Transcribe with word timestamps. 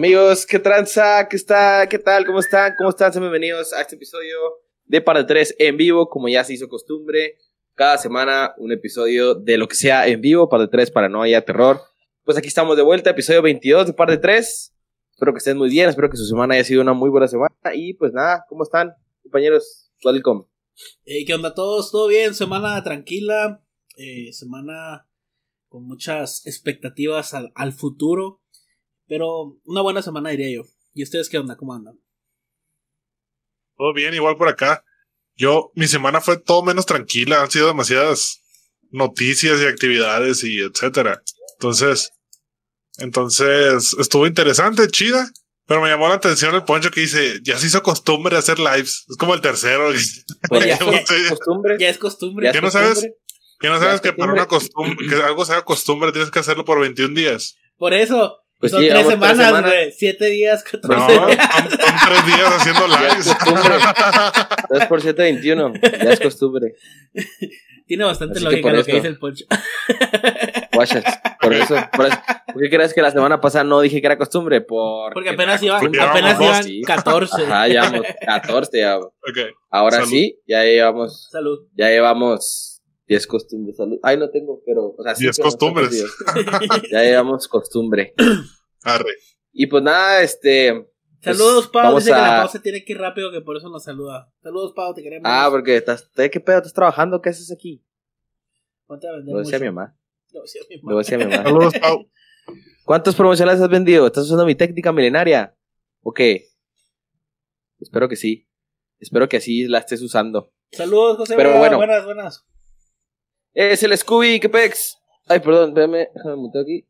Amigos, 0.00 0.46
¿qué 0.46 0.58
tranza? 0.58 1.28
¿Qué 1.28 1.36
está? 1.36 1.86
¿Qué 1.86 1.98
tal? 1.98 2.24
¿Cómo 2.24 2.40
están? 2.40 2.72
¿Cómo 2.78 2.88
están? 2.88 3.12
Sean 3.12 3.22
bienvenidos 3.22 3.74
a 3.74 3.82
este 3.82 3.96
episodio 3.96 4.34
de 4.86 5.02
Par 5.02 5.18
de 5.18 5.24
3 5.24 5.56
en 5.58 5.76
vivo, 5.76 6.08
como 6.08 6.26
ya 6.26 6.42
se 6.42 6.54
hizo 6.54 6.70
costumbre. 6.70 7.36
Cada 7.74 7.98
semana 7.98 8.54
un 8.56 8.72
episodio 8.72 9.34
de 9.34 9.58
lo 9.58 9.68
que 9.68 9.74
sea 9.74 10.08
en 10.08 10.22
vivo, 10.22 10.48
Par 10.48 10.62
de 10.62 10.68
3 10.68 10.90
para 10.90 11.10
no 11.10 11.20
haya 11.20 11.44
terror. 11.44 11.82
Pues 12.24 12.38
aquí 12.38 12.48
estamos 12.48 12.78
de 12.78 12.82
vuelta, 12.82 13.10
episodio 13.10 13.42
22 13.42 13.88
de 13.88 13.92
Par 13.92 14.08
de 14.08 14.16
3. 14.16 14.74
Espero 15.10 15.34
que 15.34 15.38
estén 15.38 15.58
muy 15.58 15.68
bien, 15.68 15.90
espero 15.90 16.08
que 16.08 16.16
su 16.16 16.24
semana 16.24 16.54
haya 16.54 16.64
sido 16.64 16.80
una 16.80 16.94
muy 16.94 17.10
buena 17.10 17.28
semana. 17.28 17.52
Y 17.74 17.92
pues 17.92 18.14
nada, 18.14 18.46
¿cómo 18.48 18.62
están, 18.62 18.94
compañeros? 19.22 19.92
Welcome. 20.02 20.46
Hey, 21.04 21.26
¿Qué 21.26 21.34
onda 21.34 21.52
todos? 21.52 21.92
¿Todo 21.92 22.08
bien? 22.08 22.32
Semana 22.32 22.82
tranquila, 22.82 23.62
eh, 23.98 24.32
semana 24.32 25.06
con 25.68 25.86
muchas 25.86 26.46
expectativas 26.46 27.34
al, 27.34 27.52
al 27.54 27.74
futuro, 27.74 28.39
pero 29.10 29.56
una 29.64 29.82
buena 29.82 30.02
semana 30.02 30.30
diría 30.30 30.48
yo. 30.54 30.62
¿Y 30.94 31.02
ustedes 31.02 31.28
qué 31.28 31.36
onda? 31.36 31.56
¿Cómo 31.56 31.74
andan? 31.74 31.98
Todo 33.76 33.92
bien, 33.92 34.14
igual 34.14 34.36
por 34.36 34.46
acá. 34.46 34.84
Yo, 35.34 35.72
mi 35.74 35.88
semana 35.88 36.20
fue 36.20 36.38
todo 36.38 36.62
menos 36.62 36.86
tranquila, 36.86 37.42
han 37.42 37.50
sido 37.50 37.66
demasiadas 37.66 38.40
noticias 38.92 39.60
y 39.60 39.66
actividades 39.66 40.44
y 40.44 40.60
etcétera. 40.60 41.22
Entonces, 41.54 42.12
entonces 42.98 43.96
estuvo 43.98 44.28
interesante, 44.28 44.86
chida. 44.86 45.28
Pero 45.66 45.82
me 45.82 45.88
llamó 45.88 46.08
la 46.08 46.14
atención 46.14 46.54
el 46.54 46.64
poncho 46.64 46.90
que 46.92 47.00
dice, 47.00 47.40
ya 47.42 47.58
se 47.58 47.66
hizo 47.66 47.82
costumbre 47.82 48.36
hacer 48.36 48.60
lives. 48.60 49.06
Es 49.08 49.16
como 49.16 49.34
el 49.34 49.40
tercero. 49.40 49.90
Pues 50.48 50.66
ya, 50.66 50.78
Ya- 50.78 51.00
es 51.00 51.28
costumbre. 51.30 51.76
Ya 51.80 51.88
es 51.88 51.98
costumbre. 51.98 52.46
Ya 52.46 52.52
¿Qué 52.52 52.60
no 52.60 52.70
sabes? 52.70 53.08
no 53.60 53.78
sabes 53.80 53.96
es 53.96 54.00
que 54.02 54.12
para 54.12 54.32
una 54.32 54.46
costumbre, 54.46 55.08
que 55.08 55.16
algo 55.16 55.44
sea 55.44 55.62
costumbre, 55.62 56.12
tienes 56.12 56.30
que 56.30 56.38
hacerlo 56.38 56.64
por 56.64 56.80
21 56.80 57.12
días. 57.14 57.56
Por 57.76 57.92
eso, 57.94 58.39
Pues 58.60 58.72
son 58.72 58.82
sí, 58.82 58.88
tres 58.88 59.06
tres 59.06 59.18
semanas, 59.18 59.62
güey. 59.62 59.92
Siete 59.92 60.26
días, 60.26 60.62
No, 60.82 60.88
14 60.88 61.14
son, 61.16 61.26
días. 61.30 61.48
son 61.50 61.68
tres 62.06 62.26
días 62.26 62.52
haciendo 62.56 62.86
Ya 62.88 62.94
es 62.94 63.12
lives. 63.26 63.34
costumbre. 63.34 63.74
3 64.68 64.86
por 64.86 65.00
7, 65.00 65.22
21. 65.22 65.72
Ya 65.82 66.10
es 66.12 66.20
costumbre. 66.20 66.74
Tiene 67.86 68.04
bastante 68.04 68.34
Así 68.36 68.44
lógica 68.44 68.62
por 68.62 68.72
lo 68.76 68.84
que 68.84 68.90
eso- 68.92 68.96
dice 68.98 69.08
el 69.08 69.18
poncho. 69.18 69.44
Guachas. 70.72 71.04
Por 71.40 71.52
eso, 71.54 71.74
por 71.92 72.06
eso. 72.06 72.18
¿Por 72.52 72.62
qué 72.62 72.70
crees 72.70 72.94
que 72.94 73.02
la 73.02 73.10
semana 73.10 73.40
pasada 73.40 73.64
no 73.64 73.80
dije 73.80 74.00
que 74.00 74.06
era 74.06 74.18
costumbre? 74.18 74.60
Por 74.60 75.12
Porque 75.14 75.30
apenas 75.30 75.62
iban, 75.62 75.80
Porque 75.80 76.00
apenas 76.00 76.38
llevamos 76.38 76.58
iban 76.58 76.64
sí. 76.64 76.82
14. 76.82 77.42
Ajá, 77.46 77.66
llevamos 77.68 78.02
14 78.26 78.78
ya. 78.78 78.98
Ok. 78.98 79.10
Ahora 79.70 79.96
Salud. 79.96 80.08
sí, 80.10 80.38
ya 80.46 80.62
llevamos, 80.64 81.28
Salud. 81.32 81.60
ya 81.74 81.88
llevamos 81.88 82.69
10 83.10 83.26
costumbres. 83.26 83.76
Salud. 83.76 83.98
Ay, 84.02 84.16
no 84.16 84.30
tengo, 84.30 84.62
pero, 84.64 84.94
o 84.96 85.02
sea, 85.02 85.14
sí, 85.14 85.24
10 85.24 85.36
pero 85.36 85.44
no 85.44 85.48
están 85.48 85.74
costumbres. 85.74 86.90
Ya 86.90 87.02
llevamos 87.02 87.46
costumbre. 87.48 88.14
Arre. 88.82 89.12
Y 89.52 89.66
pues 89.66 89.82
nada, 89.82 90.22
este. 90.22 90.86
pues, 91.22 91.36
Saludos, 91.36 91.68
Pau. 91.68 91.82
vamos 91.82 92.04
Dice 92.04 92.14
que 92.14 92.20
la 92.20 92.38
a- 92.38 92.42
pausa 92.42 92.62
tiene 92.62 92.84
que 92.84 92.92
ir 92.92 92.98
rápido, 92.98 93.30
que 93.32 93.40
por 93.40 93.56
eso 93.56 93.68
nos 93.68 93.84
saluda. 93.84 94.32
Saludos, 94.42 94.72
Pau, 94.74 94.94
te 94.94 95.02
queremos. 95.02 95.28
Ah, 95.30 95.48
porque 95.50 95.76
estás, 95.76 96.08
¿qué 96.14 96.40
pedo? 96.40 96.58
¿Estás 96.58 96.72
trabajando? 96.72 97.20
¿Qué 97.20 97.28
haces 97.30 97.50
aquí? 97.52 97.84
Ponte 98.86 99.06
a 99.08 99.12
vender 99.12 99.34
Lo 99.34 99.40
decía 99.40 99.58
mi 99.58 99.66
mamá. 99.66 99.96
Lo 100.32 100.42
decía 100.42 100.62
mi 100.70 100.76
mamá. 100.80 100.92
Lo 100.92 100.98
decía 100.98 101.18
mi 101.18 101.24
mamá. 101.24 101.42
Saludos, 101.42 101.74
Pau. 101.80 102.08
¿Cuántos 102.84 103.14
promocionales 103.16 103.60
has 103.60 103.68
vendido? 103.68 104.06
¿Estás 104.06 104.24
usando 104.24 104.46
mi 104.46 104.54
técnica 104.54 104.92
milenaria? 104.92 105.54
¿O 106.02 106.12
qué? 106.12 106.46
Espero 107.80 108.08
que 108.08 108.16
sí. 108.16 108.48
Espero 108.98 109.28
que 109.28 109.38
así 109.38 109.66
la 109.66 109.78
estés 109.78 110.02
usando. 110.02 110.52
Saludos, 110.72 111.16
José. 111.16 111.34
Pero 111.36 111.58
bueno. 111.58 111.76
Buenas, 111.76 112.04
buenas. 112.04 112.46
Es 113.54 113.82
el 113.82 113.96
Scooby, 113.96 114.40
¿qué 114.40 114.48
pex? 114.48 114.98
Ay, 115.28 115.40
perdón, 115.40 115.70
espérame, 115.70 116.08
déjame 116.14 116.36
muteo 116.36 116.62
aquí. 116.62 116.86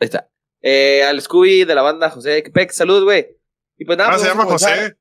Ahí 0.00 0.06
está. 0.06 0.30
Eh, 0.62 1.02
al 1.04 1.20
Scooby 1.20 1.64
de 1.64 1.74
la 1.74 1.82
banda 1.82 2.08
José 2.10 2.42
¿qué 2.42 2.50
pex? 2.50 2.76
Salud, 2.76 3.04
güey. 3.04 3.26
Y 3.76 3.84
pues 3.84 3.98
nada, 3.98 4.10
Ah, 4.10 4.12
pues 4.12 4.22
se 4.22 4.28
llama 4.28 4.44
José. 4.44 4.96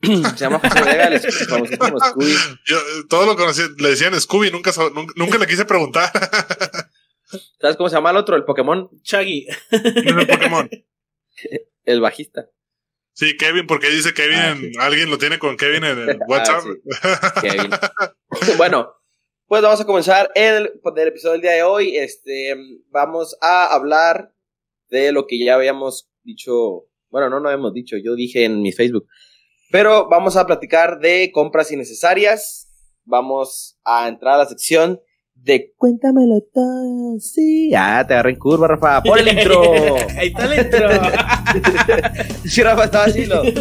se 0.02 0.36
llama 0.36 0.58
José 0.60 0.84
Vega, 0.84 1.04
el 1.08 1.20
famosísimo 1.20 1.98
Scooby. 2.10 2.34
Yo, 2.66 2.76
todo 3.08 3.26
lo 3.26 3.36
conocí, 3.36 3.62
le 3.78 3.90
decían 3.90 4.18
Scooby, 4.20 4.50
nunca, 4.50 4.70
nunca, 4.94 5.12
nunca 5.16 5.38
le 5.38 5.46
quise 5.46 5.64
preguntar. 5.64 6.10
¿Sabes 7.60 7.76
cómo 7.76 7.88
se 7.88 7.94
llama 7.96 8.10
el 8.10 8.16
otro? 8.16 8.36
El 8.36 8.44
Pokémon, 8.44 8.88
Chaggy. 9.02 9.46
¿Quién 9.70 9.86
es 9.86 10.16
el 10.16 10.26
Pokémon? 10.26 10.70
el 11.84 12.00
bajista. 12.00 12.46
Sí, 13.12 13.36
Kevin, 13.36 13.66
porque 13.66 13.90
dice 13.90 14.14
Kevin, 14.14 14.38
Ah, 14.38 14.56
sí. 14.56 14.72
alguien 14.78 15.10
lo 15.10 15.18
tiene 15.18 15.38
con 15.40 15.56
Kevin 15.56 15.84
en 15.84 15.98
el 16.10 16.18
WhatsApp. 16.28 16.62
Kevin. 17.42 17.70
bueno, 18.56 18.94
pues 19.48 19.62
vamos 19.62 19.80
a 19.80 19.86
comenzar 19.86 20.30
el, 20.34 20.70
el 20.96 21.08
episodio 21.08 21.32
del 21.32 21.40
día 21.40 21.52
de 21.52 21.62
hoy. 21.62 21.96
Este, 21.96 22.54
vamos 22.90 23.34
a 23.40 23.74
hablar 23.74 24.34
de 24.90 25.10
lo 25.10 25.26
que 25.26 25.42
ya 25.42 25.54
habíamos 25.54 26.10
dicho. 26.22 26.86
Bueno, 27.08 27.30
no, 27.30 27.40
no 27.40 27.48
habíamos 27.48 27.72
dicho, 27.72 27.96
yo 27.96 28.14
dije 28.14 28.44
en 28.44 28.60
mi 28.60 28.72
Facebook. 28.72 29.06
Pero 29.70 30.06
vamos 30.10 30.36
a 30.36 30.46
platicar 30.46 30.98
de 31.00 31.32
compras 31.32 31.72
innecesarias. 31.72 32.68
Vamos 33.04 33.78
a 33.84 34.08
entrar 34.08 34.34
a 34.34 34.38
la 34.38 34.46
sección 34.46 35.00
de 35.34 35.72
Cuéntamelo 35.78 36.42
todo. 36.52 37.18
Sí, 37.18 37.72
ah, 37.74 38.04
te 38.06 38.12
agarré 38.12 38.32
en 38.32 38.38
curva, 38.38 38.68
Rafa. 38.68 39.02
Pon 39.02 39.18
el 39.18 39.28
intro. 39.28 39.62
Ahí 40.18 40.28
está 40.28 40.44
el 40.44 40.60
intro. 40.62 40.90
sí, 42.44 42.62
Rafa, 42.62 42.84
estaba 42.84 43.04
así, 43.04 43.26
¿no? 43.26 43.42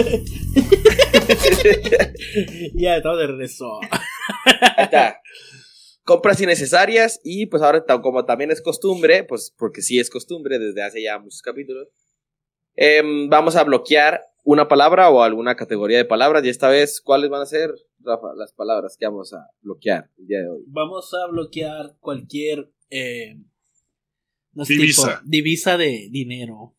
ya, 2.75 2.97
estamos 2.97 3.19
de 3.19 3.27
regreso. 3.27 3.79
Ahí 4.75 4.83
está. 4.83 5.21
Compras 6.07 6.39
innecesarias 6.39 7.19
y 7.21 7.47
pues 7.47 7.61
ahora 7.61 7.83
como 8.01 8.23
también 8.23 8.49
es 8.49 8.61
costumbre, 8.61 9.25
pues 9.25 9.53
porque 9.57 9.81
sí 9.81 9.99
es 9.99 10.09
costumbre 10.09 10.57
desde 10.57 10.81
hace 10.81 11.03
ya 11.03 11.19
muchos 11.19 11.41
capítulos, 11.41 11.89
em, 12.77 13.27
vamos 13.27 13.57
a 13.57 13.65
bloquear 13.65 14.21
una 14.45 14.69
palabra 14.69 15.09
o 15.09 15.21
alguna 15.21 15.55
categoría 15.57 15.97
de 15.97 16.05
palabras 16.05 16.45
y 16.45 16.49
esta 16.49 16.69
vez, 16.69 17.01
¿cuáles 17.01 17.29
van 17.29 17.41
a 17.41 17.45
ser, 17.45 17.71
Rafa, 17.99 18.27
las 18.37 18.53
palabras 18.53 18.95
que 18.97 19.05
vamos 19.05 19.33
a 19.33 19.49
bloquear 19.61 20.09
el 20.17 20.27
día 20.27 20.39
de 20.39 20.49
hoy? 20.49 20.63
Vamos 20.67 21.11
a 21.13 21.29
bloquear 21.29 21.97
cualquier. 21.99 22.71
Eh, 22.89 23.35
no 24.53 24.63
es 24.63 24.69
Divisa. 24.69 25.01
tipo, 25.17 25.21
divisa 25.29 25.77
de 25.77 26.07
dinero. 26.09 26.73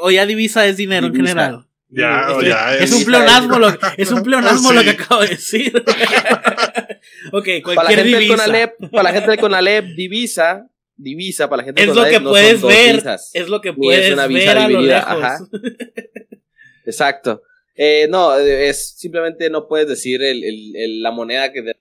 O, 0.00 0.10
ya 0.10 0.24
divisa 0.24 0.66
es 0.66 0.78
dinero 0.78 1.08
en 1.08 1.12
Divisa. 1.12 1.28
general. 1.34 1.66
Ya, 1.90 2.28
Es- 2.40 2.48
ya 2.48 2.74
es, 2.76 2.82
es. 2.92 2.92
un 2.98 3.04
pleonasmo 3.04 3.58
lo, 3.58 3.68
es 3.98 4.10
un 4.10 4.22
pleonasmo 4.22 4.70
Sí. 4.70 4.74
lo 4.76 4.82
que 4.82 4.90
acabo 4.90 5.20
de 5.20 5.28
decir. 5.28 5.84
ok, 7.32 7.44
Para 7.44 7.58
la 7.58 7.74
cualquier 7.74 7.98
gente 8.00 8.18
divisa. 8.18 8.36
Conalep, 8.36 8.90
para 8.90 9.02
la 9.04 9.12
gente 9.12 9.30
del 9.30 9.40
Conalep, 9.40 9.84
divisa, 9.96 10.68
divisa, 10.96 11.48
para 11.48 11.58
la 11.62 11.64
gente 11.64 11.82
Es 11.82 11.94
lo 11.94 12.04
que 12.04 12.20
no 12.20 12.30
puedes 12.30 12.52
son 12.52 12.60
dos 12.62 12.70
ver. 12.70 12.94
visas. 12.96 13.30
Es 13.34 13.48
lo 13.48 13.60
que 13.60 13.72
puedes 13.72 14.06
es 14.06 14.12
una 14.12 14.26
ver 14.26 14.36
visa 14.36 14.50
a 14.52 14.54
lo 14.54 14.68
dividida, 14.68 14.96
lejos. 14.98 15.22
ajá. 15.24 15.38
Exacto. 16.86 17.42
Eh, 17.74 18.06
no, 18.10 18.34
es 18.36 18.96
simplemente 18.98 19.48
no 19.50 19.66
puedes 19.68 19.88
decir 19.88 20.22
el, 20.22 20.44
el- 20.44 20.76
el- 20.76 21.02
la 21.02 21.10
moneda 21.10 21.52
que... 21.52 21.62
de- 21.62 21.76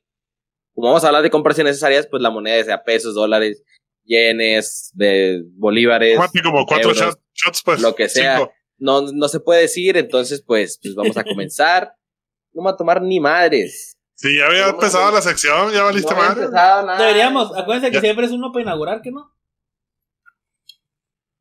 como 0.74 0.88
vamos 0.88 1.03
a 1.03 1.07
hablar 1.07 1.24
de 1.24 1.30
compras 1.30 1.59
innecesarias, 1.59 2.07
pues 2.07 2.22
la 2.22 2.30
moneda 2.30 2.63
sea 2.63 2.84
pesos, 2.84 3.13
dólares, 3.13 3.63
yenes, 4.06 4.91
de 4.94 5.44
bolívares, 5.56 6.18
Mati, 6.18 6.41
como 6.41 6.66
cuatro 6.66 6.91
euros, 6.91 7.01
shots, 7.03 7.19
shots, 7.34 7.62
pues. 7.66 7.81
lo 7.81 7.96
que 7.96 8.07
sea. 8.07 8.38
Cinco. 8.38 8.53
No, 8.78 9.01
no 9.12 9.28
se 9.28 9.41
puede 9.41 9.62
decir, 9.63 9.97
entonces 9.97 10.41
pues, 10.46 10.80
pues 10.81 10.96
vamos 10.96 11.18
a 11.18 11.24
comenzar. 11.25 11.91
No 12.53 12.62
me 12.62 12.68
va 12.68 12.72
a 12.72 12.78
tomar 12.78 13.01
ni 13.01 13.19
madres. 13.19 13.97
Sí, 14.22 14.35
ya 14.38 14.47
había 14.47 14.68
empezado 14.68 15.06
no. 15.06 15.12
la 15.13 15.22
sección, 15.22 15.72
ya 15.72 15.84
valiste 15.84 16.12
No 16.13 16.18
madre. 16.19 16.44
empezado 16.44 16.85
nada. 16.85 17.00
Deberíamos, 17.00 17.57
acuérdense 17.57 17.88
que 17.90 17.96
Ya. 17.96 18.02
siempre 18.02 18.25
es 18.25 18.31
uno 18.34 18.52
para 18.52 18.63
inaugurar, 18.63 19.02
¿que 19.02 19.12
no? 19.12 19.31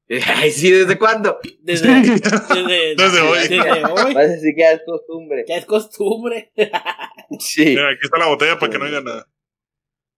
Ay, 0.37 0.53
sí, 0.53 0.71
¿desde 0.71 0.97
cuándo? 0.97 1.39
Desde, 1.61 1.89
desde, 2.01 2.95
Desde 2.95 3.21
hoy. 3.21 3.39
Desde 3.41 3.85
hoy. 3.85 4.15
Parece 4.15 4.35
así 4.37 4.55
que 4.55 4.61
ya 4.63 4.73
es 4.73 4.83
costumbre. 4.87 5.45
Ya 5.49 5.57
es 5.57 5.67
costumbre. 5.67 6.53
Sí. 7.41 7.65
Mira, 7.67 7.91
aquí 7.91 8.01
está 8.05 8.17
la 8.19 8.27
botella 8.29 8.59
para 8.59 8.73
que 8.73 8.79
no 8.79 8.87
diga 8.87 9.03
nada. 9.03 9.29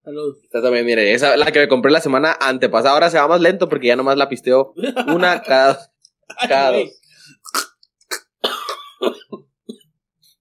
Salud. 0.05 0.37
Esta 0.45 0.63
también, 0.63 0.87
mire, 0.87 1.13
esa 1.13 1.37
la 1.37 1.51
que 1.51 1.59
me 1.59 1.67
compré 1.69 1.91
la 1.91 2.01
semana 2.01 2.37
antepasada. 2.41 2.95
Ahora 2.95 3.11
se 3.11 3.19
va 3.19 3.27
más 3.27 3.41
lento 3.41 3.69
porque 3.69 3.89
ya 3.89 3.97
nomás 3.97 4.17
la 4.17 4.29
pisteo 4.29 4.75
una 5.09 5.43
cada, 5.43 5.91
cada 6.49 6.69
Ay, 6.69 6.85
dos. 6.85 6.93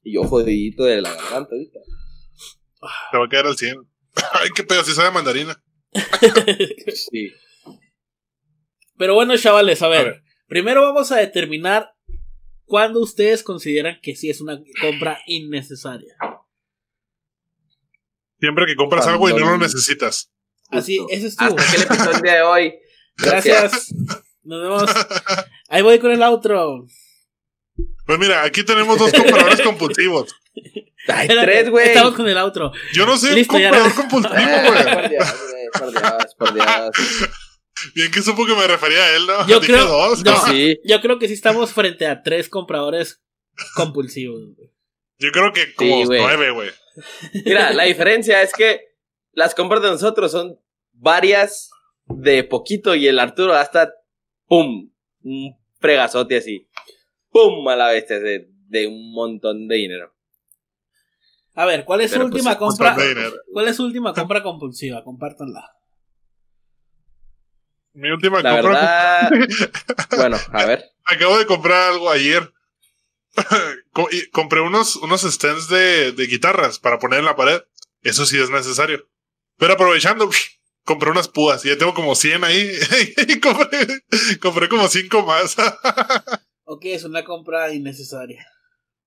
Y 0.04 0.14
yo 0.14 0.24
jodidito 0.26 0.84
de 0.84 1.02
la 1.02 1.10
garganta 1.10 1.56
ahorita. 1.56 1.80
Te 3.12 3.18
va 3.18 3.26
a 3.26 3.30
quedar 3.30 3.48
al 3.48 3.58
100. 3.58 3.76
Ay, 4.34 4.50
qué 4.56 4.64
pedo, 4.64 4.84
si 4.84 4.94
sabe 4.94 5.12
mandarina. 5.12 5.62
Sí. 6.94 7.34
Pero 8.98 9.16
bueno, 9.16 9.38
chavales, 9.38 9.82
a 9.82 9.88
ver, 9.88 10.00
A 10.00 10.04
ver. 10.04 10.24
Primero 10.48 10.82
vamos 10.82 11.12
a 11.12 11.18
determinar 11.18 11.94
cuándo 12.66 13.00
ustedes 13.02 13.44
consideran 13.44 14.00
que 14.02 14.16
sí 14.16 14.30
es 14.30 14.42
una 14.42 14.60
compra 14.82 15.20
innecesaria. 15.28 16.16
Siempre 18.40 18.66
que 18.66 18.76
compras 18.76 19.06
Cuando 19.06 19.26
algo 19.28 19.38
y 19.38 19.42
no 19.42 19.52
lo 19.52 19.58
necesitas. 19.58 20.32
Así, 20.70 20.98
Justo. 20.98 21.14
ese 21.14 21.28
es 21.28 21.36
tu. 21.36 21.44
Hasta 21.46 21.62
aquí 21.62 21.76
el 21.76 21.82
episodio 21.84 22.32
de 22.32 22.42
hoy. 22.42 22.74
Gracias. 23.18 23.94
Nos 24.44 24.62
vemos. 24.62 24.84
Ahí 25.68 25.82
voy 25.82 26.00
con 26.00 26.12
el 26.12 26.24
outro. 26.24 26.86
Pues 28.06 28.20
mira, 28.20 28.44
aquí 28.44 28.64
tenemos 28.64 28.98
dos 28.98 29.12
compradores 29.12 29.62
compulsivos. 29.62 30.36
Ay, 31.08 31.28
tres, 31.28 31.70
güey. 31.70 31.88
Estamos 31.90 32.14
con 32.16 32.28
el 32.28 32.38
outro. 32.38 32.72
Yo 32.94 33.06
no 33.06 33.18
soy 33.18 33.36
Listo, 33.36 33.56
un 33.56 33.64
comprador 33.64 33.96
compulsivo, 33.96 34.36
güey. 34.36 34.84
Por 34.94 35.10
Dios, 35.10 35.36
güey, 35.52 35.68
por 35.80 35.92
Dios, 35.92 36.36
por 36.38 36.54
Dios. 36.54 36.92
Bien 37.96 38.12
que 38.12 38.22
supo 38.22 38.46
que 38.46 38.54
me 38.56 38.68
refería 38.68 39.02
a 39.02 39.16
él, 39.16 39.26
¿no? 39.26 39.48
Yo 39.48 39.60
Dije 39.62 39.72
creo- 39.74 39.88
dos. 39.88 40.24
no. 40.26 40.46
Sí. 40.48 40.80
Yo 40.84 41.00
creo 41.00 41.18
que 41.18 41.28
sí 41.28 41.34
estamos 41.34 41.72
frente 41.72 42.06
a 42.08 42.22
tres 42.22 42.50
compradores 42.50 43.22
compulsivos. 43.76 44.42
güey. 44.56 44.70
Yo 45.18 45.32
creo 45.32 45.54
que 45.54 45.74
como 45.76 45.90
Sí, 46.02 46.04
nueve, 46.08 46.52
güey. 46.52 46.70
Mira, 47.46 47.72
la 47.72 47.84
diferencia 47.84 48.42
es 48.42 48.52
que 48.54 48.82
las 49.32 49.56
compras 49.56 49.82
de 49.82 49.90
nosotros 49.92 50.32
son 50.32 50.60
varias 50.92 51.70
de 52.08 52.44
poquito 52.44 52.96
y 52.96 53.08
el 53.08 53.20
Arturo 53.20 53.54
hasta 53.54 53.94
¡pum! 54.48 54.92
Un 55.22 55.56
fregazote 55.80 56.38
así. 56.38 56.68
¡Pum! 57.30 57.66
A 57.70 57.76
la 57.78 57.90
bestia 57.90 58.20
de, 58.20 58.50
de 58.68 58.88
un 58.88 59.14
montón 59.14 59.68
de 59.70 59.76
dinero. 59.76 60.14
A 61.60 61.66
ver, 61.66 61.84
¿cuál 61.84 62.00
es 62.00 62.12
su 62.12 62.16
pues, 62.16 62.32
última 62.32 62.58
compra? 62.58 62.96
¿Cuál 63.52 63.68
es 63.68 63.76
su 63.76 63.84
última 63.84 64.14
compra 64.14 64.42
compulsiva? 64.42 65.04
Compártanla. 65.04 65.70
Mi 67.92 68.10
última 68.12 68.42
La 68.42 68.62
compra. 68.62 69.30
verdad. 69.30 69.50
bueno, 70.16 70.38
a 70.54 70.66
ver. 70.66 70.86
Acabo 71.04 71.38
de 71.38 71.46
comprar 71.46 71.92
algo 71.92 72.10
ayer. 72.10 72.54
Compré 74.32 74.62
unos, 74.62 74.96
unos 74.96 75.24
stands 75.24 75.68
de, 75.68 76.14
de 76.14 76.28
guitarras 76.28 76.80
para 76.80 76.98
poner 76.98 77.20
en 77.20 77.26
la 77.26 77.36
pared. 77.36 77.62
Eso 78.04 78.26
sí 78.26 78.40
es 78.40 78.50
necesario. 78.50 79.06
Pero 79.58 79.74
aprovechando, 79.74 80.30
compré 80.86 81.12
unas 81.12 81.28
púas 81.28 81.66
y 81.66 81.68
ya 81.68 81.78
tengo 81.78 81.94
como 81.94 82.16
100 82.16 82.46
ahí. 82.46 82.72
y 83.28 83.38
compré, 83.42 83.86
compré 84.40 84.70
como 84.70 84.88
5 84.88 85.26
más. 85.26 85.58
Ok, 86.64 86.86
es 86.86 87.04
una 87.04 87.26
compra 87.26 87.74
innecesaria. 87.74 88.46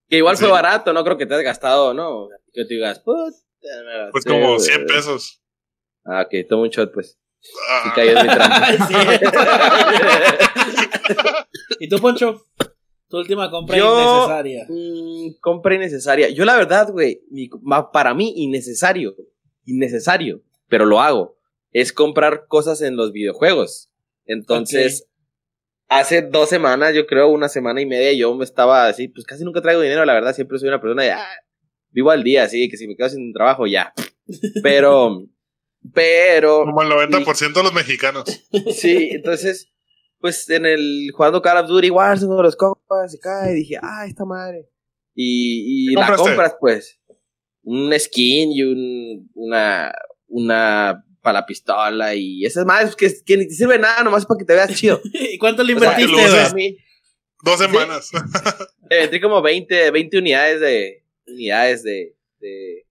Que 0.06 0.18
igual 0.18 0.36
fue 0.36 0.48
barato, 0.48 0.92
no 0.92 1.02
creo 1.02 1.16
que 1.16 1.24
te 1.24 1.34
has 1.34 1.42
gastado, 1.42 1.94
¿no? 1.94 2.28
Que 2.52 2.64
te 2.64 2.74
digas, 2.74 3.00
"Puta, 3.00 3.30
me 3.84 3.98
gasté, 3.98 4.12
pues 4.12 4.24
como 4.24 4.48
güey". 4.56 4.60
100 4.60 4.86
pesos. 4.86 5.42
Ah, 6.04 6.22
ok, 6.22 6.46
toma 6.48 6.62
un 6.64 6.68
shot, 6.70 6.92
pues. 6.92 7.18
Ah, 7.70 7.92
cayó 7.94 8.18
en 8.18 8.26
mi 8.26 8.32
trampa. 8.32 8.68
¿Y 11.80 11.88
tú, 11.88 11.98
Poncho? 11.98 12.46
Tu 13.08 13.18
última 13.18 13.50
compra 13.50 13.76
Yo- 13.76 14.00
innecesaria. 14.00 14.66
Mm, 14.68 15.34
compra 15.40 15.74
innecesaria. 15.74 16.28
Yo 16.30 16.44
la 16.44 16.56
verdad, 16.56 16.88
güey, 16.90 17.22
para 17.92 18.14
mí 18.14 18.32
innecesario, 18.36 19.14
innecesario, 19.66 20.42
pero 20.68 20.86
lo 20.86 21.00
hago, 21.00 21.36
es 21.72 21.92
comprar 21.92 22.46
cosas 22.48 22.80
en 22.80 22.96
los 22.96 23.12
videojuegos. 23.12 23.90
Entonces, 24.24 25.08
hace 25.88 26.22
dos 26.22 26.48
semanas, 26.48 26.94
yo 26.94 27.06
creo, 27.06 27.28
una 27.28 27.48
semana 27.48 27.80
y 27.82 27.86
media, 27.86 28.12
yo 28.14 28.34
me 28.34 28.44
estaba 28.44 28.86
así, 28.86 29.08
pues 29.08 29.26
casi 29.26 29.44
nunca 29.44 29.60
traigo 29.60 29.82
dinero, 29.82 30.04
la 30.06 30.14
verdad, 30.14 30.34
siempre 30.34 30.58
soy 30.58 30.68
una 30.68 30.80
persona 30.80 31.02
de, 31.02 31.10
ah, 31.12 31.26
vivo 31.92 32.10
al 32.10 32.22
día, 32.24 32.44
así, 32.44 32.68
que 32.68 32.76
si 32.76 32.88
me 32.88 32.96
quedo 32.96 33.08
sin 33.08 33.32
trabajo, 33.32 33.66
ya. 33.66 33.92
Pero, 34.62 35.24
pero, 35.92 36.64
como 36.64 36.82
el 36.82 36.88
90% 36.88 37.52
de 37.54 37.62
los 37.62 37.74
mexicanos. 37.74 38.24
Sí, 38.74 39.10
entonces, 39.12 39.68
pues 40.20 40.48
en 40.50 40.66
el 40.66 41.10
jugando 41.14 41.42
Call 41.42 41.58
of 41.64 41.68
Duty 41.68 41.90
Warzone 41.90 42.34
con 42.34 42.44
los 42.44 42.56
compas 42.56 43.14
y 43.14 43.18
cae, 43.18 43.54
dije, 43.54 43.78
ah, 43.82 44.06
esta 44.06 44.24
madre. 44.24 44.68
Y, 45.14 45.90
y 45.90 45.94
¿Qué 45.94 46.00
la 46.00 46.16
compras, 46.16 46.54
pues, 46.60 47.00
un 47.64 47.92
skin 47.98 48.52
y 48.52 48.62
un, 48.62 49.30
una, 49.34 49.92
una 50.28 51.04
para 51.20 51.40
la 51.40 51.46
pistola 51.46 52.14
y 52.14 52.44
esas 52.44 52.64
madres 52.64 52.96
que, 52.96 53.12
que 53.24 53.36
ni 53.36 53.46
te 53.46 53.54
sirve 53.54 53.78
nada, 53.78 54.02
nomás 54.02 54.26
para 54.26 54.38
que 54.38 54.44
te 54.44 54.54
veas 54.54 54.74
chido. 54.74 55.00
¿Y 55.12 55.38
cuánto 55.38 55.62
le 55.62 55.74
O 55.74 55.78
sea, 55.78 55.92
invertiste, 56.00 56.16
que 56.16 56.22
lo 56.22 56.28
güey? 56.28 56.40
uses. 56.40 56.52
a 56.52 56.54
mí, 56.54 56.76
Dos 57.44 57.58
semanas. 57.58 58.10
eh, 58.90 59.02
entré 59.04 59.20
como 59.20 59.42
20, 59.42 59.90
20 59.90 60.18
unidades 60.18 60.60
de, 60.60 61.01
unidades 61.26 61.82
de, 61.82 62.16
de 62.40 62.86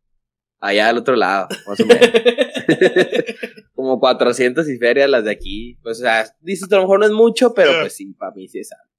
allá 0.60 0.89
al 0.89 0.98
otro 0.98 1.16
lado, 1.16 1.48
más 1.68 1.80
o 1.80 1.86
menos. 1.86 2.10
como 3.75 4.00
400 4.00 4.68
y 4.69 4.78
ferias 4.78 5.10
las 5.10 5.24
de 5.24 5.31
aquí. 5.31 5.78
Pues, 5.81 6.00
o 6.00 6.01
sea, 6.01 6.25
dices, 6.39 6.72
a 6.72 6.75
lo 6.75 6.81
mejor 6.83 7.00
no 7.00 7.06
es 7.06 7.12
mucho, 7.12 7.54
pero 7.54 7.72
pues 7.81 7.95
sí, 7.95 8.13
para 8.18 8.31
mí 8.33 8.48
sí 8.48 8.60
es 8.60 8.69
algo. 8.72 8.92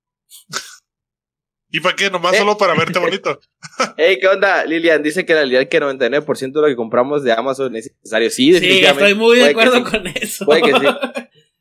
¿Y 1.74 1.80
para 1.80 1.96
qué? 1.96 2.10
Nomás 2.10 2.34
Eh. 2.34 2.38
solo 2.38 2.58
para 2.58 2.74
verte 2.74 2.98
bonito. 2.98 3.40
Hey, 3.96 4.18
¿qué 4.20 4.28
onda? 4.28 4.64
Lilian 4.66 5.02
dice 5.02 5.24
que 5.24 5.32
la 5.32 5.40
realidad 5.40 5.68
que 5.68 5.80
99% 5.80 6.52
de 6.52 6.60
lo 6.60 6.66
que 6.66 6.76
compramos 6.76 7.22
de 7.24 7.32
Amazon 7.32 7.74
es 7.76 7.90
necesario. 8.02 8.28
Sí, 8.30 8.46
Sí, 8.46 8.52
definitivamente. 8.52 9.04
estoy 9.10 9.14
muy 9.18 9.38
de 9.38 9.44
acuerdo 9.46 9.76
sí. 9.78 9.82
con 9.84 10.06
eso. 10.08 10.44
Puede 10.44 10.62
que 10.62 10.72
sí. 10.72 10.86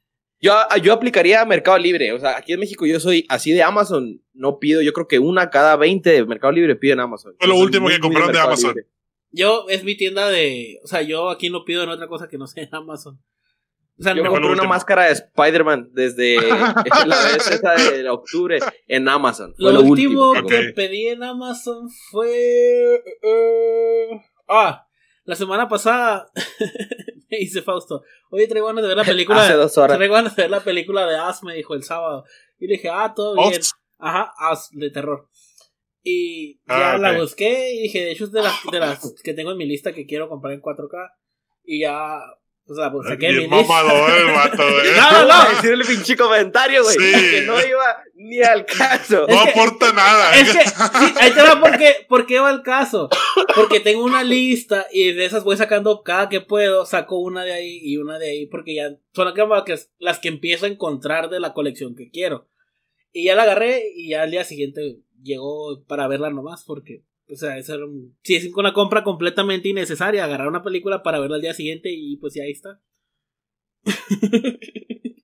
Yo, 0.42 0.54
yo 0.82 0.94
aplicaría 0.94 1.46
Mercado 1.46 1.78
Libre. 1.78 2.12
O 2.14 2.20
sea, 2.20 2.38
aquí 2.38 2.54
en 2.54 2.60
México 2.60 2.86
yo 2.88 3.00
soy 3.00 3.26
así 3.30 3.52
de 3.52 3.62
Amazon. 3.62 4.22
No 4.34 4.58
pido, 4.60 4.82
yo 4.82 4.92
creo 4.92 5.08
que 5.08 5.20
una 5.20 5.50
cada 5.52 5.76
20 5.76 6.10
de 6.10 6.26
Mercado 6.26 6.52
Libre 6.52 6.76
piden 6.76 7.00
Amazon. 7.00 7.36
Fue 7.38 7.48
lo 7.48 7.56
Yo 7.56 7.62
último 7.62 7.84
muy, 7.84 7.94
que 7.94 8.00
compraron 8.00 8.32
de 8.34 8.40
Amazon. 8.40 8.70
Libre. 8.72 8.88
Yo, 9.32 9.66
es 9.70 9.84
mi 9.84 9.96
tienda 9.96 10.30
de. 10.30 10.80
O 10.84 10.88
sea, 10.88 11.04
yo 11.04 11.30
aquí 11.30 11.50
no 11.50 11.64
pido 11.64 11.84
en 11.84 11.90
otra 11.90 12.08
cosa 12.08 12.28
que 12.28 12.38
no 12.38 12.48
sea 12.48 12.64
en 12.64 12.74
Amazon. 12.74 13.22
O 14.00 14.04
sea, 14.04 14.16
Yo 14.16 14.24
compré 14.24 14.40
una 14.46 14.54
último. 14.54 14.70
máscara 14.70 15.06
de 15.06 15.12
Spider-Man 15.12 15.90
desde 15.94 16.36
la 17.06 17.24
vez 17.24 17.48
esa 17.52 17.74
de 17.76 18.10
octubre 18.10 18.58
en 18.88 19.08
Amazon. 19.08 19.54
Fue 19.60 19.72
Lo, 19.72 19.82
último 19.82 20.34
que 20.50 20.74
pedí 20.76 21.08
en 21.08 21.22
Amazon 21.22 21.88
fue. 22.10 22.96
eh, 23.22 24.22
ah, 24.48 24.88
la 25.32 25.36
semana 25.38 25.70
pasada 25.70 26.30
me 27.30 27.38
dice 27.38 27.62
Fausto. 27.62 28.04
Oye, 28.32 28.48
traigo 28.48 28.68
ganas 28.68 28.82
de 28.84 28.90
ver 28.90 28.98
la 28.98 29.04
película. 29.14 29.42
Hace 29.44 29.54
dos 29.54 29.78
horas. 29.78 29.98
Traigo 29.98 30.14
ganas 30.14 30.36
de 30.36 30.42
ver 30.44 30.52
la 30.52 30.60
película 30.60 31.08
de 31.08 31.16
As, 31.18 31.42
me 31.44 31.56
dijo 31.56 31.74
el 31.74 31.84
sábado. 31.84 32.26
Y 32.60 32.68
le 32.68 32.74
dije, 32.74 32.90
ah, 32.92 33.14
todo 33.16 33.36
bien. 33.36 33.56
Ops. 33.56 33.72
Ajá, 33.98 34.34
As, 34.38 34.70
de 34.72 34.92
terror. 34.92 35.30
Y 36.04 36.60
Ah, 36.68 36.94
ya 36.94 36.98
la 36.98 37.12
ok. 37.14 37.20
busqué 37.22 37.74
y 37.76 37.84
dije, 37.84 38.04
de 38.04 38.12
hecho 38.12 38.26
es 38.26 38.32
de 38.34 38.42
las, 38.42 38.56
de 38.72 38.80
las 38.80 39.16
que 39.24 39.34
tengo 39.34 39.52
en 39.52 39.58
mi 39.58 39.66
lista 39.66 39.94
que 39.94 40.06
quiero 40.06 40.28
comprar 40.28 40.54
en 40.54 40.62
4K. 40.62 41.12
Y 41.64 41.80
ya, 41.82 42.20
o 42.72 42.76
sea, 42.76 42.92
pues 42.92 43.08
saqué 43.08 43.32
mi 43.34 43.48
mamador 43.48 44.12
el 44.18 44.28
vato, 44.34 44.58
güey. 44.64 44.92
No, 44.96 45.12
no, 45.12 45.28
no. 45.44 45.50
decir 45.56 45.72
el 45.72 45.84
pinche 45.86 46.16
comentario, 46.16 46.84
güey. 46.84 46.96
Sí. 46.98 47.12
Que 47.32 47.42
no 47.46 47.60
iba 47.60 48.04
ni 48.16 48.42
al 48.42 48.66
caso. 48.66 49.26
No 49.28 49.36
Es 49.36 49.44
que- 49.44 49.50
aporta 49.60 49.92
nada. 49.94 50.36
Es 50.40 50.56
que, 50.56 50.64
sí, 50.70 51.14
ahí 51.20 51.32
te 51.32 51.42
va 51.42 51.60
porque, 51.60 52.06
por 52.08 52.26
qué 52.26 52.40
va 52.40 52.52
el 52.52 52.62
caso. 52.64 53.10
Porque 53.56 53.80
tengo 53.80 54.04
una 54.04 54.24
lista 54.24 54.88
y 54.92 55.12
de 55.14 55.26
esas 55.26 55.44
voy 55.44 55.58
sacando 55.58 56.02
cada 56.04 56.30
que 56.30 56.42
puedo, 56.42 56.86
saco 56.86 57.18
una 57.20 57.44
de 57.44 57.54
ahí 57.54 57.80
y 57.84 57.98
una 57.98 58.18
de 58.20 58.30
ahí, 58.32 58.46
porque 58.48 58.76
ya 58.76 58.90
son 59.14 59.34
como 59.36 59.64
que- 59.66 59.78
las 60.00 60.20
que 60.20 60.30
empiezo 60.30 60.66
a 60.66 60.70
encontrar 60.70 61.30
de 61.30 61.40
la 61.40 61.54
colección 61.54 61.96
que 61.96 62.10
quiero. 62.10 62.48
Y 63.14 63.26
ya 63.26 63.36
la 63.36 63.44
agarré 63.44 63.84
y 63.94 64.10
ya 64.10 64.22
al 64.24 64.32
día 64.32 64.44
siguiente 64.46 65.00
llegó 65.22 65.84
para 65.86 66.08
verla 66.08 66.30
nomás, 66.30 66.64
porque, 66.66 67.04
o 67.32 67.36
sea, 67.36 67.58
eso 67.58 67.76
era 67.76 67.86
un, 67.86 68.18
sí, 68.24 68.36
es 68.36 68.52
una 68.56 68.74
compra 68.74 69.04
completamente 69.04 69.70
innecesaria, 69.70 70.24
agarrar 70.26 70.48
una 70.48 70.64
película 70.64 71.02
para 71.04 71.20
verla 71.20 71.36
al 71.38 71.42
día 71.42 71.54
siguiente 71.54 71.90
y 71.92 72.18
pues 72.18 72.34
ya 72.36 72.44
ahí 72.44 72.52
está. 72.52 72.82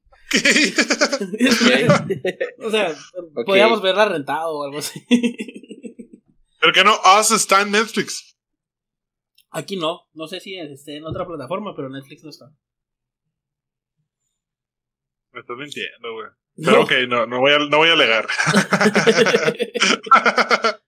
o 2.59 2.71
sea, 2.71 2.91
Ok. 3.35 3.45
podíamos 3.45 3.81
verla 3.81 4.05
rentada 4.09 4.47
o 4.47 4.63
algo 4.63 4.79
así. 4.79 4.99
Pero 6.59 6.73
que 6.73 6.83
no, 6.83 6.95
Us 7.19 7.31
está 7.31 7.61
en 7.61 7.71
Netflix. 7.71 8.35
Aquí 9.51 9.77
no, 9.77 10.01
no 10.13 10.27
sé 10.27 10.39
si 10.39 10.57
esté 10.57 10.97
en 10.97 11.05
otra 11.05 11.25
plataforma, 11.25 11.75
pero 11.75 11.89
Netflix 11.89 12.23
no 12.23 12.29
está. 12.29 12.45
Me 15.31 15.41
estás 15.41 15.57
mintiendo, 15.57 16.13
güey. 16.13 16.27
Pero 16.55 16.71
No. 16.71 16.81
ok, 16.83 16.91
no, 17.07 17.25
no 17.27 17.39
voy 17.39 17.53
a, 17.53 17.59
no 17.59 17.77
voy 17.77 17.89
a 17.89 17.93
alegar. 17.93 18.27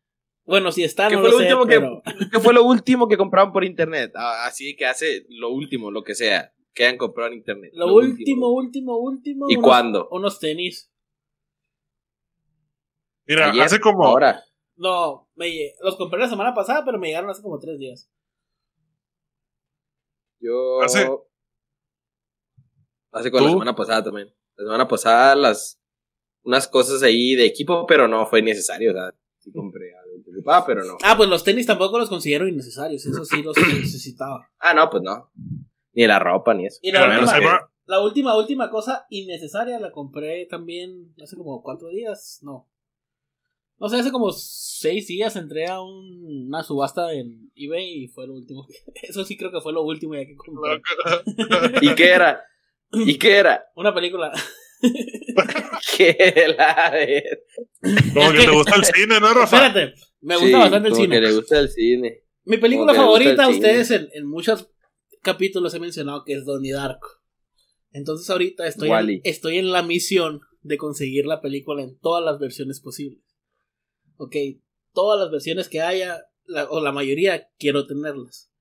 bueno, 0.49 0.71
si 0.71 0.83
está, 0.83 1.07
¿Qué 1.07 1.15
no 1.15 1.21
fue 1.21 1.29
lo 1.31 1.37
lo 1.39 1.43
sé, 1.43 1.53
último 1.53 1.65
que- 1.65 1.79
pero... 1.79 2.01
¿Qué 2.31 2.39
fue 2.39 2.53
lo 2.53 2.63
último 2.63 3.07
que 3.07 3.17
compraron 3.17 3.51
por 3.53 3.63
internet? 3.63 4.11
Ah, 4.15 4.45
Así 4.45 4.75
que 4.75 4.85
hace 4.85 5.25
lo 5.29 5.49
último, 5.51 5.91
lo 5.91 6.03
que 6.03 6.15
sea, 6.15 6.53
que 6.73 6.85
hayan 6.85 6.97
comprado 6.97 7.31
en 7.31 7.37
internet. 7.37 7.71
Lo 7.73 7.93
último, 7.93 8.49
último, 8.51 8.97
último. 8.97 9.45
¿Y 9.49 9.55
unos- 9.55 9.63
cuándo? 9.63 10.07
Unos 10.11 10.39
tenis. 10.39 10.91
Mira, 13.25 13.51
Ayer, 13.51 13.63
hace 13.63 13.79
como. 13.79 14.03
Ahora. 14.05 14.43
No, 14.75 15.29
me, 15.35 15.73
los 15.81 15.95
compré 15.97 16.19
la 16.19 16.29
semana 16.29 16.53
pasada, 16.53 16.83
pero 16.85 16.97
me 16.97 17.07
llegaron 17.07 17.29
hace 17.29 17.41
como 17.41 17.59
tres 17.59 17.77
días. 17.77 18.09
Yo. 20.39 20.81
Hace- 20.81 21.09
Hace 23.11 23.31
con 23.31 23.41
la 23.41 23.47
¿Tú? 23.47 23.53
semana 23.53 23.75
pasada 23.75 24.03
también. 24.03 24.27
La 24.55 24.63
semana 24.65 24.87
pasada 24.87 25.35
las. 25.35 25.79
Unas 26.43 26.67
cosas 26.67 27.03
ahí 27.03 27.35
de 27.35 27.45
equipo, 27.45 27.85
pero 27.85 28.07
no 28.07 28.25
fue 28.25 28.41
necesario. 28.41 28.91
O 28.91 28.93
sea, 28.93 29.13
sí 29.39 29.51
compré 29.51 29.88
algo 29.88 29.88
que 29.88 29.88
ocupaba, 30.39 30.65
pero 30.65 30.83
no. 30.83 30.97
Ah, 31.03 31.15
pues 31.17 31.29
los 31.29 31.43
tenis 31.43 31.65
tampoco 31.65 31.97
los 31.99 32.09
considero 32.09 32.47
innecesarios. 32.47 33.05
Eso 33.05 33.23
sí 33.25 33.43
los 33.43 33.55
necesitaba. 33.57 34.49
Ah, 34.59 34.73
no, 34.73 34.89
pues 34.89 35.03
no. 35.03 35.31
Ni 35.93 36.05
la 36.07 36.19
ropa, 36.19 36.53
ni 36.53 36.65
eso. 36.65 36.79
Y 36.81 36.91
la 36.91 37.05
última, 37.19 37.69
la 37.85 37.99
última, 38.01 38.37
última 38.37 38.69
cosa 38.69 39.05
innecesaria 39.09 39.79
la 39.79 39.91
compré 39.91 40.45
también 40.45 41.13
hace 41.23 41.35
como 41.35 41.61
cuatro 41.63 41.89
días. 41.89 42.39
No. 42.41 42.67
No 43.79 43.87
sé, 43.87 43.95
hace 43.97 44.11
como 44.11 44.31
seis 44.33 45.07
días 45.07 45.35
entré 45.37 45.67
a 45.67 45.79
un- 45.81 46.47
una 46.47 46.63
subasta 46.63 47.13
en 47.13 47.49
eBay 47.55 48.03
y 48.03 48.07
fue 48.09 48.27
lo 48.27 48.33
último. 48.33 48.67
Eso 49.03 49.23
sí 49.23 49.37
creo 49.37 49.51
que 49.51 49.61
fue 49.61 49.71
lo 49.73 49.83
último 49.83 50.15
ya 50.15 50.25
que 50.25 50.35
compré. 50.35 50.81
¿Y 51.81 51.95
qué 51.95 52.09
era? 52.09 52.43
¿Y 52.91 53.17
qué 53.17 53.37
era? 53.37 53.65
Una 53.75 53.93
película. 53.93 54.31
¿Qué 55.97 56.53
la 56.57 56.91
Como 58.13 58.31
que 58.31 58.39
te 58.45 58.51
gusta 58.51 58.75
el 58.75 58.85
cine, 58.85 59.19
¿no, 59.19 59.33
Rafa? 59.33 59.67
Espérate, 59.67 59.93
me 60.21 60.35
gusta 60.35 60.47
Sí, 60.47 60.53
bastante 60.53 60.89
el 60.89 60.95
cine. 60.95 61.21
le 61.21 61.33
gusta 61.33 61.59
el 61.59 61.69
cine. 61.69 62.23
Mi 62.45 62.57
película 62.57 62.93
favorita, 62.93 63.47
ustedes 63.49 63.91
en, 63.91 64.09
en 64.13 64.25
muchos 64.27 64.69
capítulos 65.21 65.73
he 65.73 65.79
mencionado 65.79 66.23
que 66.25 66.33
es 66.33 66.45
Donnie 66.45 66.71
Darko. 66.73 67.07
Entonces 67.91 68.29
ahorita 68.29 68.67
estoy, 68.67 68.89
en, 68.89 69.21
estoy 69.23 69.57
en 69.57 69.71
la 69.71 69.83
misión 69.83 70.41
de 70.61 70.77
conseguir 70.77 71.25
la 71.25 71.41
película 71.41 71.81
en 71.83 71.97
todas 71.99 72.23
las 72.23 72.39
versiones 72.39 72.79
posibles. 72.81 73.23
Ok, 74.17 74.35
todas 74.93 75.19
las 75.19 75.31
versiones 75.31 75.69
que 75.69 75.81
haya, 75.81 76.21
la- 76.45 76.69
o 76.69 76.81
la 76.81 76.91
mayoría, 76.91 77.47
quiero 77.57 77.87
tenerlas. 77.87 78.51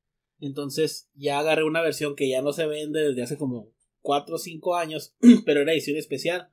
Entonces 0.40 1.10
ya 1.14 1.40
agarré 1.40 1.64
una 1.64 1.82
versión 1.82 2.14
que 2.14 2.28
ya 2.28 2.42
no 2.42 2.52
se 2.52 2.66
vende 2.66 3.00
desde 3.08 3.22
hace 3.22 3.36
como 3.36 3.72
4 4.00 4.36
o 4.36 4.38
5 4.38 4.76
años, 4.76 5.14
pero 5.44 5.60
era 5.62 5.72
edición 5.72 5.96
especial. 5.96 6.48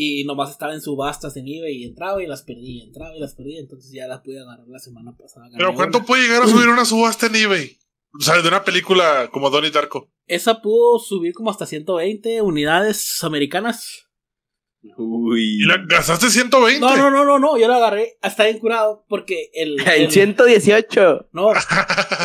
Y 0.00 0.22
nomás 0.24 0.50
estaba 0.52 0.74
en 0.74 0.80
subastas 0.80 1.36
en 1.36 1.48
eBay 1.48 1.74
y 1.78 1.84
entraba 1.84 2.22
y 2.22 2.26
las 2.28 2.42
perdí, 2.42 2.82
entraba 2.82 3.16
y 3.16 3.18
las 3.18 3.34
perdí. 3.34 3.58
Entonces 3.58 3.90
ya 3.92 4.06
las 4.06 4.20
pude 4.20 4.40
agarrar 4.40 4.68
la 4.68 4.78
semana 4.78 5.16
pasada. 5.16 5.48
Pero 5.56 5.74
¿cuánto 5.74 5.98
una. 5.98 6.06
puede 6.06 6.22
llegar 6.22 6.42
a 6.44 6.46
subir 6.46 6.68
una 6.72 6.84
subasta 6.84 7.26
en 7.26 7.34
eBay? 7.34 7.76
O 8.16 8.22
sea, 8.22 8.40
de 8.40 8.46
una 8.46 8.62
película 8.64 9.28
como 9.32 9.50
Donnie 9.50 9.72
Darko. 9.72 10.08
Esa 10.26 10.62
pudo 10.62 11.00
subir 11.00 11.32
como 11.34 11.50
hasta 11.50 11.66
120 11.66 12.42
unidades 12.42 13.24
americanas. 13.24 14.06
Uy. 14.96 15.62
¿Y 15.62 15.66
la 15.66 15.78
gastaste 15.88 16.30
120? 16.30 16.80
No, 16.80 16.96
no, 16.96 17.10
no, 17.10 17.24
no, 17.24 17.38
no, 17.40 17.58
yo 17.58 17.66
la 17.66 17.78
agarré 17.78 18.18
hasta 18.22 18.44
bien 18.44 18.60
curado 18.60 19.04
porque 19.08 19.50
el, 19.52 19.80
En 19.86 20.02
el- 20.02 20.10
118. 20.12 21.30
no, 21.32 21.50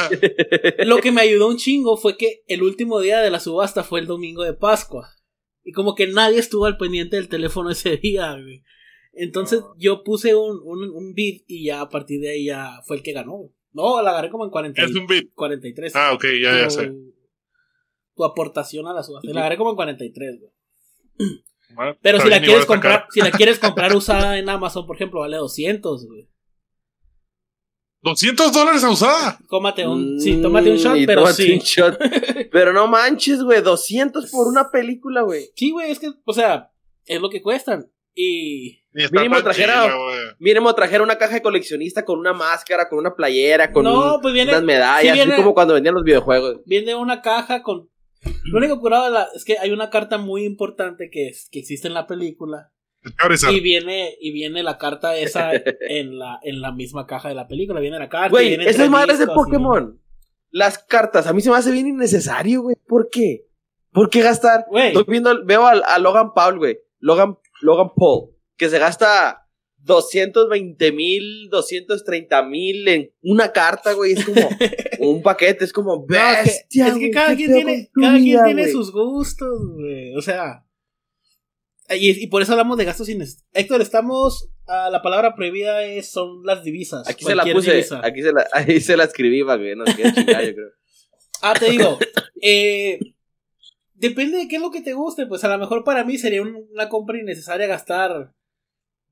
lo 0.85 0.97
que 0.99 1.11
me 1.11 1.21
ayudó 1.21 1.47
un 1.47 1.57
chingo 1.57 1.97
fue 1.97 2.17
que 2.17 2.43
el 2.47 2.61
último 2.61 2.99
día 2.99 3.19
de 3.19 3.31
la 3.31 3.39
subasta 3.39 3.83
fue 3.83 3.99
el 3.99 4.05
domingo 4.05 4.43
de 4.43 4.53
Pascua. 4.53 5.09
Y 5.63 5.71
como 5.71 5.95
que 5.95 6.07
nadie 6.07 6.39
estuvo 6.39 6.65
al 6.65 6.77
pendiente 6.77 7.15
del 7.15 7.29
teléfono 7.29 7.69
ese 7.69 7.97
día, 8.03 8.33
güey. 8.33 8.63
Entonces 9.13 9.61
yo 9.77 10.03
puse 10.03 10.35
un, 10.35 10.59
un, 10.63 10.89
un 10.89 11.13
bid 11.13 11.43
y 11.47 11.65
ya 11.65 11.81
a 11.81 11.89
partir 11.89 12.19
de 12.19 12.31
ahí 12.31 12.45
ya 12.45 12.81
fue 12.85 12.97
el 12.97 13.03
que 13.03 13.13
ganó. 13.13 13.51
No, 13.71 14.01
la 14.01 14.11
agarré 14.11 14.29
como 14.29 14.45
en 14.45 14.51
40, 14.51 14.81
es 14.83 14.95
un 14.95 15.07
beat. 15.07 15.25
43. 15.33 15.95
Ah, 15.95 16.13
ok, 16.13 16.25
ya, 16.41 16.57
ya 16.57 16.69
sé. 16.69 16.91
tu 18.15 18.23
aportación 18.23 18.87
a 18.87 18.93
la 18.93 19.03
subasta. 19.03 19.31
La 19.31 19.41
agarré 19.41 19.57
como 19.57 19.71
en 19.71 19.75
43, 19.75 20.39
güey. 20.39 20.51
Bueno, 21.75 21.97
Pero 22.01 22.19
si 22.19 22.29
la 22.29 22.39
quieres 22.39 22.65
comprar, 22.65 23.07
si 23.09 23.21
la 23.21 23.31
quieres 23.31 23.59
comprar 23.59 23.95
usada 23.95 24.37
en 24.37 24.47
Amazon, 24.49 24.85
por 24.85 24.95
ejemplo, 24.95 25.21
vale 25.21 25.37
200, 25.37 26.05
güey. 26.05 26.29
200 28.03 28.51
dólares 28.53 28.83
a 28.83 28.89
usada. 28.91 29.39
Cómate 29.47 29.87
un, 29.87 30.19
sí, 30.19 30.41
tómate 30.41 30.69
un 30.71 30.77
shot, 30.77 30.93
Mm, 30.95 30.97
y 30.97 31.05
pero 31.05 31.21
tómate 31.21 31.43
sí. 31.43 31.51
un 31.53 31.59
shot. 31.59 31.97
Pero 32.51 32.71
no 32.73 32.87
manches, 32.87 33.41
güey. 33.41 33.61
200 33.61 34.29
por 34.29 34.47
una 34.47 34.69
película, 34.69 35.21
güey. 35.21 35.49
Sí, 35.55 35.71
güey, 35.71 35.91
es 35.91 35.99
que, 35.99 36.11
o 36.25 36.33
sea, 36.33 36.71
es 37.05 37.19
lo 37.19 37.29
que 37.29 37.41
cuestan. 37.41 37.89
Y 38.15 38.83
está 38.93 39.21
Mínimo 39.21 39.41
trajera- 39.41 39.83
chila, 39.85 39.95
güey. 39.95 40.19
Mínimo 40.37 40.75
trajera 40.75 41.01
una 41.03 41.17
caja 41.17 41.33
de 41.35 41.41
coleccionista 41.41 42.05
con 42.05 42.19
una 42.19 42.33
máscara, 42.33 42.87
con 42.89 42.99
una 42.99 43.15
playera, 43.15 43.71
con 43.71 43.85
no, 43.85 44.15
un- 44.15 44.21
pues 44.21 44.33
viene, 44.35 44.51
unas 44.51 44.63
medallas, 44.63 45.15
sí 45.15 45.19
así 45.21 45.31
como 45.35 45.53
cuando 45.55 45.73
vendían 45.73 45.95
los 45.95 46.03
videojuegos. 46.03 46.61
viene 46.65 46.93
una 46.95 47.21
caja 47.23 47.63
con. 47.63 47.89
Lo 48.45 48.57
único 48.59 48.79
curado 48.79 49.05
de 49.05 49.11
la- 49.11 49.27
es 49.35 49.43
que 49.43 49.57
hay 49.57 49.71
una 49.71 49.89
carta 49.89 50.17
muy 50.17 50.43
importante 50.45 51.09
que, 51.11 51.27
es, 51.29 51.47
que 51.51 51.59
existe 51.59 51.87
en 51.87 51.93
la 51.95 52.05
película. 52.05 52.71
Charizard. 53.19 53.53
Y 53.53 53.59
viene, 53.59 54.15
y 54.19 54.31
viene 54.31 54.63
la 54.63 54.77
carta 54.77 55.15
esa 55.17 55.51
en 55.89 56.17
la, 56.19 56.39
en 56.43 56.61
la 56.61 56.71
misma 56.71 57.05
caja 57.05 57.29
de 57.29 57.35
la 57.35 57.47
película. 57.47 57.79
Viene 57.79 57.99
la 57.99 58.09
carta. 58.09 58.29
Güey, 58.29 58.53
esas 58.65 58.89
madres 58.89 59.19
de 59.19 59.27
Pokémon. 59.27 59.99
Las 60.51 60.77
cartas, 60.77 61.25
a 61.25 61.33
mí 61.33 61.41
se 61.41 61.49
me 61.49 61.57
hace 61.57 61.71
bien 61.71 61.87
innecesario, 61.87 62.61
güey. 62.61 62.75
¿Por 62.87 63.09
qué? 63.09 63.47
¿Por 63.91 64.09
qué 64.09 64.21
gastar? 64.21 64.65
Güey, 64.69 64.87
Estoy 64.89 65.05
viendo, 65.07 65.43
veo 65.45 65.65
a, 65.65 65.97
Logan 65.99 66.33
Paul, 66.33 66.57
güey. 66.59 66.77
Logan, 66.99 67.37
Logan 67.61 67.89
Paul, 67.95 68.29
que 68.55 68.69
se 68.69 68.77
gasta 68.79 69.47
220 69.77 70.91
mil, 70.91 71.49
230 71.49 72.43
mil 72.43 72.87
en 72.87 73.11
una 73.21 73.51
carta, 73.51 73.93
güey. 73.93 74.13
Es 74.13 74.25
como 74.25 74.39
un 74.99 75.21
paquete, 75.21 75.65
es 75.65 75.73
como 75.73 76.05
no, 76.07 76.15
es 76.15 76.37
que- 76.37 76.43
bestia. 76.43 76.87
es 76.87 76.97
que 76.97 77.11
cada 77.11 77.29
¿qué 77.29 77.35
quien 77.35 77.53
tiene, 77.53 77.89
cada 77.93 78.17
quien 78.17 78.43
tiene 78.45 78.67
sus 78.69 78.91
gustos, 78.91 79.59
güey. 79.75 80.15
O 80.15 80.21
sea. 80.21 80.65
Y, 81.89 82.23
y 82.23 82.27
por 82.27 82.41
eso 82.41 82.53
hablamos 82.53 82.77
de 82.77 82.85
gastos 82.85 83.09
innecesarios. 83.09 83.47
Héctor, 83.53 83.81
estamos. 83.81 84.49
a 84.67 84.89
la 84.89 85.01
palabra 85.01 85.35
prohibida 85.35 85.83
es, 85.83 86.09
son 86.11 86.43
las 86.45 86.63
divisas. 86.63 87.07
Aquí 87.07 87.25
se 87.25 87.35
la 87.35 87.43
puse, 87.43 87.71
divisa. 87.71 87.99
aquí 88.03 88.21
se 88.21 88.31
la, 88.31 88.47
ahí 88.53 88.79
se 88.79 88.95
la 88.97 89.03
escribí, 89.03 89.43
para 89.43 89.61
que 89.61 89.75
no 89.75 89.83
quede 89.85 90.13
chingada, 90.13 90.43
yo 90.43 90.53
creo. 90.55 90.69
Ah, 91.45 91.53
te 91.59 91.69
digo. 91.71 91.99
eh, 92.41 92.99
depende 93.95 94.37
de 94.37 94.47
qué 94.47 94.55
es 94.55 94.61
lo 94.61 94.71
que 94.71 94.79
te 94.81 94.93
guste. 94.93 95.25
Pues 95.27 95.43
a 95.43 95.49
lo 95.49 95.57
mejor 95.57 95.83
para 95.83 96.05
mí 96.05 96.17
sería 96.17 96.41
un- 96.41 96.67
una 96.71 96.87
compra 96.87 97.19
innecesaria 97.19 97.67
gastar 97.67 98.31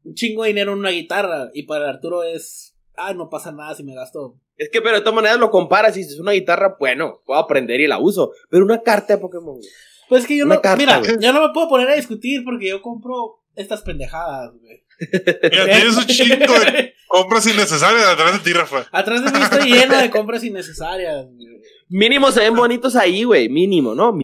un 0.03 0.13
chingo 0.15 0.43
de 0.43 0.49
dinero 0.49 0.71
en 0.71 0.79
una 0.79 0.91
guitarra. 0.91 1.49
Y 1.53 1.63
para 1.63 1.89
Arturo 1.89 2.23
es. 2.23 2.75
Ah, 2.95 3.13
no 3.13 3.29
pasa 3.29 3.51
nada 3.51 3.75
si 3.75 3.83
me 3.83 3.93
gasto. 3.95 4.39
Es 4.55 4.69
que, 4.69 4.81
pero 4.81 4.95
de 4.95 5.01
todas 5.01 5.15
maneras 5.15 5.39
lo 5.39 5.49
comparas. 5.51 5.95
Si 5.95 6.01
es 6.01 6.19
una 6.19 6.31
guitarra, 6.31 6.77
bueno, 6.79 7.21
puedo 7.25 7.37
aprender 7.39 7.81
y 7.81 7.87
la 7.87 7.99
uso. 7.99 8.31
Pero 8.49 8.63
una 8.63 8.81
carta 8.81 9.15
de 9.15 9.21
Pokémon. 9.21 9.59
Pues 10.11 10.23
es 10.23 10.27
que 10.27 10.35
yo 10.35 10.45
Una 10.45 10.55
no. 10.55 10.61
carta, 10.61 10.75
mira, 10.77 10.99
güey. 10.99 11.15
yo 11.21 11.31
no 11.31 11.41
me 11.41 11.53
puedo 11.53 11.69
poner 11.69 11.87
a 11.89 11.95
discutir 11.95 12.43
porque 12.43 12.67
yo 12.67 12.81
compro 12.81 13.45
estas 13.55 13.81
pendejadas, 13.81 14.51
güey. 14.59 14.83
Mira, 15.49 15.63
tienes 15.63 15.95
un 15.95 16.05
chingo 16.05 16.35
de 16.59 16.93
compras 17.07 17.47
innecesarias 17.47 18.05
atrás 18.05 18.33
de 18.33 18.39
ti, 18.39 18.51
Rafa. 18.51 18.85
Atrás 18.91 19.23
de 19.23 19.31
mí 19.31 19.39
estoy 19.41 19.71
lleno 19.71 19.97
de 19.97 20.09
compras 20.09 20.43
innecesarias. 20.43 21.27
güey. 21.27 21.61
Mínimo 21.87 22.29
se 22.33 22.41
ven 22.41 22.55
bonitos 22.57 22.97
ahí, 22.97 23.23
güey. 23.23 23.47
Mínimo, 23.47 23.95
¿no? 23.95 24.19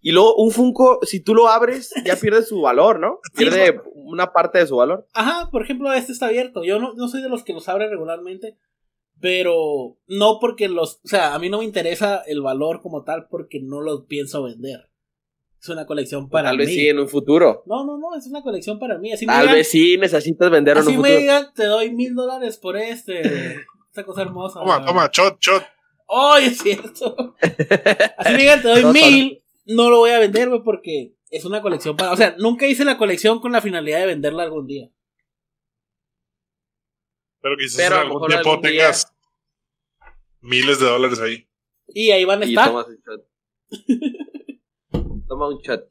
Y 0.00 0.12
luego 0.12 0.36
un 0.36 0.52
Funko, 0.52 1.00
si 1.02 1.18
tú 1.18 1.34
lo 1.34 1.48
abres, 1.48 1.92
ya 2.04 2.14
pierde 2.14 2.44
su 2.44 2.60
valor, 2.60 3.00
¿no? 3.00 3.18
Sí, 3.24 3.38
Pierde 3.38 3.80
una 3.96 4.32
parte 4.32 4.58
de 4.60 4.68
su 4.68 4.76
valor. 4.76 5.08
Ajá, 5.14 5.48
por 5.50 5.64
ejemplo, 5.64 5.92
este 5.92 6.12
está 6.12 6.26
abierto. 6.26 6.62
Yo 6.62 6.78
no, 6.78 6.94
no 6.94 7.08
soy 7.08 7.22
de 7.22 7.28
los 7.28 7.42
que 7.42 7.54
los 7.54 7.68
abre 7.68 7.88
regularmente. 7.88 8.56
Pero 9.20 9.98
no 10.06 10.38
porque 10.40 10.68
los. 10.68 11.00
O 11.04 11.08
sea, 11.08 11.34
a 11.34 11.38
mí 11.40 11.48
no 11.48 11.58
me 11.58 11.64
interesa 11.64 12.22
el 12.26 12.40
valor 12.40 12.82
como 12.82 13.02
tal 13.02 13.26
porque 13.28 13.60
no 13.60 13.80
los 13.80 14.06
pienso 14.06 14.42
vender. 14.44 14.91
Es 15.62 15.68
una 15.68 15.86
colección 15.86 16.28
para 16.28 16.48
Tal 16.48 16.58
vez 16.58 16.68
mí. 16.68 16.74
sí 16.74 16.88
en 16.88 16.98
un 16.98 17.08
futuro. 17.08 17.62
No, 17.66 17.84
no, 17.84 17.96
no, 17.96 18.16
es 18.16 18.26
una 18.26 18.42
colección 18.42 18.80
para 18.80 18.98
mí. 18.98 19.12
Así 19.12 19.26
me 19.26 19.32
Tal 19.32 19.42
digan, 19.42 19.54
vez 19.58 19.70
sí 19.70 19.96
necesitas 19.96 20.50
vender 20.50 20.76
en 20.76 20.82
así 20.82 20.96
un 20.96 21.02
me 21.02 21.08
futuro. 21.08 21.20
digan, 21.20 21.54
te 21.54 21.64
doy 21.66 21.92
mil 21.94 22.14
dólares 22.14 22.56
por 22.58 22.76
este. 22.76 23.22
Esta 23.88 24.04
cosa 24.04 24.22
hermosa. 24.22 24.58
Toma, 24.60 24.84
toma, 24.84 25.10
shot, 25.12 25.38
shot. 25.40 25.62
¡Ay, 26.08 26.46
es 26.46 26.58
cierto! 26.58 27.36
Así 28.18 28.32
me 28.32 28.38
digan, 28.38 28.60
te 28.60 28.68
doy 28.68 28.82
No, 28.82 28.92
mil. 28.92 29.42
No 29.66 29.88
lo 29.90 29.98
voy 29.98 30.10
a 30.10 30.18
vender, 30.18 30.48
güey, 30.48 30.62
porque 30.64 31.14
es 31.30 31.44
una 31.44 31.62
colección 31.62 31.96
para. 31.96 32.10
O 32.12 32.16
sea, 32.16 32.34
nunca 32.38 32.66
hice 32.66 32.84
la 32.84 32.98
colección 32.98 33.38
con 33.40 33.52
la 33.52 33.60
finalidad 33.60 34.00
de 34.00 34.06
venderla 34.06 34.42
algún 34.42 34.66
día. 34.66 34.90
Pero 37.40 37.56
quizás 37.56 37.76
Pero 37.76 37.94
en 37.96 38.00
algún 38.02 38.26
tiempo 38.26 38.50
algún 38.50 38.62
día- 38.62 38.70
tengas 38.72 39.14
miles 40.40 40.80
de 40.80 40.86
dólares 40.86 41.20
ahí. 41.20 41.46
Y 41.88 42.10
ahí 42.10 42.24
van 42.24 42.42
a 42.42 42.46
Y 42.46 42.50
estar. 42.50 42.66
tomas 42.68 42.86
un 42.88 42.96
shot. 42.96 43.26
Toma 45.32 45.48
un 45.48 45.56
shot. 45.62 45.88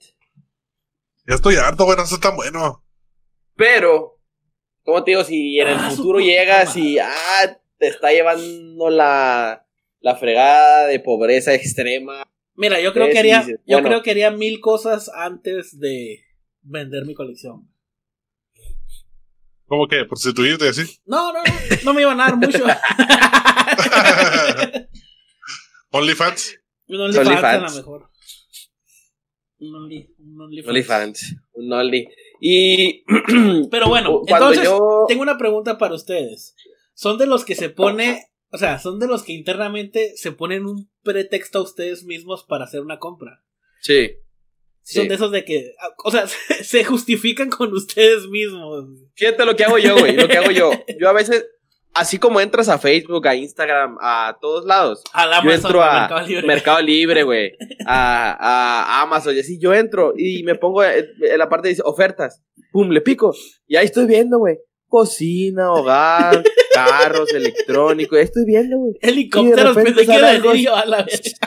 Ya 1.28 1.34
estoy 1.34 1.56
harto, 1.56 1.86
güey, 1.86 1.98
no 1.98 2.04
está 2.04 2.20
tan 2.20 2.36
bueno. 2.36 2.86
Pero, 3.56 4.20
como 4.84 5.04
te 5.04 5.10
digo, 5.12 5.24
si 5.24 5.60
en 5.60 5.68
el 5.70 5.78
Ah, 5.80 5.90
futuro 5.90 6.20
llegas 6.20 6.78
y 6.78 7.00
ah, 7.00 7.60
te 7.80 7.88
está 7.88 8.12
llevando 8.12 8.92
la, 8.92 9.66
la 10.00 10.16
fregada 10.16 10.86
de 10.86 11.00
pobreza 11.00 11.56
extrema. 11.56 12.24
Mira, 12.54 12.80
yo 12.80 12.94
creo 12.94 13.10
que 13.10 13.18
haría, 13.18 13.40
dices, 13.40 13.60
yo 13.66 13.78
bueno. 13.78 13.88
creo 13.88 14.04
que 14.04 14.12
haría 14.12 14.30
mil 14.30 14.60
cosas 14.60 15.10
antes 15.10 15.80
de 15.80 16.24
vender 16.62 17.06
mi 17.08 17.16
colección. 17.16 17.68
¿Cómo 19.66 19.88
que? 19.88 20.06
¿Prostituirte 20.06 20.70
así? 20.70 21.00
No, 21.06 21.34
no, 21.34 21.42
no, 21.44 21.52
no 21.84 21.94
me 21.96 22.02
iban 22.04 22.22
a 22.22 22.26
dar 22.26 22.38
mucho. 22.38 22.64
OnlyFans. 25.90 26.60
un 26.90 27.02
OnlyFans 27.02 27.28
a 27.28 27.32
OnlyFans. 27.32 27.72
lo 27.72 27.78
mejor. 27.82 28.11
Un 29.62 29.76
Only, 29.76 30.14
un 30.20 30.42
OnlyFans. 30.42 30.70
OnlyFans, 30.70 31.36
un 31.54 31.72
Only. 31.74 32.08
Y 32.42 33.04
Pero 33.72 33.88
bueno, 33.88 34.22
entonces 34.28 34.64
yo 34.64 35.06
tengo 35.08 35.22
una 35.22 35.38
pregunta 35.38 35.78
para 35.78 35.94
ustedes. 35.96 36.56
¿Son 36.94 37.18
de 37.18 37.28
los 37.28 37.46
que 37.46 37.56
se 37.56 37.70
pone, 37.70 38.26
o 38.52 38.58
sea, 38.58 38.80
son 38.80 39.00
de 39.00 39.08
los 39.08 39.24
que 39.24 39.34
internamente 39.34 40.14
se 40.18 40.32
ponen 40.32 40.66
un 40.66 40.90
pretexto 41.04 41.60
a 41.60 41.64
ustedes 41.64 42.04
mismos 42.04 42.44
para 42.44 42.66
hacer 42.66 42.82
una 42.82 43.00
compra? 43.00 43.44
sí, 43.82 44.08
Son 44.84 45.04
Sí. 45.04 45.08
de 45.10 45.14
esos 45.16 45.32
de 45.32 45.46
que, 45.46 45.74
o 46.04 46.10
sea, 46.12 46.26
se 46.64 46.84
justifican 46.84 47.50
con 47.50 47.72
ustedes 47.74 48.28
mismos. 48.28 48.86
fíjate 49.14 49.46
lo 49.46 49.56
que 49.56 49.64
hago 49.64 49.78
yo, 49.78 49.96
güey, 49.98 50.16
lo 50.16 50.28
que 50.28 50.38
hago 50.38 50.52
yo. 50.52 50.72
Yo 51.00 51.08
a 51.08 51.14
veces 51.14 51.46
así 51.94 52.18
como 52.18 52.40
entras 52.40 52.70
a 52.70 52.78
Facebook, 52.78 53.28
a 53.28 53.36
Instagram, 53.36 53.98
a 54.02 54.38
todos 54.42 54.66
lados, 54.66 55.04
A 55.14 55.26
la 55.26 55.36
yo 55.36 55.42
Amazon, 55.42 55.66
entro 55.66 55.84
a 55.84 56.00
Mercado 56.02 56.28
Libre. 56.28 56.48
Mercado 56.48 56.82
Libre, 56.82 57.24
güey, 57.24 57.52
a, 57.88 58.38
a 58.40 59.02
Amazon 59.02 59.36
y 59.36 59.40
así, 59.40 59.60
yo 59.60 59.74
entro 59.74 60.14
y 60.16 60.44
me 60.44 60.56
pongo 60.56 60.84
en 60.84 61.06
en 61.22 61.38
la 61.38 61.50
parte 61.50 61.70
dice 61.70 61.82
ofertas, 61.86 62.44
pum, 62.72 62.90
le 62.90 63.02
pico 63.02 63.34
y 63.68 63.76
ahí 63.76 63.86
estoy 63.86 64.06
viendo, 64.06 64.40
güey, 64.40 64.58
cocina, 64.88 65.72
hogar, 65.74 66.44
carros, 66.74 67.34
electrónicos, 67.34 68.18
ahí 68.18 68.26
estoy 68.26 68.46
viendo, 68.46 68.78
güey. 68.78 68.94
Helicópteros, 69.02 69.76
pensé 69.76 69.94
que 69.94 70.06
sale 70.06 70.20
iba 70.20 70.28
a 70.28 70.32
algo 70.32 70.52
decir 70.52 70.66
yo 70.66 70.76
a 70.76 70.86
la 70.86 71.04
vez. 71.04 71.22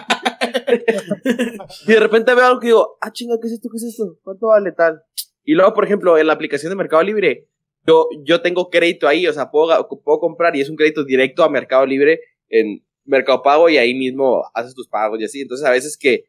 Y 1.87 1.93
de 1.93 2.01
repente 2.01 2.35
veo 2.35 2.47
algo 2.47 2.61
que 2.61 2.69
digo, 2.69 2.97
ah, 3.01 3.11
chinga, 3.13 3.37
¿qué 3.41 3.49
es 3.49 3.55
esto? 3.55 3.69
¿Qué 3.71 3.77
es 3.77 3.85
esto? 3.85 4.19
¿Cuánto 4.23 4.49
vale 4.49 4.73
tal? 4.73 5.03
Y 5.43 5.55
luego, 5.55 5.75
por 5.75 5.85
ejemplo, 5.85 6.17
en 6.17 6.27
la 6.27 6.33
aplicación 6.33 6.71
de 6.71 6.77
Mercado 6.77 7.03
Libre, 7.03 7.49
yo, 7.87 8.09
yo 8.25 8.41
tengo 8.41 8.71
crédito 8.71 9.07
ahí, 9.07 9.27
o 9.27 9.33
sea, 9.33 9.51
puedo, 9.51 9.89
puedo 10.03 10.19
comprar 10.19 10.57
y 10.57 10.61
es 10.61 10.71
un 10.71 10.77
crédito 10.77 11.05
directo 11.05 11.45
a 11.45 11.51
Mercado 11.51 11.85
Libre 11.87 12.21
en 12.49 12.85
Mercado 13.05 13.43
Pago 13.43 13.69
y 13.69 13.77
ahí 13.77 13.95
mismo 13.95 14.45
haces 14.55 14.75
tus 14.75 14.89
pagos 14.89 15.21
y 15.21 15.25
así. 15.25 15.41
Entonces, 15.43 15.67
a 15.67 15.71
veces 15.71 15.97
que 15.97 16.25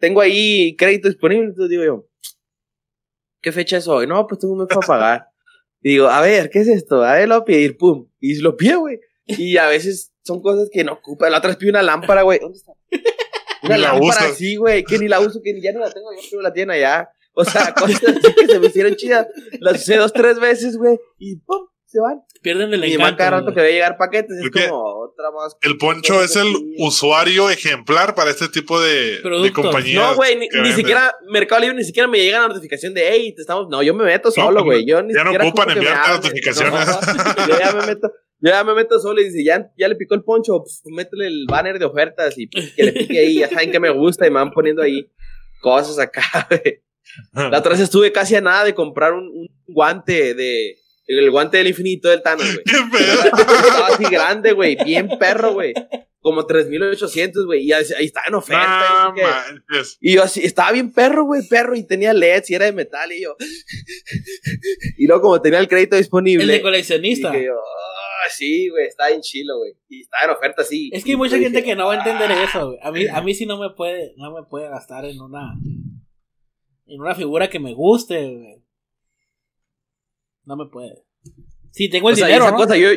tengo 0.00 0.20
ahí 0.20 0.74
crédito 0.76 1.08
disponible. 1.08 1.46
Entonces 1.48 1.70
digo 1.70 1.84
yo, 1.84 2.08
¿qué 3.40 3.52
fecha 3.52 3.76
es 3.76 3.86
hoy? 3.86 4.06
No, 4.06 4.26
pues 4.26 4.40
tengo 4.40 4.54
un 4.54 4.60
mes 4.60 4.68
para 4.68 4.86
pagar. 4.86 5.26
Y 5.82 5.90
digo, 5.90 6.08
a 6.08 6.20
ver, 6.20 6.50
¿qué 6.50 6.60
es 6.60 6.68
esto? 6.68 7.04
A 7.04 7.14
ver, 7.14 7.28
lo 7.28 7.36
voy 7.36 7.42
a 7.42 7.44
pedir, 7.44 7.76
pum. 7.76 8.08
Y 8.18 8.36
lo 8.40 8.56
pido, 8.56 8.80
güey. 8.80 9.00
Y 9.26 9.56
a 9.56 9.68
veces 9.68 10.12
son 10.24 10.42
cosas 10.42 10.68
que 10.72 10.84
no 10.84 10.94
ocupan. 10.94 11.30
La 11.30 11.38
otra 11.38 11.48
vez 11.48 11.56
pido 11.56 11.70
una 11.70 11.82
lámpara, 11.82 12.22
güey. 12.22 12.38
¿Dónde 12.40 12.58
está? 12.58 12.72
Una 13.62 13.78
lámpara 13.78 14.26
así, 14.26 14.56
güey, 14.56 14.84
que 14.84 14.98
ni 14.98 15.06
la 15.06 15.20
uso, 15.20 15.40
que 15.42 15.52
ni 15.52 15.62
ya 15.62 15.72
no 15.72 15.80
la 15.80 15.90
tengo, 15.90 16.12
yo 16.12 16.20
creo 16.28 16.40
que 16.40 16.42
la 16.42 16.52
tienen 16.52 16.76
allá. 16.76 17.10
O 17.34 17.44
sea, 17.44 17.72
cosas 17.78 18.02
así 18.02 18.34
que 18.34 18.46
se 18.46 18.58
me 18.58 18.66
hicieron 18.66 18.96
chidas. 18.96 19.26
Las 19.60 19.82
usé 19.82 19.96
dos, 19.96 20.12
tres 20.12 20.38
veces, 20.40 20.76
güey. 20.76 20.98
Y 21.18 21.36
pum, 21.36 21.66
se 21.86 22.00
van. 22.00 22.20
Pierden 22.42 22.72
el 22.72 22.84
Y 22.84 22.96
más 22.98 23.12
cada 23.14 23.30
rato 23.30 23.42
encanto. 23.42 23.54
que 23.54 23.60
va 23.60 23.66
a 23.66 23.70
llegar 23.70 23.96
paquetes, 23.98 24.36
es 24.38 24.42
Porque 24.42 24.68
como 24.68 24.82
otra 25.04 25.30
más. 25.30 25.56
El 25.60 25.76
Poncho 25.76 26.22
es 26.22 26.36
el 26.36 26.46
Sí. 26.54 26.74
usuario 26.78 27.50
ejemplar 27.50 28.14
para 28.14 28.30
este 28.30 28.48
tipo 28.48 28.80
de, 28.80 29.16
de 29.16 29.18
Productos. 29.22 29.64
compañías. 29.64 30.02
No, 30.10 30.16
güey, 30.16 30.36
ni, 30.36 30.72
siquiera 30.72 31.14
Mercado 31.28 31.60
Libre 31.60 31.76
ni 31.76 31.84
siquiera 31.84 32.08
me 32.08 32.18
llega 32.18 32.40
la 32.40 32.48
notificación 32.48 32.94
de, 32.94 33.08
hey, 33.10 33.34
te 33.34 33.42
estamos. 33.42 33.68
No, 33.68 33.82
yo 33.82 33.92
me 33.94 34.04
meto 34.04 34.30
solo, 34.30 34.64
pues, 34.64 34.78
güey. 34.78 34.86
Yo 34.86 35.02
ni 35.02 35.12
ya 35.12 35.24
no 35.24 35.30
siquiera 35.32 35.46
ocupan 35.48 35.70
hablen. 35.70 35.94
notificaciones. 36.14 36.86
No, 36.86 37.46
yo 37.48 37.58
ya 37.58 37.72
me 37.72 37.86
meto. 37.86 38.12
Yo 38.42 38.50
ya 38.50 38.64
me 38.64 38.72
meto 38.74 38.98
solo 38.98 39.20
y 39.20 39.24
dice, 39.24 39.44
ya, 39.44 39.70
ya 39.76 39.86
le 39.86 39.96
picó 39.96 40.14
el 40.14 40.22
poncho, 40.24 40.60
pues 40.62 40.80
métele 40.86 41.26
el 41.26 41.44
banner 41.46 41.78
de 41.78 41.84
ofertas 41.84 42.38
y 42.38 42.46
pues, 42.46 42.72
que 42.72 42.84
le 42.84 42.92
pique 42.92 43.18
ahí, 43.18 43.40
ya 43.40 43.50
saben 43.50 43.70
que 43.70 43.78
me 43.78 43.90
gusta 43.90 44.26
y 44.26 44.30
me 44.30 44.36
van 44.36 44.50
poniendo 44.50 44.80
ahí 44.80 45.10
cosas 45.60 45.98
acá, 45.98 46.22
güey. 46.48 46.80
La 47.32 47.58
otra 47.58 47.72
vez 47.72 47.80
estuve 47.80 48.12
casi 48.12 48.34
a 48.36 48.40
nada 48.40 48.64
de 48.64 48.74
comprar 48.74 49.12
un, 49.14 49.26
un 49.26 49.48
guante 49.66 50.34
de, 50.34 50.76
el 51.06 51.30
guante 51.30 51.56
del 51.58 51.68
infinito 51.68 52.08
del 52.08 52.22
Thanos, 52.22 52.46
güey. 52.46 53.04
Estaba 53.04 53.86
así 53.88 54.04
grande, 54.04 54.52
güey, 54.52 54.76
bien 54.84 55.08
perro, 55.18 55.52
güey. 55.54 55.72
Como 56.22 56.44
3800, 56.44 57.46
güey, 57.46 57.62
y 57.64 57.72
ahí 57.72 57.82
ahí 57.96 58.04
estaba 58.04 58.26
en 58.28 58.34
oferta. 58.34 59.14
y. 60.00 60.10
Y 60.10 60.14
yo 60.16 60.22
así, 60.22 60.44
estaba 60.44 60.70
bien 60.72 60.92
perro, 60.92 61.24
güey, 61.24 61.48
perro, 61.48 61.74
y 61.74 61.86
tenía 61.86 62.12
LEDs 62.12 62.50
y 62.50 62.54
era 62.54 62.66
de 62.66 62.72
metal, 62.72 63.10
y 63.10 63.22
yo. 63.22 63.34
y 64.98 65.06
luego, 65.06 65.22
como 65.22 65.40
tenía 65.40 65.58
el 65.58 65.68
crédito 65.68 65.96
disponible. 65.96 66.44
El 66.44 66.50
de 66.50 66.60
coleccionista. 66.62 67.32
yo, 67.38 67.54
"Ah, 67.54 68.28
sí, 68.30 68.68
güey, 68.68 68.86
está 68.86 69.08
bien 69.08 69.22
chilo, 69.22 69.56
güey. 69.58 69.72
Y 69.88 70.02
está 70.02 70.18
en 70.24 70.30
oferta, 70.30 70.62
sí. 70.62 70.90
Es 70.92 71.04
que 71.04 71.12
hay 71.12 71.16
mucha 71.16 71.38
Y 71.38 71.40
gente 71.40 71.58
dije, 71.58 71.70
que 71.70 71.76
no 71.76 71.86
va 71.86 71.94
a 71.94 71.98
entender 71.98 72.30
"Ah". 72.30 72.44
eso, 72.44 72.66
güey. 72.66 72.78
A 72.82 72.92
mí, 72.92 73.06
a 73.06 73.22
mí 73.22 73.34
sí 73.34 73.46
no 73.46 73.58
me 73.58 73.70
puede, 73.70 74.12
no 74.18 74.30
me 74.34 74.42
puede 74.46 74.68
gastar 74.68 75.06
en 75.06 75.18
una, 75.22 75.54
en 76.90 77.00
una 77.00 77.14
figura 77.14 77.48
que 77.48 77.60
me 77.60 77.72
guste, 77.72 78.16
güey. 78.16 78.62
No 80.44 80.56
me 80.56 80.66
puede. 80.66 81.04
Si 81.70 81.88
tengo 81.88 82.08
el 82.08 82.14
O 82.14 82.16
sea, 82.16 82.26
y 82.26 82.32
dinero, 82.32 82.46
esa 82.46 82.52
¿no? 82.52 82.58
cosa, 82.58 82.76
yo, 82.76 82.88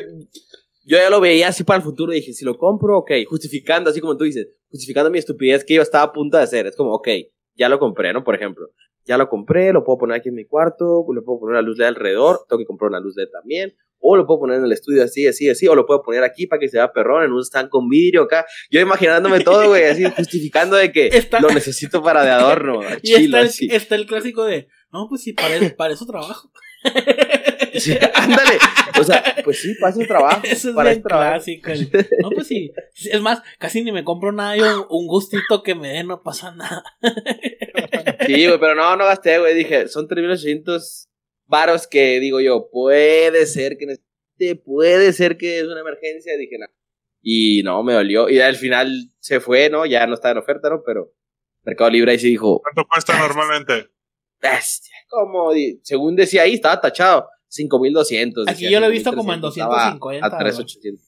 yo 0.85 0.97
ya 0.97 1.09
lo 1.09 1.21
veía 1.21 1.49
así 1.49 1.63
para 1.63 1.77
el 1.77 1.83
futuro. 1.83 2.11
Dije, 2.11 2.33
si 2.33 2.43
lo 2.43 2.57
compro, 2.57 2.97
ok. 2.97 3.11
Justificando, 3.27 3.91
así 3.91 4.01
como 4.01 4.17
tú 4.17 4.23
dices, 4.23 4.47
justificando 4.69 5.11
mi 5.11 5.19
estupidez 5.19 5.63
que 5.63 5.75
yo 5.75 5.83
estaba 5.83 6.05
a 6.05 6.11
punto 6.11 6.37
de 6.37 6.43
hacer. 6.43 6.65
Es 6.65 6.75
como, 6.75 6.93
ok, 6.93 7.07
ya 7.55 7.69
lo 7.69 7.77
compré, 7.77 8.13
¿no? 8.13 8.23
Por 8.23 8.35
ejemplo, 8.35 8.67
ya 9.05 9.17
lo 9.17 9.29
compré, 9.29 9.71
lo 9.71 9.83
puedo 9.83 9.99
poner 9.99 10.17
aquí 10.17 10.29
en 10.29 10.35
mi 10.35 10.45
cuarto, 10.45 11.05
le 11.13 11.21
puedo 11.21 11.41
poner 11.41 11.53
una 11.53 11.61
luz 11.61 11.77
LED 11.77 11.87
alrededor, 11.87 12.45
tengo 12.49 12.59
que 12.59 12.65
comprar 12.65 12.89
una 12.89 12.99
luz 12.99 13.15
LED 13.15 13.29
también. 13.31 13.75
O 14.05 14.17
lo 14.17 14.27
puedo 14.27 14.41
poner 14.41 14.57
en 14.59 14.65
el 14.65 14.71
estudio 14.73 15.03
así, 15.03 15.25
así, 15.27 15.49
así, 15.49 15.65
o 15.67 15.75
lo 15.75 15.85
puedo 15.85 16.01
poner 16.03 16.23
aquí 16.25 16.45
para 16.45 16.59
que 16.59 16.67
se 16.67 16.75
vea 16.77 16.91
perrón 16.91 17.23
en 17.23 17.31
un 17.31 17.39
stand 17.41 17.69
con 17.69 17.87
vidrio 17.87 18.23
acá. 18.23 18.45
Yo 18.69 18.81
imaginándome 18.81 19.39
todo, 19.39 19.69
güey, 19.69 19.85
así 19.85 20.03
justificando 20.17 20.75
de 20.75 20.91
que 20.91 21.07
Está- 21.07 21.39
lo 21.39 21.47
necesito 21.49 22.03
para 22.03 22.23
de 22.23 22.31
adorno. 22.31 22.81
Y 23.01 23.15
chilo, 23.15 23.37
está 23.37 23.39
el, 23.39 23.47
así. 23.47 23.67
está 23.71 23.95
el 23.95 24.05
clásico 24.05 24.43
de, 24.43 24.67
no, 24.91 25.07
pues 25.07 25.21
sí, 25.23 25.31
para, 25.31 25.55
eso- 25.55 25.75
para 25.77 25.93
eso 25.93 26.05
trabajo. 26.05 26.51
Sí, 27.75 27.97
ándale. 28.13 28.59
O 28.99 29.03
sea, 29.03 29.23
pues 29.43 29.59
sí, 29.59 29.73
para 29.81 29.91
eso 29.95 30.01
trabajo. 30.07 30.41
Eso 30.43 30.69
es 30.69 30.75
para 30.75 30.91
bien 30.91 31.01
trabajo. 31.01 31.31
clásico. 31.33 31.71
el- 31.71 32.07
No, 32.21 32.29
pues 32.29 32.45
sí. 32.45 32.71
Es 33.11 33.19
más, 33.19 33.41
casi 33.57 33.81
ni 33.81 33.91
me 33.91 34.03
compro 34.03 34.31
nada. 34.31 34.55
Yo 34.55 34.85
un 34.91 35.07
gustito 35.07 35.63
que 35.63 35.73
me 35.73 35.87
dé, 35.89 36.03
no 36.03 36.21
pasa 36.21 36.51
nada. 36.51 36.83
Sí, 38.27 38.45
güey, 38.45 38.59
pero 38.59 38.75
no, 38.75 38.95
no 38.95 39.05
gasté, 39.05 39.39
güey. 39.39 39.55
Dije, 39.55 39.87
son 39.87 40.07
3.800 40.07 41.07
varos 41.45 41.87
que 41.87 42.19
digo 42.19 42.39
yo, 42.41 42.69
puede 42.71 43.45
ser 43.45 43.77
que 43.77 43.85
necesite, 43.85 44.55
puede 44.63 45.13
ser 45.13 45.37
que 45.37 45.59
es 45.59 45.65
una 45.65 45.81
emergencia. 45.81 46.35
Dije, 46.37 46.57
no. 46.59 46.65
Y 47.21 47.61
no, 47.63 47.83
me 47.83 47.93
dolió. 47.93 48.29
Y 48.29 48.39
al 48.41 48.55
final 48.55 48.91
se 49.19 49.39
fue, 49.39 49.69
¿no? 49.69 49.85
Ya 49.85 50.05
no 50.07 50.13
estaba 50.15 50.33
en 50.33 50.37
oferta, 50.39 50.69
¿no? 50.69 50.81
Pero 50.85 51.11
Mercado 51.63 51.89
Libre 51.89 52.11
ahí 52.11 52.19
sí 52.19 52.27
dijo, 52.29 52.61
¿Cuánto 52.61 52.85
cuesta 52.89 53.17
normalmente? 53.17 53.89
bestia. 54.41 54.93
Como, 55.07 55.51
según 55.83 56.15
decía 56.15 56.41
ahí, 56.43 56.55
estaba 56.55 56.81
tachado. 56.81 57.29
5.200. 57.49 58.41
Aquí 58.47 58.63
decía, 58.63 58.69
yo 58.71 58.79
lo 58.79 58.87
he 58.87 58.91
visto 58.91 59.13
como 59.13 59.31
en 59.33 59.39
5.300, 59.41 59.49
estaba 59.51 59.91
250, 59.99 60.25
A 60.27 60.39
3.800. 60.39 60.99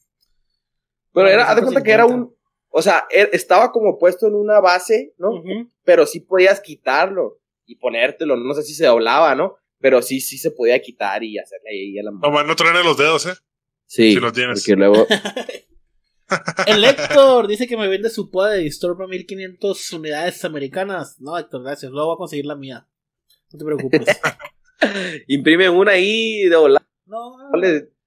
Pero 1.12 1.28
era, 1.28 1.44
haz 1.50 1.56
de 1.56 1.62
cuenta 1.62 1.82
que 1.82 1.90
era 1.90 2.06
un, 2.06 2.34
o 2.70 2.82
sea, 2.82 3.06
er- 3.10 3.30
estaba 3.32 3.72
como 3.72 3.98
puesto 3.98 4.26
en 4.26 4.34
una 4.34 4.60
base, 4.60 5.14
¿no? 5.18 5.42
Pero 5.84 6.06
sí 6.06 6.20
podías 6.20 6.60
quitarlo 6.60 7.40
y 7.64 7.76
ponértelo, 7.76 8.36
no 8.36 8.54
sé 8.54 8.62
si 8.62 8.74
se 8.74 8.86
doblaba, 8.86 9.34
¿no? 9.34 9.56
Pero 9.78 10.02
sí, 10.02 10.20
sí 10.20 10.38
se 10.38 10.50
podía 10.50 10.80
quitar 10.80 11.22
y 11.22 11.38
hacerle 11.38 11.70
ahí 11.70 11.98
a 11.98 12.02
la 12.02 12.10
mano. 12.10 12.26
Nomás 12.26 12.46
no 12.46 12.56
truene 12.56 12.82
los 12.82 12.96
dedos, 12.96 13.26
¿eh? 13.26 13.34
Sí, 13.86 14.14
si 14.14 14.20
lo 14.20 14.32
tienes. 14.32 14.60
Porque 14.60 14.76
luego, 14.76 15.06
El 16.66 16.84
Héctor 16.84 17.46
dice 17.46 17.66
que 17.66 17.76
me 17.76 17.88
vende 17.88 18.10
su 18.10 18.30
poda 18.30 18.52
de 18.52 18.60
Disturba 18.60 19.06
1500 19.06 19.92
unidades 19.92 20.44
americanas. 20.44 21.20
No, 21.20 21.38
Héctor, 21.38 21.62
gracias. 21.62 21.92
Luego 21.92 22.08
voy 22.08 22.14
a 22.14 22.18
conseguir 22.18 22.46
la 22.46 22.56
mía. 22.56 22.86
No 23.52 23.58
te 23.58 23.64
preocupes. 23.64 24.06
imprime 25.28 25.68
una 25.68 25.92
ahí 25.92 26.44
de 26.44 26.56
volar. 26.56 26.82
No, 27.06 27.36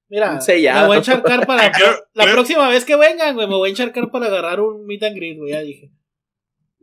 mira, 0.09 0.41
sellado. 0.41 0.81
me 0.81 0.87
voy 0.87 0.95
a 0.95 0.99
encharcar 0.99 1.47
para 1.47 1.71
la 2.13 2.25
próxima 2.25 2.67
vez 2.69 2.83
que 2.83 2.97
vengan, 2.97 3.35
güey. 3.35 3.47
Me 3.47 3.55
voy 3.55 3.69
a 3.69 3.71
encharcar 3.71 4.11
para 4.11 4.25
agarrar 4.25 4.59
un 4.59 4.85
meet 4.85 5.03
and 5.03 5.15
greet, 5.15 5.37
güey. 5.37 5.51
Ya 5.51 5.61
dije. 5.61 5.91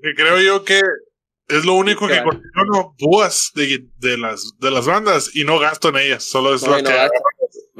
Que 0.00 0.14
creo 0.14 0.40
yo 0.40 0.64
que 0.64 0.80
es 1.48 1.64
lo 1.64 1.74
único 1.74 2.06
que 2.06 2.14
Claro. 2.14 2.30
colecciono 2.30 2.94
púas 2.98 3.52
de, 3.54 3.86
de, 3.98 4.18
las, 4.18 4.58
de 4.58 4.70
las 4.70 4.86
bandas 4.86 5.34
y 5.34 5.44
no 5.44 5.58
gasto 5.58 5.88
en 5.90 5.96
ellas. 5.96 6.24
Solo 6.24 6.54
es 6.54 6.62
No, 6.62 6.70
lo 6.72 6.78
no 6.82 6.84
que. 6.88 7.08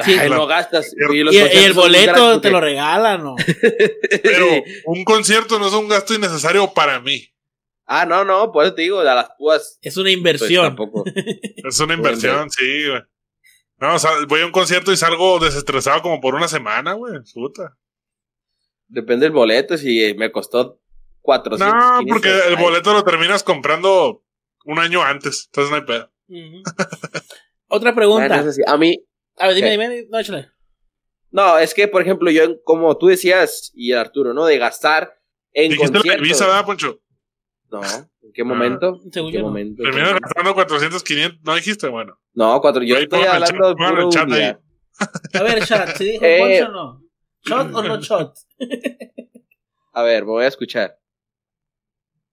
Sí. 0.05 0.13
Ay, 0.19 0.29
no 0.31 0.47
gastas. 0.47 0.93
Y- 1.11 1.23
los 1.25 1.35
Y, 1.35 1.39
y 1.39 1.41
el 1.41 1.73
boleto 1.73 2.13
gratis 2.27 2.43
te 2.43 2.51
lo 2.51 2.61
regalan, 2.61 3.25
¿no? 3.25 3.35
Pero 4.23 4.47
un 4.87 5.05
concierto 5.05 5.59
no 5.59 5.69
es 5.69 5.73
un 5.73 5.89
gasto 5.89 6.15
innecesario 6.15 6.73
para 6.75 7.01
mí. 7.01 7.27
Ah, 7.87 8.05
no, 8.05 8.25
no, 8.25 8.51
por 8.53 8.65
eso 8.65 8.75
te 8.75 8.83
digo, 8.83 9.01
a 9.01 9.05
las 9.15 9.31
púas. 9.39 9.79
Es 9.81 9.97
una 9.97 10.05
Pues, 10.07 10.17
inversión. 10.17 10.65
tampoco. 10.67 11.05
Es 11.69 11.81
una 11.81 11.95
inversión, 11.95 12.51
sí, 12.51 12.89
güey. 12.89 13.01
No, 13.79 13.95
o 13.95 13.99
sea, 13.99 14.11
voy 14.29 14.41
a 14.41 14.47
un 14.47 14.53
concierto 14.53 14.93
y 14.93 14.97
salgo 14.97 15.39
desestresado 15.39 16.03
como 16.03 16.21
por 16.21 16.35
una 16.35 16.49
semana, 16.49 16.93
güey. 16.95 17.15
Puta. 17.35 17.77
Depende 18.89 19.27
del 19.27 19.33
boleto, 19.33 19.77
si 19.77 20.15
me 20.15 20.31
costó 20.33 20.81
400. 21.27 21.69
No, 21.75 21.99
500, 21.99 22.07
porque 22.09 22.49
el 22.49 22.57
boleto 22.57 22.95
lo 22.95 23.05
terminas 23.05 23.43
comprando 23.43 24.23
un 24.65 24.79
año 24.79 25.03
antes. 25.03 25.47
Entonces 25.53 25.71
no 25.71 25.77
hay 25.77 25.83
pedo. 25.85 26.11
Otra 27.69 27.95
pregunta. 27.95 28.29
bueno, 28.29 28.43
eso 28.43 28.53
sí. 28.53 28.63
A 28.67 28.77
mí, 28.77 28.97
A 29.37 29.49
ver, 29.49 29.57
dime, 29.57 29.67
¿Qué? 29.69 29.73
dime. 29.73 30.07
No, 30.09 30.19
échale. 30.21 30.49
no, 31.31 31.59
es 31.59 31.75
que, 31.75 31.89
por 31.89 32.01
ejemplo, 32.01 32.31
yo, 32.31 32.63
como 32.63 32.97
tú 32.97 33.09
decías, 33.09 33.71
y 33.75 33.93
Arturo, 33.93 34.33
¿no? 34.33 34.47
De 34.47 34.57
gastar 34.59 35.13
en 35.53 35.71
Dijiste 35.73 35.89
la 35.93 35.99
conciertos. 35.99 36.27
Ibiza, 36.27 36.47
¿verdad, 36.47 36.65
Poncho? 36.65 37.01
No, 37.71 37.81
¿en 37.83 38.33
qué 38.33 38.45
momento? 38.45 39.01
Según 39.13 39.29
¿En 39.29 39.33
qué 39.33 39.39
yo 39.39 39.43
no. 39.43 39.49
momento? 39.49 39.83
Terminas 39.83 40.15
gastando 40.21 40.55
400, 40.55 41.03
500. 41.03 41.41
¿No 41.43 41.55
dijiste? 41.57 41.89
Bueno. 41.89 42.19
No, 42.35 42.61
cuatro. 42.61 42.83
Yo 42.85 42.97
Ahí 42.97 43.03
estoy 43.05 43.23
hablando 43.25 43.69
de 43.69 43.75
chat, 43.75 43.89
puro 43.91 44.11
chat 44.11 44.33
ahí. 44.33 44.57
A 45.35 45.43
ver, 45.43 45.65
chat, 45.67 45.97
¿se 45.97 46.05
dijo 46.05 46.25
Eh, 46.25 46.39
Poncho 46.61 46.71
o 46.71 46.73
no? 46.73 47.03
¿Shot 47.45 47.75
o 47.75 47.83
no 47.83 48.01
shot? 48.01 48.35
A 49.93 50.03
ver, 50.03 50.25
me 50.25 50.31
voy 50.31 50.45
a 50.45 50.49
escuchar. 50.49 50.97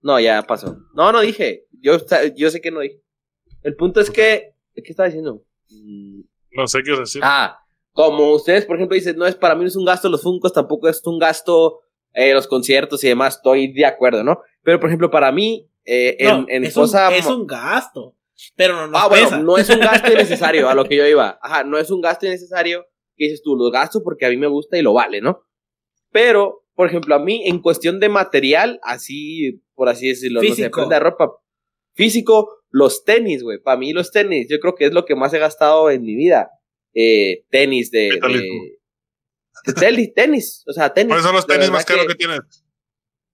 No, 0.04 0.20
ya 0.20 0.42
pasó. 0.42 0.76
No, 0.94 1.10
no 1.12 1.20
dije. 1.22 1.66
Yo, 1.80 1.96
yo 2.36 2.50
sé 2.50 2.60
que 2.60 2.70
no 2.70 2.80
dije. 2.80 3.00
El 3.62 3.74
punto 3.74 4.00
es 4.00 4.10
que. 4.10 4.52
¿Qué 4.74 4.82
estaba 4.90 5.08
diciendo? 5.08 5.42
Mm, 5.70 6.20
No 6.52 6.66
sé 6.68 6.82
qué 6.84 6.92
decir. 6.92 7.22
Ah, 7.24 7.58
como 7.92 8.32
ustedes, 8.34 8.66
por 8.66 8.76
ejemplo, 8.76 8.94
dicen, 8.94 9.16
no 9.16 9.26
es 9.26 9.34
para 9.34 9.54
mí 9.54 9.62
no 9.62 9.68
es 9.68 9.76
un 9.76 9.84
gasto 9.84 10.08
los 10.10 10.22
Funcos, 10.22 10.52
tampoco 10.52 10.88
es 10.88 11.00
un 11.06 11.18
gasto 11.18 11.80
eh, 12.12 12.34
los 12.34 12.46
conciertos 12.46 13.02
y 13.02 13.08
demás. 13.08 13.36
Estoy 13.36 13.72
de 13.72 13.86
acuerdo, 13.86 14.22
¿no? 14.22 14.40
Pero, 14.62 14.78
por 14.78 14.90
ejemplo, 14.90 15.10
para 15.10 15.32
mí, 15.32 15.70
eh, 15.86 16.16
en, 16.18 16.28
No, 16.28 16.44
en 16.48 16.64
es, 16.64 16.74
cosa. 16.74 17.08
un, 17.08 17.14
es 17.14 17.26
un 17.26 17.46
gasto. 17.46 18.14
Pero 18.56 18.74
no 18.74 18.88
nos 18.88 19.00
ah, 19.00 19.08
bueno, 19.08 19.24
pesa. 19.26 19.38
no 19.40 19.56
es 19.56 19.70
un 19.70 19.78
gasto 19.80 20.08
innecesario, 20.12 20.68
a 20.68 20.74
lo 20.74 20.84
que 20.84 20.96
yo 20.96 21.06
iba. 21.06 21.38
Ajá, 21.40 21.64
no 21.64 21.78
es 21.78 21.90
un 21.90 22.02
gasto 22.02 22.26
innecesario 22.26 22.84
que 23.16 23.24
dices 23.26 23.42
tú, 23.42 23.56
lo 23.56 23.70
gasto 23.70 24.02
porque 24.02 24.26
a 24.26 24.28
mí 24.28 24.36
me 24.36 24.48
gusta 24.48 24.76
y 24.76 24.82
lo 24.82 24.92
vale, 24.92 25.20
¿no? 25.22 25.44
Pero, 26.10 26.63
por 26.74 26.88
ejemplo, 26.88 27.14
a 27.14 27.18
mí, 27.18 27.42
en 27.46 27.60
cuestión 27.60 28.00
de 28.00 28.08
material, 28.08 28.80
así, 28.82 29.62
por 29.74 29.88
así 29.88 30.08
decirlo, 30.08 30.42
no 30.42 30.48
sé, 30.48 30.54
Físico. 30.54 30.76
prenda 30.76 30.96
de 30.96 31.00
ropa 31.00 31.32
físico, 31.94 32.62
los 32.70 33.04
tenis, 33.04 33.42
güey. 33.42 33.58
Para 33.60 33.78
mí, 33.78 33.92
los 33.92 34.10
tenis, 34.10 34.48
yo 34.50 34.58
creo 34.58 34.74
que 34.74 34.86
es 34.86 34.92
lo 34.92 35.04
que 35.04 35.14
más 35.14 35.32
he 35.32 35.38
gastado 35.38 35.90
en 35.90 36.02
mi 36.02 36.16
vida. 36.16 36.50
Eh, 36.92 37.44
tenis 37.50 37.90
de. 37.90 38.18
de, 39.64 39.72
tenis, 39.72 40.14
tenis, 40.14 40.64
o 40.66 40.72
sea, 40.72 40.92
tenis. 40.92 41.08
¿Cuáles 41.08 41.24
son 41.24 41.34
los 41.34 41.46
tenis 41.46 41.70
más 41.70 41.84
caros 41.84 42.06
que, 42.06 42.14
tienes? 42.14 42.40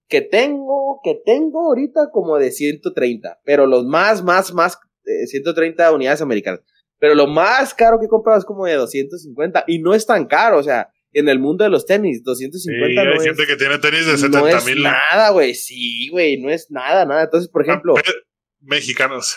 que 0.07 0.21
tengo, 0.21 0.99
que 1.03 1.19
tengo 1.25 1.67
ahorita 1.67 2.09
como 2.11 2.37
de 2.37 2.51
130, 2.51 3.39
pero 3.43 3.65
los 3.65 3.85
más, 3.85 4.23
más, 4.23 4.53
más, 4.53 4.77
eh, 5.05 5.25
130 5.27 5.91
unidades 5.91 6.21
americanas. 6.21 6.61
Pero 6.99 7.15
lo 7.15 7.27
más 7.27 7.73
caro 7.73 7.99
que 7.99 8.05
he 8.05 8.09
comprado 8.09 8.37
es 8.37 8.45
como 8.45 8.65
de 8.65 8.75
250 8.75 9.63
y 9.67 9.79
no 9.79 9.95
es 9.95 10.05
tan 10.05 10.25
caro, 10.25 10.59
o 10.59 10.63
sea, 10.63 10.89
en 11.13 11.29
el 11.29 11.39
mundo 11.39 11.63
de 11.63 11.69
los 11.69 11.85
tenis, 11.85 12.23
250 12.23 12.87
Sí, 12.89 12.95
no 12.95 13.11
hay 13.11 13.17
es, 13.17 13.23
gente 13.23 13.45
que 13.45 13.55
tiene 13.57 13.77
tenis 13.79 14.05
de 14.05 14.11
no 14.13 14.17
70 14.17 14.57
es 14.57 14.65
mil 14.65 14.83
nada, 14.83 15.31
güey. 15.31 15.53
Sí, 15.53 16.07
güey, 16.09 16.39
no 16.39 16.49
es 16.49 16.71
nada, 16.71 17.05
nada. 17.05 17.23
Entonces, 17.23 17.49
por 17.49 17.63
ejemplo, 17.63 17.95
mexicanos. 18.61 19.35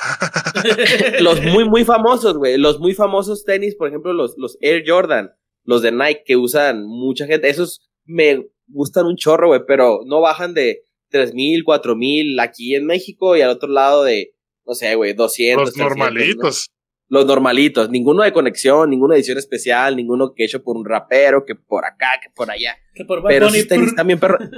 los 1.20 1.42
muy, 1.42 1.68
muy 1.68 1.84
famosos, 1.84 2.36
güey. 2.36 2.58
Los 2.58 2.78
muy 2.78 2.94
famosos 2.94 3.44
tenis, 3.44 3.74
por 3.74 3.88
ejemplo, 3.88 4.12
los, 4.12 4.34
los 4.36 4.56
Air 4.60 4.84
Jordan, 4.86 5.32
los 5.64 5.82
de 5.82 5.92
Nike 5.92 6.22
que 6.24 6.36
usan 6.36 6.84
mucha 6.84 7.26
gente. 7.26 7.48
Esos 7.48 7.88
me 8.04 8.46
gustan 8.68 9.06
un 9.06 9.16
chorro, 9.16 9.48
güey, 9.48 9.62
pero 9.66 10.00
no 10.06 10.20
bajan 10.20 10.54
de 10.54 10.82
3000, 11.10 11.64
4000 11.64 12.40
aquí 12.40 12.74
en 12.74 12.86
México 12.86 13.36
y 13.36 13.40
al 13.40 13.50
otro 13.50 13.68
lado 13.68 14.04
de, 14.04 14.34
no 14.66 14.74
sé, 14.74 14.94
güey, 14.94 15.14
200. 15.14 15.64
Los 15.64 15.74
300, 15.74 16.36
¿no? 16.36 16.73
Los 17.08 17.26
normalitos. 17.26 17.90
Ninguno 17.90 18.22
de 18.22 18.32
conexión, 18.32 18.90
ninguna 18.90 19.14
edición 19.14 19.38
especial, 19.38 19.96
ninguno 19.96 20.32
que 20.34 20.44
hecho 20.44 20.62
por 20.62 20.76
un 20.76 20.84
rapero, 20.84 21.44
que 21.44 21.54
por 21.54 21.84
acá, 21.84 22.12
que 22.22 22.30
por 22.30 22.50
allá. 22.50 22.76
que 22.94 23.04
por 23.04 23.22
Pero 23.24 23.48
esos 23.48 23.68
tenis 23.68 23.94
también, 23.94 24.18
perro. 24.18 24.38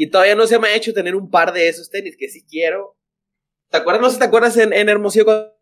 Y 0.00 0.10
todavía 0.10 0.36
no 0.36 0.46
se 0.46 0.60
me 0.60 0.68
ha 0.68 0.76
hecho 0.76 0.92
tener 0.92 1.16
un 1.16 1.28
par 1.28 1.52
de 1.52 1.68
esos 1.68 1.90
tenis 1.90 2.14
que 2.16 2.28
sí 2.28 2.44
quiero. 2.48 2.96
¿Te 3.68 3.78
acuerdas? 3.78 4.00
No 4.00 4.06
sé 4.08 4.14
si 4.14 4.20
te 4.20 4.26
acuerdas 4.26 4.56
en, 4.56 4.72
en 4.72 4.88
Hermosillo 4.88 5.24
cuando 5.24 5.58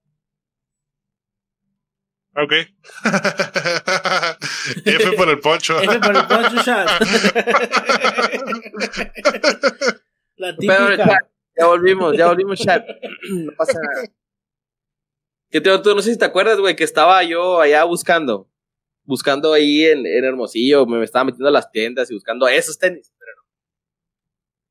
Ok. 2.38 2.52
F 4.84 5.12
por 5.16 5.30
el 5.30 5.40
poncho. 5.40 5.80
F 5.80 5.98
por 6.00 6.16
el 6.16 6.26
poncho 6.26 6.56
shot. 6.56 6.86
La 10.36 10.54
típica. 10.54 10.96
chat, 10.98 11.30
ya 11.58 11.66
volvimos, 11.66 12.14
ya 12.14 12.26
volvimos, 12.26 12.58
chat. 12.58 12.84
No 13.30 13.52
pasa 13.56 13.78
nada. 13.80 14.06
Que 15.56 15.60
te, 15.62 15.78
tú 15.78 15.94
no 15.94 16.02
sé 16.02 16.12
si 16.12 16.18
te 16.18 16.24
acuerdas, 16.26 16.58
güey, 16.58 16.76
que 16.76 16.84
estaba 16.84 17.22
yo 17.22 17.60
allá 17.60 17.84
buscando. 17.84 18.50
Buscando 19.04 19.52
ahí 19.54 19.84
en, 19.84 20.04
en 20.04 20.24
Hermosillo. 20.24 20.84
Me 20.86 21.02
estaba 21.02 21.24
metiendo 21.24 21.48
a 21.48 21.52
las 21.52 21.70
tiendas 21.70 22.10
y 22.10 22.14
buscando 22.14 22.46
esos 22.48 22.78
tenis. 22.78 23.12
Pero 23.18 23.32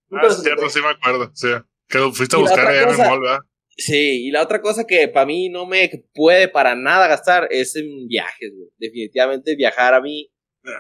no. 0.10 0.18
Ah, 0.20 0.28
es 0.32 0.44
cierto, 0.44 0.70
sí 0.70 0.80
me 0.82 0.90
acuerdo. 0.90 1.32
Sí. 1.34 1.48
Que 1.88 1.98
lo 1.98 2.12
fuiste 2.12 2.36
a 2.36 2.40
buscar 2.40 2.68
allá 2.68 2.84
en 2.84 2.90
el 2.90 2.98
mall, 2.98 3.20
¿verdad? 3.22 3.40
Sí, 3.78 4.28
y 4.28 4.32
la 4.32 4.42
otra 4.44 4.62
cosa 4.62 4.86
que 4.86 5.08
para 5.08 5.26
mí 5.26 5.50
no 5.50 5.66
me 5.66 5.90
puede 6.14 6.48
para 6.48 6.76
nada 6.76 7.08
gastar 7.08 7.48
es 7.52 7.76
en 7.76 8.08
viajes, 8.08 8.52
güey. 8.56 8.70
Definitivamente 8.78 9.56
viajar 9.56 9.94
a 9.96 10.02
mí. 10.02 10.32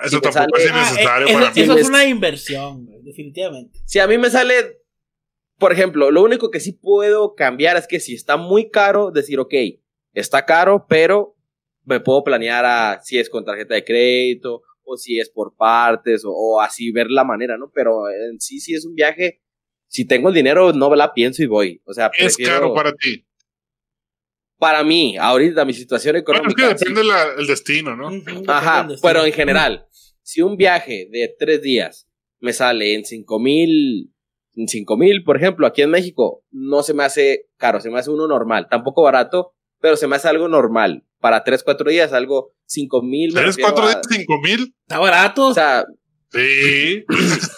Eso 0.04 0.18
Sí, 0.18 0.22
te 0.22 0.30
tampoco 0.30 0.58
sale- 0.60 0.66
es 0.66 0.72
Ah, 0.72 0.78
innecesario 0.92 1.28
eh, 1.28 1.34
para 1.34 1.46
eso, 1.46 1.54
mí. 1.56 1.62
eso 1.62 1.74
es 1.74 1.82
Es- 1.82 1.88
una 1.90 2.06
inversión, 2.06 2.86
güey, 2.86 3.02
definitivamente. 3.04 3.80
Si 3.86 4.00
a 4.00 4.08
mí 4.08 4.18
me 4.18 4.30
sale, 4.30 4.80
por 5.60 5.72
ejemplo, 5.74 6.10
lo 6.12 6.22
único 6.24 6.50
que 6.52 6.60
sí 6.60 6.72
puedo 6.74 7.36
cambiar 7.36 7.78
es 7.78 7.86
que 7.88 8.00
si 8.00 8.14
está 8.16 8.38
muy 8.38 8.70
caro, 8.70 9.12
decir, 9.12 9.40
ok, 9.40 9.54
está 10.16 10.46
caro, 10.46 10.86
pero 10.90 11.36
me 11.84 12.00
puedo 12.00 12.24
planear 12.24 12.66
a 12.66 13.00
si 13.04 13.20
es 13.20 13.30
con 13.30 13.46
tarjeta 13.46 13.76
de 13.76 13.84
crédito 13.86 14.64
o 14.84 14.98
si 14.98 15.20
es 15.20 15.30
por 15.30 15.56
partes 15.56 16.26
o, 16.26 16.32
o 16.32 16.62
así 16.62 16.92
ver 16.92 17.12
la 17.12 17.24
manera, 17.24 17.58
¿no? 17.58 17.72
Pero 17.74 18.10
en 18.10 18.40
sí, 18.40 18.60
si 18.60 18.74
es 18.74 18.86
un 18.86 18.96
viaje, 18.96 19.42
si 19.88 20.06
tengo 20.08 20.30
el 20.30 20.36
dinero, 20.36 20.74
no 20.74 20.94
la 20.96 21.14
pienso 21.14 21.44
y 21.44 21.48
voy. 21.48 21.82
O 21.86 21.94
sea, 21.94 22.10
Es 22.18 22.38
caro 22.38 22.74
para 22.74 22.92
ti. 22.94 23.26
para 24.58 24.84
mí, 24.84 25.18
ahorita 25.18 25.66
mi 25.66 25.74
situación 25.74 26.14
Bueno, 26.14 26.20
es 26.48 26.54
económica. 26.54 26.70
que 26.70 26.78
sí. 26.78 26.86
depende 26.86 27.04
la- 27.04 27.34
el 27.38 27.48
destino, 27.48 27.96
¿no? 27.96 28.08
Ajá, 28.48 28.80
del 28.80 28.88
destino. 28.90 29.00
pero 29.14 29.26
en 29.26 29.34
general, 29.34 29.88
si 30.22 30.42
un 30.42 30.56
viaje 30.58 31.08
de 31.12 31.36
tres 31.38 31.62
días 31.62 32.08
me 32.40 32.54
sale 32.54 32.94
en 32.96 33.04
cinco 33.06 33.40
mil, 33.40 34.14
en 34.56 34.68
cinco 34.68 34.98
mil, 34.98 35.24
por 35.24 35.36
ejemplo, 35.38 35.68
aquí 35.68 35.82
en 35.82 35.90
México, 35.90 36.44
no 36.52 36.84
se 36.84 36.94
me 36.94 37.04
hace 37.04 37.48
caro, 37.58 37.82
se 37.82 37.90
me 37.90 38.00
hace 38.00 38.10
uno 38.12 38.28
normal, 38.28 38.68
tampoco 38.70 39.04
barato, 39.04 39.55
pero 39.86 39.98
se 39.98 40.08
me 40.08 40.16
hace 40.16 40.28
algo 40.28 40.48
normal. 40.48 41.04
Para 41.20 41.44
tres, 41.44 41.62
cuatro 41.64 41.92
días, 41.92 42.12
algo 42.12 42.54
cinco 42.66 43.04
mil. 43.04 43.32
me 43.34 43.42
¿Tres, 43.42 43.56
refiero 43.58 43.72
cuatro 43.72 43.84
a- 43.86 43.90
días, 43.94 44.08
cinco 44.10 44.40
mil? 44.42 44.74
Está 44.82 44.98
barato. 44.98 45.46
O 45.46 45.54
sea, 45.54 45.86
Sí. 46.32 47.06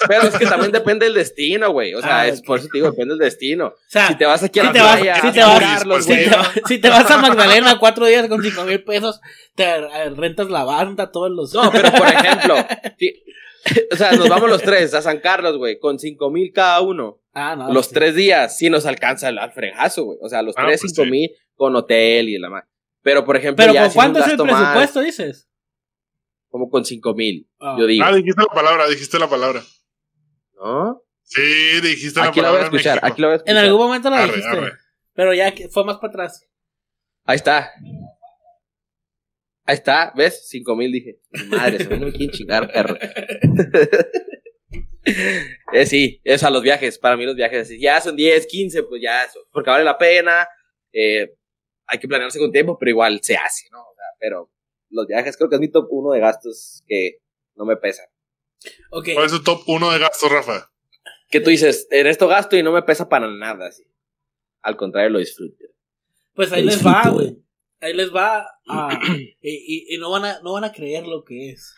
pero 0.10 0.24
es 0.24 0.36
que 0.38 0.46
también 0.46 0.74
depende 0.74 1.06
del 1.06 1.16
destino, 1.16 1.72
güey. 1.72 1.94
O 1.94 2.02
sea, 2.02 2.20
Ah, 2.20 2.28
es 2.28 2.42
por 2.42 2.60
eso 2.60 2.68
te 2.70 2.80
digo, 2.80 2.92
depende 2.92 3.14
del 3.14 3.20
destino. 3.24 3.68
o 3.68 3.74
sea, 3.88 4.10
Si 4.10 4.16
te 4.16 4.26
vas 4.26 4.44
aquí 4.44 4.60
a 4.60 4.64
si 4.64 4.68
la 4.68 4.74
te 4.74 4.80
vas- 4.82 4.96
playa, 4.98 5.22
si 5.22 5.28
a 5.28 5.32
te 5.32 5.40
vas- 5.40 5.60
Carlos, 5.60 6.04
si, 6.06 6.12
te, 6.16 6.30
si 6.68 6.78
te 6.80 6.90
vas 6.90 7.10
a 7.10 7.18
Magdalena 7.18 7.80
cuatro 7.80 8.06
días 8.06 8.28
con 8.28 8.44
cinco 8.44 8.66
mil 8.66 8.84
pesos, 8.84 9.22
te 9.56 9.64
eh, 9.64 10.10
rentas 10.16 10.50
la 10.50 10.66
banda, 10.66 11.10
todos 11.12 11.32
los. 11.32 11.54
No, 11.54 11.72
pero 11.72 11.90
por 11.94 12.08
ejemplo, 12.08 12.56
si- 13.00 13.24
o 13.92 13.96
sea, 13.96 14.12
nos 14.12 14.28
vamos 14.30 14.50
los 14.50 14.62
tres 14.62 14.94
a 14.94 15.02
San 15.02 15.20
Carlos, 15.22 15.58
güey, 15.58 15.80
con 15.80 15.98
cinco 15.98 16.30
mil 16.30 16.52
cada 16.54 16.82
uno. 16.82 17.20
Ah, 17.34 17.56
no. 17.56 17.72
los 17.72 17.86
sí. 17.88 17.94
tres 17.94 18.16
días 18.16 18.58
sí 18.58 18.68
nos 18.70 18.86
alcanza 18.88 19.30
el 19.30 19.40
fregazo, 19.54 20.06
güey. 20.06 20.18
O 20.24 20.28
sea, 20.30 20.42
los 20.42 20.56
Ah, 20.58 20.64
tres, 20.66 20.82
pues 20.82 20.92
cinco 20.92 21.04
sí. 21.06 21.12
mil 21.12 21.32
con 21.58 21.76
hotel 21.76 22.30
y 22.30 22.38
la 22.38 22.50
más. 22.50 22.64
Pero, 23.02 23.26
por 23.26 23.36
ejemplo, 23.36 23.62
Pero 23.64 23.74
ya 23.74 23.82
¿con 23.84 23.92
si 23.92 23.96
cuánto 23.96 24.20
es 24.20 24.28
el 24.28 24.38
más, 24.38 24.48
presupuesto, 24.62 25.00
dices? 25.02 25.50
como 26.50 26.70
con 26.70 26.86
cinco 26.86 27.14
mil, 27.14 27.48
Ah. 27.60 27.76
yo 27.78 27.86
digo. 27.86 28.06
Ah, 28.06 28.16
dijiste 28.16 28.42
la 28.42 28.54
palabra, 28.54 28.88
dijiste 28.88 29.20
la 29.20 29.28
palabra. 29.30 29.62
¿No? 30.56 31.04
Sí, 31.24 31.42
dijiste 31.82 32.20
la 32.22 32.28
Aquí 32.28 32.40
la 32.42 32.50
voy 32.52 32.60
a 32.60 32.60
palabra. 32.60 32.60
en 32.62 32.66
escuchar, 32.76 33.00
aquí 33.04 33.22
la 33.22 33.28
voy 33.28 33.34
a 33.34 33.36
escuchar. 33.38 33.58
En 33.58 33.64
algún 33.64 33.86
momento 33.86 34.10
lo 34.10 34.16
Arre, 34.16 34.28
dijiste. 34.28 34.48
arre. 34.50 34.72
Pero 35.14 35.34
ya 35.34 35.54
fue 35.72 35.84
más 35.84 35.98
para 35.98 36.08
atrás. 36.10 36.48
Ahí 37.26 37.36
está. 37.36 37.72
Ahí 39.66 39.76
está, 39.76 40.14
¿ves? 40.16 40.48
Cinco 40.48 40.76
mil 40.78 40.92
dije. 40.92 41.20
Madre, 41.48 41.80
se 41.80 41.90
me 41.90 41.98
no 41.98 42.06
me 42.08 42.12
quieren 42.14 42.32
chingar, 42.32 42.72
perro. 42.72 42.96
eh, 45.74 45.86
sí, 45.86 46.22
es 46.24 46.44
a 46.44 46.50
los 46.50 46.62
viajes. 46.64 46.98
Para 46.98 47.18
mí 47.18 47.26
los 47.26 47.36
viajes, 47.36 47.64
así, 47.64 47.80
ya 47.80 48.00
son 48.02 48.16
10, 48.16 48.46
15, 48.48 48.84
pues 48.84 49.02
ya 49.02 49.24
eso. 49.24 49.40
Porque 49.52 49.70
vale 49.70 49.84
la 49.84 49.98
pena. 49.98 50.48
eh, 50.94 51.34
hay 51.88 52.00
que 52.00 52.08
planearse 52.08 52.40
con 52.40 52.52
tiempo, 52.52 52.78
pero 52.78 52.92
igual 52.92 53.20
se 53.24 53.36
hace, 53.38 53.68
¿no? 53.72 53.80
O 53.82 53.96
sea, 53.96 54.06
pero 54.20 54.52
los 54.90 55.08
viajes 55.08 55.36
creo 55.38 55.50
que 55.50 55.56
es 55.56 55.62
mi 55.62 55.70
top 55.70 55.88
uno 55.92 56.12
de 56.12 56.20
gastos 56.20 56.84
que 56.88 57.20
no 57.56 57.66
me 57.66 57.76
pesan. 57.78 58.06
Ok. 58.92 59.10
¿Cuál 59.14 59.26
es 59.26 59.32
tu 59.32 59.44
top 59.44 59.62
uno 59.68 59.92
de 59.92 60.00
gastos, 60.00 60.32
Rafa? 60.32 60.72
Que 61.30 61.40
tú 61.42 61.50
dices, 61.50 61.88
en 61.92 62.08
esto 62.08 62.28
gasto 62.28 62.56
y 62.56 62.64
no 62.64 62.72
me 62.72 62.84
pesa 62.84 63.10
para 63.10 63.28
nada, 63.28 63.68
así. 63.68 63.84
Al 64.62 64.76
contrario, 64.78 65.10
lo 65.10 65.20
disfruto. 65.20 65.66
Pues 66.34 66.52
ahí 66.52 66.64
Lo 66.64 66.72
les 66.72 66.86
va, 66.86 67.10
güey. 67.10 67.38
Ahí 67.80 67.94
les 67.94 68.14
va. 68.14 68.48
a- 68.68 69.00
y, 69.18 69.36
y- 69.42 69.96
y 69.96 69.98
no, 69.98 70.10
van 70.12 70.26
a, 70.26 70.40
no 70.42 70.54
van 70.54 70.64
a 70.64 70.72
creer 70.72 71.06
lo 71.08 71.24
que 71.24 71.52
es. 71.52 71.76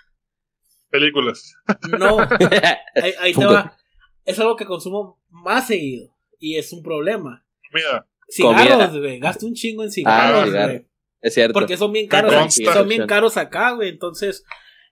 Películas. 0.89 1.53
No. 1.99 2.17
Ahí, 2.95 3.13
ahí 3.19 3.33
te 3.33 3.45
va. 3.45 3.77
Es 4.25 4.39
algo 4.39 4.55
que 4.55 4.65
consumo 4.65 5.21
más 5.29 5.67
seguido. 5.67 6.15
Y 6.39 6.57
es 6.57 6.73
un 6.73 6.81
problema. 6.81 7.45
Mira, 7.71 8.07
Cigarros, 8.29 8.97
güey. 8.99 9.19
Gasto 9.19 9.45
un 9.45 9.53
chingo 9.53 9.83
en 9.83 9.89
Ah, 9.89 9.91
cigarros, 9.91 10.45
cigarro. 10.45 10.73
güey. 10.73 10.85
es 11.21 11.33
cierto. 11.33 11.53
Porque 11.53 11.77
son 11.77 11.91
bien 11.91 12.07
caros. 12.07 12.33
consta. 12.33 12.73
Son 12.73 12.87
bien 12.87 13.07
caros 13.07 13.37
acá, 13.37 13.71
güey. 13.71 13.89
Entonces, 13.89 14.43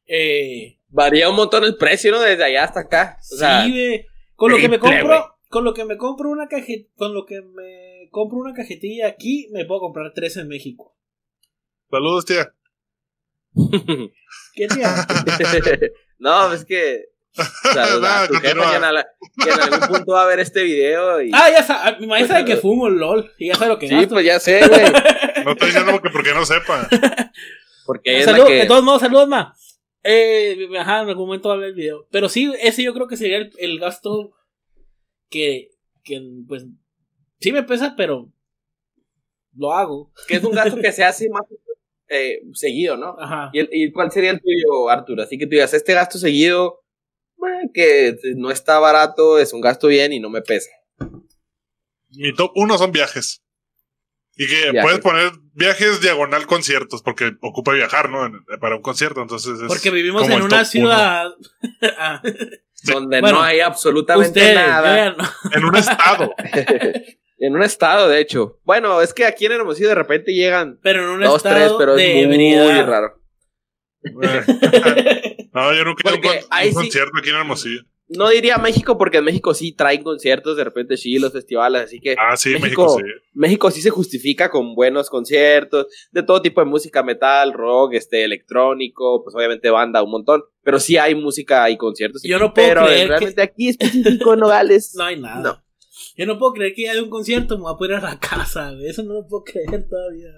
eh, 0.06 0.74
Varía 0.90 1.30
un 1.30 1.36
montón 1.36 1.64
el 1.66 1.76
precio, 1.76 2.12
¿no? 2.12 2.20
Desde 2.22 2.44
allá 2.44 2.64
hasta 2.64 2.80
acá. 2.82 3.18
O 3.34 3.36
sea, 3.38 3.66
sí, 3.66 3.72
güey. 3.72 4.06
Con 4.36 4.52
lo 4.52 4.58
que 4.58 4.70
me 4.70 4.80
compro, 4.80 5.36
con 5.50 5.64
lo 5.66 5.74
que 5.74 5.84
me 5.86 5.98
compro 5.98 6.30
una 6.30 6.48
cajetilla, 6.48 6.88
con 6.96 7.14
lo 7.14 7.26
que 7.26 7.42
me 7.42 8.08
compro 8.12 8.38
una 8.40 8.54
cajetilla 8.54 9.08
aquí, 9.08 9.50
me 9.52 9.66
puedo 9.66 9.82
comprar 9.82 10.14
tres 10.14 10.38
en 10.38 10.48
México. 10.48 10.96
saludos, 11.92 12.26
tía. 12.26 12.54
¿Qué 14.54 14.68
tía? 14.68 14.94
no, 16.20 16.54
es 16.54 16.66
que. 16.66 17.06
Nada, 17.76 18.24
a 18.24 18.28
tu 18.28 18.34
continúa. 18.34 18.70
que 18.72 18.78
en, 18.78 18.84
ala- 18.84 19.08
que 19.44 19.50
en 19.50 19.60
algún 19.74 19.88
punto 19.88 20.12
va 20.14 20.24
a 20.24 20.28
ver 20.28 20.40
este 20.40 20.64
video 20.64 21.22
y. 21.22 21.32
ah, 21.34 21.50
ya 21.52 21.64
sabe, 21.64 22.00
mi 22.00 22.08
maestra 22.08 22.38
sabe 22.40 22.46
que 22.50 22.58
fumo, 22.58 22.90
lol. 22.90 23.32
Y 23.38 23.48
ya 23.48 23.56
sabe 23.56 23.70
lo 23.72 23.80
que 23.80 23.88
sí, 23.88 23.96
gasto. 23.96 24.16
pues 24.16 24.26
ya 24.26 24.40
sé, 24.40 24.60
güey. 24.68 24.82
No 25.46 25.52
estoy 25.54 25.68
diciendo 25.68 26.02
que 26.02 26.10
porque 26.10 26.34
no 26.34 26.46
sepa. 26.46 26.88
Porque 27.86 28.10
ella 28.12 28.20
es 28.20 28.26
Salud, 28.26 28.40
la 28.40 28.48
que. 28.48 28.54
De 28.56 28.66
todos 28.66 28.84
modos, 28.84 29.00
saludos, 29.02 29.30
ma. 29.30 29.56
Eh, 30.04 30.68
ajá, 30.78 31.04
en 31.04 31.10
algún 31.10 31.28
momento 31.28 31.48
va 31.48 31.56
a 31.56 31.58
ver 31.58 31.70
el 31.70 31.74
video. 31.76 32.06
Pero 32.12 32.28
sí, 32.28 32.52
ese 32.62 32.84
yo 32.84 32.94
creo 32.94 33.08
que 33.08 33.16
sería 33.16 33.38
el, 33.38 33.52
el 33.60 33.80
gasto 33.80 34.34
que, 35.30 35.70
que, 36.04 36.22
pues, 36.50 36.66
sí 37.40 37.54
me 37.54 37.64
pesa, 37.64 37.94
pero 37.96 38.30
lo 39.56 39.72
hago. 39.74 40.12
Que 40.28 40.36
es 40.36 40.44
un 40.44 40.52
gasto 40.52 40.76
que 40.76 40.92
se 40.92 41.06
hace 41.06 41.30
más 41.30 41.44
eh, 42.10 42.42
seguido, 42.54 42.98
¿no? 42.98 43.16
Ajá. 43.18 43.52
¿Y, 43.54 43.60
el- 43.60 43.70
y 43.72 43.92
cuál 43.94 44.12
sería 44.12 44.32
el 44.32 44.42
tuyo, 44.42 44.90
Arturo? 44.90 45.24
Así 45.24 45.38
que 45.38 45.46
tú 45.46 45.52
digas, 45.52 45.74
este 45.74 45.94
gasto 45.94 46.18
seguido, 46.18 46.84
bueno, 47.38 47.70
que 47.74 48.18
no 48.36 48.52
está 48.52 48.80
barato, 48.80 49.40
es 49.40 49.54
un 49.54 49.62
gasto 49.62 49.88
bien 49.88 50.14
y 50.14 50.20
no 50.20 50.30
me 50.30 50.42
pesa. 50.42 50.70
Mi 52.10 52.34
top 52.34 52.52
uno 52.56 52.78
son 52.78 52.92
viajes. 52.92 53.44
Y 54.40 54.48
que 54.48 54.72
Viajes. 54.72 54.82
puedes 54.84 55.00
poner 55.00 55.32
viajes 55.54 56.00
diagonal 56.00 56.46
conciertos, 56.46 57.02
porque 57.02 57.32
ocupa 57.42 57.74
viajar, 57.74 58.10
¿no? 58.10 58.30
Para 58.62 58.76
un 58.76 58.84
concierto, 58.84 59.22
entonces 59.22 59.60
es 59.60 59.68
Porque 59.68 59.90
vivimos 59.90 60.22
como 60.24 60.36
en 60.36 60.44
una 60.44 60.64
ciudad. 60.66 61.32
Ah, 61.98 62.22
Donde 62.84 63.20
Bueno, 63.22 63.40
no 63.40 63.44
hay 63.44 63.60
absolutamente 63.60 64.40
Ustedes, 64.40 64.56
nada. 64.56 65.16
no. 65.18 65.28
En 65.54 65.66
un 65.66 65.76
estado. 65.76 66.36
en 67.40 67.56
un 67.56 67.64
estado, 67.64 68.08
de 68.08 68.20
hecho. 68.22 68.60
Bueno, 68.64 69.02
es 69.02 69.16
que 69.16 69.26
aquí 69.26 69.48
en 69.48 69.54
Hermosillo 69.54 69.90
de 69.90 69.96
repente 69.96 70.32
llegan 70.34 70.80
Pero 70.84 71.04
en 71.04 71.10
un 71.10 71.22
dos, 71.22 71.38
estado 71.38 71.56
tres, 71.56 71.72
pero 71.80 71.96
de 71.96 72.22
es 72.22 72.28
muy 72.28 72.82
raro. 72.84 73.20
Eh. 74.04 75.48
no, 75.54 75.74
yo 75.74 75.84
nunca 75.86 76.10
he 76.10 76.14
un, 76.68 76.70
sí- 76.70 76.74
concierto 76.76 77.12
aquí 77.18 77.30
en 77.30 77.36
Hermosillo. 77.36 77.82
no 78.10 78.30
diría 78.30 78.58
México 78.58 78.98
porque 78.98 79.18
en 79.18 79.26
México 79.26 79.54
sí 79.54 79.74
traen 79.74 80.02
conciertos, 80.04 80.56
de 80.56 80.64
repente 80.64 80.96
sí, 80.98 81.20
los 81.20 81.34
festivales, 81.34 81.82
así 81.84 82.00
que 82.00 82.16
Ah, 82.18 82.38
sí, 82.38 82.52
México, 82.60 82.98
sí. 82.98 83.04
México 83.34 83.70
sí 83.72 83.82
se 83.82 83.90
justifica 83.90 84.50
con 84.50 84.76
buenos 84.76 85.10
conciertos, 85.10 85.88
de 86.12 86.24
todo 86.24 86.42
tipo 86.42 86.62
de 86.62 86.66
música, 86.68 87.04
metal, 87.04 87.54
rock, 87.54 87.94
este, 87.96 88.24
electrónico, 88.24 89.24
pues 89.24 89.36
obviamente 89.36 89.70
banda, 89.70 90.04
un 90.04 90.12
montón, 90.12 90.44
pero 90.64 90.80
sí 90.80 90.98
hay 90.98 91.16
música 91.16 91.70
y 91.70 91.76
conciertos. 91.78 92.22
Yo 92.24 92.40
no 92.40 92.54
puedo 92.54 92.68
pero 92.70 92.86
creer 92.86 93.10
realmente 93.10 93.42
aquí 93.42 93.70
específico 93.70 94.34
en 94.34 94.40
Nogales, 94.40 94.94
No 94.98 95.04
hay 95.04 95.20
nada. 95.20 95.42
No. 95.42 95.64
Yo 96.18 96.26
no 96.26 96.40
puedo 96.40 96.54
creer 96.54 96.74
que 96.74 96.90
haya 96.90 97.02
un 97.04 97.10
concierto, 97.12 97.56
me 97.58 97.62
voy 97.64 97.74
a 97.74 97.78
poder 97.78 97.92
ir 97.92 97.98
a 98.06 98.10
la 98.10 98.20
casa, 98.20 98.72
güey. 98.72 98.88
Eso 98.88 99.04
no 99.04 99.14
lo 99.14 99.28
puedo 99.28 99.44
creer 99.44 99.88
todavía. 99.88 100.30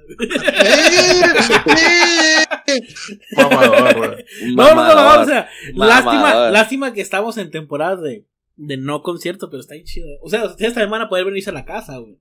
Mamador, 3.36 3.98
güey. 3.98 4.26
No, 4.56 4.76
no, 4.76 4.76
no, 4.76 4.96
no, 5.16 5.22
o 5.22 5.26
sea, 5.26 5.50
lástima, 5.74 6.50
lástima 6.52 6.94
que 6.94 7.02
estamos 7.02 7.38
en 7.38 7.52
temporada 7.52 7.98
de, 8.02 8.26
de 8.56 8.78
no 8.78 9.02
concierto, 9.02 9.50
pero 9.50 9.62
está 9.62 9.74
bien 9.76 9.86
chido. 9.86 10.08
O 10.22 10.30
sea, 10.30 10.46
ustedes 10.46 10.74
también 10.74 10.92
van 10.92 11.02
a 11.04 11.10
poder 11.10 11.26
venirse 11.26 11.50
a 11.50 11.54
la 11.54 11.66
casa, 11.66 11.98
güey. 11.98 12.20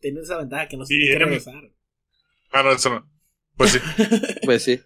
Tienen 0.00 0.22
esa 0.22 0.38
ventaja 0.38 0.68
que 0.68 0.76
no 0.76 0.84
se 0.86 0.94
Sí, 0.94 1.00
tienen 1.00 1.18
que 1.18 1.24
regresar. 1.24 1.54
Ah, 2.52 2.62
no, 2.62 2.72
eso 2.72 2.90
no. 2.90 3.10
Pues 3.56 3.72
sí. 3.72 3.78
Pues 4.44 4.62
sí. 4.62 4.80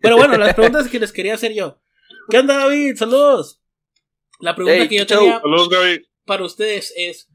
Pero 0.00 0.16
bueno, 0.16 0.36
las 0.38 0.54
preguntas 0.54 0.88
que 0.88 1.00
les 1.00 1.12
quería 1.12 1.34
hacer 1.34 1.52
yo. 1.54 1.80
¿Qué 2.28 2.38
onda, 2.38 2.56
David? 2.58 2.94
Saludos. 2.96 3.60
La 4.38 4.54
pregunta 4.54 4.78
Hey, 4.80 4.88
que 4.88 4.98
yo 4.98 5.04
chau. 5.04 5.18
tenía 5.20 5.40
Saludos, 5.40 5.68
Gaby. 5.68 6.06
para 6.24 6.44
ustedes 6.44 6.92
es 6.96 7.28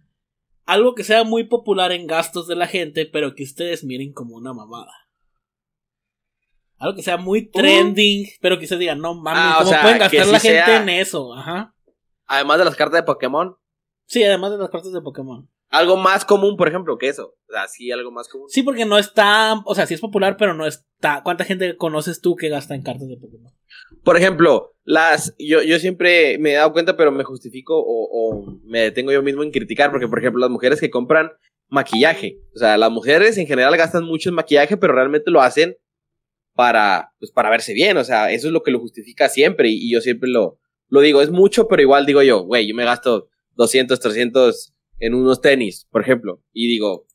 algo 0.65 0.95
que 0.95 1.03
sea 1.03 1.23
muy 1.23 1.43
popular 1.45 1.91
en 1.91 2.07
gastos 2.07 2.47
de 2.47 2.55
la 2.55 2.67
gente, 2.67 3.05
pero 3.05 3.35
que 3.35 3.43
ustedes 3.43 3.83
miren 3.83 4.13
como 4.13 4.35
una 4.35 4.53
mamada. 4.53 4.91
Algo 6.77 6.95
que 6.95 7.03
sea 7.03 7.17
muy 7.17 7.49
trending, 7.49 8.27
pero 8.41 8.57
que 8.57 8.65
ustedes 8.65 8.81
digan, 8.81 8.99
no 8.99 9.13
mames. 9.15 9.41
Ah, 9.43 9.55
o 9.55 9.59
¿cómo 9.59 9.69
sea, 9.71 9.81
pueden 9.81 9.97
gastar 9.99 10.25
sí 10.25 10.31
la 10.31 10.39
gente 10.39 10.65
sea- 10.65 10.81
en 10.81 10.89
eso? 10.89 11.33
Ajá. 11.33 11.73
Además 12.25 12.57
de 12.59 12.65
las 12.65 12.75
cartas 12.75 12.99
de 12.99 13.03
Pokémon, 13.03 13.55
Sí, 14.07 14.23
además 14.23 14.51
de 14.51 14.57
las 14.59 14.69
cartas 14.69 14.91
de 14.91 15.01
Pokémon. 15.01 15.49
Algo 15.77 15.97
más 15.97 16.25
común, 16.25 16.57
por 16.57 16.67
ejemplo, 16.67 16.97
que 16.97 17.07
eso. 17.07 17.35
O 17.49 17.51
sea, 17.51 17.67
sí, 17.67 17.91
algo 17.91 18.11
más 18.11 18.27
común. 18.27 18.47
Sí, 18.49 18.63
porque 18.63 18.85
no 18.85 18.97
es 18.97 19.13
tan. 19.13 19.61
O 19.65 19.75
sea, 19.75 19.85
sí 19.85 19.93
es 19.93 20.01
popular, 20.01 20.37
pero 20.37 20.53
no 20.53 20.65
está. 20.65 21.21
¿Cuánta 21.23 21.43
gente 21.43 21.75
conoces 21.77 22.21
tú 22.21 22.35
que 22.35 22.49
gasta 22.49 22.75
en 22.75 22.81
cartas 22.81 23.07
de 23.07 23.17
Pokémon? 23.17 23.51
Por 24.03 24.17
ejemplo, 24.17 24.75
las 24.83 25.35
yo, 25.37 25.61
yo 25.61 25.79
siempre 25.79 26.37
me 26.39 26.51
he 26.51 26.55
dado 26.55 26.73
cuenta, 26.73 26.95
pero 26.95 27.11
me 27.11 27.23
justifico 27.23 27.77
o, 27.77 28.07
o 28.11 28.59
me 28.63 28.79
detengo 28.79 29.11
yo 29.11 29.21
mismo 29.21 29.43
en 29.43 29.51
criticar, 29.51 29.91
porque 29.91 30.07
por 30.07 30.19
ejemplo, 30.19 30.39
las 30.39 30.49
mujeres 30.49 30.79
que 30.79 30.89
compran 30.89 31.31
maquillaje, 31.67 32.39
o 32.55 32.59
sea, 32.59 32.77
las 32.77 32.91
mujeres 32.91 33.37
en 33.37 33.47
general 33.47 33.75
gastan 33.75 34.05
mucho 34.05 34.29
en 34.29 34.35
maquillaje, 34.35 34.77
pero 34.77 34.93
realmente 34.93 35.31
lo 35.31 35.41
hacen 35.41 35.75
para, 36.53 37.11
pues, 37.19 37.31
para 37.31 37.49
verse 37.49 37.73
bien, 37.73 37.97
o 37.97 38.03
sea, 38.03 38.31
eso 38.31 38.47
es 38.47 38.53
lo 38.53 38.63
que 38.63 38.71
lo 38.71 38.79
justifica 38.79 39.29
siempre 39.29 39.69
y, 39.69 39.87
y 39.87 39.91
yo 39.91 39.99
siempre 39.99 40.29
lo, 40.29 40.59
lo 40.89 41.01
digo, 41.01 41.21
es 41.21 41.31
mucho, 41.31 41.67
pero 41.67 41.81
igual 41.81 42.05
digo 42.05 42.21
yo, 42.21 42.43
güey, 42.43 42.67
yo 42.67 42.75
me 42.75 42.85
gasto 42.85 43.29
200, 43.55 43.99
300 43.99 44.74
en 44.99 45.13
unos 45.13 45.41
tenis, 45.41 45.87
por 45.91 46.01
ejemplo, 46.01 46.41
y 46.53 46.67
digo, 46.67 47.05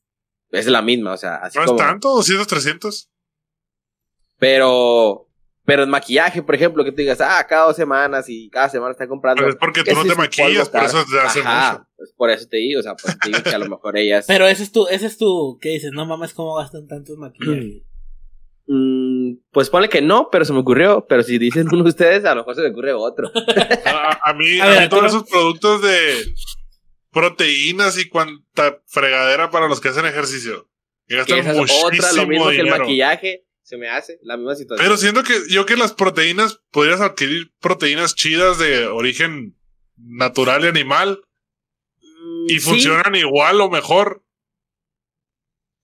es 0.51 0.67
la 0.67 0.81
misma, 0.81 1.13
o 1.13 1.17
sea, 1.17 1.35
así 1.35 1.57
¿No 1.57 1.63
es 1.63 1.67
como... 1.67 1.79
tanto? 1.79 2.09
¿200, 2.17 2.45
300? 2.45 3.09
Pero, 4.37 5.27
pero 5.65 5.83
en 5.83 5.89
maquillaje, 5.89 6.41
por 6.41 6.55
ejemplo, 6.55 6.83
que 6.83 6.91
tú 6.91 6.97
digas, 6.97 7.21
ah, 7.21 7.45
cada 7.47 7.67
dos 7.67 7.75
semanas 7.75 8.25
y 8.27 8.49
cada 8.49 8.69
semana 8.69 8.91
está 8.91 9.07
comprando. 9.07 9.41
Pero 9.41 9.51
es 9.51 9.55
porque 9.55 9.83
¿qué 9.83 9.91
tú 9.91 9.97
no 9.97 10.01
es 10.03 10.09
te 10.09 10.15
maquillas, 10.15 10.69
por 10.69 10.83
eso 10.83 11.05
te 11.05 11.19
hace 11.19 11.39
Ajá, 11.41 11.73
mucho. 11.73 11.87
pues 11.97 12.13
por 12.17 12.29
eso 12.31 12.47
te 12.47 12.57
digo, 12.57 12.79
o 12.79 12.83
sea, 12.83 12.95
pues 12.95 13.17
te 13.19 13.29
digo 13.29 13.43
que 13.43 13.49
a 13.55 13.59
lo 13.59 13.69
mejor 13.69 13.97
ellas. 13.97 14.25
Pero 14.27 14.47
ese 14.47 14.63
es 14.63 14.71
tu. 14.71 14.87
Ese 14.87 15.05
es 15.05 15.17
tu. 15.17 15.59
¿Qué 15.61 15.69
dices? 15.69 15.91
No 15.93 16.05
mames, 16.05 16.33
¿cómo 16.33 16.55
gastan 16.55 16.87
tantos 16.87 17.17
maquillajes? 17.17 17.83
Mm, 18.73 19.39
pues 19.51 19.69
ponle 19.69 19.89
que 19.89 20.01
no, 20.01 20.29
pero 20.31 20.45
se 20.45 20.53
me 20.53 20.59
ocurrió. 20.59 21.05
Pero 21.09 21.23
si 21.23 21.37
dicen 21.37 21.67
uno 21.73 21.83
de 21.83 21.89
ustedes, 21.89 22.23
a 22.23 22.35
lo 22.35 22.41
mejor 22.41 22.55
se 22.55 22.61
me 22.61 22.69
ocurre 22.69 22.93
otro. 22.93 23.29
A, 23.85 24.29
a 24.29 24.33
mí, 24.33 24.59
A 24.61 24.63
a 24.63 24.67
ver, 24.69 24.81
mí 24.83 24.89
todos 24.89 25.05
esos 25.07 25.23
productos 25.29 25.81
de 25.81 26.33
proteínas 27.11 27.97
y 27.97 28.09
cuanta 28.09 28.81
fregadera 28.87 29.49
para 29.49 29.67
los 29.67 29.81
que 29.81 29.89
hacen 29.89 30.05
ejercicio. 30.05 30.69
Que 31.07 31.17
gastan 31.17 31.39
es 31.39 31.55
muchísimo 31.55 31.87
otra, 31.87 32.13
lo 32.13 32.27
mismo 32.27 32.45
que 32.45 32.51
el 32.51 32.57
dinero. 32.65 32.79
maquillaje, 32.79 33.45
se 33.61 33.77
me 33.77 33.89
hace 33.89 34.19
la 34.23 34.37
misma 34.37 34.55
situación. 34.55 34.85
Pero 34.85 34.97
siento 34.97 35.23
que 35.23 35.33
yo 35.49 35.65
que 35.65 35.75
las 35.75 35.93
proteínas, 35.93 36.61
podrías 36.71 37.01
adquirir 37.01 37.51
proteínas 37.59 38.15
chidas 38.15 38.57
de 38.57 38.87
origen 38.87 39.57
natural 39.97 40.63
y 40.63 40.67
animal 40.67 41.21
Mm, 42.21 42.45
y 42.47 42.59
sí, 42.59 42.59
funcionan 42.59 43.15
igual 43.15 43.61
o 43.61 43.69
mejor. 43.69 44.23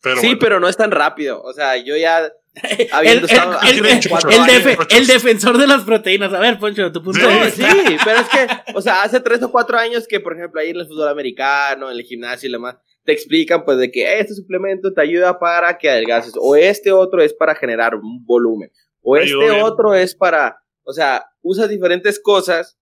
Pero 0.02 0.18
sí, 0.18 0.28
bueno. 0.28 0.40
pero 0.40 0.60
no 0.60 0.70
es 0.70 0.78
tan 0.78 0.92
rápido. 0.92 1.42
O 1.42 1.54
sea, 1.54 1.78
yo 1.78 1.98
ya. 1.98 2.32
El, 3.04 3.24
estado 3.26 3.52
el- 3.62 3.86
hace 3.86 4.00
el- 4.00 4.10
cuatro 4.10 4.30
el 4.98 5.08
defensor 5.08 5.58
de 5.58 5.68
las 5.68 5.84
proteínas. 5.84 6.34
A 6.34 6.40
ver, 6.40 6.58
Poncho, 6.60 6.92
tu 6.92 7.04
punto 7.04 7.20
Sí, 7.20 7.26
de 7.26 7.46
vista. 7.46 7.72
sí, 7.72 7.98
pero 8.04 8.20
es 8.20 8.30
que, 8.30 8.48
o 8.76 8.82
sea, 8.82 9.04
hace 9.04 9.20
tres 9.20 9.42
o 9.44 9.52
cuatro 9.52 9.78
años 9.78 10.08
que, 10.08 10.20
por 10.20 10.36
ejemplo, 10.36 10.60
ahí 10.62 10.70
en 10.70 10.78
el 10.78 10.88
fútbol 10.88 11.08
americano, 11.10 11.90
en 11.92 11.98
el 11.98 12.04
gimnasio 12.04 12.50
y 12.50 12.52
demás, 12.52 12.76
te 13.04 13.12
explican, 13.14 13.64
pues, 13.64 13.78
de 13.78 13.92
que 13.92 14.20
este 14.20 14.34
suplemento 14.34 14.94
te 14.94 15.02
ayuda 15.02 15.40
para 15.40 15.78
que 15.78 15.90
adelgaces, 15.90 16.34
o 16.40 16.56
este 16.56 16.92
otro 16.92 17.22
es 17.22 17.34
para 17.34 17.56
generar 17.56 17.96
un 17.96 18.26
volumen, 18.26 18.70
o 19.02 19.16
Te 19.16 19.24
este 19.24 19.38
bien. 19.38 19.62
otro 19.64 19.94
es 19.96 20.14
para, 20.16 20.58
o 20.84 20.92
sea, 20.94 21.26
usas 21.42 21.70
diferentes 21.70 22.20
cosas, 22.20 22.78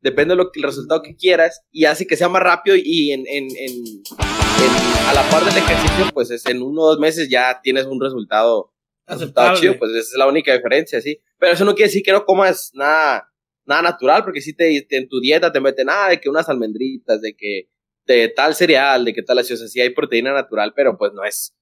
depende 0.00 0.32
de 0.32 0.36
lo 0.38 0.50
que, 0.50 0.58
el 0.60 0.64
resultado 0.66 1.02
que 1.02 1.14
quieras, 1.14 1.62
y 1.70 1.84
hace 1.84 2.06
que 2.06 2.16
sea 2.16 2.28
más 2.28 2.42
rápido 2.42 2.74
y 2.76 3.12
en, 3.12 3.20
en, 3.28 3.44
en, 3.44 3.72
en- 3.78 5.06
a 5.08 5.14
la 5.14 5.22
par 5.30 5.44
del 5.44 5.56
ejercicio, 5.56 6.06
pues, 6.12 6.30
es 6.30 6.46
en 6.46 6.62
uno 6.62 6.82
o 6.82 6.86
dos 6.90 6.98
meses 6.98 7.28
ya 7.30 7.60
tienes 7.62 7.86
un 7.86 8.00
resultado 8.00 8.72
Aceptable. 9.14 9.60
chido, 9.60 9.78
pues 9.78 9.90
esa 9.92 10.00
es 10.00 10.14
la 10.16 10.26
única 10.28 10.54
diferencia, 10.54 11.00
sí. 11.00 11.20
Pero 11.38 11.52
eso 11.52 11.64
no 11.64 11.74
quiere 11.74 11.88
decir 11.88 12.02
que 12.02 12.12
no 12.12 12.24
comas 12.24 12.70
nada, 12.74 13.30
nada 13.64 13.82
natural, 13.82 14.22
porque 14.24 14.40
si 14.40 14.54
te, 14.54 14.82
te- 14.88 14.96
en 14.98 15.08
tu 15.08 15.20
dieta 15.20 15.50
te 15.52 15.60
meten 15.60 15.86
nada 15.86 16.08
de 16.10 16.20
que 16.20 16.28
unas 16.28 16.48
almendritas, 16.48 17.20
de 17.20 17.34
que 17.34 17.68
de 18.06 18.28
tal 18.28 18.54
cereal, 18.54 19.04
de 19.04 19.12
que 19.12 19.22
tal 19.22 19.38
así, 19.38 19.52
o 19.52 19.56
sea, 19.56 19.68
sí 19.68 19.80
hay 19.80 19.90
proteína 19.90 20.32
natural, 20.32 20.72
pero 20.74 20.96
pues 20.98 21.12
no 21.12 21.24
es, 21.24 21.54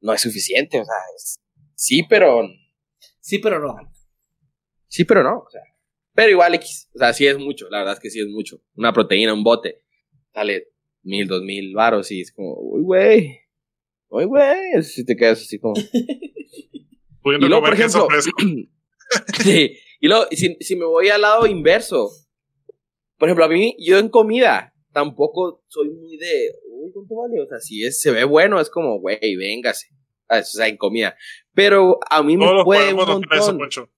no 0.00 0.12
es 0.12 0.20
suficiente, 0.20 0.80
o 0.80 0.84
sea, 0.84 0.94
es- 1.16 1.40
sí, 1.74 2.02
pero, 2.08 2.42
Sí, 3.20 3.38
pero 3.38 3.58
no. 3.60 3.74
sí, 4.88 5.04
pero 5.04 5.22
no, 5.22 5.38
o 5.46 5.50
sea, 5.50 5.60
pero 6.14 6.30
igual 6.30 6.54
X, 6.56 6.88
o 6.94 6.98
sea, 6.98 7.12
sí 7.12 7.26
es 7.26 7.38
mucho, 7.38 7.68
la 7.70 7.78
verdad 7.78 7.94
es 7.94 8.00
que 8.00 8.10
sí 8.10 8.20
es 8.20 8.26
mucho. 8.28 8.60
Una 8.74 8.92
proteína, 8.92 9.32
un 9.32 9.44
bote, 9.44 9.82
sale 10.34 10.68
mil, 11.02 11.26
dos 11.28 11.42
mil 11.42 11.72
varos 11.74 12.10
y 12.10 12.20
es 12.20 12.32
como, 12.32 12.54
uy, 12.58 12.82
güey, 12.82 13.38
uy, 14.08 14.24
güey, 14.24 14.82
si 14.82 15.04
te 15.06 15.16
quedas 15.16 15.40
así 15.42 15.58
como... 15.58 15.74
pudiendo 17.22 17.46
Y 17.46 17.48
luego, 17.48 17.62
por 17.64 17.70
comer 17.70 17.86
queso 17.86 18.08
ejemplo. 18.10 18.68
Sí, 19.42 19.78
y 20.00 20.08
luego, 20.08 20.24
si, 20.30 20.56
si 20.60 20.74
me 20.74 20.86
voy 20.86 21.10
al 21.10 21.20
lado 21.20 21.46
inverso, 21.46 22.10
por 23.18 23.28
ejemplo, 23.28 23.44
a 23.44 23.48
mí, 23.48 23.76
yo 23.78 23.98
en 23.98 24.08
comida, 24.08 24.72
tampoco 24.92 25.62
soy 25.68 25.90
muy 25.90 26.16
de, 26.16 26.50
uy, 26.70 26.90
¿cuánto 26.92 27.14
vale? 27.16 27.40
O 27.42 27.46
sea, 27.46 27.58
si 27.58 27.84
es, 27.84 28.00
se 28.00 28.10
ve 28.10 28.24
bueno, 28.24 28.58
es 28.60 28.70
como, 28.70 28.98
güey, 29.00 29.36
véngase. 29.36 29.88
Ah, 30.28 30.38
O 30.38 30.44
sea, 30.44 30.66
en 30.66 30.76
comida. 30.76 31.14
Pero 31.54 31.98
a 32.08 32.22
mí 32.22 32.36
me 32.36 32.46
Todos 32.46 32.64
puede 32.64 32.92
un 32.92 33.06
montón. 33.06 33.90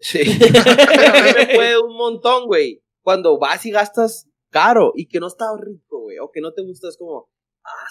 Sí. 0.00 0.20
A 0.20 1.22
mí 1.22 1.30
me 1.36 1.54
puede 1.54 1.78
un 1.78 1.94
montón, 1.94 2.46
güey. 2.46 2.82
Cuando 3.02 3.38
vas 3.38 3.66
y 3.66 3.70
gastas 3.70 4.30
caro 4.48 4.92
y 4.94 5.06
que 5.06 5.20
no 5.20 5.26
está 5.26 5.44
rico, 5.60 6.00
güey, 6.00 6.18
o 6.18 6.30
que 6.30 6.40
no 6.40 6.52
te 6.52 6.62
gusta, 6.62 6.88
es 6.88 6.96
como, 6.96 7.28
ah, 7.64 7.86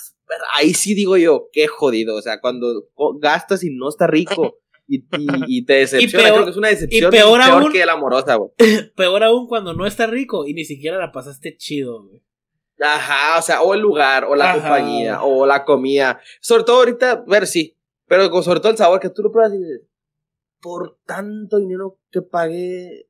ahí 0.53 0.73
sí 0.73 0.93
digo 0.93 1.17
yo, 1.17 1.47
qué 1.51 1.67
jodido. 1.67 2.15
O 2.15 2.21
sea, 2.21 2.39
cuando 2.41 2.85
gastas 3.19 3.63
y 3.63 3.69
no 3.71 3.89
está 3.89 4.07
rico 4.07 4.57
y, 4.87 4.97
y, 4.99 5.05
y 5.47 5.65
te 5.65 5.73
decepciona, 5.85 6.23
peor- 6.25 6.33
creo 6.33 6.45
que 6.45 6.51
es 6.51 6.57
una 6.57 6.67
decepción 6.69 7.11
peor 7.11 7.41
aún- 7.41 7.71
que 7.71 7.85
la 7.85 7.93
amorosa, 7.93 8.35
güey. 8.35 8.51
Peor 8.95 9.23
aún 9.23 9.47
cuando 9.47 9.73
no 9.73 9.85
está 9.85 10.07
rico 10.07 10.45
y 10.47 10.53
ni 10.53 10.65
siquiera 10.65 10.97
la 10.97 11.11
pasaste 11.11 11.55
chido, 11.57 12.03
güey. 12.03 12.21
Ajá, 12.81 13.37
o 13.37 13.41
sea, 13.41 13.61
o 13.61 13.73
el 13.73 13.81
lugar, 13.81 14.23
o 14.23 14.35
la 14.35 14.51
Ajá. 14.51 14.61
compañía, 14.61 15.21
o 15.23 15.45
la 15.45 15.65
comida. 15.65 16.21
Sobre 16.39 16.63
todo 16.63 16.77
ahorita, 16.77 17.23
ver, 17.27 17.45
sí, 17.45 17.77
pero 18.07 18.29
con 18.31 18.41
sobre 18.41 18.61
todo 18.61 18.71
el 18.71 18.77
sabor 18.77 18.99
que 19.01 19.09
tú 19.09 19.21
lo 19.21 19.31
pruebas 19.33 19.53
y 19.53 19.57
dices, 19.57 19.81
por 20.61 20.97
tanto 21.05 21.57
dinero 21.57 21.99
que 22.09 22.21
pagué, 22.21 23.07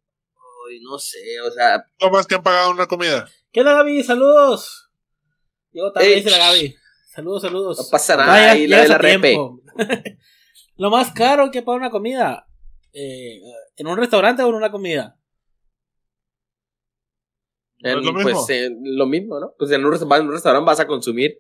ay, 0.70 0.80
no 0.82 0.98
sé, 0.98 1.20
o 1.48 1.52
sea, 1.52 1.84
¿Cómo 2.00 2.14
más 2.14 2.26
que 2.26 2.34
han 2.36 2.42
pagado 2.44 2.72
una 2.72 2.88
comida? 2.88 3.30
¿Qué 3.52 3.60
onda, 3.60 3.74
Gaby? 3.74 4.02
Saludos. 4.04 4.90
Llegó 5.72 5.92
tarde, 5.92 6.08
Ey, 6.08 6.16
dice 6.16 6.32
la 6.32 6.38
Gaby. 6.40 6.76
Saludos, 7.12 7.42
saludos. 7.42 7.78
no 7.80 7.84
pasa 7.90 8.16
nada, 8.16 8.52
ahí 8.52 8.68
la 8.68 8.82
de 8.84 8.88
la 8.88 8.98
repe. 8.98 9.36
Lo 10.78 10.90
más 10.90 11.12
caro 11.12 11.50
que 11.52 11.62
para 11.62 11.78
una 11.78 11.90
comida. 11.90 12.48
eh, 12.94 13.42
¿En 13.78 13.88
un 13.88 13.98
restaurante 13.98 14.44
o 14.44 14.50
en 14.50 14.56
una 14.56 14.72
comida? 14.72 15.18
¿No 17.82 17.90
es 17.90 17.96
En- 17.96 18.06
lo 18.06 18.14
mismo? 18.14 18.32
Pues 18.32 18.50
eh, 18.50 18.70
lo 18.82 19.06
mismo, 19.06 19.40
¿no? 19.40 19.54
Pues 19.58 19.72
en 19.72 19.84
un, 19.86 19.94
en 19.94 20.22
un 20.28 20.32
restaurante 20.32 20.66
vas 20.66 20.80
a 20.80 20.88
consumir. 20.88 21.38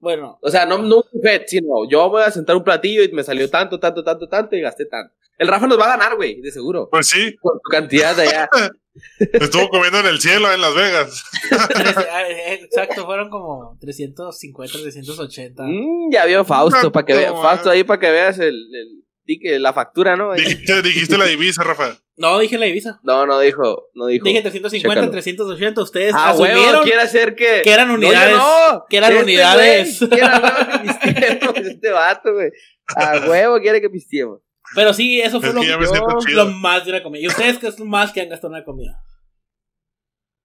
Bueno, 0.00 0.38
O 0.42 0.50
sea, 0.50 0.64
no, 0.64 0.78
no 0.78 0.96
un 0.98 1.02
buffet, 1.12 1.48
sino 1.48 1.88
yo 1.90 2.08
voy 2.08 2.22
a 2.22 2.30
sentar 2.30 2.54
un 2.54 2.62
platillo 2.62 3.02
y 3.02 3.10
me 3.12 3.24
salió 3.24 3.48
tanto, 3.50 3.80
tanto, 3.80 4.04
tanto, 4.04 4.28
tanto 4.28 4.54
y 4.54 4.60
gasté 4.60 4.86
tanto. 4.86 5.12
El 5.38 5.48
Rafa 5.48 5.66
nos 5.66 5.78
va 5.78 5.84
a 5.86 5.96
ganar, 5.96 6.16
güey, 6.16 6.40
de 6.40 6.50
seguro. 6.50 6.88
Pues 6.90 7.06
sí, 7.08 7.36
Por 7.40 7.54
tu 7.54 7.70
cantidad 7.70 8.14
de 8.16 8.22
allá. 8.22 8.48
estuvo 9.18 9.68
comiendo 9.68 10.00
en 10.00 10.06
el 10.06 10.20
cielo 10.20 10.52
en 10.52 10.60
Las 10.60 10.74
Vegas. 10.74 11.24
exacto, 12.48 13.04
fueron 13.06 13.30
como 13.30 13.76
350, 13.80 14.78
380. 14.82 15.62
Mm, 15.64 16.12
ya 16.12 16.24
vio 16.26 16.44
Fausto, 16.44 16.82
No, 16.82 16.92
para 16.92 17.06
que 17.06 17.14
veas. 17.14 17.32
no, 17.32 17.42
Fausto 17.42 17.70
ah. 17.70 17.72
ahí 17.72 17.84
para 17.84 18.00
que 18.00 18.10
veas 18.10 18.38
el, 18.38 18.54
el 18.74 19.38
que 19.40 19.58
la 19.58 19.72
factura, 19.74 20.16
¿no? 20.16 20.32
Dijiste, 20.32 20.80
dijiste 20.82 21.18
la 21.18 21.26
divisa, 21.26 21.62
Rafa. 21.62 21.98
No, 22.16 22.38
dije 22.38 22.56
la 22.58 22.64
divisa. 22.66 22.98
No, 23.02 23.26
no 23.26 23.38
dijo, 23.38 23.90
no 23.94 24.06
dijo. 24.06 24.24
Dije 24.24 24.40
350, 24.40 24.94
Chécalo. 24.94 25.10
380. 25.12 25.82
Ustedes 25.82 26.14
Ah, 26.16 26.32
huevo, 26.32 26.44
asumieron 26.46 26.82
quiere 26.82 27.00
hacer 27.02 27.36
que. 27.36 27.60
que 27.62 27.70
eran 27.70 27.88
No, 27.88 27.94
unidades. 27.94 28.36
no. 28.36 28.84
que 28.88 28.96
eran 28.96 29.12
Este 29.12 29.22
unidades. 29.22 29.98
güey 30.00 30.10
quiere 30.10 30.26
hablar 30.26 30.82
que 30.82 30.88
pisteemos, 30.88 31.56
este 31.58 31.90
vato, 31.90 32.32
güey. 32.32 32.50
A 32.96 33.28
huevo 33.28 33.60
quiere 33.60 33.80
que 33.82 33.90
pisteemos. 33.90 34.40
Pero 34.74 34.92
sí, 34.92 35.20
eso 35.20 35.40
fue 35.40 35.48
Es 35.50 35.54
lo, 35.54 35.60
que 35.62 35.66
yo- 35.68 35.80
siento 35.86 36.18
lo 36.34 36.46
más 36.46 36.84
de 36.84 36.90
una 36.92 37.02
comida. 37.02 37.22
¿Y 37.22 37.26
ustedes 37.28 37.58
qué 37.58 37.68
es 37.68 37.78
lo 37.78 37.84
más 37.86 38.12
que 38.12 38.20
han 38.20 38.28
gastado 38.28 38.52
en 38.52 38.56
una 38.58 38.64
comida? 38.64 39.02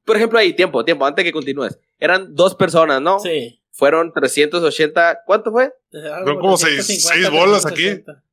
Por 0.05 0.17
ejemplo, 0.17 0.37
ahí, 0.39 0.53
tiempo, 0.53 0.83
tiempo, 0.83 1.05
antes 1.05 1.23
que 1.23 1.31
continúes. 1.31 1.79
Eran 1.97 2.33
dos 2.35 2.55
personas, 2.55 3.01
¿no? 3.01 3.19
Sí. 3.19 3.61
Fueron 3.71 4.11
380. 4.13 5.21
¿Cuánto 5.25 5.51
fue? 5.51 5.71
Son 5.91 6.37
como 6.39 6.57
seis- 6.57 6.85
seis 6.85 7.29
bolas 7.31 7.65
aquí. 7.65 7.83
380. 7.83 8.23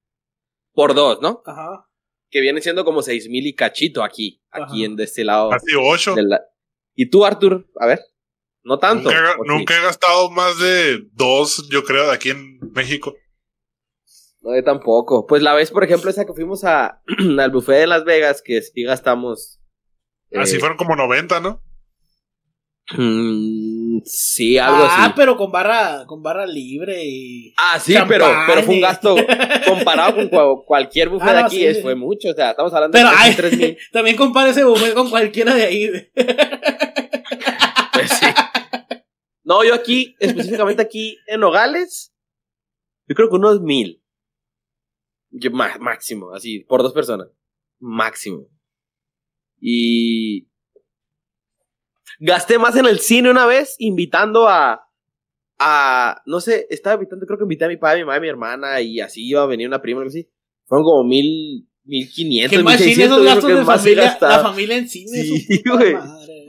Por 0.72 0.94
dos, 0.94 1.20
¿no? 1.22 1.42
Ajá. 1.46 1.86
Que 2.30 2.40
viene 2.40 2.60
siendo 2.60 2.84
como 2.84 3.02
seis 3.02 3.28
mil 3.28 3.46
y 3.46 3.54
cachito 3.54 4.02
aquí. 4.02 4.40
Aquí 4.50 4.84
en 4.84 4.96
de 4.96 5.04
este 5.04 5.24
lado. 5.24 5.52
Así 5.52 5.72
ocho. 5.78 6.14
de 6.14 6.22
la- 6.24 6.42
¿Y 6.94 7.06
tú, 7.06 7.24
Arthur? 7.24 7.66
A 7.80 7.86
ver. 7.86 8.00
No 8.62 8.78
tanto. 8.78 9.10
Nunca, 9.10 9.36
nunca 9.46 9.78
he 9.78 9.82
gastado 9.82 10.30
más 10.30 10.58
de 10.58 11.02
dos, 11.12 11.66
yo 11.70 11.82
creo, 11.84 12.08
de 12.08 12.12
aquí 12.12 12.30
en 12.30 12.58
México. 12.72 13.14
No, 14.42 14.54
yo 14.56 14.64
tampoco. 14.64 15.26
Pues 15.26 15.42
la 15.42 15.54
vez, 15.54 15.70
por 15.70 15.84
ejemplo, 15.84 16.10
esa 16.10 16.24
que 16.24 16.32
fuimos 16.32 16.64
a, 16.64 17.02
al 17.38 17.50
buffet 17.50 17.80
de 17.80 17.86
Las 17.86 18.04
Vegas, 18.04 18.42
que 18.42 18.62
sí 18.62 18.82
gastamos. 18.84 19.60
Así 20.34 20.56
eh, 20.56 20.60
fueron 20.60 20.76
como 20.78 20.96
90, 20.96 21.40
¿no? 21.40 21.62
mm, 22.96 23.98
sí, 24.04 24.58
algo 24.58 24.82
ah, 24.82 25.04
así. 25.04 25.12
pero 25.14 25.36
con 25.36 25.52
barra, 25.52 26.04
con 26.06 26.22
barra 26.22 26.46
libre 26.46 27.04
y. 27.04 27.54
Ah, 27.56 27.78
sí, 27.78 27.94
pero, 28.08 28.26
pero 28.46 28.62
fue 28.62 28.74
un 28.76 28.80
gasto 28.80 29.14
comparado 29.66 30.14
con 30.16 30.30
cua- 30.30 30.64
cualquier 30.64 31.08
buffet 31.08 31.28
Ah, 31.28 31.32
de 31.34 31.40
aquí, 31.40 31.56
sí, 31.56 31.66
es, 31.66 31.76
sí. 31.76 31.82
fue 31.82 31.94
mucho. 31.94 32.30
O 32.30 32.34
sea, 32.34 32.50
estamos 32.50 32.72
hablando 32.72 32.96
Pero 32.96 33.10
de 33.50 33.56
mil. 33.56 33.78
también 33.92 34.16
compara 34.16 34.50
ese 34.50 34.64
buffet 34.64 34.94
con 34.94 35.10
cualquiera 35.10 35.54
de 35.54 35.64
ahí. 35.64 35.90
Pues 37.92 38.10
sí. 38.10 38.26
No, 39.44 39.64
yo 39.64 39.74
aquí, 39.74 40.14
específicamente 40.20 40.80
aquí 40.82 41.18
en 41.26 41.40
Nogales, 41.40 42.12
yo 43.08 43.14
creo 43.14 43.28
que 43.28 43.36
unos 43.36 43.60
mil. 43.60 43.99
Yo, 45.30 45.50
má- 45.50 45.78
máximo, 45.78 46.32
así, 46.32 46.60
por 46.60 46.82
dos 46.82 46.92
personas. 46.92 47.28
Máximo. 47.78 48.46
Y. 49.60 50.48
Gasté 52.18 52.58
más 52.58 52.76
en 52.76 52.86
el 52.86 52.98
cine 53.00 53.30
una 53.30 53.46
vez, 53.46 53.76
invitando 53.78 54.48
a. 54.48 54.82
a 55.58 56.22
no 56.26 56.40
sé, 56.40 56.66
estaba 56.70 56.96
invitando, 56.96 57.26
creo 57.26 57.38
que 57.38 57.44
invité 57.44 57.64
a 57.64 57.68
mi 57.68 57.76
padre, 57.76 58.00
a 58.00 58.04
mi 58.04 58.06
madre, 58.06 58.18
a 58.18 58.22
mi 58.22 58.28
hermana, 58.28 58.80
y 58.80 59.00
así 59.00 59.26
iba 59.26 59.42
a 59.42 59.46
venir 59.46 59.68
una 59.68 59.80
prima, 59.80 60.00
algo 60.00 60.08
así. 60.08 60.28
Fueron 60.66 60.84
como 60.84 61.04
mil. 61.04 61.66
mil 61.84 62.10
quinientos, 62.10 62.58
Que 62.58 62.62
más 62.64 62.80
cine 62.80 63.04
esos 63.04 63.24
gastos 63.24 63.50
de 63.50 63.64
familia, 63.64 64.18
la 64.20 64.38
familia 64.40 64.76
en 64.76 64.88
cine. 64.88 65.22
Sí, 65.22 65.62
güey. 65.66 65.94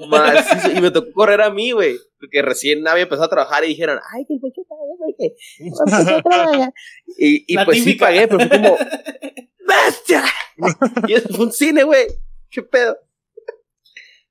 Macizo, 0.07 0.71
y 0.71 0.81
me 0.81 0.91
tocó 0.91 1.11
correr 1.13 1.41
a 1.41 1.49
mí, 1.49 1.71
güey. 1.71 1.97
Porque 2.19 2.41
recién 2.41 2.87
había 2.87 3.03
empezado 3.03 3.25
a 3.25 3.29
trabajar 3.29 3.63
y 3.63 3.69
dijeron, 3.69 3.99
ay, 4.13 4.25
que 4.27 4.33
el 4.35 4.39
pocho 4.39 4.61
pague, 4.67 4.91
porque 4.97 5.35
empezó 5.59 6.17
a 6.17 6.21
trabajar". 6.21 6.73
Y, 7.17 7.51
y 7.51 7.55
La 7.55 7.65
pues 7.65 7.77
sí 7.79 7.85
típica. 7.85 8.05
pagué, 8.05 8.27
pero 8.27 8.39
fue 8.47 8.49
como, 8.49 8.77
¡bestia! 9.67 10.23
y 11.07 11.13
eso 11.13 11.29
fue 11.29 11.45
un 11.45 11.51
cine, 11.51 11.83
güey. 11.83 12.07
¿Qué 12.49 12.61
pedo? 12.61 12.97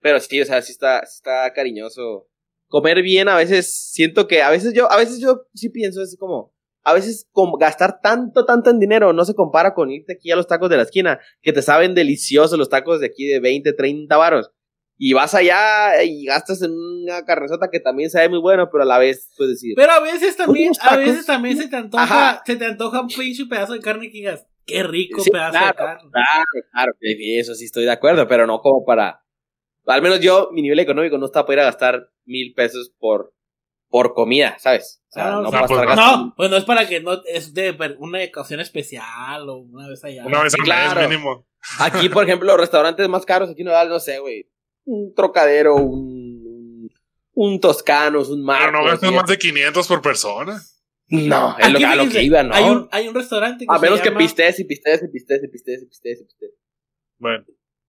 Pero 0.00 0.20
sí, 0.20 0.40
o 0.40 0.44
sea, 0.44 0.62
sí 0.62 0.72
está, 0.72 1.04
sí 1.06 1.16
está 1.16 1.52
cariñoso. 1.52 2.28
Comer 2.68 3.02
bien, 3.02 3.28
a 3.28 3.36
veces 3.36 3.90
siento 3.92 4.28
que, 4.28 4.42
a 4.42 4.50
veces 4.50 4.72
yo, 4.74 4.90
a 4.90 4.96
veces 4.96 5.18
yo 5.20 5.46
sí 5.54 5.68
pienso 5.70 6.00
así 6.02 6.16
como, 6.16 6.54
a 6.84 6.94
veces 6.94 7.28
como 7.32 7.58
gastar 7.58 8.00
tanto, 8.00 8.46
tanto 8.46 8.70
en 8.70 8.78
dinero 8.78 9.12
no 9.12 9.24
se 9.24 9.34
compara 9.34 9.74
con 9.74 9.90
irte 9.90 10.12
aquí 10.14 10.30
a 10.30 10.36
los 10.36 10.46
tacos 10.46 10.70
de 10.70 10.76
la 10.76 10.84
esquina, 10.84 11.18
que 11.42 11.52
te 11.52 11.62
saben 11.62 11.94
deliciosos 11.94 12.58
los 12.58 12.68
tacos 12.68 13.00
de 13.00 13.06
aquí 13.06 13.26
de 13.26 13.40
20, 13.40 13.72
30 13.72 14.16
varos. 14.16 14.52
Y 15.02 15.14
vas 15.14 15.34
allá 15.34 16.02
y 16.04 16.26
gastas 16.26 16.60
en 16.60 16.72
una 16.72 17.24
carnesota 17.24 17.70
que 17.72 17.80
también 17.80 18.10
sabe 18.10 18.28
muy 18.28 18.38
bueno, 18.38 18.68
pero 18.70 18.82
a 18.82 18.86
la 18.86 18.98
vez, 18.98 19.32
pues 19.38 19.48
decir, 19.48 19.72
Pero 19.74 19.92
a 19.92 20.00
veces 20.00 20.36
también, 20.36 20.72
a 20.82 20.96
veces 20.98 21.24
también 21.24 21.56
se 21.56 21.68
te 21.68 21.76
antoja, 21.76 22.04
Ajá. 22.04 22.42
se 22.44 22.56
te 22.56 22.66
antoja 22.66 23.00
un 23.00 23.08
pinche 23.08 23.46
pedazo 23.46 23.72
de 23.72 23.80
carne 23.80 24.08
que 24.10 24.18
digas, 24.18 24.46
qué 24.66 24.82
rico 24.82 25.22
Sí, 25.22 25.30
pedazo 25.30 25.52
claro. 25.52 25.66
de 25.68 25.74
carne. 25.74 26.10
Claro, 26.12 26.44
claro, 26.70 26.92
eso 27.00 27.54
sí 27.54 27.64
estoy 27.64 27.84
de 27.84 27.92
acuerdo, 27.92 28.28
pero 28.28 28.46
no 28.46 28.60
como 28.60 28.84
para. 28.84 29.24
Al 29.86 30.02
menos 30.02 30.20
yo, 30.20 30.50
mi 30.52 30.60
nivel 30.60 30.78
económico 30.80 31.16
no 31.16 31.24
está 31.24 31.46
para 31.46 31.54
ir 31.54 31.60
a 31.60 31.64
gastar 31.70 32.10
mil 32.26 32.52
pesos 32.52 32.92
por, 32.98 33.32
por 33.88 34.12
comida, 34.12 34.56
¿sabes? 34.58 35.02
O 35.08 35.12
sea, 35.14 35.28
Ah, 35.28 35.40
no, 35.42 35.50
para 35.50 35.64
Ah, 35.64 35.66
pues 35.66 35.96
no. 35.96 36.34
pues 36.36 36.50
no 36.50 36.56
es 36.58 36.64
para 36.66 36.86
que 36.86 37.00
no, 37.00 37.22
es 37.24 37.54
de 37.54 37.74
una 37.98 38.22
ocasión 38.22 38.60
especial 38.60 39.48
o 39.48 39.56
una 39.60 39.88
vez 39.88 40.04
allá. 40.04 40.26
Una 40.26 40.42
vez 40.42 40.52
al 40.52 40.60
claro. 40.60 41.08
mínimo. 41.08 41.46
Aquí, 41.78 42.10
por 42.10 42.24
ejemplo, 42.24 42.46
los 42.48 42.60
restaurantes 42.60 43.08
más 43.08 43.24
caros 43.24 43.48
aquí 43.48 43.64
no 43.64 43.72
no 43.86 43.98
sé, 43.98 44.18
güey. 44.18 44.46
Un 44.92 45.14
trocadero, 45.14 45.76
un. 45.76 46.90
Un 47.32 47.60
toscanos, 47.60 48.28
un 48.28 48.44
Pero 48.44 48.46
marcos. 48.46 48.72
no 48.72 48.84
gastas 48.84 49.12
más 49.12 49.26
de 49.26 49.38
500 49.38 49.86
por 49.88 50.02
persona. 50.02 50.60
No, 51.08 51.56
es 51.58 51.72
lo, 51.72 51.86
a 51.88 51.94
lo 51.96 52.08
que 52.08 52.22
iba, 52.22 52.42
¿no? 52.42 52.54
Hay 52.54 52.64
un, 52.64 52.88
hay 52.92 53.08
un 53.08 53.14
restaurante 53.14 53.64
que 53.66 53.72
a 53.74 53.78
se 53.78 53.82
menos 53.82 54.00
que 54.00 54.08
llama- 54.08 54.18
pistees 54.18 54.60
y 54.60 54.64
pistees 54.64 55.02
y 55.02 55.08
pistees 55.08 55.42
y 55.44 55.48
pistees 55.48 55.82
y 55.82 55.86
pistees 55.86 56.20
y 56.20 56.24
pistees. 56.24 56.52
Bueno, 57.18 57.44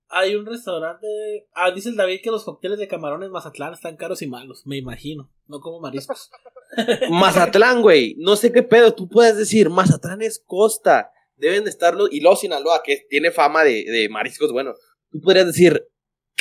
Hay 0.09 0.35
un 0.35 0.45
restaurante. 0.45 1.07
Ah, 1.53 1.71
dice 1.71 1.89
el 1.89 1.95
David 1.97 2.21
que 2.23 2.31
los 2.31 2.43
cócteles 2.45 2.77
de 2.79 2.87
camarones 2.87 3.29
Mazatlán 3.29 3.73
están 3.73 3.97
caros 3.97 4.21
y 4.21 4.27
malos, 4.27 4.63
me 4.65 4.77
imagino. 4.77 5.31
No 5.47 5.59
como 5.59 5.79
mariscos. 5.81 6.29
Mazatlán, 7.09 7.81
güey. 7.81 8.15
No 8.19 8.35
sé 8.35 8.51
qué 8.51 8.63
pedo. 8.63 8.93
Tú 8.93 9.09
puedes 9.09 9.37
decir, 9.37 9.69
Mazatlán 9.69 10.21
es 10.21 10.41
costa. 10.45 11.11
Deben 11.35 11.63
de 11.63 11.69
estarlo. 11.71 12.07
Y 12.09 12.21
luego 12.21 12.37
Sinaloa, 12.37 12.81
que 12.83 13.05
tiene 13.09 13.31
fama 13.31 13.63
de, 13.63 13.83
de 13.85 14.07
mariscos, 14.09 14.51
bueno. 14.51 14.73
Tú 15.11 15.19
podrías 15.19 15.45
decir, 15.47 15.85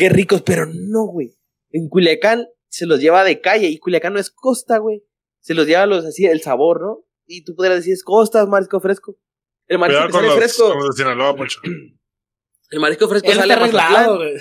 qué 0.01 0.09
ricos, 0.09 0.43
pero 0.43 0.67
no, 0.67 1.05
güey. 1.05 1.37
En 1.71 1.89
Culiacán 1.89 2.47
se 2.69 2.87
los 2.87 3.01
lleva 3.01 3.23
de 3.23 3.41
calle. 3.41 3.69
Y 3.69 3.79
Culiacán 3.79 4.15
no 4.15 4.19
es 4.19 4.31
costa, 4.31 4.79
güey. 4.79 5.05
Se 5.41 5.55
los 5.55 5.67
lleva 5.67 5.87
los 5.87 6.05
así, 6.07 6.25
el 6.25 6.41
sabor, 6.41 6.81
¿no? 6.81 7.05
Y 7.27 7.45
tú 7.45 7.55
podrías 7.55 7.79
decir, 7.79 7.93
es 7.93 8.03
costa, 8.03 8.43
es 8.43 8.49
marisco 8.49 8.81
fresco. 8.81 9.19
El 9.67 9.79
marisco 9.79 10.07
que 10.07 10.13
sale 10.13 10.27
los, 10.27 10.37
fresco. 10.37 10.69
con 10.69 10.79
los 10.79 10.97
de 10.97 11.03
Sinaloa, 11.03 11.37
Poncho. 11.37 11.61
El 12.73 12.79
marisco 12.79 13.09
fresco 13.09 13.29
Él 13.29 13.37
sale 13.37 13.53
está 13.53 13.65
a 13.65 13.67
Mazatlán. 13.67 13.95
arreglado, 13.95 14.19
güey. 14.19 14.37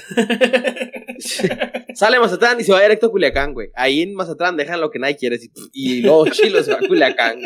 Sale 1.95 2.17
a 2.17 2.19
Mazatlán 2.19 2.59
y 2.59 2.63
se 2.63 2.71
va 2.71 2.79
directo 2.79 3.07
a 3.07 3.09
Culiacán, 3.09 3.53
güey. 3.55 3.69
Ahí 3.73 4.03
en 4.03 4.13
Mazatlán 4.13 4.55
dejan 4.55 4.79
lo 4.79 4.91
que 4.91 4.99
nadie 4.99 5.17
quiere. 5.17 5.39
Y, 5.73 5.97
y 5.97 6.01
luego 6.03 6.27
Chilo 6.29 6.61
se 6.61 6.71
va 6.71 6.77
a 6.77 6.87
Culiacán. 6.87 7.41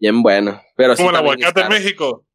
Bien 0.00 0.22
bueno. 0.22 0.60
Pero 0.76 0.96
sí 0.96 1.02
Como 1.04 1.10
el 1.10 1.16
aguacate 1.16 1.60
en. 1.60 1.68
México. 1.68 2.26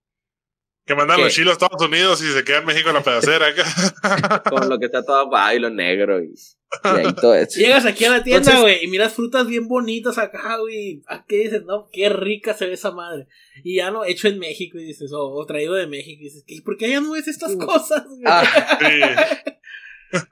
Que 0.85 0.95
mandan 0.95 1.17
¿Qué? 1.17 1.23
los 1.25 1.33
chilos 1.33 1.51
a 1.51 1.53
Estados 1.53 1.81
Unidos 1.87 2.21
y 2.23 2.31
se 2.31 2.43
queda 2.43 2.57
en 2.59 2.65
México 2.65 2.89
en 2.89 2.95
la 2.95 3.03
pedacera. 3.03 3.47
acá. 3.47 4.43
Con 4.49 4.67
lo 4.69 4.79
que 4.79 4.85
está 4.87 5.03
todo 5.03 5.17
aguado 5.17 5.55
y 5.55 5.59
lo 5.59 5.69
negro 5.69 6.19
y, 6.21 6.33
y 6.33 6.87
ahí 6.87 7.13
todo 7.13 7.35
eso. 7.35 7.59
Llegas 7.59 7.85
aquí 7.85 8.05
a 8.05 8.09
la 8.11 8.23
tienda, 8.23 8.59
güey, 8.59 8.83
y 8.83 8.87
miras 8.87 9.13
frutas 9.13 9.45
bien 9.47 9.67
bonitas 9.67 10.17
acá, 10.17 10.57
güey. 10.57 11.03
¿A 11.07 11.23
qué 11.25 11.37
dices? 11.43 11.63
No, 11.65 11.87
qué 11.91 12.09
rica 12.09 12.53
se 12.55 12.65
ve 12.65 12.73
esa 12.73 12.91
madre. 12.91 13.27
Y 13.63 13.75
ya 13.77 13.91
no, 13.91 14.03
hecho 14.05 14.27
en 14.27 14.39
México, 14.39 14.79
y 14.79 14.85
dices, 14.85 15.11
o, 15.13 15.29
o 15.29 15.45
traído 15.45 15.75
de 15.75 15.85
México, 15.87 16.19
y 16.21 16.25
dices, 16.25 16.43
¿qué? 16.47 16.55
¿por 16.65 16.77
qué 16.77 16.85
allá 16.85 17.01
no 17.01 17.11
ves 17.11 17.27
estas 17.27 17.55
cosas? 17.57 18.03
güey? 18.07 18.21
Ah, 18.25 18.77
Sí. 18.79 20.19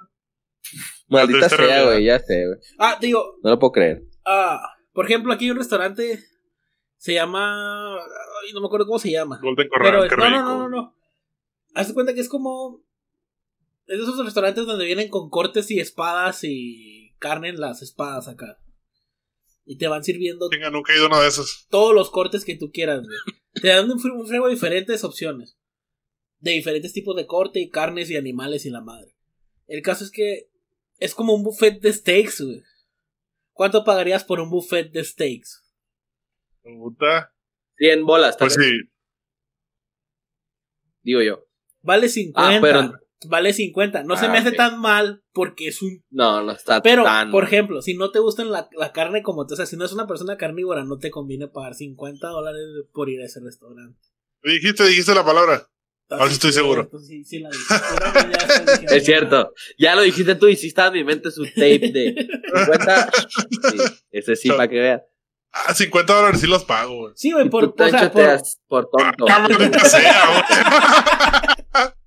maldita 1.08 1.50
sea, 1.50 1.84
güey, 1.86 2.06
ya 2.06 2.20
sé, 2.20 2.46
güey. 2.48 2.60
Ah, 2.78 2.98
digo, 3.00 3.38
No 3.44 3.52
lo 3.52 3.60
puedo 3.60 3.72
creer. 3.72 4.04
ah, 4.26 4.62
por 4.94 5.06
ejemplo, 5.06 5.32
aquí 5.34 5.46
hay 5.46 5.52
un 5.52 5.58
restaurante, 5.58 6.20
se 6.98 7.14
llama, 7.14 7.96
ay, 8.44 8.54
no 8.54 8.62
me 8.62 8.68
acuerdo 8.68 8.86
cómo 8.86 9.00
se 9.00 9.12
llama. 9.12 9.40
Golden 9.42 9.68
Corral, 9.70 10.08
Pero, 10.10 10.18
no, 10.22 10.30
no, 10.30 10.42
no, 10.42 10.58
no, 10.58 10.70
no. 10.70 10.96
Hazte 11.76 11.94
cuenta 11.94 12.14
que 12.14 12.22
es 12.22 12.30
como. 12.30 12.84
Es 13.86 13.98
de 13.98 14.04
esos 14.04 14.24
restaurantes 14.24 14.66
donde 14.66 14.86
vienen 14.86 15.10
con 15.10 15.30
cortes 15.30 15.70
y 15.72 15.80
espadas 15.80 16.44
y 16.44 17.16
carne 17.20 17.50
en 17.50 17.60
las 17.60 17.82
espadas 17.82 18.28
acá. 18.28 18.60
Y 19.66 19.78
te 19.78 19.88
van 19.88 20.04
sirviendo 20.04 20.50
Venga, 20.50 20.70
nunca 20.72 20.94
he 20.94 20.96
ido 20.96 21.06
a 21.06 21.08
uno 21.10 21.22
de 21.22 21.28
esos. 21.28 21.68
todos 21.70 21.94
los 21.94 22.10
cortes 22.10 22.44
que 22.46 22.56
tú 22.56 22.72
quieras, 22.72 23.02
güey. 23.04 23.18
Te 23.62 23.68
dan 23.68 23.86
un, 23.86 24.00
un 24.12 24.28
frego 24.28 24.48
de 24.48 24.54
diferentes 24.54 25.04
opciones. 25.04 25.58
De 26.40 26.52
diferentes 26.52 26.94
tipos 26.94 27.16
de 27.16 27.28
corte 27.28 27.60
y 27.60 27.70
carnes 27.70 28.10
y 28.10 28.16
animales 28.18 28.66
y 28.66 28.70
la 28.70 28.82
madre. 28.82 29.16
El 29.68 29.82
caso 29.82 30.04
es 30.04 30.12
que 30.12 30.50
es 30.98 31.14
como 31.14 31.34
un 31.34 31.44
buffet 31.44 31.82
de 31.82 31.94
steaks, 31.94 32.42
güey. 32.42 32.64
¿Cuánto 33.54 33.84
pagarías 33.84 34.24
por 34.24 34.40
un 34.40 34.50
buffet 34.50 34.92
de 34.92 35.04
steaks? 35.04 35.64
Puta. 36.64 37.34
100 37.80 38.06
bolas, 38.06 38.38
tal 38.38 38.48
Pues 38.50 38.58
vez, 38.58 38.68
sí. 38.68 38.78
digo 41.02 41.22
yo. 41.22 41.46
Vale 41.82 42.10
50. 42.10 42.58
Ah, 42.58 42.60
pero- 42.62 42.94
Vale 43.28 43.52
50. 43.52 44.04
No 44.04 44.16
se 44.16 44.28
Ah, 44.28 44.30
me 44.32 44.38
hace 44.38 44.50
ok. 44.52 44.56
tan 44.56 44.80
mal 44.80 45.24
porque 45.34 45.68
es 45.68 45.82
un 45.82 46.02
No, 46.10 46.42
no 46.42 46.54
está 46.54 46.82
Pero, 46.82 47.04
tan. 47.04 47.32
por 47.32 47.44
ejemplo, 47.44 47.82
si 47.82 47.94
no 47.94 48.12
te 48.12 48.20
gustan 48.20 48.50
la, 48.50 48.70
la 48.78 48.94
carne 48.94 49.24
como 49.24 49.46
tú, 49.46 49.56
o 49.56 49.58
sea, 49.58 49.66
si 49.66 49.76
no 49.76 49.84
es 49.84 49.92
una 49.92 50.08
persona 50.08 50.38
carnívora, 50.38 50.86
no 50.86 51.00
te 51.00 51.12
conviene 51.12 51.50
pagar 51.50 51.76
50 51.76 52.28
dólares 52.30 52.62
por 52.94 53.10
ir 53.10 53.20
a 53.22 53.26
ese 53.26 53.42
restaurante. 53.42 54.00
Dijiste, 54.44 54.86
dijiste 54.88 55.14
la 55.14 55.26
palabra. 55.26 55.68
Ahora 56.12 56.28
sí 56.28 56.34
estoy 56.36 56.54
seguro. 56.54 56.90
Sí, 57.06 57.26
sí 57.26 57.40
la 57.40 57.50
dije. 57.50 57.66
Pero 58.80 58.92
Es 58.96 59.04
cierto. 59.06 59.54
Ya 59.78 59.96
lo 59.96 60.02
dijiste 60.02 60.36
tú 60.36 60.48
y 60.48 60.56
sí 60.56 60.68
estaba 60.68 60.88
en 60.88 60.94
mi 60.94 61.04
mente 61.04 61.30
su 61.30 61.44
tape 61.44 61.92
de 61.92 62.16
50. 62.56 63.12
Sí, 63.50 63.78
ese 64.12 64.36
sí, 64.38 64.48
para 64.50 64.70
que 64.70 64.80
veas. 64.80 65.02
Ah, 65.52 65.74
50 65.74 66.14
dólares 66.14 66.42
sí 66.42 66.48
los 66.48 66.64
pago, 66.64 66.96
güey. 66.98 67.14
Sí, 67.16 67.32
güey, 67.32 67.50
por, 67.50 67.74
Tú 67.74 67.84
o 67.84 67.90
sea, 67.90 68.12
por- 68.12 68.46
por 68.68 68.90
tonto. 68.90 69.26
Ah, 69.30 69.40
maldita 69.40 69.80
sea, 69.86 70.26
güey. 70.28 70.44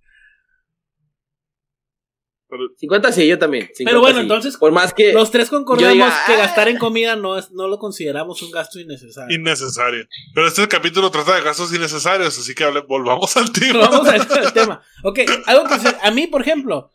50 2.76 3.12
sí, 3.12 3.26
yo 3.26 3.38
también. 3.38 3.62
50 3.74 3.84
Pero 3.90 4.00
bueno, 4.00 4.16
sí. 4.18 4.22
entonces, 4.22 4.56
Por 4.58 4.72
más 4.72 4.92
que. 4.92 5.14
los 5.14 5.30
tres 5.30 5.48
concordamos 5.48 5.94
diga, 5.94 6.12
que 6.26 6.34
"Ah". 6.34 6.36
gastar 6.36 6.68
en 6.68 6.76
comida 6.76 7.16
no, 7.16 7.38
es, 7.38 7.50
no 7.52 7.66
lo 7.66 7.78
consideramos 7.78 8.42
un 8.42 8.50
gasto 8.50 8.78
innecesario. 8.78 9.34
Innecesario. 9.34 10.04
Pero 10.34 10.46
este 10.48 10.68
capítulo 10.68 11.10
trata 11.10 11.34
de 11.34 11.40
gastos 11.40 11.72
innecesarios, 11.74 12.38
así 12.38 12.54
que 12.54 12.64
hable- 12.66 12.84
volvamos 12.86 13.34
al 13.38 13.50
tema. 13.52 13.88
vamos 13.88 14.06
a 14.06 14.12
ver 14.12 14.26
el 14.44 14.52
tema. 14.52 14.82
Ok, 15.02 15.20
algo 15.46 15.64
que 15.66 15.78
se- 15.78 15.96
a 16.02 16.10
mí, 16.10 16.26
por 16.26 16.42
ejemplo, 16.42 16.92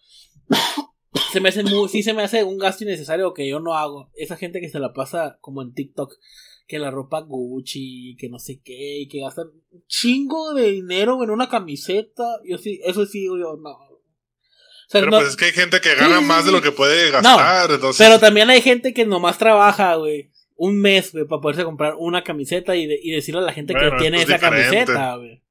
se 1.31 1.39
me 1.41 1.49
hace 1.49 1.63
muy, 1.63 1.87
sí 1.89 2.03
se 2.03 2.13
me 2.13 2.23
hace 2.23 2.43
un 2.43 2.57
gasto 2.57 2.83
innecesario 2.83 3.33
que 3.33 3.47
yo 3.47 3.59
no 3.59 3.75
hago. 3.75 4.09
Esa 4.15 4.35
gente 4.37 4.59
que 4.61 4.69
se 4.69 4.79
la 4.79 4.93
pasa 4.93 5.37
como 5.41 5.61
en 5.61 5.73
TikTok, 5.73 6.13
que 6.67 6.79
la 6.79 6.91
ropa 6.91 7.21
Gucci, 7.21 8.15
que 8.19 8.29
no 8.29 8.39
sé 8.39 8.61
qué, 8.63 8.99
y 8.99 9.07
que 9.07 9.21
gastan 9.21 9.47
un 9.71 9.83
chingo 9.87 10.53
de 10.53 10.71
dinero 10.71 11.23
en 11.23 11.29
una 11.29 11.49
camiseta. 11.49 12.23
Yo 12.45 12.57
sí, 12.57 12.79
eso 12.83 13.05
sí 13.05 13.25
yo, 13.25 13.57
no. 13.61 13.71
O 13.71 14.89
sea, 14.89 15.01
Pero 15.01 15.11
no- 15.11 15.17
pues 15.17 15.29
es 15.29 15.35
que 15.35 15.45
hay 15.45 15.51
gente 15.51 15.81
que 15.81 15.95
gana 15.95 16.19
Sí, 16.19 16.25
más 16.25 16.45
de 16.45 16.51
lo 16.51 16.61
que 16.61 16.71
puede 16.71 17.11
gastar. 17.11 17.69
entonces, 17.71 18.05
pero 18.05 18.19
también 18.19 18.49
hay 18.49 18.61
gente 18.61 18.93
que 18.93 19.05
nomás 19.05 19.37
trabaja, 19.37 19.95
güey. 19.95 20.31
Un 20.55 20.79
mes, 20.79 21.11
güey, 21.11 21.25
para 21.25 21.41
poderse 21.41 21.63
comprar 21.63 21.93
una 21.97 22.23
camiseta 22.23 22.75
y, 22.75 22.87
de- 22.87 22.99
y 23.01 23.11
decirle 23.11 23.41
a 23.41 23.43
la 23.43 23.53
gente 23.53 23.73
Bueno, 23.73 23.91
que 23.91 23.97
tiene 24.01 24.17
esa 24.21 24.33
diferente. 24.35 24.69
camiseta, 24.69 25.15
güey. 25.17 25.43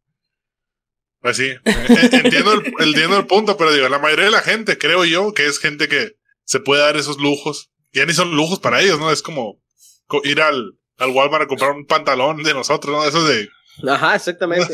Pues 1.27 1.39
sí, 1.39 1.45
eh, 1.49 1.59
eh, 1.65 2.09
entiendo 2.23 2.53
el, 2.53 2.73
entiendo 2.79 3.17
el 3.19 3.27
punto, 3.27 3.57
pero 3.57 3.73
digo, 3.73 3.89
la 3.89 3.99
mayoría 3.99 4.27
de 4.27 4.31
la 4.31 4.43
gente, 4.43 4.79
creo 4.79 5.05
yo, 5.05 5.33
que 5.33 5.47
es 5.47 5.59
gente 5.59 5.89
que 5.89 6.13
se 6.45 6.61
puede 6.61 6.83
dar 6.83 6.97
esos 6.97 7.19
lujos. 7.19 7.73
Ya 7.93 8.07
ni 8.07 8.13
son 8.13 8.37
lujos 8.37 8.61
para 8.61 8.81
ellos, 8.81 9.01
¿no? 9.01 9.11
Es 9.11 9.23
como 9.23 9.61
co- 10.07 10.21
ir 10.23 10.41
al, 10.41 10.79
al 10.99 11.11
Walmart 11.11 11.43
a 11.43 11.47
comprar 11.49 11.73
un 11.73 11.85
pantalón 11.85 12.45
de 12.45 12.55
nosotros, 12.55 12.95
¿no? 12.95 13.05
Eso 13.09 13.27
de... 13.27 13.49
Ajá, 13.89 14.15
exactamente. 14.15 14.73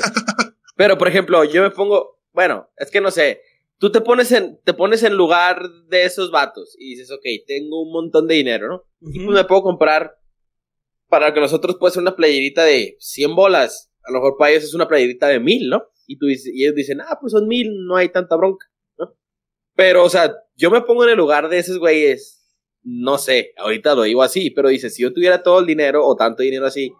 Pero, 0.76 0.98
por 0.98 1.08
ejemplo, 1.08 1.42
yo 1.44 1.62
me 1.62 1.70
pongo. 1.70 2.20
Bueno, 2.32 2.68
es 2.76 2.90
que 2.90 3.00
no 3.00 3.10
sé. 3.10 3.40
Tú 3.78 3.90
te 3.90 4.02
pones 4.02 4.30
en, 4.32 4.60
te 4.62 4.74
pones 4.74 5.02
en 5.04 5.14
lugar 5.16 5.62
de 5.88 6.04
esos 6.04 6.30
vatos 6.30 6.76
y 6.78 6.90
dices, 6.90 7.10
ok, 7.10 7.24
tengo 7.46 7.80
un 7.82 7.92
montón 7.92 8.28
de 8.28 8.34
dinero, 8.34 8.68
¿no? 8.68 8.82
Y 9.10 9.20
pues 9.24 9.34
me 9.34 9.44
puedo 9.44 9.62
comprar. 9.62 10.18
Para 11.08 11.32
que 11.32 11.40
nosotros 11.40 11.76
puede 11.80 11.92
ser 11.94 12.02
una 12.02 12.14
playerita 12.14 12.62
de 12.64 12.96
100 13.00 13.34
bolas. 13.34 13.90
A 14.04 14.10
lo 14.12 14.18
mejor 14.18 14.36
para 14.38 14.50
ellos 14.50 14.64
es 14.64 14.74
una 14.74 14.86
playerita 14.88 15.28
de 15.28 15.40
1000, 15.40 15.68
¿no? 15.70 15.84
Y, 16.12 16.18
tú 16.18 16.26
dices, 16.26 16.52
y 16.54 16.64
ellos 16.64 16.74
dicen, 16.74 17.00
ah, 17.00 17.18
pues 17.20 17.32
son 17.32 17.46
1000, 17.48 17.86
no 17.86 17.96
hay 17.96 18.08
tanta 18.10 18.36
bronca, 18.36 18.66
¿no? 18.98 19.14
Pero, 19.74 20.04
o 20.04 20.10
sea, 20.10 20.32
yo 20.56 20.70
me 20.70 20.82
pongo 20.82 21.04
en 21.04 21.10
el 21.10 21.16
lugar 21.16 21.48
de 21.48 21.58
esos 21.58 21.78
güeyes. 21.78 22.38
No 22.84 23.16
sé, 23.16 23.52
ahorita 23.58 23.94
lo 23.94 24.02
digo 24.02 24.22
así, 24.22 24.50
pero 24.50 24.68
dice, 24.68 24.90
si 24.90 25.02
yo 25.02 25.12
tuviera 25.12 25.42
todo 25.42 25.60
el 25.60 25.66
dinero 25.66 26.04
o 26.04 26.16
tanto 26.16 26.42
dinero 26.42 26.66
así, 26.66 26.92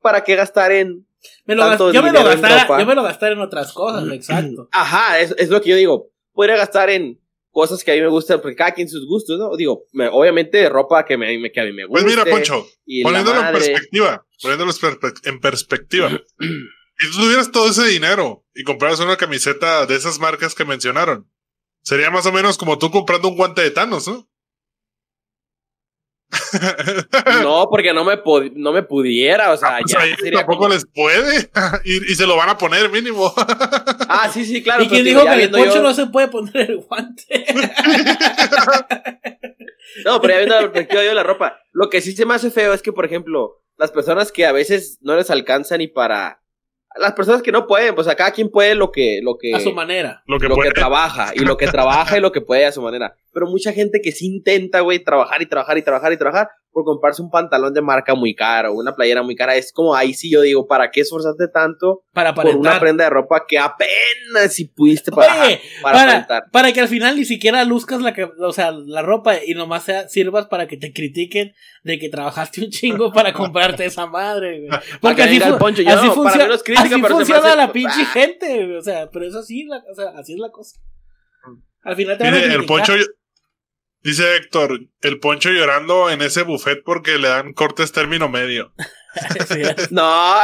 ¿para 0.00 0.22
qué 0.24 0.36
gastar 0.36 0.72
en 0.72 1.06
Me 1.46 1.54
lo 1.54 1.62
tanto 1.62 1.90
yo, 1.92 2.02
me 2.02 2.12
lo 2.12 2.22
gastara, 2.22 2.62
ropa. 2.64 2.78
yo 2.80 2.86
me 2.86 2.94
lo 2.94 3.02
gastara 3.02 3.32
en 3.32 3.40
otras 3.40 3.72
cosas, 3.72 4.04
exacto. 4.12 4.68
Ajá, 4.72 5.20
es, 5.20 5.34
es 5.38 5.48
lo 5.48 5.60
que 5.62 5.70
yo 5.70 5.76
digo. 5.76 6.10
Podría 6.34 6.56
gastar 6.56 6.90
en 6.90 7.18
cosas 7.50 7.82
que 7.82 7.92
a 7.92 7.94
mí 7.94 8.00
me 8.02 8.08
gustan, 8.08 8.40
porque 8.40 8.56
cada 8.56 8.72
quien 8.72 8.88
sus 8.88 9.06
gustos, 9.06 9.38
¿no? 9.38 9.56
Digo, 9.56 9.84
me- 9.92 10.08
obviamente 10.08 10.68
ropa 10.68 11.04
que, 11.04 11.16
me, 11.16 11.38
me- 11.38 11.50
que 11.50 11.60
a 11.60 11.64
mí 11.64 11.72
me 11.72 11.84
gusta. 11.86 12.02
Pues 12.04 12.14
mira, 12.16 12.30
Poncho, 12.30 12.66
poniéndolo 13.02 13.40
en 13.40 13.52
perspectiva, 13.52 14.26
poniéndolo 14.40 14.72
en 15.24 15.40
perspectiva. 15.40 16.10
si 16.98 17.10
tú 17.10 17.18
tuvieras 17.22 17.50
todo 17.50 17.68
ese 17.70 17.86
dinero 17.86 18.44
y 18.54 18.64
compraras 18.64 19.00
una 19.00 19.16
camiseta 19.16 19.86
de 19.86 19.96
esas 19.96 20.18
marcas 20.18 20.54
que 20.54 20.64
mencionaron, 20.64 21.30
sería 21.82 22.10
más 22.10 22.26
o 22.26 22.32
menos 22.32 22.58
como 22.58 22.78
tú 22.78 22.90
comprando 22.90 23.28
un 23.28 23.36
guante 23.36 23.62
de 23.62 23.70
Thanos, 23.70 24.06
¿no? 24.08 24.28
No, 27.42 27.66
porque 27.70 27.92
no 27.92 28.04
me, 28.04 28.20
no 28.54 28.72
me 28.72 28.82
pudiera, 28.82 29.52
o 29.52 29.56
sea, 29.56 29.76
Ah, 29.76 29.78
pues 29.82 29.92
ya 29.92 30.16
sería 30.16 30.38
tampoco 30.40 30.60
como- 30.64 30.74
les 30.74 30.86
puede 30.86 31.50
y, 31.84 32.12
y 32.12 32.14
se 32.14 32.26
lo 32.26 32.36
van 32.36 32.48
a 32.48 32.58
poner 32.58 32.90
mínimo. 32.90 33.32
Ah, 34.14 34.28
sí, 34.32 34.44
sí, 34.44 34.62
claro. 34.62 34.82
¿Y 34.82 34.88
quién 34.88 35.04
dijo 35.04 35.24
que 35.24 35.44
el 35.44 35.50
poncho 35.50 35.76
yo- 35.76 35.82
no 35.82 35.94
se 35.94 36.06
puede 36.06 36.28
poner 36.28 36.70
el 36.70 36.76
guante? 36.78 37.46
No, 40.04 40.20
pero 40.20 40.34
ya 40.34 40.38
viendo 40.38 40.54
la 40.56 40.60
perspectiva 40.62 41.02
yo 41.02 41.08
de 41.08 41.14
la 41.14 41.22
ropa. 41.22 41.58
Lo 41.72 41.88
que 41.88 42.00
sí 42.02 42.12
se 42.14 42.26
me 42.26 42.34
hace 42.34 42.50
feo 42.50 42.72
es 42.74 42.82
que, 42.82 42.92
por 42.92 43.04
ejemplo, 43.06 43.62
las 43.78 43.90
personas 43.90 44.30
que 44.32 44.44
a 44.46 44.52
veces 44.52 44.98
no 45.00 45.16
les 45.16 45.30
alcanza 45.30 45.76
ni 45.78 45.88
para... 45.88 46.41
Las 46.98 47.12
personas 47.12 47.42
que 47.42 47.52
no 47.52 47.66
pueden, 47.66 47.94
pues 47.94 48.08
a 48.08 48.14
cada 48.14 48.32
quien 48.32 48.50
puede 48.50 48.74
lo 48.74 48.90
que... 48.90 49.20
Lo 49.22 49.36
que 49.38 49.54
A 49.54 49.60
su 49.60 49.72
manera. 49.72 50.22
lo 50.26 50.38
que 50.38 50.48
lo 50.48 50.54
puede. 50.54 50.70
que 50.70 50.74
trabaja 50.74 51.32
y 51.34 51.40
lo 51.40 51.56
que 51.56 51.66
trabaja 51.66 52.18
y 52.18 52.20
lo 52.20 52.32
que 52.32 52.40
puede 52.40 52.66
a 52.66 52.72
su 52.72 52.82
manera. 52.82 53.16
Pero 53.32 53.46
mucha 53.46 53.72
gente 53.72 54.00
que 54.02 54.12
sí 54.12 54.26
intenta, 54.26 54.80
güey, 54.80 54.98
trabajar 54.98 55.40
y 55.42 55.46
trabajar 55.46 55.78
y 55.78 55.82
trabajar 55.82 56.12
y 56.12 56.16
trabajar 56.16 56.48
por 56.72 56.84
comprarse 56.84 57.20
un 57.22 57.30
pantalón 57.30 57.74
de 57.74 57.82
marca 57.82 58.14
muy 58.14 58.34
caro, 58.34 58.72
una 58.72 58.94
playera 58.94 59.22
muy 59.22 59.36
cara. 59.36 59.54
Es 59.56 59.72
como 59.72 59.94
ahí 59.94 60.14
sí 60.14 60.30
yo 60.30 60.40
digo, 60.40 60.66
¿para 60.66 60.90
qué 60.90 61.02
esforzarte 61.02 61.48
tanto 61.48 62.02
Para 62.12 62.34
por 62.34 62.46
una 62.56 62.80
prenda 62.80 63.04
de 63.04 63.10
ropa 63.10 63.44
que 63.46 63.58
apenas 63.58 64.52
si 64.54 64.64
pudiste 64.66 65.10
para, 65.12 65.44
Oye, 65.44 65.60
para 65.82 65.98
para, 65.98 66.02
aparentar? 66.12 66.42
para 66.50 66.72
que 66.72 66.80
al 66.80 66.88
final 66.88 67.16
ni 67.16 67.24
siquiera 67.24 67.64
luzcas 67.64 68.00
la, 68.00 68.14
o 68.40 68.52
sea, 68.52 68.70
la 68.72 69.02
ropa 69.02 69.34
y 69.44 69.54
nomás 69.54 69.84
sea, 69.84 70.08
sirvas 70.08 70.46
para 70.46 70.66
que 70.66 70.76
te 70.76 70.92
critiquen 70.92 71.52
de 71.84 71.98
que 71.98 72.08
trabajaste 72.08 72.62
un 72.64 72.70
chingo 72.70 73.12
para 73.12 73.32
comprarte 73.34 73.84
esa 73.84 74.06
madre, 74.06 74.60
güey. 74.66 74.80
Porque 75.00 75.16
que 75.16 75.22
así, 75.24 75.32
venga 75.34 75.46
el 75.46 75.52
fu- 75.52 75.58
Poncho, 75.58 75.82
yo 75.82 75.90
así 75.90 76.06
no, 76.06 76.14
para 76.14 76.30
funciona, 76.30 76.54
es 76.54 76.62
crítica, 76.62 76.84
así 76.94 77.02
pero 77.02 77.16
funciona 77.16 77.46
hace- 77.48 77.56
la 77.56 77.72
pinche 77.72 78.04
gente, 78.06 78.54
güey, 78.64 78.76
o 78.76 78.82
sea, 78.82 79.10
pero 79.10 79.26
es 79.26 79.34
así, 79.34 79.64
la, 79.64 79.76
o 79.90 79.94
sea, 79.94 80.18
así 80.18 80.32
es 80.32 80.38
la 80.38 80.50
cosa. 80.50 80.80
Al 81.84 81.96
final 81.96 82.16
te 82.16 82.24
van 82.24 82.34
a 82.34 82.36
Dice, 82.36 82.48
el 82.48 82.56
criticar. 82.58 82.76
poncho, 82.86 82.94
dice 84.02 84.36
Héctor, 84.36 84.80
el 85.00 85.20
poncho 85.20 85.50
llorando 85.50 86.10
en 86.10 86.22
ese 86.22 86.42
buffet 86.42 86.82
porque 86.84 87.18
le 87.18 87.28
dan 87.28 87.52
cortes 87.52 87.92
término 87.92 88.28
medio. 88.28 88.72
Sí, 89.46 89.60
No, 89.90 90.34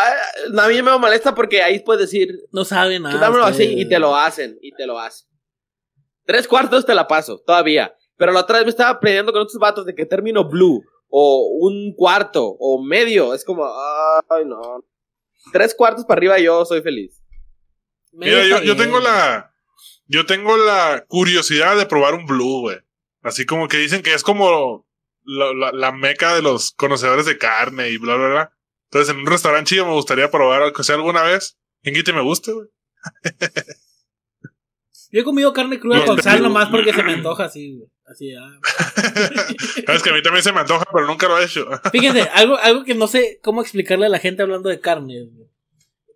no, 0.50 0.60
a 0.62 0.68
mí 0.68 0.82
me 0.82 0.98
molesta 0.98 1.34
porque 1.34 1.62
ahí 1.62 1.80
puedes 1.80 2.02
decir, 2.10 2.34
no 2.52 2.66
saben 2.66 3.02
nada. 3.02 3.18
dámelo 3.18 3.44
así 3.44 3.64
y 3.64 3.88
te 3.88 3.98
lo 3.98 4.14
hacen, 4.14 4.58
y 4.60 4.72
te 4.72 4.86
lo 4.86 4.98
hacen. 4.98 5.26
Tres 6.26 6.46
cuartos 6.46 6.84
te 6.84 6.94
la 6.94 7.08
paso, 7.08 7.42
todavía. 7.46 7.94
Pero 8.18 8.32
la 8.32 8.40
otra 8.40 8.58
vez 8.58 8.66
me 8.66 8.70
estaba 8.70 9.00
peleando 9.00 9.32
con 9.32 9.40
otros 9.40 9.58
vatos 9.58 9.86
de 9.86 9.94
que 9.94 10.04
término 10.04 10.46
blue, 10.46 10.82
o 11.08 11.48
un 11.60 11.94
cuarto, 11.96 12.44
o 12.44 12.84
medio. 12.84 13.32
Es 13.32 13.42
como, 13.42 13.64
ay, 14.28 14.44
no. 14.44 14.84
Tres 15.52 15.74
cuartos 15.74 16.04
para 16.04 16.18
arriba 16.18 16.38
yo 16.38 16.64
soy 16.66 16.82
feliz. 16.82 17.22
Medio 18.12 18.42
Mira, 18.42 18.58
yo, 18.58 18.62
yo 18.64 18.76
tengo 18.76 19.00
la. 19.00 19.54
Yo 20.06 20.26
tengo 20.26 20.56
la 20.58 21.04
curiosidad 21.08 21.76
de 21.76 21.86
probar 21.86 22.14
un 22.14 22.26
blue, 22.26 22.60
güey. 22.60 22.78
Así 23.28 23.46
como 23.46 23.68
que 23.68 23.76
dicen 23.78 24.02
que 24.02 24.14
es 24.14 24.22
como 24.22 24.86
la, 25.24 25.52
la- 25.54 25.72
la 25.72 25.92
meca 25.92 26.34
de 26.34 26.42
los 26.42 26.72
conocedores 26.72 27.26
de 27.26 27.38
carne 27.38 27.90
y 27.90 27.98
bla, 27.98 28.16
bla, 28.16 28.28
bla. 28.28 28.52
Entonces, 28.90 29.14
en 29.14 29.20
un 29.20 29.26
restaurante 29.26 29.68
chido 29.70 29.86
me 29.86 29.92
gustaría 29.92 30.30
probar, 30.30 30.62
aunque 30.62 30.82
sea 30.84 30.94
alguna 30.96 31.22
vez. 31.22 31.58
Quien 31.82 31.94
quite 31.94 32.12
me 32.12 32.22
guste, 32.22 32.52
güey. 32.52 32.66
Yo 35.10 35.20
he 35.20 35.24
comido 35.24 35.52
carne 35.54 35.80
cruda 35.80 35.98
No, 36.00 36.04
con 36.04 36.22
sal 36.22 36.42
nomás 36.42 36.68
porque 36.68 36.92
se 36.92 37.02
me 37.02 37.12
antoja 37.14 37.44
así, 37.44 37.76
güey. 37.76 37.88
Así, 38.04 38.34
ah. 38.34 38.58
Sabes 39.86 40.02
que 40.02 40.10
a 40.10 40.12
mí 40.14 40.22
también 40.22 40.42
se 40.42 40.52
me 40.52 40.60
antoja, 40.60 40.84
pero 40.92 41.06
nunca 41.06 41.28
lo 41.28 41.38
he 41.38 41.44
hecho. 41.44 41.66
Fíjense, 41.92 42.22
algo, 42.34 42.56
algo 42.58 42.84
que 42.84 42.94
no 42.94 43.06
sé 43.06 43.38
cómo 43.42 43.60
explicarle 43.62 44.06
a 44.06 44.10
la 44.10 44.18
gente 44.18 44.42
hablando 44.42 44.68
de 44.68 44.80
carne, 44.80 45.24
güey. 45.24 45.48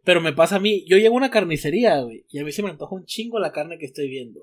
Pero 0.05 0.21
me 0.21 0.33
pasa 0.33 0.57
a 0.57 0.61
mí. 0.61 0.85
Yo 0.89 0.97
llego 0.97 1.15
a 1.15 1.19
una 1.19 1.31
carnicería, 1.31 2.01
güey, 2.01 2.25
y 2.29 2.39
a 2.39 2.45
mí 2.45 2.53
se 2.53 2.63
me 2.63 2.71
antoja 2.71 2.95
un 2.95 3.05
chingo 3.07 3.39
la 3.39 3.53
carne 3.53 3.79
que 3.79 3.87
estoy 3.87 4.09
viendo. 4.09 4.41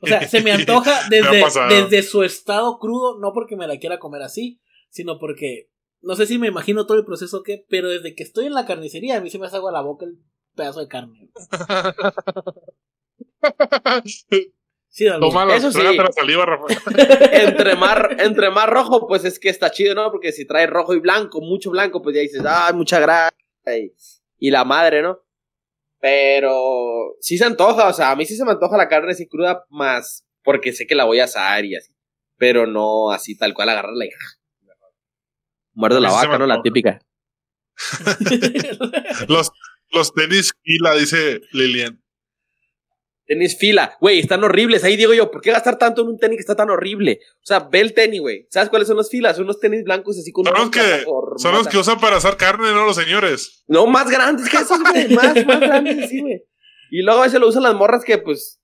O 0.00 0.06
sea, 0.06 0.26
se 0.28 0.42
me 0.42 0.52
antoja 0.52 1.08
desde, 1.08 1.44
desde 1.68 2.02
su 2.02 2.22
estado 2.22 2.78
crudo, 2.78 3.18
no 3.18 3.32
porque 3.32 3.56
me 3.56 3.66
la 3.66 3.78
quiera 3.78 3.98
comer 3.98 4.22
así, 4.22 4.60
sino 4.90 5.18
porque 5.18 5.70
no 6.00 6.16
sé 6.16 6.26
si 6.26 6.38
me 6.38 6.48
imagino 6.48 6.86
todo 6.86 6.98
el 6.98 7.04
proceso 7.04 7.38
o 7.38 7.42
qué, 7.42 7.64
pero 7.68 7.88
desde 7.88 8.14
que 8.14 8.22
estoy 8.22 8.46
en 8.46 8.54
la 8.54 8.66
carnicería 8.66 9.18
a 9.18 9.20
mí 9.20 9.30
se 9.30 9.38
me 9.38 9.46
hace 9.46 9.56
agua 9.56 9.70
a 9.70 9.74
la 9.74 9.82
boca 9.82 10.06
el 10.06 10.18
pedazo 10.54 10.80
de 10.80 10.88
carne. 10.88 11.30
Sí, 14.92 15.06
Eso 15.06 15.70
sí. 15.70 15.82
la 15.82 16.10
saliva, 16.10 16.44
Rafael. 16.44 16.76
entre, 17.32 17.76
más, 17.76 17.96
entre 18.18 18.50
más 18.50 18.68
rojo, 18.68 19.06
pues 19.06 19.24
es 19.24 19.38
que 19.38 19.48
está 19.48 19.70
chido, 19.70 19.94
¿no? 19.94 20.10
Porque 20.10 20.32
si 20.32 20.46
trae 20.46 20.66
rojo 20.66 20.94
y 20.94 20.98
blanco, 20.98 21.40
mucho 21.40 21.70
blanco, 21.70 22.02
pues 22.02 22.16
ya 22.16 22.22
dices, 22.22 22.42
ah, 22.44 22.72
mucha 22.74 22.98
grasa. 22.98 23.32
Y, 23.66 23.92
y 24.36 24.50
la 24.50 24.64
madre, 24.64 25.00
¿no? 25.00 25.20
Pero 26.00 27.16
sí 27.20 27.36
se 27.36 27.44
antoja, 27.44 27.88
o 27.88 27.92
sea, 27.92 28.10
a 28.10 28.16
mí 28.16 28.24
sí 28.24 28.36
se 28.36 28.44
me 28.44 28.52
antoja 28.52 28.76
la 28.76 28.88
carne 28.88 29.12
así 29.12 29.28
cruda, 29.28 29.64
más 29.68 30.24
porque 30.42 30.72
sé 30.72 30.86
que 30.86 30.94
la 30.94 31.04
voy 31.04 31.20
a 31.20 31.24
asar 31.24 31.64
y 31.64 31.76
así. 31.76 31.92
Pero 32.36 32.66
no 32.66 33.10
así 33.10 33.36
tal 33.36 33.54
cual 33.54 33.68
agarrarla 33.68 34.06
y. 34.06 34.10
Muerde 35.72 36.00
la 36.00 36.10
vaca, 36.10 36.38
¿no? 36.38 36.46
La 36.46 36.62
típica. 36.62 37.00
Los, 39.28 39.50
los 39.92 40.12
tenis 40.12 40.52
fila, 40.62 40.94
dice 40.94 41.40
Lilian. 41.52 42.02
Tenis 43.30 43.56
fila, 43.56 43.96
güey, 44.00 44.18
están 44.18 44.42
horribles. 44.42 44.82
Ahí 44.82 44.96
digo 44.96 45.14
yo, 45.14 45.30
¿por 45.30 45.40
qué 45.40 45.52
gastar 45.52 45.78
tanto 45.78 46.02
en 46.02 46.08
un 46.08 46.18
tenis 46.18 46.38
que 46.38 46.40
está 46.40 46.56
tan 46.56 46.68
horrible? 46.68 47.20
O 47.36 47.46
sea, 47.46 47.60
ve 47.60 47.78
el 47.78 47.94
tenis, 47.94 48.20
güey. 48.20 48.48
¿Sabes 48.50 48.70
cuáles 48.70 48.88
son 48.88 48.96
las 48.96 49.08
filas? 49.08 49.36
Son 49.36 49.44
unos 49.44 49.60
tenis 49.60 49.84
blancos 49.84 50.18
así 50.18 50.32
con 50.32 50.46
Son 50.46 50.52
una 50.52 50.64
los 50.64 50.70
que, 50.72 51.04
son 51.36 51.54
los 51.54 51.68
que 51.68 51.78
usan 51.78 52.00
para 52.00 52.16
asar 52.16 52.36
carne, 52.36 52.72
¿no? 52.72 52.84
Los 52.84 52.96
señores. 52.96 53.62
No, 53.68 53.86
más 53.86 54.10
grandes 54.10 54.48
que 54.48 54.56
esos, 54.56 54.80
güey. 54.82 55.08
Más, 55.14 55.46
más 55.46 55.60
grandes, 55.60 56.10
sí, 56.10 56.22
güey. 56.22 56.42
Y 56.90 57.02
luego 57.02 57.20
a 57.20 57.24
veces 57.26 57.38
lo 57.38 57.46
usan 57.46 57.62
las 57.62 57.74
morras 57.76 58.02
que, 58.02 58.18
pues. 58.18 58.60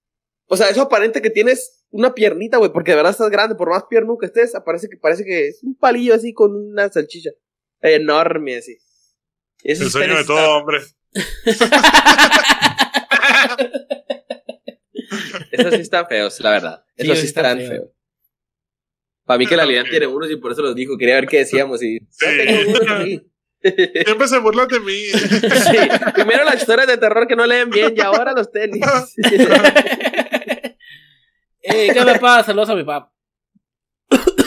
O 0.47 0.57
sea, 0.57 0.69
eso 0.69 0.83
aparente 0.83 1.23
que 1.23 1.31
tienes 1.31 1.85
una 1.91 2.13
piernita, 2.13 2.57
güey, 2.57 2.73
porque 2.73 2.91
de 2.91 2.97
verdad 2.97 3.13
estás 3.13 3.31
grande. 3.31 3.55
Por 3.55 3.71
más 3.71 3.85
pierno 3.89 4.19
que 4.19 4.27
estés, 4.27 4.57
aparece 4.57 4.89
que, 4.89 4.97
parece 4.97 5.25
que 5.25 5.47
es 5.47 5.63
un 5.63 5.77
palillo 5.77 6.13
así 6.13 6.33
con 6.33 6.57
una 6.57 6.91
salchicha. 6.91 7.31
Enorme, 7.83 8.57
así. 8.57 8.79
Esos 9.63 9.87
El 9.87 9.93
sueño 9.93 10.17
de 10.17 10.25
todo 10.25 10.39
están- 10.39 10.51
hombre. 10.51 10.81
Esos 15.51 15.75
sí 15.75 15.81
están 15.81 16.07
feos, 16.07 16.41
la 16.41 16.51
verdad. 16.51 16.85
Esos 16.97 17.17
sí 17.17 17.23
sí 17.23 17.27
están 17.29 17.45
están 17.45 17.59
feos. 17.59 17.71
feos. 17.71 17.91
Para 19.25 19.39
mí 19.39 19.47
que 19.47 19.57
la 19.57 19.65
Ah, 19.65 19.67
Lian 19.67 19.85
ok. 19.85 19.91
tiene 19.91 20.07
unos 20.07 20.31
y 20.31 20.37
por 20.37 20.53
eso 20.53 20.63
los 20.63 20.75
dijo. 20.75 20.97
Quería 20.97 21.17
ver 21.17 21.27
qué 21.27 21.39
decíamos. 21.39 21.83
Y... 21.83 21.99
Sí. 22.11 22.27
tengo. 22.47 23.23
Siempre 24.05 24.29
se 24.29 24.39
burlan 24.39 24.69
de 24.69 24.79
mí. 24.81 24.93
Sí, 25.13 25.79
primero 26.15 26.45
las 26.45 26.57
historias 26.61 26.87
de 26.87 26.97
terror 26.99 27.27
que 27.27 27.35
no 27.35 27.45
leen 27.47 27.69
bien 27.71 27.95
y 27.97 28.01
ahora 28.01 28.33
los 28.33 28.51
tenis. 28.51 28.81
Eh, 31.69 31.91
¿Qué 31.93 32.05
me 32.05 32.17
pasa? 32.21 32.45
Saludos 32.47 32.71
a 32.71 32.77
mi 32.77 32.85
papá. 32.85 33.13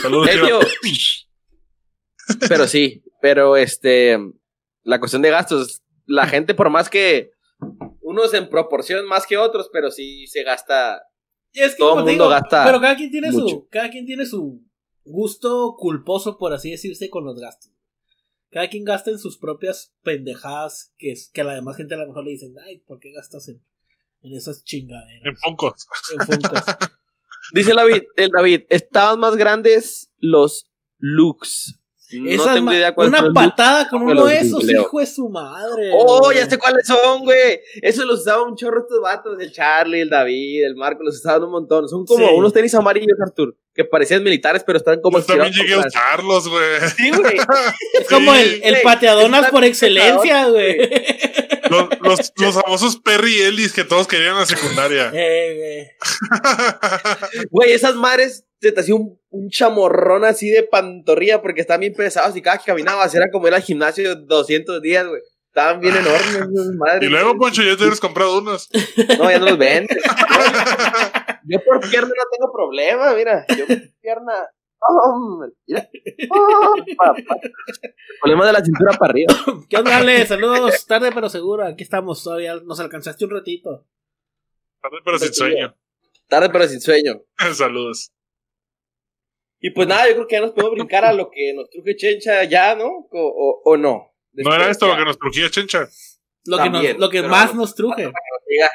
Saludos. 0.00 0.30
Pero 2.48 2.66
sí, 2.66 3.02
pero 3.20 3.58
este, 3.58 4.18
la 4.84 4.98
cuestión 4.98 5.20
de 5.20 5.28
gastos, 5.28 5.82
la 6.06 6.26
gente 6.26 6.54
por 6.54 6.70
más 6.70 6.88
que 6.88 7.32
unos 8.10 8.34
en 8.34 8.48
proporción 8.48 9.06
más 9.06 9.26
que 9.26 9.38
otros, 9.38 9.70
pero 9.72 9.90
sí 9.90 10.26
se 10.26 10.42
gasta. 10.42 11.02
Y 11.52 11.60
es 11.60 11.72
que, 11.72 11.78
Todo 11.78 11.90
como 11.90 12.04
te 12.04 12.10
mundo 12.12 12.24
digo, 12.24 12.28
gasta 12.28 12.64
Pero 12.64 12.80
cada 12.80 12.96
quien 12.96 13.10
tiene 13.10 13.32
su. 13.32 13.68
Cada 13.70 13.90
quien 13.90 14.04
tiene 14.06 14.26
su 14.26 14.62
gusto 15.04 15.76
culposo, 15.78 16.38
por 16.38 16.52
así 16.52 16.70
decirse, 16.70 17.08
con 17.08 17.24
los 17.24 17.38
gastos. 17.38 17.72
Cada 18.50 18.68
quien 18.68 18.84
gasta 18.84 19.10
en 19.10 19.18
sus 19.18 19.38
propias 19.38 19.94
pendejadas 20.02 20.92
que, 20.98 21.12
es, 21.12 21.30
que 21.32 21.40
a 21.40 21.44
la 21.44 21.54
demás 21.54 21.76
gente 21.76 21.94
a 21.94 21.98
lo 21.98 22.08
mejor 22.08 22.24
le 22.24 22.32
dicen, 22.32 22.54
ay, 22.66 22.78
¿por 22.78 22.98
qué 22.98 23.12
gastas 23.12 23.48
en, 23.48 23.62
en 24.22 24.34
esas 24.34 24.64
chingaderas? 24.64 25.24
En 25.24 25.36
Funkos. 25.36 25.86
En 26.12 26.26
Funkos. 26.26 26.62
Dice 27.54 27.70
el 27.70 27.76
David, 27.76 28.02
el 28.16 28.30
David, 28.30 28.62
estaban 28.68 29.18
más 29.18 29.36
grandes 29.36 30.12
los 30.18 30.70
looks. 30.98 31.79
No 32.12 32.28
Esas 32.30 32.54
tengo 32.54 32.72
idea 32.72 32.92
Una 32.96 33.32
patada 33.32 33.88
con 33.88 34.02
uno 34.02 34.26
de 34.26 34.38
esos, 34.38 34.68
hijo 34.68 34.98
de 35.00 35.06
su 35.06 35.28
madre. 35.28 35.90
Oh, 35.94 36.20
güey. 36.24 36.38
ya 36.38 36.48
sé 36.50 36.58
cuáles 36.58 36.86
son, 36.86 37.24
güey. 37.24 37.60
Eso 37.82 38.04
los 38.04 38.20
usaban 38.20 38.48
un 38.50 38.56
chorro 38.56 38.80
estos 38.80 39.00
vatos, 39.00 39.36
el 39.40 39.52
Charlie, 39.52 40.00
el 40.00 40.10
David, 40.10 40.64
el 40.64 40.74
Marco, 40.74 41.02
los 41.04 41.16
usaban 41.16 41.44
un 41.44 41.52
montón. 41.52 41.88
Son 41.88 42.04
como 42.04 42.26
Sí. 42.26 42.34
unos 42.34 42.52
tenis 42.52 42.74
amarillos, 42.74 43.16
Artur, 43.24 43.56
que 43.74 43.84
parecían 43.84 44.22
militares, 44.24 44.64
pero 44.66 44.78
están 44.78 45.00
como 45.00 45.18
Yo 45.18 45.24
también 45.24 45.48
estirados 45.50 45.84
llegué 45.84 45.84
a 45.84 45.86
usarlos, 45.86 46.48
güey. 46.48 46.80
Sí, 46.96 47.10
güey. 47.10 47.36
Es 48.00 48.08
como 48.08 48.34
el, 48.34 48.60
el 48.62 48.72
güey, 48.72 48.82
pateadonas 48.82 49.50
por 49.50 49.64
excelencia, 49.64 50.48
güey. 50.48 50.78
Los, 51.70 51.88
los, 52.00 52.32
los 52.36 52.54
famosos 52.54 52.96
Perry 52.96 53.36
y 53.36 53.42
Ellis 53.42 53.72
que 53.72 53.84
todos 53.84 54.08
querían 54.08 54.32
en 54.32 54.38
la 54.40 54.46
secundaria. 54.46 55.10
Eh, 55.14 55.94
güey. 56.00 56.40
Güey, 57.50 57.72
esas 57.72 57.94
madres 57.94 58.44
se 58.60 58.72
te 58.72 58.80
hacía 58.80 58.94
un, 58.94 59.18
un 59.30 59.48
chamorrón 59.48 60.24
así 60.24 60.50
de 60.50 60.62
pantorrilla 60.62 61.40
porque 61.40 61.62
estaban 61.62 61.80
bien 61.80 61.94
pesados 61.94 62.36
y 62.36 62.42
cada 62.42 62.58
que 62.58 62.64
caminabas 62.64 63.14
era 63.14 63.30
como 63.30 63.48
ir 63.48 63.54
al 63.54 63.62
gimnasio 63.62 64.14
200 64.16 64.82
días, 64.82 65.06
güey. 65.06 65.22
Estaban 65.46 65.80
bien 65.80 65.96
enormes 65.96 66.36
esas 66.36 66.74
madres. 66.76 67.02
y 67.02 67.10
luego, 67.10 67.36
Poncho, 67.36 67.62
yo 67.62 67.76
te 67.76 67.82
hubieras 67.82 67.98
comprado 67.98 68.38
unos. 68.38 68.70
No, 69.18 69.30
ya 69.30 69.38
no 69.40 69.46
los 69.46 69.58
venden. 69.58 69.98
Yo 71.44 71.58
por 71.64 71.80
pierna 71.80 72.08
no 72.08 72.24
tengo 72.30 72.52
problema, 72.52 73.12
mira. 73.14 73.44
Yo 73.58 73.66
por 73.66 73.76
pierna. 74.00 74.32
Oh, 74.78 75.40
mira. 75.66 75.88
Oh, 76.30 76.74
papá. 76.96 77.16
Problema 78.20 78.46
de 78.46 78.52
la 78.52 78.64
cintura 78.64 78.96
para 78.96 79.10
arriba. 79.10 79.34
¿Qué 79.68 79.76
onda, 79.76 79.96
Ale? 79.96 80.24
Saludos, 80.26 80.86
tarde 80.86 81.10
pero 81.12 81.28
seguro. 81.28 81.66
Aquí 81.66 81.82
estamos 81.82 82.22
todavía. 82.22 82.54
Nos 82.62 82.78
alcanzaste 82.78 83.24
un 83.24 83.32
ratito. 83.32 83.84
Tarde, 84.80 84.98
Pero 85.04 85.18
sin 85.18 85.34
sueño. 85.34 85.76
Tarde 86.28 86.50
pero 86.50 86.68
sin 86.68 86.80
sueño. 86.80 87.22
Saludos. 87.54 88.12
Y 89.60 89.70
pues 89.70 89.86
nada, 89.86 90.08
yo 90.08 90.14
creo 90.14 90.26
que 90.26 90.34
ya 90.36 90.40
nos 90.40 90.52
podemos 90.52 90.74
brincar 90.74 91.04
a 91.04 91.12
lo 91.12 91.30
que 91.30 91.52
nos 91.54 91.68
truje 91.70 91.94
Chencha 91.96 92.44
ya, 92.44 92.74
¿no? 92.74 92.86
O, 92.86 93.08
o, 93.12 93.60
o 93.64 93.76
no. 93.76 94.10
¿No 94.32 94.54
era 94.54 94.68
Después 94.68 94.70
esto 94.70 94.86
ya. 94.86 94.92
lo 94.92 94.98
que 94.98 95.04
nos 95.04 95.18
trujía 95.18 95.50
Chencha? 95.50 95.88
Lo 96.46 96.56
que, 96.56 96.62
También, 96.64 96.92
nos, 96.92 97.00
lo 97.00 97.10
que 97.10 97.22
más 97.22 97.54
no. 97.54 97.60
nos 97.62 97.74
truje. 97.74 98.04
Siga- 98.06 98.70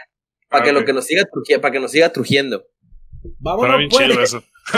para 0.47 0.63
que 0.63 0.69
Ah, 0.69 0.73
lo 0.73 0.85
que 0.85 0.93
nos 0.93 1.05
siga 1.05 1.23
truji- 1.23 1.59
para 1.59 1.71
que 1.71 1.79
nos 1.79 1.91
siga 1.91 2.11
trujiendo. 2.13 2.63
Vámonos, 3.39 3.77
bien 3.79 3.89
pues. 3.89 4.07
chido 4.07 4.21
eso. 4.21 4.43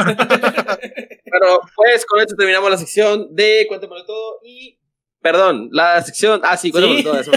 Pero 0.65 1.59
pues 1.75 2.05
con 2.05 2.19
esto 2.21 2.35
terminamos 2.37 2.69
la 2.69 2.77
sección 2.77 3.27
de 3.35 3.65
Cuéntamelo 3.67 4.05
todo 4.05 4.39
y 4.43 4.79
perdón, 5.21 5.69
la 5.71 6.01
sección, 6.01 6.41
ah 6.43 6.55
sí, 6.57 6.71
Cuéntamelo 6.71 6.99
Sí. 6.99 7.03
todo. 7.03 7.19
eso 7.19 7.31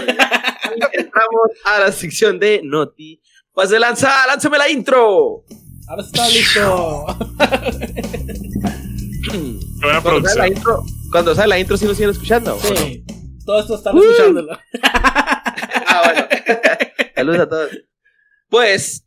entramos 0.93 1.49
a 1.65 1.79
la 1.79 1.91
sección 1.91 2.39
de 2.39 2.61
Noti. 2.63 3.21
Pues 3.53 3.69
de 3.69 3.79
lanza, 3.79 4.25
lánzame 4.27 4.57
la 4.57 4.69
intro. 4.69 5.43
Ahora 5.87 6.03
está 6.03 6.27
listo. 6.29 7.05
Buena 9.81 10.01
Cuando 10.01 10.27
sale 10.29 10.39
la 10.39 10.47
intro, 10.47 10.83
cuando 11.11 11.35
sale 11.35 11.47
la 11.47 11.59
intro 11.59 11.77
sí 11.77 11.85
nos 11.85 11.95
siguen 11.97 12.11
escuchando. 12.11 12.55
¿o 12.55 12.57
no? 12.57 12.75
Sí. 12.77 13.03
Todo 13.45 13.59
esto 13.59 13.75
están 13.75 13.97
escuchándolo. 13.97 14.57
Ah, 14.83 16.01
bueno. 16.05 16.27
Saludos 17.15 17.39
a 17.39 17.49
todos. 17.49 17.69
Pues, 18.49 19.05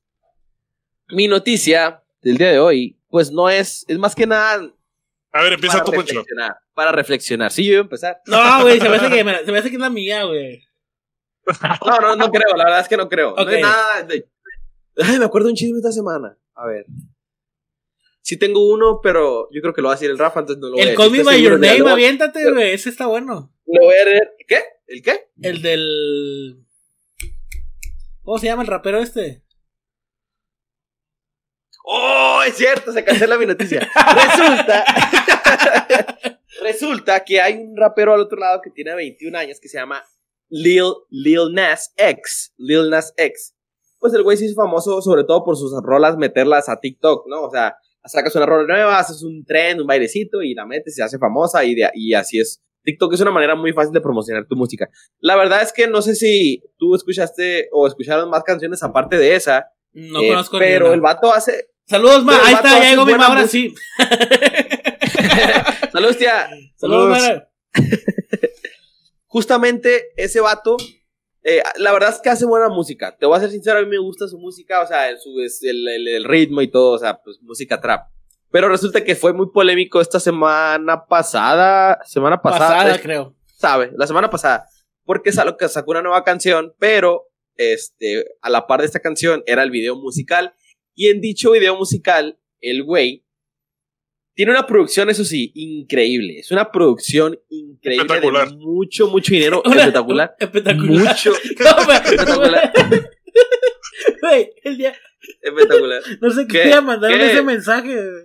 mi 1.09 1.29
noticia 1.29 2.03
del 2.23 2.39
día 2.39 2.51
de 2.51 2.59
hoy, 2.59 2.99
pues 3.09 3.31
no 3.31 3.49
es, 3.51 3.85
es 3.89 3.99
más 3.99 4.15
que 4.15 4.27
nada 4.27 4.71
A 5.33 5.43
ver, 5.43 5.53
empieza 5.55 5.83
tú, 5.85 5.93
Poncho. 5.93 6.25
Para 6.75 6.93
reflexionar. 6.93 7.53
Sí, 7.53 7.65
yo 7.65 7.73
iba 7.73 7.81
a 7.81 7.85
empezar. 7.85 8.21
No, 8.27 8.63
güey, 8.63 8.81
se 8.81 8.89
me 8.89 8.97
hace 8.97 9.09
que, 9.09 9.19
se 9.45 9.53
me 9.53 9.59
hace 9.59 9.69
que 9.71 9.77
es 9.77 9.81
la 9.81 9.91
mía, 9.91 10.25
güey. 10.25 10.63
No, 11.87 12.01
no, 12.01 12.17
no 12.17 12.31
creo, 12.31 12.57
la 12.57 12.65
verdad 12.65 12.81
es 12.81 12.89
que 12.89 12.97
no 12.97 13.09
creo. 13.09 13.35
No 13.37 13.43
Ok. 13.43 13.51
es 13.51 13.61
nada 13.61 14.03
de... 14.03 14.29
Ay, 14.97 15.19
me 15.19 15.25
acuerdo 15.27 15.49
un 15.49 15.55
chisme 15.55 15.77
esta 15.79 15.93
semana. 15.93 16.37
A 16.55 16.67
ver. 16.67 16.87
Sí 18.23 18.39
tengo 18.39 18.73
uno, 18.73 19.01
pero 19.03 19.49
yo 19.53 19.61
creo 19.61 19.75
que 19.75 19.83
lo 19.83 19.89
va 19.89 19.95
a 19.95 19.97
decir 19.97 20.11
el 20.11 20.19
Rafa, 20.19 20.41
entonces 20.41 20.61
no 20.61 20.69
lo 20.69 20.73
voy 20.75 20.81
a 20.81 20.83
El 20.85 20.89
decir. 20.91 20.99
Call 20.99 21.11
Me 21.11 21.19
Estoy 21.19 21.35
By 21.35 21.43
Your 21.43 21.61
Name, 21.61 21.91
aviéntate, 21.91 22.51
güey. 22.51 22.73
Ese 22.73 22.89
está 22.89 23.07
bueno. 23.07 23.53
Lo 23.67 23.85
voy 23.85 23.97
a 23.97 24.05
leer. 24.05 24.35
¿Qué? 24.47 24.63
¿El 24.87 25.03
qué? 25.03 25.29
El 25.43 25.63
del. 25.63 26.65
¿Cómo 28.23 28.39
se 28.39 28.47
llama 28.47 28.63
el 28.63 28.69
rapero 28.69 28.99
este? 29.01 29.45
¡Oh, 31.85 32.43
es 32.47 32.57
cierto! 32.57 32.93
Se 32.93 33.05
cancela 33.05 33.37
mi 33.37 33.45
noticia. 33.45 33.81
Resulta... 34.15 34.85
Resulta 36.63 37.25
que 37.25 37.43
hay 37.43 37.57
un 37.59 37.77
rapero 37.77 38.15
al 38.15 38.21
otro 38.21 38.39
lado 38.39 38.63
que 38.63 38.71
tiene 38.71 38.95
21 38.95 39.37
años 39.37 39.61
que 39.61 39.69
se 39.69 39.77
llama 39.77 40.03
Lil, 40.49 40.95
Lil 41.11 41.53
Nas 41.53 41.93
X. 41.97 42.55
Lil 42.57 42.89
Nas 42.89 43.13
X. 43.19 43.54
Pues 44.05 44.13
el 44.13 44.23
güey 44.23 44.37
se 44.37 44.45
hizo 44.45 44.55
famoso 44.55 45.01
sobre 45.01 45.25
todo 45.25 45.43
por 45.47 45.57
sus 45.57 45.73
rolas 45.83 46.19
meterlas 46.19 46.69
a 46.69 46.79
TikTok, 46.79 47.27
¿no? 47.27 47.45
O 47.45 47.51
sea, 47.51 47.75
sacas 48.05 48.37
una 48.37 48.45
rola 48.45 48.67
nueva, 48.71 48.99
haces 48.99 49.23
un 49.23 49.47
trend, 49.47 49.81
un 49.81 49.87
bailecito 49.87 50.43
y 50.43 50.53
la 50.53 50.67
metes 50.67 50.93
y 50.93 50.97
se 50.97 51.03
hace 51.03 51.19
famosa 51.19 51.65
y, 51.65 51.75
de- 51.75 51.89
y 51.95 52.13
así 52.13 52.39
es. 52.39 52.63
TikTok 52.83 53.15
es 53.15 53.21
una 53.23 53.31
manera 53.31 53.55
muy 53.55 53.73
fácil 53.73 53.95
de 53.95 54.03
promocionar 54.03 54.45
tu 54.47 54.57
música. 54.57 54.91
La 55.21 55.37
verdad 55.37 55.63
es 55.63 55.73
que 55.73 55.87
no 55.89 56.03
sé 56.03 56.15
si 56.17 56.63
tú 56.77 56.95
escuchaste 56.95 57.71
o 57.73 57.87
escucharon 57.87 58.29
más 58.29 58.43
canciones 58.43 58.83
aparte 58.83 59.17
de 59.17 59.37
esa, 59.37 59.69
No 59.95 60.21
eh, 60.21 60.29
conozco 60.29 60.59
pero 60.59 60.93
el 60.93 61.01
vato 61.01 61.33
hace... 61.33 61.71
Saludos, 61.87 62.25
ma. 62.27 62.39
Ahí 62.45 62.53
está, 62.57 62.79
ya 62.83 62.91
llegó 62.91 63.07
mi 63.07 63.13
buena 63.13 63.29
ma. 63.29 63.35
Ahora 63.37 63.49
sí. 63.49 63.75
Saludos, 65.93 66.19
tía. 66.19 66.51
Saludos, 66.77 67.19
Saludos. 67.19 67.43
ma. 67.75 67.83
justamente 69.27 70.09
ese 70.17 70.41
vato, 70.41 70.77
eh, 71.45 71.63
la 71.77 71.93
verdad 71.93 72.11
es 72.11 72.21
que 72.21 72.31
hace 72.31 72.47
buena 72.47 72.69
música. 72.69 73.17
Te 73.17 73.27
voy 73.27 73.37
a 73.37 73.41
ser 73.41 73.51
sincero, 73.51 73.79
a 73.79 73.83
mí 73.83 73.89
me 73.89 73.99
gusta 73.99 74.27
su 74.27 74.39
música, 74.39 74.81
o 74.83 74.87
sea, 74.87 75.09
el, 75.11 75.19
su, 75.21 75.31
el, 75.63 75.87
el- 75.89 76.09
el 76.09 76.25
ritmo 76.25 76.61
y 76.63 76.69
todo, 76.71 76.93
o 76.93 76.99
sea, 76.99 77.21
pues 77.23 77.39
música 77.43 77.81
trap. 77.81 78.09
Pero 78.51 78.69
resulta 78.69 79.03
que 79.05 79.15
fue 79.17 79.33
muy 79.33 79.51
polémico 79.53 80.01
esta 80.01 80.19
semana 80.21 81.07
pasada, 81.07 81.99
semana 82.07 82.41
pasada, 82.41 82.69
Pasada, 82.77 82.95
eh, 82.97 83.01
creo. 83.03 83.35
sabe, 83.57 83.91
la 83.97 84.07
semana 84.07 84.31
pasada, 84.31 84.67
porque 85.05 85.33
sa- 85.33 85.57
que 85.59 85.69
sacó 85.69 85.91
una 85.91 86.03
nueva 86.03 86.23
canción, 86.25 86.73
pero 86.79 87.29
este, 87.57 88.25
a 88.43 88.51
la 88.51 88.67
par 88.67 88.81
de 88.81 88.87
esta 88.87 89.01
canción 89.01 89.43
era 89.47 89.63
el 89.63 89.71
video 89.71 89.97
musical, 89.97 90.55
y 90.95 91.09
en 91.09 91.21
dicho 91.21 91.51
video 91.51 91.77
musical, 91.77 92.39
el 92.61 92.85
güey 92.85 93.24
tiene 94.35 94.53
una 94.53 94.67
producción, 94.67 95.09
eso 95.11 95.25
sí, 95.25 95.53
increíble. 95.55 96.39
Es 96.41 96.51
una 96.51 96.71
producción 96.73 97.39
increíble 97.51 98.03
Espectacular. 98.07 98.49
de 98.51 98.57
mucho, 98.57 99.09
mucho 99.09 99.33
dinero, 99.33 99.63
Una- 99.65 99.77
espectacular. 99.77 100.35
Espectacular. 100.39 101.09
Mucho, 101.09 101.31
No, 101.61 101.93
espectacular, 101.93 102.73
Güey, 104.21 104.51
el 104.65 104.77
día, 104.79 104.95
espectacular. 105.43 106.03
no 106.21 106.31
sé 106.31 106.47
qué, 106.47 106.63
¿Qué? 106.71 106.81
mandar 106.81 107.13
ese 107.13 107.43
mensaje. 107.43 107.95
güey. 107.95 108.25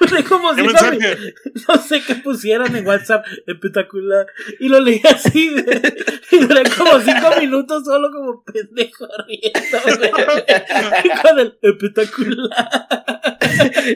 No 0.00 0.08
sé 0.08 0.24
cómo 0.24 0.54
¿Qué 0.54 0.62
si 0.62 0.66
mensaje? 0.68 1.34
no 1.68 1.76
sé 1.82 2.02
qué 2.06 2.14
pusieran 2.16 2.74
en 2.76 2.86
WhatsApp, 2.86 3.24
espectacular. 3.46 4.26
Y 4.60 4.68
lo 4.68 4.80
leí 4.80 5.00
así, 5.04 5.50
güey. 5.50 5.64
Y 6.30 6.38
duré 6.40 6.62
como 6.76 7.00
cinco 7.00 7.30
minutos 7.40 7.84
solo 7.84 8.10
como 8.12 8.44
pendejo 8.44 9.08
riendo. 9.26 9.80
Con 11.22 11.38
el 11.38 11.58
espectacular. 11.62 12.68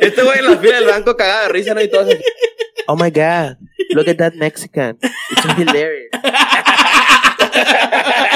Este 0.00 0.22
güey 0.22 0.38
en 0.38 0.44
la 0.46 0.56
fila 0.56 0.76
del 0.76 0.86
banco 0.88 1.14
cagado 1.16 1.42
de 1.42 1.48
risa, 1.50 1.74
¿no? 1.74 1.82
Y 1.82 1.88
todo 1.88 2.00
así. 2.02 2.16
Oh 2.86 2.96
my 2.96 3.10
god, 3.10 3.58
look 3.90 4.08
at 4.08 4.16
that 4.16 4.32
Mexican. 4.34 4.98
It's 5.02 5.42
so 5.42 5.48
hilarious. 5.54 6.08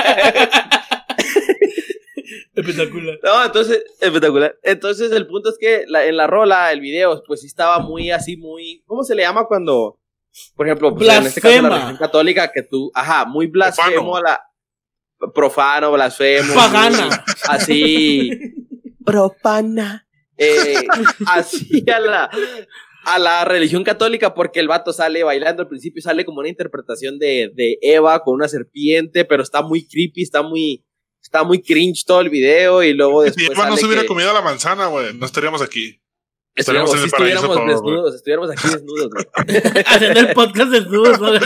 Espectacular. 2.55 3.19
No, 3.23 3.45
entonces, 3.45 3.85
espectacular. 4.01 4.57
Entonces, 4.63 5.13
el 5.13 5.27
punto 5.27 5.51
es 5.51 5.57
que 5.59 5.85
la- 5.89 6.07
en 6.07 6.17
la 6.17 6.27
rola, 6.27 6.73
el 6.73 6.81
video, 6.81 7.23
pues 7.27 7.41
sí 7.41 7.47
estaba 7.47 7.79
muy 7.81 8.11
así, 8.11 8.37
muy. 8.37 8.83
¿Cómo 8.87 9.03
se 9.05 9.15
le 9.15 9.23
llama 9.23 9.47
cuando 9.47 9.99
por 10.55 10.67
ejemplo, 10.67 10.95
pues, 10.95 11.09
en 11.09 11.25
este 11.27 11.41
caso 11.41 11.63
la 11.63 11.69
religión 11.71 11.97
católica, 11.97 12.53
que 12.53 12.63
tú, 12.63 12.91
ajá, 12.95 13.25
muy 13.25 13.47
blasfemo 13.47 14.13
Profano. 14.13 14.17
a 14.17 14.21
la. 14.21 15.33
Profano, 15.35 15.93
blasfemo. 15.93 16.55
Pagana. 16.55 17.07
muy 17.09 17.17
Así. 17.49 18.31
Profana. 19.05 20.07
Eh, 20.37 20.87
así 21.27 21.85
a 21.91 21.99
la. 22.01 22.31
A 23.09 23.21
la 23.21 23.45
religión 23.45 23.85
católica, 23.85 24.35
porque 24.35 24.59
el 24.59 24.67
vato 24.67 24.93
sale 24.93 25.23
bailando 25.23 25.63
al 25.63 25.69
principio, 25.69 26.03
sale 26.03 26.25
como 26.25 26.41
una 26.41 26.49
interpretación 26.49 27.21
de, 27.21 27.53
de 27.55 27.79
Eva 27.81 28.19
con 28.25 28.35
una 28.35 28.49
serpiente, 28.49 29.25
pero 29.25 29.45
está 29.45 29.63
muy 29.63 29.87
creepy, 29.87 30.23
está 30.23 30.43
muy, 30.43 30.85
está 31.37 31.45
muy 31.45 31.63
cringe 31.63 32.05
todo 32.07 32.21
el 32.21 32.31
video, 32.31 32.83
y 32.83 32.93
luego 32.95 33.23
Si 33.25 33.29
después. 33.31 33.51
Eva 33.59 33.69
no 33.69 33.77
se 33.77 33.87
hubiera 33.87 34.03
que- 34.03 34.09
comido 34.09 34.33
la 34.33 34.41
manzana, 34.43 34.87
güey, 34.87 35.13
no 35.15 35.27
estaríamos 35.27 35.61
aquí. 35.63 36.01
Estaríamos 36.55 36.91
en 36.95 37.01
el 37.01 37.05
si 37.05 37.11
paraíso 37.11 37.37
estuviéramos 37.45 37.75
desnudos, 37.75 38.15
estuviéramos 38.15 38.51
aquí 38.51 38.69
desnudos, 38.69 39.11
güey. 39.11 39.27
Haciendo 39.87 40.21
el 40.21 40.33
podcast 40.33 40.71
desnudos, 40.71 41.21
¿no? 41.21 41.33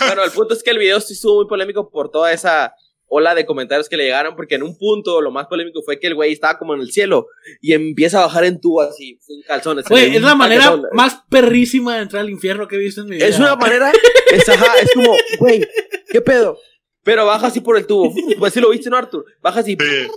Bueno, 0.00 0.24
el 0.24 0.30
punto 0.30 0.54
es 0.54 0.62
que 0.62 0.70
el 0.70 0.78
video 0.78 1.00
sí 1.00 1.12
estuvo 1.14 1.36
muy 1.36 1.48
polémico 1.48 1.90
por 1.90 2.10
toda 2.10 2.32
esa 2.32 2.72
ola 3.08 3.34
de 3.34 3.46
comentarios 3.46 3.88
que 3.88 3.96
le 3.96 4.04
llegaron, 4.04 4.36
porque 4.36 4.56
en 4.56 4.62
un 4.62 4.76
punto 4.76 5.20
lo 5.20 5.30
más 5.30 5.46
polémico 5.46 5.82
fue 5.82 5.98
que 5.98 6.06
el 6.08 6.14
güey 6.14 6.32
estaba 6.32 6.58
como 6.58 6.74
en 6.74 6.80
el 6.80 6.92
cielo 6.92 7.26
y 7.60 7.72
empieza 7.72 8.18
a 8.18 8.26
bajar 8.26 8.44
en 8.44 8.60
tubo 8.60 8.82
así, 8.82 9.18
en 9.28 9.42
calzones. 9.42 9.86
Güey, 9.88 10.16
es 10.16 10.22
la 10.22 10.34
manera 10.34 10.64
paquetón. 10.70 10.86
más 10.92 11.22
perrísima 11.30 11.96
de 11.96 12.02
entrar 12.02 12.22
al 12.22 12.30
infierno 12.30 12.68
que 12.68 12.76
he 12.76 12.78
visto 12.78 13.00
en 13.02 13.08
mi 13.08 13.16
vida. 13.16 13.26
Es 13.26 13.38
una 13.38 13.56
manera, 13.56 13.90
es, 14.32 14.48
ajá, 14.48 14.66
es 14.82 14.90
como, 14.94 15.14
güey, 15.38 15.66
¿qué 16.10 16.20
pedo? 16.20 16.58
Pero 17.02 17.24
baja 17.24 17.46
así 17.46 17.60
por 17.60 17.76
el 17.78 17.86
tubo, 17.86 18.12
pues 18.38 18.52
si 18.52 18.60
lo 18.60 18.70
viste, 18.70 18.90
¿no, 18.90 18.96
Arthur? 18.96 19.24
Baja 19.40 19.60
así 19.60 19.76
Sí. 19.80 20.08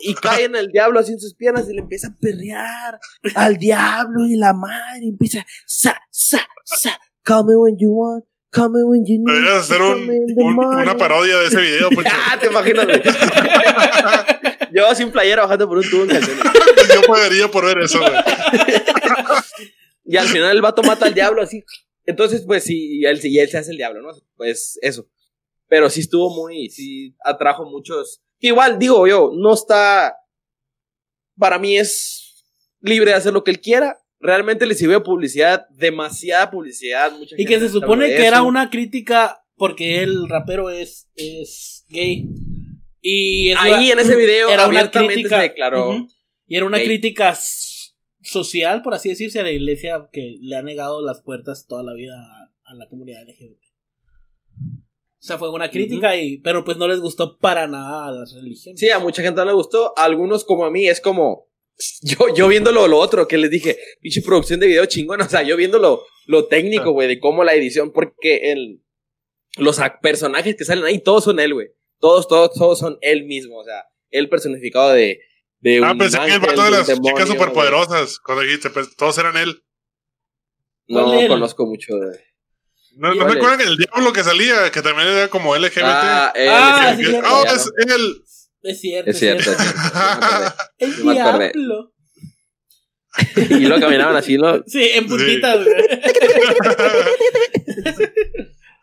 y 0.00 0.14
cae 0.14 0.44
en 0.44 0.56
el 0.56 0.68
diablo 0.72 0.98
así 0.98 1.12
en 1.12 1.20
sus 1.20 1.34
piernas 1.34 1.68
y 1.70 1.74
le 1.74 1.80
empieza 1.82 2.08
a 2.08 2.14
perrear 2.20 2.98
al 3.36 3.56
diablo 3.56 4.26
y 4.26 4.36
la 4.36 4.52
madre 4.52 5.00
y 5.02 5.08
empieza, 5.10 5.46
sa, 5.66 5.96
sa, 6.10 6.40
sa, 6.64 6.98
call 7.22 7.44
me 7.44 7.54
when 7.56 7.76
you 7.78 7.90
want, 7.92 8.24
call 8.54 8.70
me 8.70 8.82
when 8.84 9.04
you 9.04 9.18
need. 9.18 9.26
Deberías 9.26 9.62
hacer 9.70 9.82
un- 9.82 10.06
me 10.06 10.14
in 10.16 10.26
the 10.26 10.42
un- 10.42 10.54
morning". 10.54 10.82
una 10.82 10.96
parodia 10.96 11.36
de 11.38 11.46
ese 11.46 11.60
video. 11.60 11.88
Ah, 12.06 12.38
te 12.40 12.46
imaginas, 12.46 12.86
güey. 12.86 13.02
Yo 14.72 14.94
sin 14.94 15.10
playera 15.10 15.42
bajando 15.42 15.68
por 15.68 15.78
un 15.78 15.88
tubo 15.90 16.02
en 16.04 16.08
calzones. 16.10 16.38
Yo 16.94 17.02
pagaría 17.02 17.48
por 17.48 17.64
ver 17.66 17.78
eso, 17.78 17.98
güey. 18.00 18.12
Y 20.04 20.16
al 20.16 20.26
final 20.28 20.50
el 20.56 20.62
vato 20.62 20.82
mata 20.82 21.06
al 21.06 21.14
diablo 21.14 21.42
así. 21.42 21.64
Entonces, 22.06 22.42
pues 22.46 22.64
sí, 22.64 22.98
y 23.00 23.06
él, 23.06 23.18
y 23.22 23.38
él 23.38 23.48
se 23.48 23.56
hace 23.58 23.70
el 23.70 23.76
diablo, 23.78 24.02
¿no? 24.02 24.08
Pues 24.36 24.78
eso. 24.82 25.08
Pero 25.68 25.88
sí 25.88 26.00
estuvo 26.00 26.28
muy, 26.34 26.68
sí 26.70 27.14
atrajo 27.24 27.64
muchos. 27.64 28.20
que 28.38 28.48
Igual, 28.48 28.78
digo 28.78 29.06
yo, 29.06 29.30
no 29.34 29.54
está. 29.54 30.14
Para 31.38 31.58
mí 31.58 31.78
es 31.78 32.44
libre 32.80 33.10
de 33.12 33.16
hacer 33.16 33.32
lo 33.32 33.42
que 33.44 33.50
él 33.52 33.60
quiera. 33.60 33.98
Realmente 34.24 34.64
le 34.64 34.74
sirvió 34.74 35.02
publicidad, 35.02 35.68
demasiada 35.68 36.50
publicidad. 36.50 37.12
Mucha 37.12 37.36
Y 37.36 37.44
que 37.44 37.60
se 37.60 37.68
supone 37.68 38.06
que 38.06 38.24
era 38.24 38.42
una 38.42 38.70
crítica 38.70 39.44
porque 39.54 40.02
el 40.02 40.26
rapero 40.30 40.70
es, 40.70 41.10
es 41.14 41.84
gay. 41.90 42.26
Y 43.02 43.52
Ahí 43.52 43.90
en 43.90 43.98
ese 43.98 44.16
video 44.16 44.48
era 44.48 44.66
una 44.66 44.90
crítica. 44.90 45.36
se 45.36 45.42
declaró. 45.42 46.06
Y 46.46 46.56
era 46.56 46.64
una 46.64 46.78
gay. 46.78 46.86
crítica 46.86 47.36
social, 48.22 48.80
por 48.80 48.94
así 48.94 49.10
decirse, 49.10 49.40
a 49.40 49.42
la 49.42 49.50
iglesia 49.50 50.08
que 50.10 50.38
le 50.40 50.56
ha 50.56 50.62
negado 50.62 51.04
las 51.04 51.20
puertas 51.20 51.66
toda 51.66 51.82
la 51.82 51.92
vida 51.92 52.14
a, 52.16 52.50
a 52.64 52.74
la 52.76 52.88
comunidad 52.88 53.28
LGBT. 53.28 53.60
O 54.56 55.26
sea, 55.26 55.36
fue 55.36 55.50
una 55.50 55.70
crítica, 55.70 56.16
y, 56.16 56.38
pero 56.38 56.64
pues 56.64 56.78
no 56.78 56.88
les 56.88 57.00
gustó 57.00 57.36
para 57.36 57.66
nada 57.66 58.08
a 58.08 58.10
las 58.10 58.32
religiones. 58.34 58.80
Sí, 58.80 58.88
a 58.88 59.00
mucha 59.00 59.20
gente 59.20 59.38
no 59.40 59.44
le 59.44 59.52
gustó. 59.52 59.92
A 59.98 60.04
algunos, 60.04 60.44
como 60.44 60.64
a 60.64 60.70
mí, 60.70 60.86
es 60.86 61.02
como. 61.02 61.50
Yo, 62.02 62.32
yo 62.34 62.48
viéndolo 62.48 62.86
lo 62.86 62.98
otro 62.98 63.26
que 63.26 63.36
les 63.36 63.50
dije, 63.50 63.78
pinche 64.00 64.22
producción 64.22 64.60
de 64.60 64.66
video 64.68 64.86
chingón. 64.86 65.20
O 65.20 65.28
sea, 65.28 65.42
yo 65.42 65.56
viendo 65.56 65.78
lo, 65.78 66.06
lo 66.26 66.46
técnico, 66.46 66.92
güey, 66.92 67.08
de 67.08 67.18
cómo 67.20 67.42
la 67.44 67.54
edición, 67.54 67.92
porque 67.92 68.52
el, 68.52 68.80
los 69.56 69.80
personajes 70.00 70.56
que 70.56 70.64
salen 70.64 70.84
ahí, 70.84 71.00
todos 71.00 71.24
son 71.24 71.40
él, 71.40 71.54
güey. 71.54 71.68
Todos, 71.98 72.28
todos, 72.28 72.52
todos 72.54 72.78
son 72.78 72.98
él 73.00 73.24
mismo. 73.24 73.58
O 73.58 73.64
sea, 73.64 73.84
el 74.10 74.28
personificado 74.28 74.90
de. 74.90 75.20
de 75.60 75.78
Ah, 75.82 75.92
un 75.92 75.98
pensé 75.98 76.18
que 76.18 76.24
el 76.24 76.32
ángel, 76.32 76.48
vato 76.48 76.62
de 76.64 76.70
las 76.70 76.86
demonio, 76.86 77.10
chicas 77.12 77.28
superpoderosas. 77.28 78.18
Cuando 78.20 78.42
dijiste, 78.42 78.70
pues, 78.70 78.94
todos 78.96 79.16
eran 79.18 79.36
él. 79.36 79.64
No 80.86 81.04
¿Cuál 81.04 81.18
él? 81.18 81.28
conozco 81.28 81.66
mucho 81.66 81.96
de. 81.96 82.20
¿No, 82.96 83.14
¿no 83.14 83.16
¿Cuál 83.16 83.32
se 83.32 83.36
acuerdan 83.38 83.58
que 83.58 83.64
el 83.64 83.76
diablo 83.76 84.12
que 84.12 84.22
salía, 84.22 84.70
que 84.70 84.82
también 84.82 85.08
era 85.08 85.28
como 85.28 85.56
LGBT? 85.56 85.82
Ah, 85.82 86.32
él, 86.36 86.48
Ah, 86.50 86.94
sí, 86.96 87.04
sí, 87.04 87.12
oh, 87.16 87.44
es 87.46 87.72
él. 87.88 88.22
Es 88.64 88.80
cierto. 88.80 89.10
Es 89.10 89.18
cierto, 89.18 89.50
es 89.50 89.56
cierto. 89.58 90.98
Yo 90.98 91.04
me 91.04 91.20
acordé. 91.20 91.46
El 91.54 91.62
diablo. 91.62 91.92
y 93.50 93.66
luego 93.66 93.80
caminaban 93.80 94.16
así, 94.16 94.36
¿no? 94.36 94.62
Sí, 94.66 94.90
en 94.94 95.06
puntitas. 95.06 95.64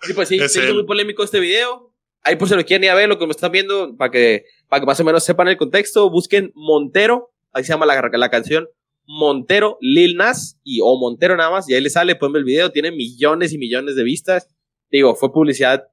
Sí, 0.04 0.14
pues 0.16 0.30
sí, 0.30 0.40
Es 0.40 0.54
se 0.54 0.62
hizo 0.62 0.70
él. 0.70 0.74
muy 0.74 0.86
polémico 0.88 1.24
este 1.24 1.40
video. 1.40 1.94
Ahí 2.24 2.36
por 2.36 2.50
si 2.50 2.56
lo 2.56 2.66
quieren 2.66 2.84
ir 2.84 2.90
a 2.90 2.96
ver, 2.96 3.08
lo 3.08 3.20
que 3.20 3.28
me 3.28 3.32
están 3.32 3.52
viendo, 3.52 3.96
para 3.98 4.10
que, 4.10 4.46
para 4.68 4.80
que 4.80 4.88
más 4.88 5.00
o 5.00 5.04
menos 5.04 5.24
sepan 5.24 5.48
el 5.48 5.58
contexto, 5.58 6.10
busquen 6.10 6.52
Montero, 6.56 7.32
ahí 7.52 7.64
se 7.64 7.70
llama 7.70 7.86
la, 7.86 8.02
la 8.12 8.30
canción 8.32 8.68
Montero, 9.06 9.78
Lil 9.80 10.16
Nas, 10.16 10.60
y 10.64 10.80
o 10.82 10.98
Montero 10.98 11.36
nada 11.38 11.52
más, 11.52 11.70
y 11.70 11.76
ahí 11.76 11.82
le 11.82 11.92
sale, 11.92 12.16
ver 12.16 12.40
el 12.40 12.46
video, 12.46 12.72
tiene 12.72 12.92
millones 12.92 13.54
y 13.54 13.60
millones 13.60 13.96
de 13.96 14.04
vistas. 14.04 14.48
Digo, 14.90 15.16
fue 15.16 15.32
publicidad, 15.32 15.84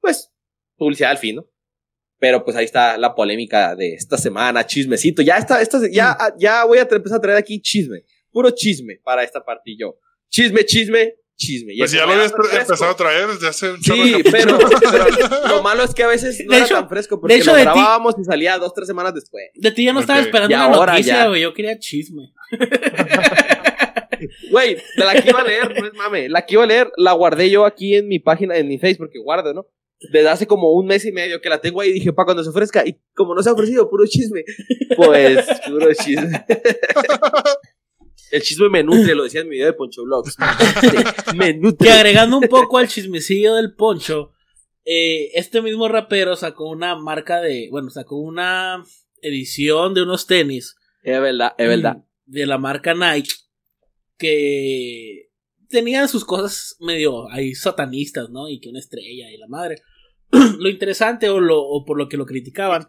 pues, 0.00 0.32
publicidad 0.76 1.10
al 1.10 1.18
fin, 1.18 1.36
¿no? 1.36 1.46
Pero 2.18 2.44
pues 2.44 2.56
ahí 2.56 2.64
está 2.64 2.96
la 2.96 3.14
polémica 3.14 3.74
de 3.74 3.94
esta 3.94 4.16
semana, 4.16 4.66
chismecito. 4.66 5.20
Ya 5.22 5.36
está, 5.36 5.60
esta, 5.60 5.78
ya, 5.90 6.16
ya 6.38 6.64
voy 6.64 6.78
a 6.78 6.82
empezar 6.90 7.18
a 7.18 7.20
traer 7.20 7.38
aquí 7.38 7.60
chisme, 7.60 8.04
puro 8.30 8.50
chisme 8.50 8.98
para 9.02 9.22
esta 9.24 9.44
parte 9.44 9.70
y 9.72 9.78
yo. 9.78 9.98
Chisme, 10.28 10.64
chisme, 10.64 11.14
chisme. 11.36 11.74
Y 11.74 11.78
Pues 11.78 11.92
ya 11.92 12.06
lo 12.06 12.12
habías 12.12 12.32
empezado 12.32 12.90
a 12.92 12.96
traer 12.96 13.26
desde 13.28 13.48
hace 13.48 13.70
un 13.72 13.80
chorro 13.80 14.02
Sí, 14.04 14.22
pero, 14.30 14.58
pero 14.90 15.06
lo 15.48 15.62
malo 15.62 15.82
es 15.84 15.92
que 15.94 16.02
a 16.04 16.08
veces 16.08 16.40
no 16.44 16.50
De 16.52 16.56
era 16.56 16.66
hecho- 16.66 16.74
tan 16.76 16.88
fresco 16.88 17.20
porque 17.20 17.34
de 17.34 17.40
hecho, 17.40 17.50
lo 17.50 17.56
de 17.56 17.62
ti- 17.62 17.64
grabábamos 17.70 18.14
y 18.18 18.24
salía 18.24 18.56
dos, 18.58 18.72
tres 18.74 18.86
semanas 18.88 19.12
después. 19.14 19.44
De 19.54 19.70
ti 19.72 19.84
ya 19.84 19.92
no 19.92 20.00
estaba 20.00 20.20
esperando 20.20 20.54
una 20.54 20.64
ahora 20.64 20.92
noticia, 20.92 21.14
ya. 21.14 21.28
güey. 21.28 21.42
Yo 21.42 21.52
quería 21.52 21.78
chisme. 21.78 22.32
Güey, 24.50 24.76
de 24.76 25.04
la 25.04 25.20
que 25.20 25.28
iba 25.28 25.40
a 25.40 25.44
leer, 25.44 25.74
no 25.78 25.86
es 25.86 25.92
mame, 25.94 26.28
la 26.28 26.46
que 26.46 26.54
iba 26.54 26.62
a 26.64 26.66
leer 26.66 26.90
la 26.96 27.12
guardé 27.12 27.50
yo 27.50 27.66
aquí 27.66 27.94
en 27.96 28.08
mi 28.08 28.18
página, 28.20 28.56
en 28.56 28.68
mi 28.68 28.78
Face, 28.78 28.96
porque 28.96 29.18
guardo, 29.18 29.52
¿no? 29.52 29.66
Desde 30.12 30.28
hace 30.28 30.46
como 30.46 30.72
un 30.72 30.86
mes 30.86 31.04
y 31.04 31.12
medio 31.12 31.40
que 31.40 31.48
la 31.48 31.60
tengo 31.60 31.80
ahí, 31.80 31.92
dije, 31.92 32.12
pa, 32.12 32.24
cuando 32.24 32.44
se 32.44 32.50
ofrezca, 32.50 32.86
y 32.86 33.00
como 33.14 33.34
no 33.34 33.42
se 33.42 33.48
ha 33.48 33.52
ofrecido, 33.52 33.88
puro 33.88 34.06
chisme, 34.06 34.44
pues, 34.96 35.46
puro 35.66 35.88
chisme. 35.94 36.44
El 38.30 38.42
chisme 38.42 38.68
me 38.68 38.82
nutre, 38.82 39.14
lo 39.14 39.22
decía 39.22 39.42
en 39.42 39.48
mi 39.48 39.54
video 39.56 39.68
de 39.68 39.72
Poncho 39.74 40.02
Vlogs. 40.02 40.36
Me 41.36 41.52
Que 41.52 41.54
nutre. 41.54 41.90
agregando 41.92 42.38
un 42.38 42.48
poco 42.48 42.78
al 42.78 42.88
chismecillo 42.88 43.54
del 43.54 43.74
poncho, 43.74 44.32
eh, 44.84 45.30
este 45.34 45.62
mismo 45.62 45.88
rapero 45.88 46.34
sacó 46.36 46.68
una 46.68 46.96
marca 46.96 47.40
de. 47.40 47.68
Bueno, 47.70 47.90
sacó 47.90 48.16
una 48.16 48.84
edición 49.22 49.94
de 49.94 50.02
unos 50.02 50.26
tenis. 50.26 50.76
Es 51.02 51.20
verdad, 51.20 51.54
es 51.58 51.68
verdad. 51.68 52.04
De 52.26 52.46
la 52.46 52.58
marca 52.58 52.94
Nike. 52.94 53.30
Que 54.18 55.30
tenían 55.68 56.08
sus 56.08 56.24
cosas 56.24 56.76
medio 56.80 57.30
ahí 57.30 57.54
satanistas, 57.54 58.30
¿no? 58.30 58.48
Y 58.48 58.60
que 58.60 58.68
una 58.68 58.78
estrella 58.80 59.30
y 59.30 59.36
la 59.36 59.48
madre. 59.48 59.76
lo 60.58 60.68
interesante 60.68 61.28
o, 61.28 61.40
lo, 61.40 61.62
o 61.62 61.84
por 61.84 61.98
lo 61.98 62.08
que 62.08 62.16
lo 62.16 62.26
criticaban 62.26 62.88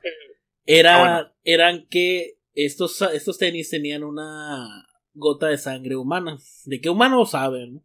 era, 0.66 0.96
Ah, 0.96 1.00
bueno. 1.22 1.34
eran 1.44 1.88
que 1.90 2.40
estos, 2.54 3.02
estos 3.02 3.38
tenis 3.38 3.70
tenían 3.70 4.04
una 4.04 4.68
gota 5.14 5.48
de 5.48 5.58
sangre 5.58 5.96
humana. 5.96 6.38
¿De 6.66 6.82
qué 6.82 6.90
humano 6.90 7.26
saben? 7.26 7.76
¿no? 7.76 7.84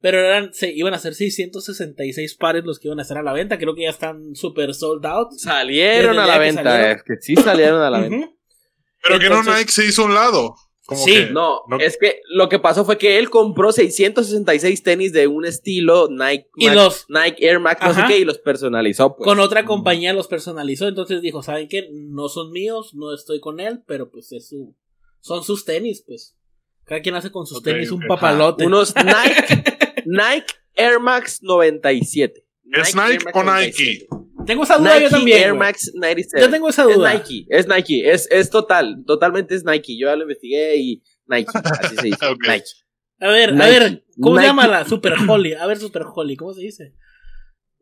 Pero 0.00 0.18
eran, 0.18 0.52
se, 0.54 0.72
iban 0.72 0.94
a 0.94 0.98
ser 0.98 1.14
666 1.14 2.34
pares 2.36 2.64
los 2.64 2.78
que 2.78 2.88
iban 2.88 2.98
a 2.98 3.02
estar 3.02 3.18
a 3.18 3.22
la 3.22 3.32
venta. 3.32 3.58
Creo 3.58 3.74
que 3.74 3.82
ya 3.82 3.90
están 3.90 4.34
super 4.34 4.74
sold 4.74 5.04
out. 5.06 5.32
Salieron 5.32 6.18
a 6.18 6.26
la 6.26 6.38
venta, 6.38 6.62
salieron. 6.62 6.96
es 6.96 7.02
que 7.02 7.14
sí 7.20 7.36
salieron 7.36 7.82
a 7.82 7.90
la 7.90 8.00
venta. 8.00 8.30
Pero 9.02 9.18
que 9.18 9.28
no 9.28 9.42
Nike 9.42 9.70
se 9.70 9.86
hizo 9.86 10.04
un 10.04 10.14
lado. 10.14 10.54
Como 10.90 11.04
Sí, 11.04 11.12
que- 11.14 11.30
No, 11.30 11.62
No. 11.68 11.78
es 11.78 11.96
que 11.98 12.20
lo 12.30 12.48
que 12.48 12.58
pasó 12.58 12.84
fue 12.84 12.98
que 12.98 13.18
él 13.18 13.30
compró 13.30 13.70
666 13.72 14.82
tenis 14.82 15.12
de 15.12 15.26
un 15.28 15.44
estilo 15.46 16.08
Nike, 16.10 16.48
Y 16.56 16.66
Max- 16.66 16.76
los- 16.76 17.06
Nike 17.08 17.46
Air 17.46 17.60
Max, 17.60 17.80
no 17.82 17.94
sé 17.94 18.00
Ajá. 18.00 18.08
qué, 18.08 18.18
y 18.18 18.24
los 18.24 18.38
personalizó. 18.38 19.16
Pues. 19.16 19.24
Con 19.24 19.38
otra 19.40 19.64
compañía 19.64 20.12
los 20.12 20.26
personalizó. 20.26 20.88
Entonces 20.88 21.22
dijo: 21.22 21.42
¿Saben 21.42 21.68
qué? 21.68 21.88
No 21.92 22.28
son 22.28 22.50
míos, 22.50 22.92
no 22.94 23.14
estoy 23.14 23.38
con 23.40 23.60
él, 23.60 23.82
pero 23.86 24.10
pues 24.10 24.32
es 24.32 24.48
su. 24.48 24.74
Son 25.20 25.44
sus 25.44 25.64
tenis, 25.64 26.02
pues. 26.06 26.36
Cada 26.84 27.02
quien 27.02 27.14
hace 27.14 27.30
con 27.30 27.46
sus 27.46 27.62
tenis 27.62 27.90
un 27.92 28.00
papalote. 28.08 28.66
Unos 28.66 28.92
Nike, 29.04 29.62
Nike 30.06 30.52
Air 30.74 30.98
Max 30.98 31.40
97. 31.42 32.44
¿Es 32.72 32.94
Nike 32.96 33.24
Max 33.24 33.36
o 33.36 33.42
97. 33.44 34.08
Tengo 34.46 34.64
esa 34.64 34.78
duda 34.78 34.94
Nike 34.94 35.04
yo 35.04 35.10
también. 35.10 35.38
Air. 35.38 35.54
Max 35.54 35.92
97. 35.94 36.44
Yo 36.44 36.50
tengo 36.50 36.68
esa 36.68 36.88
Es 36.88 36.96
duda. 36.96 37.14
Nike, 37.14 37.46
es 37.48 37.68
Nike, 37.68 38.10
es, 38.10 38.28
es 38.30 38.50
total, 38.50 39.04
totalmente 39.06 39.54
es 39.54 39.64
Nike. 39.64 39.98
Yo 39.98 40.08
ya 40.08 40.16
lo 40.16 40.22
investigué 40.22 40.76
y 40.76 41.02
Nike, 41.26 41.50
así 41.54 41.96
se 41.96 42.02
dice. 42.02 42.26
Nike. 42.48 42.70
A 43.20 43.28
ver, 43.28 43.50
a 43.50 43.66
ver, 43.66 44.04
¿cómo 44.18 44.38
se 44.38 44.46
llama 44.46 44.66
la 44.66 44.84
Super 44.86 45.14
Holly? 45.28 45.52
A 45.52 45.66
ver, 45.66 45.78
Super 45.78 46.04
Holly, 46.14 46.36
¿cómo 46.36 46.54
se 46.54 46.62
dice? 46.62 46.94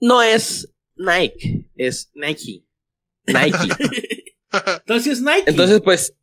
No 0.01 0.21
es 0.23 0.75
Nike, 0.97 1.69
es 1.77 2.11
Nike. 2.15 2.65
Nike. 3.27 4.35
Entonces 4.81 5.13
es 5.15 5.23
Nike. 5.23 5.45
Entonces, 5.47 5.81
pues, 5.81 6.17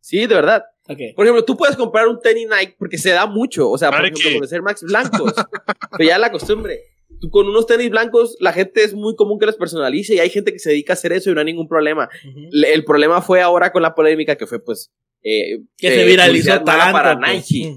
sí, 0.00 0.26
de 0.26 0.34
verdad. 0.34 0.64
Por 0.86 1.26
ejemplo, 1.26 1.44
tú 1.44 1.56
puedes 1.56 1.76
comprar 1.76 2.06
un 2.06 2.20
tenis 2.20 2.48
Nike 2.48 2.76
porque 2.78 2.98
se 2.98 3.10
da 3.10 3.26
mucho. 3.26 3.70
O 3.70 3.78
sea, 3.78 3.90
por 3.90 4.02
Nike. 4.02 4.18
ejemplo, 4.20 4.38
conocer 4.38 4.62
Max 4.62 4.82
blancos. 4.82 5.32
pero 5.96 6.08
ya 6.08 6.18
la 6.18 6.30
costumbre. 6.30 6.80
Tú 7.20 7.30
con 7.30 7.48
unos 7.48 7.66
tenis 7.66 7.88
blancos, 7.90 8.36
la 8.40 8.52
gente 8.52 8.82
es 8.84 8.92
muy 8.94 9.14
común 9.16 9.38
que 9.38 9.46
los 9.46 9.56
personalice 9.56 10.14
y 10.14 10.18
hay 10.18 10.28
gente 10.28 10.52
que 10.52 10.58
se 10.58 10.70
dedica 10.70 10.92
a 10.92 10.94
hacer 10.94 11.12
eso 11.12 11.30
y 11.30 11.34
no 11.34 11.40
hay 11.40 11.46
ningún 11.46 11.68
problema. 11.68 12.08
El 12.52 12.84
problema 12.84 13.22
fue 13.22 13.40
ahora 13.40 13.72
con 13.72 13.82
la 13.82 13.94
polémica 13.94 14.36
que 14.36 14.46
fue, 14.46 14.62
pues. 14.62 14.92
eh, 15.22 15.60
Que 15.78 15.88
eh, 15.88 15.98
se 16.00 16.04
viralizó 16.04 16.50
tanto. 16.62 16.92
para 16.92 17.18
pues. 17.18 17.50
Nike. 17.50 17.74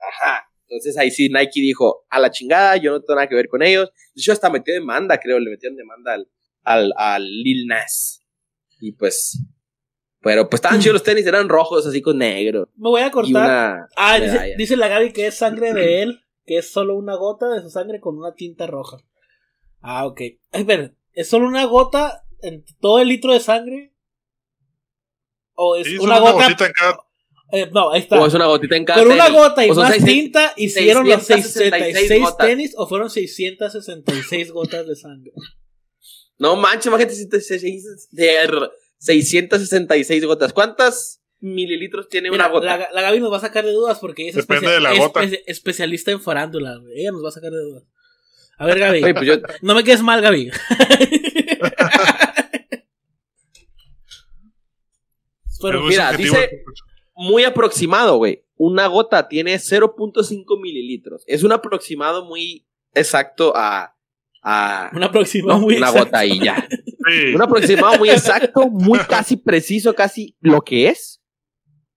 Ajá. 0.00 0.48
Entonces 0.68 0.96
ahí 0.98 1.10
sí 1.10 1.28
Nike 1.28 1.60
dijo, 1.60 2.06
a 2.10 2.18
la 2.18 2.30
chingada, 2.30 2.76
yo 2.78 2.92
no 2.92 3.00
tengo 3.00 3.16
nada 3.16 3.28
que 3.28 3.34
ver 3.34 3.46
con 3.48 3.62
ellos. 3.62 3.90
De 4.14 4.20
hecho, 4.20 4.32
hasta 4.32 4.50
metió 4.50 4.72
demanda, 4.74 5.18
creo, 5.18 5.38
le 5.38 5.50
metieron 5.50 5.76
demanda 5.76 6.14
al, 6.14 6.28
al, 6.64 6.92
al 6.96 7.24
Lil 7.24 7.66
Nas. 7.66 8.20
Y 8.80 8.92
pues. 8.92 9.38
Pero 10.22 10.48
pues 10.48 10.58
estaban 10.58 10.80
chidos 10.80 10.94
los 10.94 11.02
tenis, 11.02 11.26
eran 11.26 11.48
rojos, 11.48 11.86
así 11.86 12.00
con 12.00 12.18
negro. 12.18 12.68
Me 12.76 12.88
voy 12.90 13.02
a 13.02 13.10
cortar. 13.10 13.30
una. 13.44 13.86
Ah, 13.96 14.18
dice, 14.18 14.54
dice 14.56 14.76
la 14.76 14.88
Gaby 14.88 15.12
que 15.12 15.26
es 15.26 15.34
sangre 15.36 15.72
de 15.74 16.02
él, 16.02 16.20
que 16.44 16.58
es 16.58 16.70
solo 16.70 16.96
una 16.96 17.14
gota 17.16 17.48
de 17.48 17.60
su 17.62 17.70
sangre 17.70 18.00
con 18.00 18.18
una 18.18 18.34
tinta 18.34 18.66
roja. 18.66 18.98
Ah, 19.80 20.06
ok. 20.06 20.20
Ay, 20.52 20.64
pero, 20.64 20.90
¿es 21.12 21.28
solo 21.28 21.46
una 21.46 21.64
gota 21.66 22.24
en 22.40 22.64
todo 22.80 22.98
el 23.00 23.08
litro 23.08 23.32
de 23.32 23.40
sangre? 23.40 23.94
¿O 25.54 25.76
es 25.76 25.86
Sí, 25.86 25.98
una 25.98 26.18
gota? 26.18 26.44
gotita 26.44 26.66
en 26.66 26.72
cada- 26.72 26.96
Eh, 27.54 27.68
no, 27.70 27.90
ahí 27.92 28.00
está. 28.00 28.18
O 28.20 28.26
es 28.26 28.32
una 28.34 28.46
gotita 28.46 28.76
en 28.76 28.84
cada 28.86 29.02
Con 29.02 29.12
una 29.12 29.28
gota 29.28 29.66
y 29.66 29.70
O 29.70 29.74
más 29.74 29.96
tinta 30.02 30.54
hicieron 30.56 31.06
los 31.06 31.22
666 31.22 31.94
666 32.08 32.20
gotas. 32.22 32.46
tenis 32.46 32.74
o 32.78 32.86
fueron 32.88 33.10
666 33.10 34.50
gotas 34.52 34.86
de 34.86 34.96
sangre. 34.96 35.32
No 36.38 36.56
manches, 36.56 36.86
imagínate 36.86 37.14
si 37.14 37.28
te- 37.28 37.40
se- 37.42 37.58
se- 37.58 38.08
de 38.10 38.38
666 38.98 40.24
gotas. 40.24 40.52
¿Cuántas 40.54 41.21
mililitros 41.42 42.08
tiene 42.08 42.30
Mira, 42.30 42.46
una 42.46 42.52
gota? 42.52 42.66
La, 42.78 42.88
la 42.92 43.02
Gaby 43.02 43.20
nos 43.20 43.30
va 43.32 43.36
a 43.36 43.40
sacar 43.40 43.64
de 43.66 43.72
dudas 43.72 43.98
porque 43.98 44.22
ella 44.22 44.30
es, 44.30 44.36
Depende 44.36 44.66
especia- 44.66 44.74
de 44.74 44.80
la 44.80 44.92
es 44.94 44.98
gota. 44.98 45.22
espe- 45.22 45.42
especialista 45.46 46.10
en 46.10 46.20
farándula. 46.22 46.76
güey. 46.78 47.00
Ella 47.00 47.10
nos 47.12 47.22
va 47.24 47.28
a 47.28 47.32
sacar 47.32 47.50
de 47.50 47.58
dudas. 47.60 47.84
A 48.58 48.66
ver, 48.66 48.78
Gaby. 48.78 49.02
Oye, 49.04 49.14
pues 49.14 49.26
yo, 49.26 49.34
No 49.62 49.74
me 49.74 49.84
quedes 49.84 50.02
mal, 50.02 50.20
Gaby. 50.22 50.50
Pero 55.60 55.82
mira, 55.84 56.12
dice- 56.12 56.62
muy 57.14 57.44
aproximado, 57.44 58.16
güey. 58.16 58.44
Una 58.56 58.86
gota 58.86 59.28
tiene 59.28 59.56
0.5 59.56 60.60
mililitros. 60.60 61.24
Es 61.26 61.42
un 61.42 61.52
aproximado 61.52 62.24
muy 62.24 62.66
exacto 62.94 63.52
a. 63.56 63.96
a 64.42 64.90
una 64.94 65.10
próxima 65.10 65.54
no, 65.54 65.60
muy 65.60 65.76
una 65.76 65.90
gota 65.90 66.24
y 66.24 66.40
ya. 66.40 66.66
Sí. 67.06 67.34
Un 67.34 67.42
aproximado 67.42 67.98
muy 67.98 68.10
exacto, 68.10 68.68
muy 68.68 68.98
casi 69.00 69.36
preciso, 69.36 69.94
casi 69.94 70.36
lo 70.40 70.62
que 70.62 70.88
es. 70.88 71.21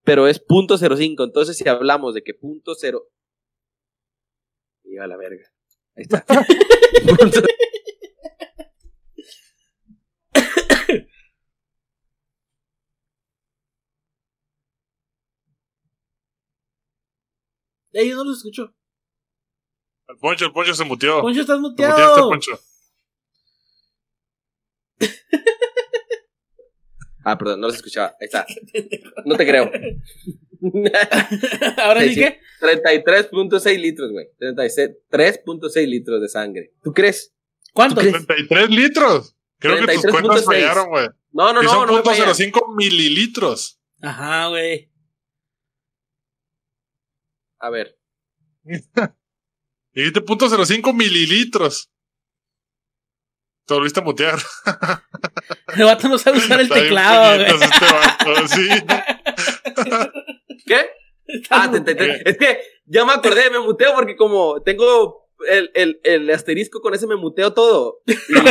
Pero 0.06 0.28
es 0.28 0.38
punto 0.38 0.78
.05. 0.78 1.24
Entonces, 1.24 1.58
si 1.58 1.68
hablamos 1.68 2.14
de 2.14 2.22
que 2.22 2.32
punto 2.32 2.74
cero. 2.76 3.08
Lleva 4.84 5.06
la 5.08 5.16
verga. 5.16 5.44
Ahí 5.96 6.04
está. 6.04 6.24
Punto- 7.18 7.40
Eh, 17.92 18.08
yo 18.08 18.16
no 18.16 18.24
los 18.24 18.38
escucho. 18.38 18.74
El 20.08 20.18
Poncho, 20.18 20.46
el 20.46 20.52
Poncho 20.52 20.74
se 20.74 20.84
muteó. 20.84 21.20
Poncho, 21.22 21.40
estás 21.40 21.56
Te 21.56 21.60
muteaste, 21.60 22.00
muteado. 22.02 22.28
Poncho. 22.28 22.58
Ah, 27.26 27.36
perdón, 27.38 27.60
no 27.60 27.70
se 27.70 27.76
escuchaba. 27.76 28.14
Ahí 28.20 28.26
está. 28.26 28.46
No 29.24 29.36
te 29.36 29.46
creo. 29.46 29.70
Ahora 31.78 32.00
sí 32.02 32.08
Sí, 32.10 32.14
sí. 32.14 32.20
que. 32.20 32.40
33.6 32.60 33.78
litros, 33.80 34.10
güey. 34.12 34.26
3.6 34.40 35.86
litros 35.86 36.20
de 36.22 36.28
sangre. 36.28 36.72
¿Tú 36.82 36.92
crees? 36.92 37.34
¿Cuánto? 37.72 37.96
¿Tú 38.00 38.08
crees? 38.08 38.26
33 38.26 38.70
litros. 38.70 39.36
Creo 39.58 39.76
que 39.86 39.94
tus 39.94 40.04
33.6. 40.04 40.10
cuentas 40.10 40.44
fallaron, 40.44 40.88
güey. 40.88 41.08
No, 41.32 41.52
no, 41.52 41.62
Y 41.62 41.64
no, 41.66 41.70
son 41.70 41.86
no. 41.86 41.92
punto 41.94 42.10
falla. 42.10 42.34
05 42.34 42.74
mililitros. 42.74 43.80
Ajá, 44.00 44.48
güey. 44.48 44.90
A 47.58 47.70
ver. 47.70 47.98
Dijiste 49.92 50.20
punto 50.20 50.48
05 50.48 50.92
mililitros. 50.92 51.90
Te 53.66 53.74
volviste 53.74 54.00
a 54.00 54.02
mutear. 54.04 54.38
El 55.76 55.84
vato 55.84 56.08
no 56.08 56.18
sabe 56.18 56.38
usar 56.38 56.60
el 56.60 56.66
Está 56.66 56.80
teclado, 56.80 57.34
güey. 57.36 57.50
este 57.50 57.84
vato, 57.84 58.48
sí. 58.48 58.68
¿Qué? 60.66 60.86
Ah, 61.50 61.68
33. 61.70 62.22
Es 62.24 62.38
que 62.38 62.60
ya 62.86 63.04
me 63.04 63.12
acordé, 63.12 63.50
me 63.50 63.58
muteo 63.58 63.92
porque 63.94 64.14
como 64.16 64.62
tengo 64.62 65.28
el, 65.48 65.70
el, 65.74 66.00
el 66.04 66.30
asterisco 66.30 66.80
con 66.80 66.94
ese 66.94 67.08
me 67.08 67.16
muteo 67.16 67.52
todo. 67.52 67.98
Y- 68.06 68.14
lo, 68.34 68.42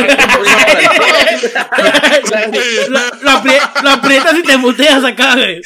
lo 3.00 3.30
aprie- 3.30 3.82
lo 3.82 3.90
aprietas 3.90 4.34
y 4.38 4.42
te 4.42 4.56
muteas 4.58 5.02
acá, 5.04 5.34
güey. 5.36 5.60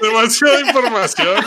Demasiada 0.00 0.60
información. 0.60 1.44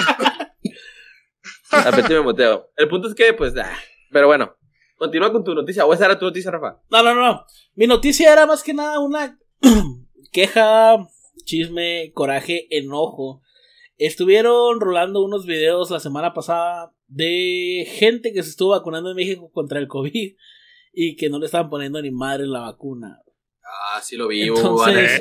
De 1.71 1.81
repente 1.83 2.13
me 2.15 2.21
muteo. 2.21 2.69
El 2.75 2.87
punto 2.89 3.07
es 3.07 3.15
que, 3.15 3.33
pues, 3.33 3.53
ah, 3.57 3.71
pero 4.11 4.27
bueno. 4.27 4.55
Continúa 5.01 5.31
con 5.31 5.43
tu 5.43 5.55
noticia. 5.55 5.83
¿O 5.83 5.95
esa 5.95 6.05
era 6.05 6.19
tu 6.19 6.25
noticia, 6.25 6.51
Rafa? 6.51 6.79
No, 6.91 7.01
no, 7.01 7.15
no. 7.15 7.43
Mi 7.73 7.87
noticia 7.87 8.31
era 8.31 8.45
más 8.45 8.61
que 8.61 8.71
nada 8.71 8.99
una 8.99 9.35
queja, 10.31 11.07
chisme, 11.43 12.11
coraje, 12.13 12.67
enojo. 12.69 13.41
Estuvieron 13.97 14.79
rolando 14.79 15.23
unos 15.23 15.47
videos 15.47 15.89
la 15.89 15.99
semana 15.99 16.35
pasada 16.35 16.93
de 17.07 17.87
gente 17.89 18.31
que 18.31 18.43
se 18.43 18.51
estuvo 18.51 18.69
vacunando 18.69 19.09
en 19.09 19.15
México 19.15 19.49
contra 19.51 19.79
el 19.79 19.87
COVID 19.87 20.35
y 20.93 21.15
que 21.15 21.29
no 21.31 21.39
le 21.39 21.47
estaban 21.47 21.71
poniendo 21.71 21.99
ni 21.99 22.11
madre 22.11 22.45
la 22.45 22.59
vacuna. 22.59 23.23
Ah, 23.63 24.01
sí 24.03 24.15
lo 24.15 24.27
vi. 24.27 24.49
Entonces-. 24.49 25.19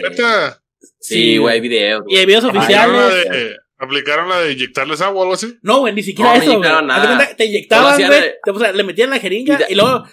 Sí, 0.99 1.39
güey, 1.39 1.55
hay 1.55 1.61
videos. 1.63 2.05
Y 2.07 2.19
hay 2.19 2.27
videos 2.27 2.45
¿Aplicaron 2.45 2.97
la, 2.97 3.07
oficiales. 3.07 3.57
¿Aplicaron 3.81 4.29
la 4.29 4.41
de 4.41 4.53
inyectarles 4.53 5.01
agua 5.01 5.21
o 5.21 5.23
algo 5.23 5.35
así? 5.35 5.57
No, 5.63 5.81
güey, 5.81 5.95
ni 5.95 6.03
siquiera 6.03 6.37
No, 6.37 6.43
eso, 6.43 6.51
de 6.53 6.59
nada. 6.59 7.35
Te 7.37 7.47
inyectaban, 7.47 7.97
güey. 8.07 8.23
O 8.55 8.59
sea, 8.59 8.73
le 8.73 8.85
metían 8.85 9.09
la 9.11 9.19
jeringa 9.19 9.55
Y 9.55 9.57
de- 9.57 9.67
y, 9.71 9.75
luego 9.75 10.05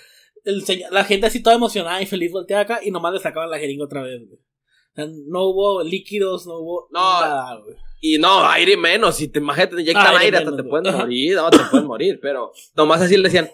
el 0.46 0.64
señor- 0.66 0.92
la 0.92 1.04
gente 1.04 1.28
así 1.28 1.44
toda 1.44 1.56
emocionada 1.58 2.02
y 2.02 2.06
feliz 2.06 2.32
volteaba 2.32 2.62
acá 2.64 2.80
y 2.82 2.92
nomás 2.92 3.14
le 3.14 3.20
sacaban 3.20 3.50
la 3.52 3.60
jeringa 3.60 3.84
otra 3.84 4.02
vez, 4.04 4.22
güey. 4.26 4.40
O 4.40 4.96
sea, 4.96 5.06
no 5.28 5.44
hubo 5.50 5.84
líquidos, 5.84 6.48
no 6.48 6.60
hubo 6.60 6.88
No. 6.92 7.00
nada, 7.22 7.56
güey. 7.58 7.76
Y 8.00 8.18
no, 8.20 8.48
aire 8.50 8.78
menos. 8.78 9.18
Si 9.18 9.28
te 9.28 9.40
imaginas, 9.40 9.72
te 9.72 9.82
inyectan 9.82 10.08
Aire 10.08 10.24
aire, 10.24 10.38
hasta 10.38 10.56
te 10.56 10.64
pueden 10.64 10.96
morir. 10.96 11.36
No, 11.36 11.50
te 11.50 11.60
pueden 11.70 11.88
morir, 11.88 12.20
pero 12.22 12.52
nomás 12.76 13.02
así 13.02 13.18
le 13.18 13.24
decían. 13.24 13.50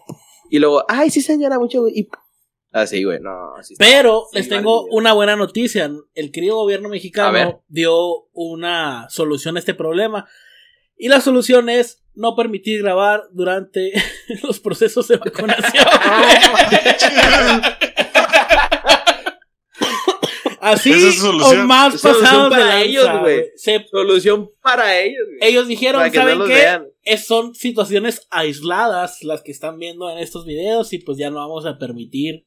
Y 0.52 0.60
luego, 0.60 0.84
ay, 0.88 1.10
sí, 1.10 1.22
señora, 1.22 1.58
mucho. 1.58 1.88
Y 1.88 2.08
así, 2.74 3.04
güey, 3.04 3.20
no. 3.22 3.56
Así 3.58 3.74
está. 3.74 3.86
Pero 3.86 4.26
Sí, 4.32 4.40
les 4.40 4.50
tengo 4.50 4.86
una 4.88 5.14
buena 5.14 5.36
noticia. 5.36 5.90
El 6.16 6.32
querido 6.32 6.56
gobierno 6.58 6.90
mexicano 6.90 7.64
dio 7.68 8.28
una 8.34 9.08
solución 9.10 9.56
a 9.56 9.60
este 9.60 9.74
problema. 9.74 10.28
Y 10.98 11.08
la 11.08 11.22
solución 11.22 11.70
es 11.70 12.04
no 12.14 12.36
permitir 12.36 12.82
grabar 12.84 13.24
durante 13.32 13.94
los 14.44 14.60
procesos 14.60 15.08
de 15.08 15.18
vacunación. 15.18 15.86
Así 20.62 20.92
Esa 20.92 21.10
es 21.10 21.22
o 21.24 21.56
más 21.66 22.00
Solución 22.00 22.24
pasados 22.24 22.44
de 22.46 22.50
para 22.52 22.66
lanza, 22.68 22.82
ellos, 22.86 23.20
güey. 23.20 23.44
Se- 23.58 23.86
Solución 23.92 24.50
para 24.62 24.98
ellos. 25.02 25.24
Ellos 25.42 25.68
dijeron, 25.68 26.02
que 26.10 26.18
no 26.18 26.24
¿saben 26.24 26.40
los 26.40 26.48
qué? 26.48 26.80
Es- 27.04 27.26
son 27.26 27.54
situaciones 27.54 28.26
aisladas 28.30 29.24
las 29.24 29.42
que 29.42 29.52
están 29.52 29.78
viendo 29.78 30.10
en 30.10 30.20
estos 30.20 30.46
videos 30.46 30.94
y 30.94 31.00
pues 31.00 31.18
ya 31.18 31.30
no 31.30 31.40
vamos 31.40 31.66
a 31.66 31.78
permitir 31.78 32.46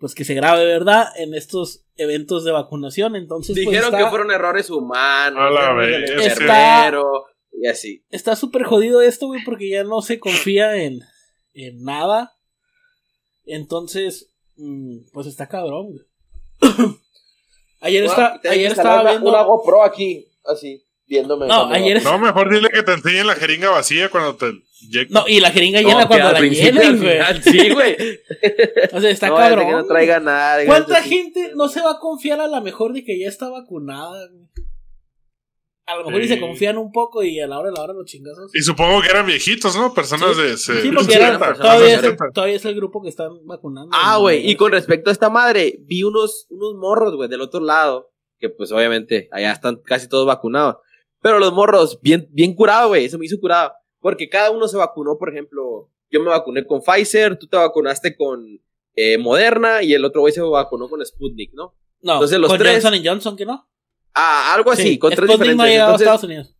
pues 0.00 0.14
que 0.14 0.24
se 0.24 0.32
grabe, 0.34 0.64
¿verdad? 0.64 1.08
En 1.16 1.34
estos 1.34 1.84
eventos 1.96 2.42
de 2.44 2.52
vacunación. 2.52 3.14
Entonces, 3.16 3.54
pues, 3.54 3.66
Dijeron 3.66 3.94
está- 3.94 3.98
que 4.04 4.10
fueron 4.10 4.30
errores 4.30 4.70
humanos. 4.70 5.38
A 5.38 5.50
la 5.50 5.72
vez, 5.74 6.10
enfermero, 6.10 7.26
Y 7.52 7.66
así. 7.68 8.02
está 8.10 8.34
súper 8.34 8.64
jodido 8.64 9.02
esto, 9.02 9.26
güey, 9.26 9.44
porque 9.44 9.68
ya 9.68 9.84
no 9.84 10.00
se 10.00 10.18
confía 10.18 10.76
en, 10.82 11.00
en 11.52 11.84
nada. 11.84 12.32
Entonces, 13.44 14.32
mm, 14.56 15.10
pues 15.12 15.26
está 15.26 15.48
cabrón, 15.48 15.92
güey. 15.92 16.06
ayer, 17.80 18.04
está, 18.04 18.40
ayer 18.48 18.72
estaba 18.72 19.02
viendo... 19.10 19.28
Una 19.30 19.42
GoPro 19.42 19.82
aquí, 19.84 20.26
así, 20.46 20.82
viéndome. 21.10 21.46
No, 21.48 21.66
ayer 21.66 22.02
No, 22.02 22.18
mejor 22.18 22.50
dile 22.50 22.70
que 22.70 22.82
te 22.82 22.92
enseñen 22.92 23.26
la 23.26 23.34
jeringa 23.34 23.68
vacía 23.68 24.08
cuando 24.08 24.36
te. 24.36 24.52
No, 25.10 25.24
y 25.28 25.40
la 25.40 25.50
jeringa 25.50 25.80
llena 25.82 26.06
cuando 26.06 26.32
la 26.32 26.40
llenen, 26.40 26.98
güey. 27.02 27.18
Sí, 27.42 27.68
güey. 27.70 27.96
O 28.92 29.00
sea, 29.00 29.10
está 29.10 29.28
no, 29.28 29.36
cabrón. 29.36 29.66
que 29.66 29.72
no 29.72 29.84
traiga 29.84 30.20
nada. 30.20 30.64
¿Cuánta 30.64 31.02
gente 31.02 31.52
no 31.54 31.68
se 31.68 31.82
va 31.82 31.92
a 31.92 31.98
confiar 31.98 32.40
a 32.40 32.46
la 32.46 32.60
mejor 32.62 32.92
de 32.94 33.04
que 33.04 33.18
ya 33.20 33.28
está 33.28 33.50
vacunada? 33.50 34.28
güey? 34.28 34.46
A 35.86 35.96
lo 35.96 36.04
mejor 36.06 36.22
y 36.22 36.28
se 36.28 36.38
confían 36.38 36.78
un 36.78 36.92
poco 36.92 37.24
y 37.24 37.40
a 37.40 37.48
la 37.48 37.58
hora 37.58 37.70
de 37.70 37.74
la 37.76 37.82
hora 37.82 37.92
los 37.92 38.04
chingazos. 38.06 38.54
Y 38.54 38.62
supongo 38.62 39.02
que 39.02 39.08
eran 39.08 39.26
viejitos, 39.26 39.74
¿no? 39.76 39.92
Personas 39.92 40.36
Sí. 40.36 40.42
de. 40.42 40.56
se- 40.56 40.82
Sí, 40.82 40.90
porque 40.94 41.12
Sí, 41.14 41.18
eran- 41.18 41.38
todavía, 41.40 41.94
es, 41.96 42.02
mayores. 42.02 42.18
todavía 42.32 42.56
es 42.56 42.64
el 42.64 42.74
grupo 42.76 43.02
que 43.02 43.08
están 43.08 43.44
vacunando. 43.44 43.90
Ah, 43.92 44.18
güey, 44.18 44.48
y 44.48 44.54
con 44.54 44.70
respecto 44.70 45.10
a 45.10 45.12
esta 45.12 45.28
madre, 45.30 45.78
vi 45.80 46.04
unos, 46.04 46.46
unos 46.48 46.74
morros, 46.76 47.16
güey, 47.16 47.28
del 47.28 47.40
otro 47.40 47.60
lado, 47.60 48.12
que 48.38 48.48
pues 48.50 48.70
obviamente 48.70 49.28
allá 49.32 49.50
están 49.52 49.80
casi 49.84 50.08
todos 50.08 50.26
vacunados. 50.26 50.76
Pero 51.22 51.38
los 51.38 51.52
morros, 51.52 52.00
bien, 52.02 52.28
bien 52.30 52.54
curado, 52.54 52.88
güey, 52.88 53.04
eso 53.04 53.18
me 53.18 53.26
hizo 53.26 53.38
curado. 53.40 53.72
Porque 54.00 54.28
cada 54.28 54.50
uno 54.50 54.66
se 54.68 54.76
vacunó, 54.76 55.18
por 55.18 55.28
ejemplo, 55.30 55.90
yo 56.10 56.20
me 56.20 56.30
vacuné 56.30 56.66
con 56.66 56.80
Pfizer, 56.82 57.38
tú 57.38 57.46
te 57.46 57.56
vacunaste 57.56 58.16
con 58.16 58.46
eh, 58.96 59.18
Moderna 59.18 59.82
y 59.82 59.92
el 59.92 60.04
otro 60.04 60.22
güey 60.22 60.32
se 60.32 60.40
vacunó 60.40 60.88
con 60.88 61.04
Sputnik, 61.04 61.52
¿no? 61.52 61.76
No, 62.02 62.14
Entonces, 62.14 62.38
los 62.38 62.48
con 62.50 62.58
tres- 62.58 62.82
Johnson 62.82 63.02
Johnson, 63.04 63.36
¿que 63.36 63.44
no? 63.44 63.68
Ah, 64.14 64.54
algo 64.54 64.70
así, 64.72 64.82
Sí, 64.82 64.98
con 64.98 65.10
tres 65.10 65.28
Sputnik 65.30 65.38
no 65.56 65.62
ha 65.62 65.66
diferentes. 65.66 65.72
llegado 65.72 65.90
Entonces, 65.90 66.06
a 66.08 66.10
Estados 66.14 66.24
Unidos. 66.24 66.56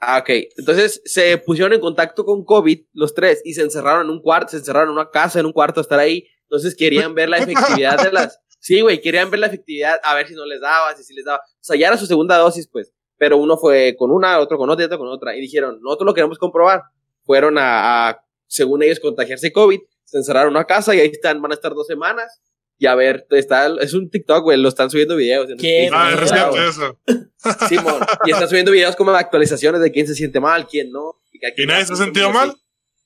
Ah, 0.00 0.18
ok. 0.18 0.30
Entonces 0.58 1.00
se 1.06 1.38
pusieron 1.38 1.72
en 1.72 1.80
contacto 1.80 2.26
con 2.26 2.44
COVID 2.44 2.78
los 2.92 3.14
tres 3.14 3.40
y 3.44 3.54
se 3.54 3.62
encerraron 3.62 4.04
en 4.06 4.10
un 4.10 4.20
cuarto, 4.20 4.50
se 4.50 4.58
encerraron 4.58 4.90
en 4.90 4.94
una 4.96 5.10
casa, 5.10 5.40
en 5.40 5.46
un 5.46 5.52
cuarto 5.52 5.80
a 5.80 5.82
estar 5.82 5.98
ahí. 5.98 6.26
Entonces 6.42 6.76
querían 6.76 7.14
ver 7.14 7.30
la 7.30 7.38
efectividad 7.38 8.02
de 8.02 8.12
las. 8.12 8.38
Sí, 8.64 8.80
güey, 8.80 8.98
querían 9.02 9.30
ver 9.30 9.40
la 9.40 9.48
efectividad, 9.48 10.00
a 10.02 10.14
ver 10.14 10.26
si 10.26 10.34
no 10.34 10.46
les 10.46 10.58
daba, 10.58 10.96
si 10.96 11.04
sí 11.04 11.12
les 11.12 11.26
daba. 11.26 11.36
O 11.38 11.42
sea, 11.60 11.76
ya 11.76 11.88
era 11.88 11.98
su 11.98 12.06
segunda 12.06 12.38
dosis, 12.38 12.66
pues. 12.66 12.93
Pero 13.18 13.36
uno 13.36 13.56
fue 13.56 13.94
con 13.98 14.10
una, 14.10 14.38
otro 14.40 14.58
con 14.58 14.68
otra 14.70 14.84
y 14.84 14.86
otro 14.86 14.98
con 14.98 15.08
otra. 15.08 15.36
Y 15.36 15.40
dijeron, 15.40 15.78
nosotros 15.82 16.06
lo 16.06 16.14
queremos 16.14 16.38
comprobar. 16.38 16.82
Fueron 17.24 17.58
a, 17.58 18.08
a, 18.10 18.24
según 18.46 18.82
ellos, 18.82 19.00
contagiarse 19.00 19.52
COVID, 19.52 19.80
se 20.04 20.18
encerraron 20.18 20.48
en 20.50 20.56
una 20.56 20.64
casa 20.66 20.94
y 20.94 21.00
ahí 21.00 21.08
están, 21.08 21.40
van 21.40 21.52
a 21.52 21.54
estar 21.54 21.72
dos 21.74 21.86
semanas. 21.86 22.40
Y 22.76 22.86
a 22.86 22.94
ver, 22.96 23.26
está, 23.30 23.68
es 23.80 23.94
un 23.94 24.10
TikTok, 24.10 24.42
güey, 24.42 24.58
lo 24.58 24.68
están 24.68 24.90
subiendo 24.90 25.14
videos. 25.16 25.48
¿Qué? 25.58 25.88
Ah, 25.92 26.10
es 26.12 26.76
eso. 26.76 26.98
Simón. 27.68 28.00
Y 28.26 28.32
están 28.32 28.48
subiendo 28.48 28.72
videos 28.72 28.96
como 28.96 29.12
de 29.12 29.18
actualizaciones 29.18 29.80
de 29.80 29.92
quién 29.92 30.06
se 30.06 30.14
siente 30.14 30.40
mal, 30.40 30.66
quién 30.66 30.90
no. 30.90 31.20
que- 31.32 31.62
¿Y 31.62 31.66
nadie 31.66 31.86
se 31.86 31.92
ha 31.92 31.96
sentido 31.96 32.30
mal? 32.30 32.52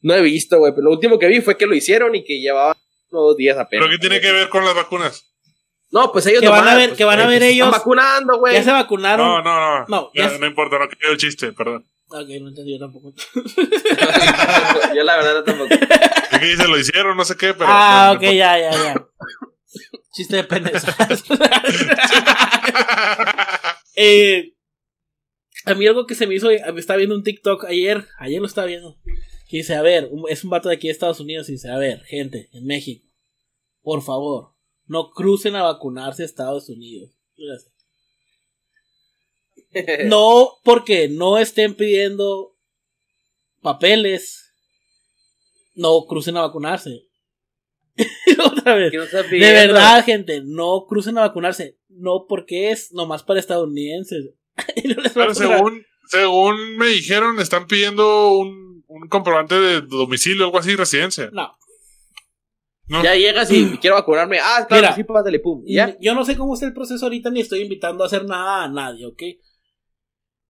No 0.01 0.15
he 0.15 0.23
visto, 0.23 0.59
güey, 0.59 0.73
pero 0.73 0.85
lo 0.85 0.93
último 0.93 1.19
que 1.19 1.27
vi 1.27 1.41
fue 1.41 1.57
que 1.57 1.67
lo 1.67 1.75
hicieron 1.75 2.15
y 2.15 2.25
que 2.25 2.41
llevaba 2.41 2.77
unos 3.11 3.25
dos 3.31 3.37
días 3.37 3.59
apenas. 3.59 3.87
¿Pero 3.87 3.91
qué 3.91 3.99
tiene 4.01 4.21
que 4.21 4.33
ver 4.33 4.49
con 4.49 4.65
las 4.65 4.75
vacunas? 4.75 5.35
No, 5.91 6.13
pues 6.13 6.27
ellos 6.27 6.41
Que 6.43 6.49
van 6.49 6.69
a 6.69 6.75
ver- 6.75 6.89
pues, 6.91 6.99
que 6.99 7.05
van 7.05 7.19
a 7.21 7.25
eh, 7.25 7.29
ver 7.29 7.39
pues, 7.41 7.51
ellos- 7.53 7.67
Están 7.69 7.81
vacunando, 7.81 8.39
güey. 8.39 8.55
Ya 8.55 8.63
se 8.63 8.73
vacunaron. 8.73 9.27
No, 9.27 9.43
no, 9.43 9.79
no. 9.81 9.87
No, 9.89 10.11
Ya, 10.15 10.31
ya- 10.31 10.39
no 10.39 10.47
importa, 10.47 10.79
no 10.79 10.89
quedó 10.89 11.13
el 11.13 11.19
chiste, 11.19 11.53
perdón. 11.53 11.87
Ok, 12.11 12.29
no 12.41 12.49
entendí 12.49 12.73
yo 12.73 12.79
tampoco. 12.79 13.13
Yo 14.95 15.03
la 15.05 15.17
verdad 15.17 15.35
no 15.35 15.45
tampoco. 15.45 15.75
Es 15.75 16.39
que 16.39 16.47
dice, 16.47 16.67
lo 16.69 16.79
hicieron, 16.79 17.17
no 17.17 17.25
sé 17.25 17.37
qué, 17.37 17.53
pero. 17.53 17.67
ah, 17.69 18.11
no, 18.13 18.17
ok, 18.19 18.23
no 18.23 18.33
ya, 18.33 18.59
ya, 18.59 18.71
ya. 18.73 19.07
Chiste 20.13 20.37
de 20.37 20.45
importa. 20.45 20.87
eh, 23.97 24.55
a 25.67 25.75
mí 25.75 25.87
algo 25.87 26.07
que 26.07 26.15
se 26.15 26.27
me 26.27 26.35
hizo, 26.35 26.49
me 26.49 26.81
estaba 26.81 26.97
viendo 26.97 27.15
un 27.15 27.23
TikTok 27.23 27.65
ayer, 27.67 28.07
ayer 28.19 28.41
lo 28.41 28.47
estaba 28.47 28.67
viendo, 28.67 28.99
que 29.49 29.59
dice, 29.59 29.75
a 29.75 29.83
ver, 29.83 30.09
un- 30.11 30.25
es 30.29 30.45
un 30.45 30.51
vato 30.51 30.69
de 30.69 30.77
aquí 30.77 30.89
de 30.89 30.93
Estados 30.93 31.21
Unidos 31.21 31.49
y 31.49 31.53
dice, 31.53 31.71
a 31.71 31.77
ver, 31.77 32.03
gente, 32.05 32.49
en 32.53 32.67
México, 32.67 33.07
por 33.83 34.03
favor, 34.03 34.55
no 34.89 35.11
crucen 35.11 35.55
a 35.55 35.63
vacunarse 35.63 36.23
a 36.23 36.27
Estados 36.27 36.69
Unidos. 36.69 37.11
No 40.07 40.59
porque 40.65 41.09
no 41.09 41.39
estén 41.39 41.75
pidiendo 41.75 42.57
papeles, 43.61 44.55
no 45.75 46.07
crucen 46.07 46.39
a 46.39 46.41
vacunarse. 46.41 47.07
Otra 48.45 48.75
vez. 48.75 48.93
No 48.95 49.23
De 49.23 49.53
verdad, 49.53 50.05
gente, 50.05 50.41
no 50.43 50.87
crucen 50.89 51.19
a 51.19 51.23
vacunarse. 51.23 51.79
No 51.89 52.25
porque 52.27 52.71
es 52.71 52.93
nomás 52.93 53.23
para 53.23 53.41
estadounidenses. 53.41 54.31
No 54.85 55.03
Pero 55.15 55.35
según, 55.35 55.85
según 56.09 56.77
me 56.79 56.89
dijeron, 56.89 57.39
están 57.39 57.67
pidiendo 57.67 58.33
un, 58.33 58.83
un 58.89 59.09
comprobante 59.09 59.55
de 59.55 59.83
domicilio, 59.83 60.47
algo 60.47 60.59
así, 60.59 60.75
residencia. 60.75 61.31
No. 61.33 61.58
¿No? 62.89 63.03
Ya 63.03 63.15
llegas 63.15 63.51
y 63.53 63.77
quiero 63.81 63.97
vacunarme. 63.97 64.39
Ah, 64.41 64.65
claro, 64.67 64.83
Mira. 64.83 64.95
sí, 64.95 65.05
pásale, 65.05 65.41
pum. 65.41 65.63
¿Y 65.67 65.75
¿Ya? 65.75 65.97
Yo 66.01 66.15
no 66.15 66.25
sé 66.25 66.37
cómo 66.37 66.55
está 66.55 66.67
el 66.67 66.75
proceso 66.75 67.07
ahorita 67.07 67.31
ni 67.31 67.41
estoy 67.41 67.61
invitando 67.61 68.03
a 68.03 68.07
hacer 68.07 68.25
nada 68.25 68.65
a 68.65 68.69
nadie, 68.69 69.07
¿ok? 69.07 69.23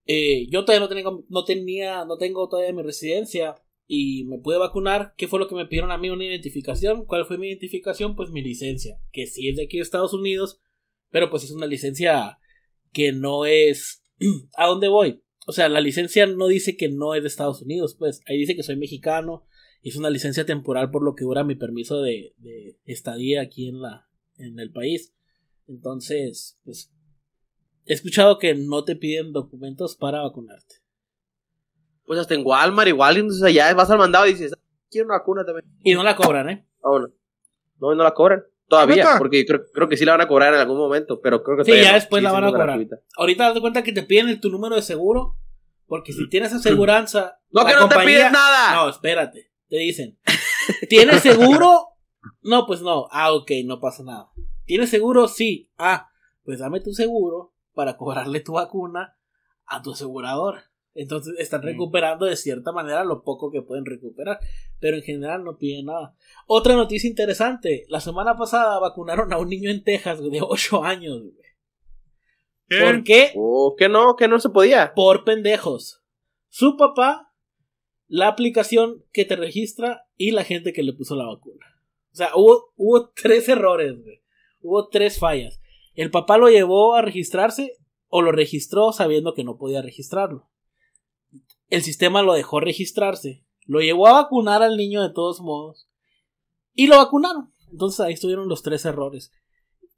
Eh, 0.06 0.46
yo 0.50 0.64
todavía 0.64 0.80
no 0.80 0.88
tenía, 0.88 1.04
no 1.28 1.44
tenía, 1.44 2.04
no 2.06 2.16
tengo 2.16 2.48
todavía 2.48 2.72
mi 2.72 2.82
residencia 2.82 3.56
y 3.86 4.24
me 4.24 4.38
pude 4.38 4.58
vacunar. 4.58 5.14
¿Qué 5.16 5.28
fue 5.28 5.38
lo 5.38 5.48
que 5.48 5.54
me 5.54 5.66
pidieron 5.66 5.90
a 5.90 5.98
mí? 5.98 6.10
Una 6.10 6.24
identificación. 6.24 7.04
¿Cuál 7.04 7.26
fue 7.26 7.38
mi 7.38 7.48
identificación? 7.48 8.16
Pues 8.16 8.30
mi 8.30 8.42
licencia, 8.42 8.98
que 9.12 9.26
sí 9.26 9.48
es 9.48 9.56
de 9.56 9.64
aquí 9.64 9.76
de 9.76 9.82
Estados 9.82 10.14
Unidos, 10.14 10.60
pero 11.10 11.30
pues 11.30 11.44
es 11.44 11.50
una 11.50 11.66
licencia 11.66 12.38
que 12.92 13.12
no 13.12 13.44
es... 13.46 14.02
¿A 14.56 14.66
dónde 14.66 14.88
voy? 14.88 15.22
O 15.46 15.52
sea, 15.52 15.68
la 15.68 15.80
licencia 15.80 16.26
no 16.26 16.46
dice 16.46 16.76
que 16.76 16.90
no 16.90 17.14
es 17.14 17.22
de 17.22 17.28
Estados 17.28 17.62
Unidos, 17.62 17.96
pues 17.98 18.20
ahí 18.26 18.36
dice 18.36 18.54
que 18.54 18.62
soy 18.62 18.76
mexicano. 18.76 19.46
Es 19.82 19.96
una 19.96 20.10
licencia 20.10 20.44
temporal 20.44 20.90
por 20.90 21.02
lo 21.02 21.14
que 21.14 21.24
dura 21.24 21.44
mi 21.44 21.54
permiso 21.54 22.02
de, 22.02 22.34
de 22.38 22.76
estadía 22.84 23.42
aquí 23.42 23.68
en 23.68 23.80
la 23.80 24.06
en 24.36 24.58
el 24.58 24.70
país. 24.70 25.14
Entonces, 25.66 26.58
pues 26.64 26.90
he 27.86 27.92
escuchado 27.94 28.38
que 28.38 28.54
no 28.54 28.84
te 28.84 28.96
piden 28.96 29.32
documentos 29.32 29.96
para 29.96 30.22
vacunarte. 30.22 30.76
Pues 32.06 32.18
hasta 32.20 32.34
en 32.34 32.42
Walmart 32.44 32.88
igual, 32.88 33.16
entonces 33.16 33.42
allá 33.42 33.72
vas 33.74 33.90
al 33.90 33.98
mandado 33.98 34.26
y 34.26 34.32
dices, 34.32 34.52
"Ah, 34.54 34.60
quiero 34.90 35.06
una 35.06 35.18
vacuna 35.18 35.44
también. 35.44 35.66
Y 35.82 35.94
no 35.94 36.02
la 36.02 36.16
cobran, 36.16 36.48
¿eh? 36.48 36.66
Ah, 36.82 36.88
bueno. 36.90 37.08
No, 37.80 37.94
no 37.94 38.02
la 38.02 38.14
cobran. 38.14 38.42
Todavía, 38.68 39.06
porque 39.18 39.46
creo, 39.46 39.62
creo 39.72 39.88
que 39.88 39.96
sí 39.96 40.04
la 40.04 40.12
van 40.12 40.20
a 40.22 40.28
cobrar 40.28 40.52
en 40.52 40.60
algún 40.60 40.76
momento, 40.76 41.20
pero 41.22 41.42
creo 41.42 41.56
que 41.56 41.64
Sí, 41.64 41.72
ya 41.82 41.88
no. 41.88 41.94
después 41.94 42.22
la 42.22 42.32
van 42.32 42.44
a 42.44 42.48
cobrar. 42.48 42.66
gratuita. 42.66 42.96
Ahorita 43.16 43.54
de 43.54 43.60
cuenta 43.60 43.82
que 43.82 43.92
te 43.92 44.02
piden 44.02 44.28
el- 44.28 44.40
tu 44.40 44.50
número 44.50 44.76
de 44.76 44.82
seguro, 44.82 45.36
porque 45.86 46.12
si 46.12 46.28
tienes 46.28 46.52
aseguranza, 46.52 47.40
No, 47.50 47.62
la 47.62 47.68
que 47.68 47.74
no 47.74 47.88
te 47.88 47.94
compañía- 47.94 48.18
piden 48.18 48.32
nada. 48.32 48.74
No, 48.74 48.90
espérate. 48.90 49.47
Te 49.68 49.76
dicen, 49.76 50.18
¿tienes 50.88 51.22
seguro? 51.22 51.88
No, 52.42 52.66
pues 52.66 52.80
no. 52.82 53.08
Ah, 53.10 53.32
ok, 53.32 53.50
no 53.64 53.80
pasa 53.80 54.02
nada. 54.02 54.30
¿Tienes 54.64 54.90
seguro? 54.90 55.28
Sí. 55.28 55.70
Ah, 55.78 56.08
pues 56.44 56.58
dame 56.58 56.80
tu 56.80 56.92
seguro 56.92 57.54
para 57.74 57.96
cobrarle 57.96 58.40
tu 58.40 58.54
vacuna 58.54 59.16
a 59.66 59.82
tu 59.82 59.92
asegurador. 59.92 60.62
Entonces 60.94 61.34
están 61.38 61.62
recuperando 61.62 62.26
de 62.26 62.34
cierta 62.34 62.72
manera 62.72 63.04
lo 63.04 63.22
poco 63.22 63.52
que 63.52 63.62
pueden 63.62 63.84
recuperar, 63.86 64.40
pero 64.80 64.96
en 64.96 65.02
general 65.04 65.44
no 65.44 65.56
piden 65.56 65.86
nada. 65.86 66.16
Otra 66.46 66.74
noticia 66.74 67.08
interesante, 67.08 67.84
la 67.88 68.00
semana 68.00 68.36
pasada 68.36 68.80
vacunaron 68.80 69.32
a 69.32 69.38
un 69.38 69.48
niño 69.48 69.70
en 69.70 69.84
Texas 69.84 70.20
de 70.20 70.40
8 70.42 70.82
años. 70.82 71.20
güey. 71.20 71.34
¿Qué? 72.68 72.80
¿Por 72.80 73.04
qué? 73.04 73.32
Oh, 73.36 73.74
que 73.78 73.88
no, 73.88 74.16
que 74.16 74.26
no 74.26 74.40
se 74.40 74.48
podía. 74.50 74.92
por 74.94 75.24
pendejos. 75.24 76.02
Su 76.48 76.76
papá, 76.76 77.27
la 78.08 78.28
aplicación 78.28 79.04
que 79.12 79.24
te 79.24 79.36
registra 79.36 80.06
y 80.16 80.32
la 80.32 80.44
gente 80.44 80.72
que 80.72 80.82
le 80.82 80.94
puso 80.94 81.14
la 81.14 81.26
vacuna. 81.26 81.66
O 82.12 82.16
sea, 82.16 82.30
hubo, 82.34 83.10
tres 83.14 83.48
errores, 83.48 84.02
güey. 84.02 84.22
Hubo 84.60 84.88
tres 84.88 85.18
fallas. 85.18 85.60
El 85.94 86.10
papá 86.10 86.38
lo 86.38 86.48
llevó 86.48 86.94
a 86.94 87.02
registrarse 87.02 87.76
o 88.08 88.22
lo 88.22 88.32
registró 88.32 88.92
sabiendo 88.92 89.34
que 89.34 89.44
no 89.44 89.58
podía 89.58 89.82
registrarlo. 89.82 90.48
El 91.68 91.82
sistema 91.82 92.22
lo 92.22 92.32
dejó 92.32 92.60
registrarse. 92.60 93.44
Lo 93.66 93.80
llevó 93.80 94.08
a 94.08 94.22
vacunar 94.22 94.62
al 94.62 94.76
niño 94.76 95.02
de 95.02 95.10
todos 95.10 95.40
modos. 95.40 95.88
Y 96.74 96.86
lo 96.86 96.96
vacunaron. 96.96 97.52
Entonces 97.70 98.00
ahí 98.00 98.14
estuvieron 98.14 98.48
los 98.48 98.62
tres 98.62 98.84
errores. 98.86 99.32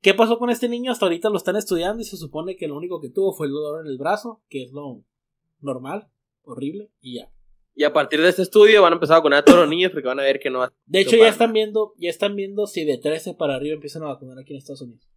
¿Qué 0.00 0.14
pasó 0.14 0.38
con 0.38 0.50
este 0.50 0.68
niño? 0.68 0.90
Hasta 0.90 1.06
ahorita 1.06 1.30
lo 1.30 1.36
están 1.36 1.56
estudiando 1.56 2.02
y 2.02 2.06
se 2.06 2.16
supone 2.16 2.56
que 2.56 2.66
lo 2.66 2.76
único 2.76 3.00
que 3.00 3.10
tuvo 3.10 3.32
fue 3.32 3.46
el 3.46 3.52
dolor 3.52 3.86
en 3.86 3.92
el 3.92 3.98
brazo, 3.98 4.42
que 4.48 4.64
es 4.64 4.72
lo 4.72 5.04
normal, 5.60 6.10
horrible, 6.42 6.90
y 7.00 7.16
ya. 7.16 7.30
Y 7.80 7.84
a 7.84 7.94
partir 7.94 8.20
de 8.20 8.28
este 8.28 8.42
estudio 8.42 8.82
van 8.82 8.92
a 8.92 8.96
empezar 8.96 9.14
a 9.14 9.18
vacunar 9.20 9.38
a 9.38 9.42
todos 9.42 9.60
los 9.60 9.68
niños 9.70 9.90
porque 9.90 10.06
van 10.06 10.20
a 10.20 10.22
ver 10.22 10.38
que 10.38 10.50
no. 10.50 10.70
De 10.84 11.00
hecho, 11.00 11.16
ya 11.16 11.28
están 11.28 11.54
viendo, 11.54 11.94
ya 11.96 12.10
están 12.10 12.36
viendo 12.36 12.66
si 12.66 12.84
de 12.84 12.98
13 12.98 13.32
para 13.32 13.54
arriba 13.54 13.72
empiezan 13.72 14.02
a 14.02 14.08
vacunar 14.08 14.38
aquí 14.38 14.52
en 14.52 14.58
Estados 14.58 14.82
Unidos. 14.82 15.08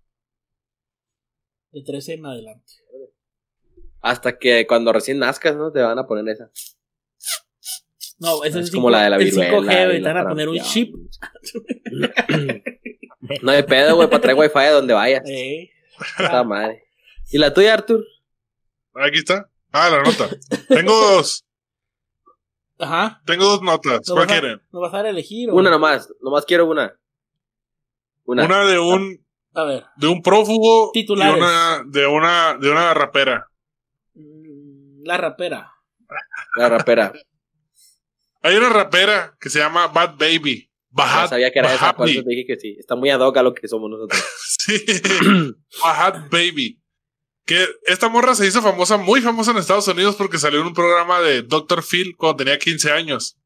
De 1.73 1.83
13 1.83 2.13
en 2.13 2.25
adelante. 2.25 2.71
Hasta 3.99 4.37
que 4.37 4.65
cuando 4.65 4.93
recién 4.93 5.19
nazcas, 5.19 5.57
¿no? 5.57 5.73
Te 5.73 5.81
van 5.81 5.99
a 5.99 6.07
poner 6.07 6.25
esa. 6.29 6.51
No, 8.19 8.45
esa 8.45 8.61
Es 8.61 8.67
es, 8.67 8.71
como 8.71 8.89
la 8.89 9.03
de 9.03 9.09
la 9.09 9.17
el 9.17 9.25
viruela 9.25 9.57
5G, 9.57 9.85
güey, 9.85 9.97
y 9.97 10.01
te 10.01 10.13
van 10.13 10.25
a 10.25 10.29
poner 10.29 10.47
un 10.47 10.59
chip. 10.59 10.95
No 13.41 13.51
hay 13.51 13.63
pedo, 13.63 13.97
güey, 13.97 14.09
para 14.09 14.21
traer 14.21 14.37
wifi 14.37 14.59
a 14.59 14.71
donde 14.71 14.93
vayas. 14.93 15.29
Eh, 15.29 15.69
Está 16.17 16.45
madre. 16.45 16.85
¿Y 17.29 17.37
la 17.37 17.53
tuya, 17.53 17.73
Artur? 17.73 18.05
Aquí 18.93 19.19
está. 19.19 19.49
Ah, 19.73 19.89
la 19.89 20.01
nota. 20.01 20.29
Tengo 20.69 20.93
dos. 20.93 21.43
Ajá. 22.83 23.21
Tengo 23.25 23.45
dos 23.45 23.61
notas. 23.61 24.01
¿No 24.07 24.15
¿Cuál 24.15 24.27
quieren? 24.27 24.61
¿No 24.71 24.79
vas 24.81 24.93
a 24.93 24.97
dar 24.97 25.05
a 25.07 25.09
elegir? 25.09 25.49
o- 25.49 25.55
Una 25.55 25.69
nomás. 25.69 26.09
Nomás 26.21 26.45
quiero 26.45 26.65
una. 26.67 26.93
Una. 28.25 28.45
Una 28.45 28.65
de 28.65 28.79
un 28.79 29.25
A 29.53 29.63
ver. 29.65 29.85
de 29.97 30.07
un 30.07 30.21
prófugo 30.21 30.91
Titulares. 30.93 31.35
y 31.35 31.39
una 31.39 31.83
de 31.85 32.07
una 32.07 32.57
de 32.57 32.69
una 32.71 32.93
rapera. 32.93 33.47
Mm, 34.15 35.03
La 35.05 35.17
rapera. 35.17 35.71
La 36.57 36.69
rapera. 36.69 37.11
Hay 38.41 38.55
una 38.55 38.69
rapera 38.69 39.35
que 39.39 39.49
se 39.49 39.59
llama 39.59 39.87
Bad 39.87 40.15
Baby. 40.17 40.69
Sabía 41.27 41.51
que 41.51 41.59
era 41.59 41.73
esa, 41.73 41.95
por 41.95 42.07
eso 42.07 42.21
te 42.23 42.29
dije 42.29 42.45
que 42.45 42.59
sí. 42.59 42.75
Está 42.79 42.95
muy 42.95 43.09
ad 43.09 43.19
hoc 43.19 43.35
a 43.37 43.43
lo 43.43 43.53
que 43.53 43.67
somos 43.67 43.89
nosotros. 43.89 44.21
Sí. 44.63 44.79
Bahad 45.81 46.29
Baby. 46.31 46.79
Que 47.45 47.67
esta 47.85 48.07
morra 48.09 48.35
se 48.35 48.47
hizo 48.47 48.61
famosa, 48.61 48.97
muy 48.97 49.21
famosa 49.21 49.51
en 49.51 49.57
Estados 49.57 49.87
Unidos 49.87 50.15
porque 50.15 50.37
salió 50.37 50.61
en 50.61 50.67
un 50.67 50.73
programa 50.73 51.19
de 51.21 51.41
Dr. 51.41 51.83
Phil 51.83 52.15
cuando 52.15 52.37
tenía 52.37 52.57
15 52.57 52.91
años. 52.91 53.37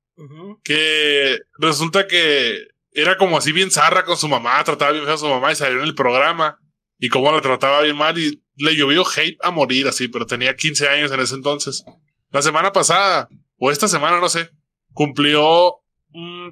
Que 0.64 1.39
resulta 1.60 2.08
que 2.08 2.68
era 2.91 3.18
como 3.18 3.38
así 3.38 3.52
bien 3.52 3.70
zarra 3.70 4.04
con 4.04 4.18
su 4.18 4.28
mamá, 4.28 4.64
trataba 4.64 4.91
bien 4.91 5.06
feo 5.06 5.14
a 5.14 5.18
su 5.18 5.28
mamá 5.28 5.52
y 5.52 5.56
salió 5.56 5.80
en 5.80 5.86
el 5.86 5.95
programa. 5.95 6.60
Y 7.00 7.10
cómo 7.10 7.32
la 7.32 7.41
trataba 7.41 7.82
bien 7.82 7.95
mal 7.95 8.18
y 8.18 8.41
le 8.56 8.76
llovió 8.76 9.04
hate 9.06 9.38
a 9.41 9.52
morir 9.52 9.88
así, 9.88 10.08
pero 10.08 10.26
tenía 10.26 10.56
15 10.56 10.89
años 10.89 11.12
en 11.12 11.20
ese 11.20 11.36
entonces. 11.36 11.84
La 12.32 12.41
semana 12.41 12.72
pasada, 12.72 13.30
o 13.58 13.72
esta 13.72 13.88
semana, 13.88 14.20
no 14.20 14.30
sé, 14.30 14.50
cumplió 14.93 15.76
mm, 16.10 16.50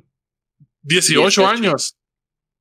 18, 0.84 1.22
18. 1.22 1.48
años 1.48 1.98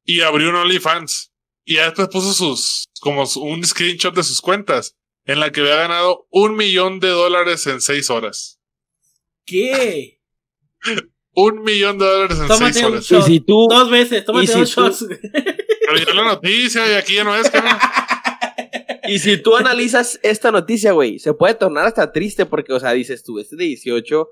y 0.05 0.23
abrió 0.23 0.49
un 0.49 0.57
OnlyFans. 0.57 1.34
Y 1.65 1.77
ya 1.77 1.85
después 1.87 2.09
puso 2.09 2.33
sus, 2.33 2.85
como 3.01 3.25
un 3.37 3.65
screenshot 3.65 4.15
de 4.15 4.23
sus 4.23 4.41
cuentas 4.41 4.97
en 5.25 5.41
la 5.41 5.51
que 5.51 5.61
había 5.61 5.77
ganado 5.77 6.27
un 6.31 6.57
millón 6.57 7.01
de 7.01 7.09
dólares 7.09 7.67
en 7.67 7.81
seis 7.81 8.11
horas. 8.11 8.61
¿Qué? 9.47 10.21
Un 11.37 11.65
millón 11.65 11.99
de 11.99 12.05
dólares 12.05 12.39
en 12.39 12.47
Tómate 12.47 12.73
seis 12.75 12.85
un 12.87 12.93
horas. 12.93 13.11
Y 13.11 13.23
si 13.23 13.41
tú, 13.41 13.67
Dos 13.69 13.91
veces, 13.91 14.25
tómate 14.25 14.47
si 14.47 14.61
dos 14.61 14.73
tú- 14.73 14.83
shots. 14.83 15.07
Pero 15.09 15.99
ya 16.07 16.15
la 16.15 16.25
noticia 16.25 16.87
y 16.89 16.95
aquí 16.95 17.15
ya 17.15 17.25
no 17.25 17.35
es, 17.35 17.51
cabrón. 17.51 17.77
y 19.09 19.19
si 19.19 19.43
tú 19.43 19.57
analizas 19.57 20.21
esta 20.23 20.53
noticia, 20.53 20.93
güey, 20.93 21.19
se 21.19 21.35
puede 21.35 21.55
tornar 21.55 21.87
hasta 21.87 22.13
triste 22.13 22.47
porque, 22.47 22.73
o 22.73 22.79
sea, 22.79 22.93
dices 22.93 23.25
tú, 23.25 23.41
este 23.41 23.57
de 23.57 23.65
18, 23.65 24.29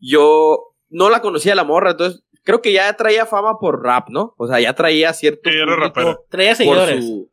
yo 0.00 0.74
no 0.88 1.10
la 1.10 1.20
conocía 1.22 1.54
la 1.54 1.62
morra, 1.62 1.92
entonces 1.92 2.24
creo 2.44 2.60
que 2.62 2.72
ya 2.72 2.92
traía 2.96 3.26
fama 3.26 3.58
por 3.60 3.82
rap, 3.82 4.08
¿no? 4.10 4.34
O 4.38 4.46
sea, 4.46 4.60
ya 4.60 4.74
traía 4.74 5.12
cierto 5.12 5.50
Sí, 5.50 5.56
era 5.56 5.76
rapera. 5.76 6.18
Traía 6.28 6.54
seguidores. 6.54 7.04
su... 7.04 7.30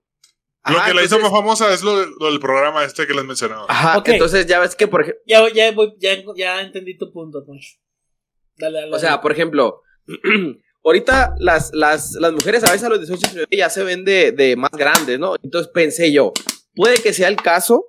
Lo 0.66 0.76
que 0.76 0.94
la 0.94 1.04
hizo 1.04 1.16
entonces- 1.16 1.22
más 1.22 1.32
famosa 1.32 1.74
es 1.74 1.82
lo, 1.84 2.06
lo 2.06 2.30
del 2.32 2.40
programa 2.40 2.84
este 2.84 3.08
que 3.08 3.14
les 3.14 3.24
mencionaba. 3.26 3.66
Ajá, 3.70 3.98
Ok. 3.98 4.10
entonces 4.10 4.46
ya 4.46 4.60
ves 4.60 4.76
que, 4.76 4.88
por 4.88 5.02
ejemplo, 5.02 5.22
Ya, 5.26 5.42
ya, 5.54 5.72
voy, 5.72 5.94
ya, 6.00 6.12
ya 6.36 6.62
entendí 6.62 6.98
tu 6.98 7.12
punto, 7.12 7.44
Poncho. 7.46 7.78
Dale, 8.58 8.82
dale. 8.82 8.96
O 8.96 9.00
sea, 9.00 9.22
por 9.22 9.32
ejemplo, 9.32 9.82
ahorita 10.84 11.36
las, 11.40 11.72
las, 11.74 12.14
las 12.14 12.34
mujeres 12.34 12.64
a 12.64 12.72
veces 12.72 12.84
a 12.84 12.90
los 12.90 13.00
18 13.00 13.28
años 13.30 13.46
ya 13.52 13.70
se 13.70 13.84
ven 13.84 14.04
de, 14.06 14.32
de 14.32 14.56
más 14.56 14.72
grandes, 14.72 15.18
¿no? 15.20 15.36
Entonces 15.42 15.72
pensé 15.74 16.12
yo, 16.12 16.34
puede 16.76 16.98
que 17.02 17.14
sea 17.14 17.30
el 17.30 17.36
caso 17.38 17.86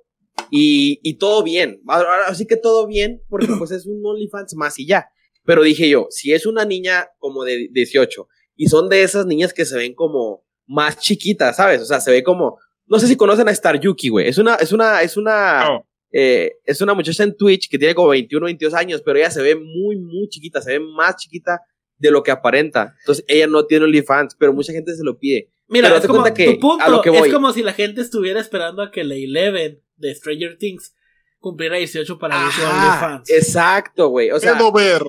y, 0.49 0.99
y 1.03 1.17
todo 1.17 1.43
bien. 1.43 1.81
Ahora 1.87 2.25
Así 2.27 2.47
que 2.47 2.57
todo 2.57 2.87
bien, 2.87 3.21
porque 3.29 3.47
pues 3.59 3.71
es 3.71 3.85
un 3.85 4.01
OnlyFans 4.03 4.55
más 4.55 4.79
y 4.79 4.87
ya. 4.87 5.10
Pero 5.43 5.63
dije 5.63 5.89
yo, 5.89 6.07
si 6.09 6.33
es 6.33 6.45
una 6.45 6.65
niña 6.65 7.07
como 7.17 7.43
de 7.43 7.69
18 7.71 8.27
y 8.55 8.67
son 8.67 8.89
de 8.89 9.03
esas 9.03 9.25
niñas 9.25 9.53
que 9.53 9.65
se 9.65 9.77
ven 9.77 9.93
como 9.93 10.45
más 10.67 10.99
chiquitas, 10.99 11.55
¿sabes? 11.55 11.81
O 11.81 11.85
sea, 11.85 11.99
se 11.99 12.11
ve 12.11 12.23
como, 12.23 12.59
no 12.85 12.99
sé 12.99 13.07
si 13.07 13.15
conocen 13.15 13.47
a 13.47 13.51
Star 13.51 13.79
Yuki, 13.79 14.09
güey. 14.09 14.27
Es 14.27 14.37
una, 14.37 14.55
es 14.55 14.71
una, 14.71 15.01
es 15.01 15.17
una, 15.17 15.81
eh, 16.11 16.53
es 16.65 16.81
una 16.81 16.93
muchacha 16.93 17.23
en 17.23 17.35
Twitch 17.35 17.69
que 17.69 17.77
tiene 17.77 17.95
como 17.95 18.09
21, 18.09 18.45
22 18.45 18.73
años, 18.73 19.01
pero 19.03 19.17
ella 19.17 19.31
se 19.31 19.41
ve 19.41 19.55
muy, 19.55 19.97
muy 19.97 20.27
chiquita, 20.29 20.61
se 20.61 20.77
ve 20.77 20.79
más 20.79 21.15
chiquita 21.17 21.61
de 21.97 22.11
lo 22.11 22.23
que 22.23 22.31
aparenta. 22.31 22.95
Entonces, 22.99 23.23
ella 23.27 23.47
no 23.47 23.65
tiene 23.65 23.85
OnlyFans, 23.85 24.35
pero 24.35 24.53
mucha 24.53 24.73
gente 24.73 24.95
se 24.95 25.03
lo 25.03 25.17
pide. 25.17 25.51
Mira, 25.67 25.87
pero 25.87 25.99
es 25.99 26.07
como, 26.07 26.21
cuenta 26.21 26.33
que 26.35 26.53
tu 26.53 26.59
punto 26.59 26.83
a 26.83 26.89
lo 26.89 27.01
que 27.01 27.09
voy. 27.09 27.29
es 27.29 27.33
como 27.33 27.53
si 27.53 27.63
la 27.63 27.73
gente 27.73 28.01
estuviera 28.01 28.41
esperando 28.41 28.81
a 28.81 28.91
que 28.91 29.03
la 29.03 29.15
Eleven 29.15 29.81
de 29.95 30.15
Stranger 30.15 30.57
Things 30.57 30.95
cumpliera 31.39 31.77
18 31.77 32.19
para 32.19 32.45
irse 32.45 32.61
OnlyFans. 32.65 33.29
exacto, 33.29 34.09
güey. 34.09 34.31
O 34.31 34.39
sea, 34.39 34.57
puedo 34.57 34.73
ver. 34.73 35.03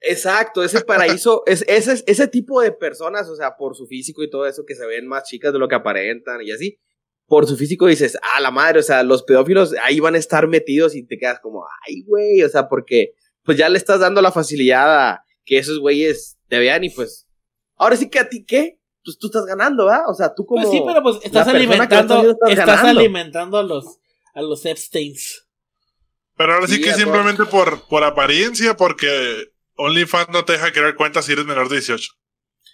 Exacto, 0.00 0.62
ese 0.62 0.82
paraíso, 0.82 1.42
es, 1.46 1.64
ese, 1.68 2.02
ese 2.06 2.28
tipo 2.28 2.60
de 2.60 2.72
personas, 2.72 3.28
o 3.28 3.36
sea, 3.36 3.56
por 3.56 3.76
su 3.76 3.86
físico 3.86 4.22
y 4.22 4.30
todo 4.30 4.46
eso, 4.46 4.64
que 4.66 4.74
se 4.74 4.86
ven 4.86 5.06
más 5.06 5.24
chicas 5.24 5.52
de 5.52 5.58
lo 5.58 5.68
que 5.68 5.74
aparentan 5.74 6.42
y 6.42 6.52
así. 6.52 6.78
Por 7.26 7.46
su 7.46 7.56
físico 7.56 7.86
dices, 7.86 8.16
ah, 8.22 8.40
la 8.40 8.52
madre, 8.52 8.78
o 8.78 8.82
sea, 8.82 9.02
los 9.02 9.24
pedófilos 9.24 9.74
ahí 9.82 9.98
van 9.98 10.14
a 10.14 10.18
estar 10.18 10.46
metidos 10.46 10.94
y 10.94 11.04
te 11.04 11.18
quedas 11.18 11.40
como, 11.40 11.66
ay, 11.86 12.02
güey, 12.02 12.42
o 12.42 12.48
sea, 12.48 12.68
porque 12.68 13.14
pues 13.42 13.58
ya 13.58 13.68
le 13.68 13.78
estás 13.78 14.00
dando 14.00 14.22
la 14.22 14.30
facilidad 14.30 15.08
a 15.08 15.24
que 15.44 15.58
esos 15.58 15.80
güeyes 15.80 16.38
te 16.48 16.58
vean 16.58 16.84
y 16.84 16.90
pues, 16.90 17.26
ahora 17.76 17.96
sí 17.96 18.08
que 18.10 18.20
a 18.20 18.28
ti, 18.28 18.44
¿qué? 18.44 18.78
Pues 19.04 19.18
tú 19.18 19.26
estás 19.26 19.44
ganando, 19.44 19.86
¿verdad? 19.86 20.08
O 20.08 20.14
sea, 20.14 20.34
tú 20.34 20.46
como... 20.46 20.62
Pues 20.62 20.72
sí, 20.72 20.82
pero 20.86 21.02
pues 21.02 21.18
estás 21.22 21.48
alimentando, 21.48 22.36
estás 22.48 22.84
alimentando 22.84 23.58
a 23.58 23.62
los 23.62 23.98
a 24.36 24.42
los 24.42 24.66
Epsteins. 24.66 25.48
Pero 26.36 26.52
ahora 26.52 26.66
sí, 26.66 26.74
Sí, 26.74 26.82
que 26.82 26.92
simplemente 26.92 27.46
por, 27.46 27.88
por 27.88 28.04
apariencia, 28.04 28.76
porque 28.76 29.50
OnlyFans 29.76 30.28
no 30.30 30.44
te 30.44 30.54
deja 30.54 30.72
crear 30.72 30.94
cuentas 30.94 31.24
si 31.24 31.32
eres 31.32 31.44
menor 31.46 31.68
de 31.68 31.76
18. 31.76 32.12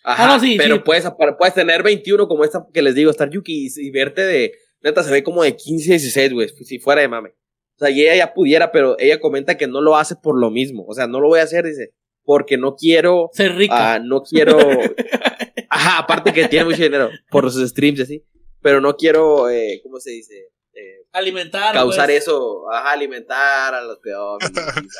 Ajá, 0.05 0.25
Ah, 0.25 0.27
no, 0.37 0.41
sí, 0.41 0.57
pero 0.57 0.77
sí. 0.77 0.83
Puedes, 0.85 1.05
puedes 1.39 1.55
tener 1.55 1.83
21 1.83 2.27
como 2.27 2.45
esta 2.45 2.67
que 2.73 2.83
les 2.83 2.95
digo, 2.95 3.11
Star 3.11 3.31
Yuki, 3.31 3.67
y, 3.67 3.87
y 3.87 3.91
verte 3.91 4.23
de, 4.23 4.53
neta, 4.81 5.03
se 5.03 5.11
ve 5.13 5.23
como 5.23 5.43
de 5.45 5.57
15, 5.57 5.91
16, 5.91 6.33
güey, 6.33 6.49
si 6.49 6.79
fuera 6.79 7.01
de 7.03 7.09
mame. 7.09 7.31
O 7.77 7.79
sea, 7.79 7.91
y 7.91 8.03
ella 8.03 8.17
ya 8.17 8.35
pudiera, 8.35 8.71
pero 8.73 8.97
ella 8.99 9.21
comenta 9.21 9.57
que 9.57 9.67
no 9.67 9.81
lo 9.81 9.97
hace 9.97 10.17
por 10.17 10.39
lo 10.39 10.51
mismo. 10.51 10.85
O 10.87 10.95
sea, 10.95 11.07
no 11.07 11.21
lo 11.21 11.29
voy 11.29 11.41
a 11.41 11.45
hacer, 11.45 11.65
dice, 11.65 11.95
porque 12.25 12.57
no 12.57 12.75
quiero, 12.77 13.31
Ser 13.33 13.55
rica. 13.57 13.95
ah, 13.95 13.99
no 13.99 14.23
quiero, 14.23 14.59
ajá, 15.71 15.99
aparte 15.99 16.33
que 16.33 16.49
tiene 16.49 16.65
mucho 16.67 16.83
dinero 16.83 17.11
por 17.31 17.51
sus 17.51 17.69
streams 17.71 18.01
y 18.01 18.03
así, 18.03 18.25
pero 18.61 18.81
no 18.81 18.97
quiero, 18.97 19.49
eh, 19.51 19.81
¿cómo 19.83 19.99
se 20.01 20.11
dice? 20.11 20.35
Eh, 20.75 21.07
alimentar. 21.13 21.75
causar 21.75 22.07
pues. 22.07 22.23
eso, 22.23 22.71
ajá, 22.73 22.93
alimentar 22.93 23.75
a 23.75 23.83
los 23.83 23.99
pedófilos. 23.99 24.53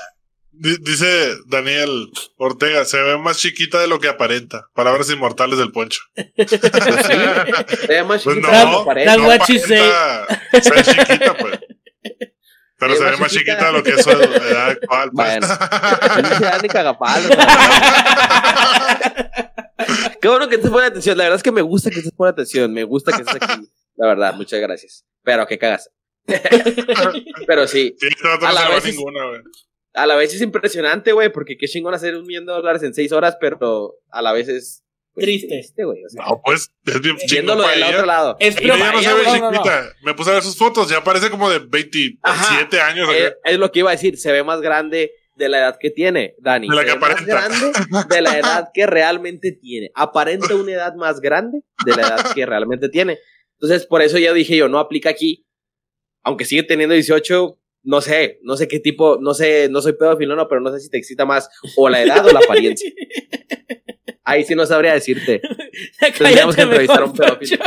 Dice 0.55 1.35
Daniel 1.47 2.11
Ortega, 2.37 2.85
se 2.85 3.01
ve 3.01 3.17
más 3.19 3.39
chiquita 3.39 3.81
de 3.81 3.87
lo 3.89 3.99
que 4.01 4.09
aparenta. 4.09 4.69
Palabras 4.75 5.11
inmortales 5.11 5.59
del 5.59 5.73
poncho. 5.73 6.01
Se 6.17 7.87
ve 7.89 8.05
más 8.05 8.23
Pues 8.23 8.37
chiquita 8.37 8.59
de 8.59 8.65
lo 8.65 8.71
que 8.71 8.73
no, 8.73 8.79
aparenta. 8.81 9.17
No 9.17 9.31
aparenta 9.33 9.47
ser 10.63 10.85
chiquita, 10.85 11.35
pues. 11.39 11.59
Pero 12.79 12.93
Se 12.95 12.99
se 12.99 13.05
ve 13.05 13.11
ve 13.13 13.17
más 13.17 13.33
chiquita. 13.33 13.53
chiquita 13.53 13.67
de 13.67 13.73
lo 13.73 13.83
que 13.83 13.91
es 13.93 14.03
su 14.03 14.11
edad 14.11 14.71
actual. 14.71 15.11
pues. 15.13 15.27
Bueno. 15.41 15.47
No 16.23 16.37
se 16.39 16.45
da 16.45 16.59
ni 16.59 16.69
cagapalo. 16.69 17.29
Qué 20.21 20.29
bueno 20.29 20.49
que 20.49 20.57
estés 20.57 20.71
poniendo 20.71 20.91
atención. 20.93 21.19
La 21.19 21.25
verdad 21.25 21.37
es 21.37 21.43
que 21.43 21.53
me 21.53 21.63
gusta 21.63 21.91
que 21.91 21.99
estés 21.99 22.13
poniendo 22.13 22.43
atención. 22.43 22.73
Me 22.73 22.85
gusta 22.85 23.13
que 23.17 23.23
estés 23.23 23.37
aquí. 23.41 23.69
La 23.97 24.07
verdad, 24.09 24.35
muchas 24.35 24.61
gracias. 24.61 25.05
Pero 25.23 25.47
que 25.47 25.59
cagas. 25.59 25.91
Pero 27.47 27.67
sí, 27.67 27.97
Sí, 27.99 28.07
este 28.09 28.29
vato 28.29 28.47
A 28.47 28.51
no 28.51 28.55
la 28.55 28.67
se 28.69 28.75
vez 28.75 28.85
ninguna, 28.85 29.27
güey. 29.29 29.41
A 29.95 30.07
la 30.07 30.17
vez 30.17 30.35
es 30.35 30.41
impresionante, 30.41 31.13
güey, 31.13 31.31
porque 31.33 31.57
qué 31.57 31.67
chingón 31.67 31.95
hacer 31.95 32.17
un 32.17 32.27
millón 32.27 32.47
de 32.47 32.53
dólares 32.53 32.83
en 32.83 32.95
seis 32.95 33.13
horas, 33.13 33.37
pero 33.41 33.95
a 34.11 34.23
la 34.23 34.33
vez 34.33 34.49
es 34.49 34.83
pues, 35.15 35.27
Triste. 35.27 35.85
güey. 35.85 36.03
O 36.05 36.09
sea, 36.09 36.25
No, 36.25 36.41
pues 36.43 36.73
es 36.87 37.01
bien 37.03 37.17
chingón 37.17 37.29
viéndolo 37.31 37.63
para 37.65 37.75
del 37.75 37.83
ella. 37.83 37.95
otro 37.97 38.07
lado. 38.07 38.37
Es 38.41 38.57
ella 38.59 38.93
no 38.93 39.03
se 39.03 39.13
ve 39.15 39.23
no, 39.25 39.35
no, 39.39 39.51
no. 39.51 39.53
chiquita. 39.59 39.93
Me 40.03 40.15
puse 40.15 40.31
a 40.31 40.35
ver 40.35 40.43
sus 40.43 40.57
fotos, 40.57 40.89
ya 40.89 41.05
parece 41.05 41.29
como 41.31 41.51
de 41.51 41.59
27 41.59 42.19
Ajá. 42.23 42.87
años. 42.89 43.09
¿o 43.09 43.13
Eh, 43.13 43.35
es 43.45 43.59
lo 43.59 43.71
que 43.71 43.81
iba 43.81 43.91
a 43.91 43.93
decir, 43.93 44.17
se 44.17 44.33
ve 44.33 44.43
más 44.43 44.61
grande 44.63 45.13
de 45.35 45.49
la 45.51 45.59
edad 45.59 45.77
que 45.79 45.91
tiene, 45.91 46.35
Dani. 46.39 46.69
De 46.69 46.75
la 46.75 46.81
Se 46.83 46.87
que 46.89 46.95
ve 46.95 46.99
más 47.01 47.27
grande 47.27 47.73
de 48.09 48.21
la 48.23 48.39
edad 48.39 48.69
que 48.73 48.87
realmente 48.87 49.53
tiene. 49.53 49.91
Aparenta 49.95 50.55
una 50.55 50.73
edad 50.73 50.95
más 50.95 51.21
grande 51.21 51.61
de 51.85 51.95
la 51.95 52.03
edad 52.03 52.33
que 52.35 52.47
realmente 52.47 52.89
tiene. 52.89 53.19
Entonces, 53.61 53.87
por 53.87 54.01
eso 54.03 54.17
ya 54.19 54.33
dije 54.33 54.57
yo, 54.57 54.69
no 54.69 54.79
aplica 54.79 55.11
aquí. 55.11 55.47
Aunque 56.23 56.45
sigue 56.45 56.63
teniendo 56.63 56.95
18, 56.95 57.59
no 57.85 58.01
sé, 58.01 58.39
no 58.43 58.57
sé 58.57 58.69
qué 58.69 58.81
tipo, 58.81 59.19
no 59.21 59.35
sé, 59.35 59.69
no 59.71 59.83
soy 59.83 59.95
pedófilo, 59.95 60.37
no, 60.37 60.49
pero 60.49 60.61
no 60.61 60.71
sé 60.73 60.81
si 60.81 60.89
te 60.91 60.99
excita 60.99 61.25
más 61.25 61.49
o 61.77 61.89
la 61.89 62.03
edad 62.03 62.25
o 62.27 62.31
la 62.33 62.41
apariencia. 62.41 62.91
Ahí 64.25 64.45
sí 64.45 64.55
no 64.55 64.65
sabría 64.67 64.95
decirte. 64.95 65.41
Tendríamos 66.19 66.55
que 66.55 66.63
entrevistar 66.63 67.03
a 67.03 67.05
un 67.07 67.13
pedófilo. 67.13 67.65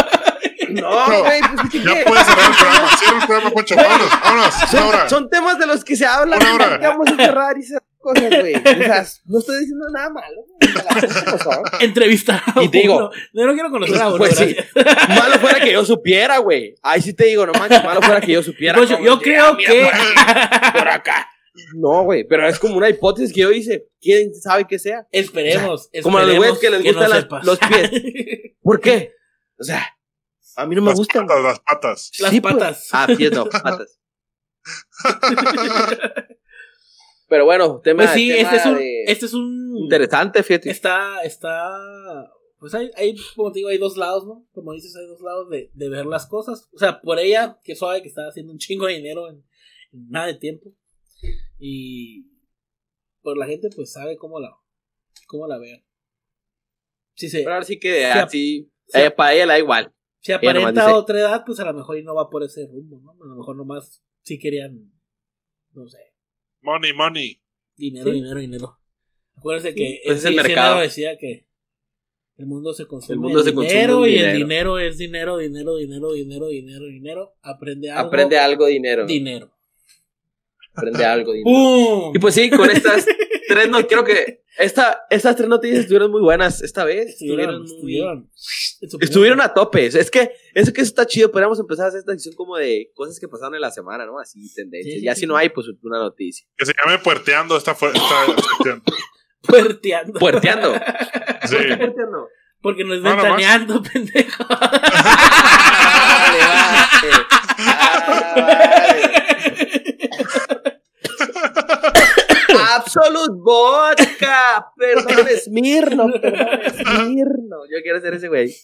No, 0.70 1.06
güey, 1.24 1.42
pues 1.56 1.70
¿qué? 1.72 1.80
Ya 1.80 2.04
puedes 2.06 2.26
cerrar 2.26 2.50
el 2.52 2.58
programa. 2.58 2.98
Cierra 2.98 3.18
el 3.20 3.26
programa, 3.26 3.52
Poncho. 3.52 3.76
Vámonos, 3.76 4.10
vámonos. 4.24 4.56
Una 4.56 4.68
Son, 4.68 4.84
hora. 4.88 5.10
son 5.10 5.30
temas 5.30 5.60
de 5.60 5.68
los 5.68 5.84
que 5.84 5.96
se 5.96 6.06
habla. 6.06 6.38
Una 6.38 6.56
hora. 6.56 6.80
que 6.80 6.88
Vamos 6.88 7.08
a 7.10 7.16
cerrar 7.16 7.58
y 7.58 7.62
esas 7.62 7.82
cosas, 8.06 8.30
güey. 8.42 8.56
O 8.56 8.60
sea, 8.62 9.06
no 9.26 9.40
estoy 9.40 9.60
diciendo 9.60 9.86
nada 9.92 10.10
malo. 10.12 10.42
O 10.42 11.38
sea. 11.38 11.62
Entrevistar 11.82 12.42
a 12.56 12.64
Y 12.64 12.70
te 12.70 12.78
digo- 12.80 12.98
uno. 12.98 13.12
Yo 13.34 13.46
no 13.48 13.54
quiero 13.54 13.72
conocer 13.72 14.02
a 14.02 14.08
uno. 14.10 14.18
Pues 14.18 14.36
sí. 14.38 14.56
Malo 15.10 15.40
fuera 15.40 15.60
que 15.60 15.74
yo 15.74 15.84
supiera, 15.84 16.38
güey. 16.38 16.76
Ahí 16.84 17.02
sí 17.02 17.14
te 17.14 17.26
digo, 17.26 17.46
no 17.46 17.54
manches, 17.54 17.84
malo 17.84 18.02
fuera 18.02 18.22
que 18.22 18.32
yo 18.34 18.44
supiera. 18.44 18.78
Cómo 18.80 19.04
yo 19.04 19.20
creo 19.20 19.56
mira, 19.56 19.70
que. 19.72 19.90
Por 20.80 20.88
acá. 20.88 21.28
No, 21.76 22.04
güey, 22.04 22.26
pero 22.28 22.48
es 22.48 22.60
como 22.60 22.76
una 22.76 22.90
hipótesis 22.90 23.34
que 23.34 23.42
yo 23.42 23.52
hice. 23.52 23.88
¿Quién 24.02 24.34
sabe 24.36 24.66
qué 24.68 24.78
sea? 24.78 25.08
Esperemos. 25.12 25.90
como 26.04 26.18
a 26.18 26.22
los 26.24 26.30
esperemos 26.34 26.60
güeyes 26.60 26.60
que 26.60 26.70
les 26.70 26.94
no 26.94 27.00
gustan 27.02 27.28
las- 27.30 27.46
los 27.46 27.60
pies. 27.60 27.92
¿Por 28.62 28.80
qué? 28.82 29.14
O 29.60 29.64
sea, 29.64 29.88
a 30.58 30.66
mí 30.66 30.76
no 30.76 30.82
me 30.82 30.90
Las 30.90 30.98
gustan. 31.00 31.26
patas, 31.28 31.44
las 31.44 31.60
patas. 31.62 32.12
Las 32.20 32.32
Sí, 32.32 32.42
pues. 32.42 32.54
patas. 32.56 32.90
Ah, 32.92 33.08
pies 33.18 33.32
no, 33.32 33.46
patas. 33.46 33.98
Pero 37.28 37.46
bueno, 37.46 37.82
tema, 37.84 38.04
Pues 38.04 38.12
sí, 38.16 38.30
tema 38.30 38.42
este 38.42 38.56
es 38.58 38.66
un. 38.66 38.76
de- 38.78 39.04
Este 39.08 39.26
es 39.26 39.34
un. 39.34 39.78
interesante, 39.78 40.44
fíjate. 40.44 40.70
Está. 40.70 41.22
Está. 41.24 42.32
Pues 42.60 42.74
hay, 42.74 42.90
hay, 42.96 43.16
como 43.36 43.52
te 43.52 43.60
digo, 43.60 43.70
hay 43.70 43.78
dos 43.78 43.98
lados, 43.98 44.26
¿no? 44.26 44.48
Como 44.54 44.74
dices, 44.74 44.96
hay 44.96 45.06
dos 45.08 45.22
lados 45.22 45.50
de, 45.50 45.70
de 45.74 45.90
ver 45.90 46.06
las 46.06 46.26
cosas. 46.28 46.70
O 46.74 46.78
sea, 46.78 47.02
por 47.02 47.20
ella, 47.20 47.60
que 47.64 47.76
suave 47.76 48.02
que 48.02 48.08
está 48.08 48.28
haciendo 48.28 48.52
un 48.54 48.60
chingo 48.60 48.86
de 48.88 48.94
dinero 48.94 49.28
en, 49.30 49.44
en 49.92 50.10
nada 50.10 50.28
de 50.28 50.36
tiempo. 50.36 50.72
Y. 51.60 52.32
Por 53.22 53.38
la 53.38 53.48
gente, 53.48 53.70
pues 53.76 53.92
sabe 53.92 54.18
cómo 54.18 54.40
la. 54.40 54.52
Cómo 55.28 55.48
la 55.48 55.58
vean. 55.58 55.84
Sí, 57.16 57.30
sí. 57.30 57.40
Pero 57.40 57.54
ahora 57.54 57.66
sí 57.66 57.80
que 57.80 57.98
Sí, 58.00 58.04
así, 58.06 58.72
sí. 58.88 59.00
eh, 59.00 59.10
para 59.12 59.34
ella 59.34 59.46
le 59.48 59.54
da 59.54 59.60
igual. 59.60 59.94
Si 60.20 60.32
aparenta 60.32 60.72
dice- 60.86 60.94
otra 60.94 61.20
edad, 61.20 61.44
pues 61.46 61.60
a 61.60 61.66
lo 61.66 61.74
mejor 61.74 61.98
y 61.98 62.04
no 62.04 62.14
va 62.14 62.30
por 62.30 62.44
ese 62.44 62.68
rumbo, 62.68 63.00
¿no? 63.02 63.12
A 63.24 63.28
lo 63.28 63.36
mejor 63.36 63.56
nomás 63.56 64.04
sí 64.22 64.38
querían, 64.40 64.92
no 65.74 65.88
sé, 65.88 66.00
Money, 66.66 66.94
money. 66.94 67.40
dinero, 67.78 68.06
Sí. 68.12 68.12
dinero, 68.16 68.40
dinero. 68.40 68.80
Acuérdense 69.38 69.76
que 69.76 70.02
pues 70.06 70.18
es 70.20 70.26
el 70.26 70.34
ese 70.34 70.44
mercado. 70.44 70.80
decía 70.80 71.18
que 71.18 71.46
El 72.38 72.48
mundo 72.48 72.74
se 72.74 72.86
consume 72.86 73.14
El 73.14 73.20
mundo 73.22 73.44
se 73.44 73.54
consume 73.54 73.74
dinero 73.74 74.08
y 74.08 74.16
el 74.18 74.34
dinero. 74.34 74.38
dinero 74.38 74.80
es 74.80 74.98
dinero, 74.98 75.38
dinero, 75.38 75.76
dinero, 75.78 76.12
dinero, 76.14 76.48
dinero, 76.48 76.86
dinero. 76.86 77.34
Aprende 77.42 77.92
algo. 77.92 78.08
Aprende 78.08 78.38
algo 78.40 78.66
dinero. 78.66 79.06
Dinero. 79.06 79.55
Aprende 80.76 81.06
algo. 81.06 81.32
¡Pum! 81.44 82.12
Y 82.16 82.20
pues 82.20 82.34
sí, 82.36 82.50
con 82.50 82.70
estas 82.70 83.06
tres 83.48 83.70
no 83.70 83.86
creo 83.88 84.04
que 84.04 84.44
esta, 84.58 85.06
estas 85.10 85.36
tres 85.36 85.48
noticias 85.50 85.80
estuvieron 85.82 86.12
muy 86.12 86.22
buenas 86.22 86.62
esta 86.62 86.84
vez. 86.84 87.10
Estuvieron, 87.10 87.64
Estuvieron, 87.66 88.18
muy- 88.20 89.00
estuvieron. 89.02 89.42
a 89.42 89.54
tope. 89.54 89.86
Es 89.86 90.10
que 90.12 90.32
eso 90.54 90.72
que 90.74 90.82
eso 90.82 90.90
está 90.90 91.06
chido. 91.06 91.32
Podríamos 91.32 91.60
empezar 91.60 91.86
a 91.86 91.88
hacer 91.90 92.00
esta 92.00 92.12
sección 92.14 92.36
como 92.36 92.58
de 92.58 92.92
cosas 92.96 93.20
que 93.20 93.28
pasaron 93.28 93.56
en 93.56 93.62
la 93.62 93.72
semana, 93.72 94.06
¿no? 94.06 94.20
Así 94.20 94.40
tendencias. 94.54 94.94
Sí, 94.96 95.00
sí, 95.00 95.06
ya 95.06 95.14
sí, 95.16 95.22
si 95.22 95.28
no 95.28 95.36
hay, 95.38 95.50
pues 95.50 95.68
una 95.84 96.00
noticia. 96.00 96.48
Que 96.58 96.66
se 96.66 96.74
llame 96.84 97.00
puerteando 97.00 97.58
esta, 97.58 97.76
fue, 97.76 97.90
esta 97.90 98.26
sección. 98.58 98.84
Puerteando. 99.48 100.20
Puerteando. 100.20 100.74
Sí. 101.46 101.56
Puerteando. 101.56 102.30
Porque 102.62 102.84
nos 102.84 103.00
No, 103.02 103.10
ventaneando, 103.16 103.84
pendejo. 103.94 104.44
Vale, 104.50 106.40
vale. 106.40 107.18
Ah, 107.60 108.34
vale. 108.36 108.75
Absolute 112.86 113.34
Vodka. 113.38 114.72
Perdón, 114.78 115.28
Smirno. 115.44 116.12
Perdón, 116.22 116.60
Smirno. 116.74 117.58
Yo 117.66 117.82
quiero 117.82 118.00
ser 118.02 118.14
ese 118.14 118.28
güey. 118.28 118.56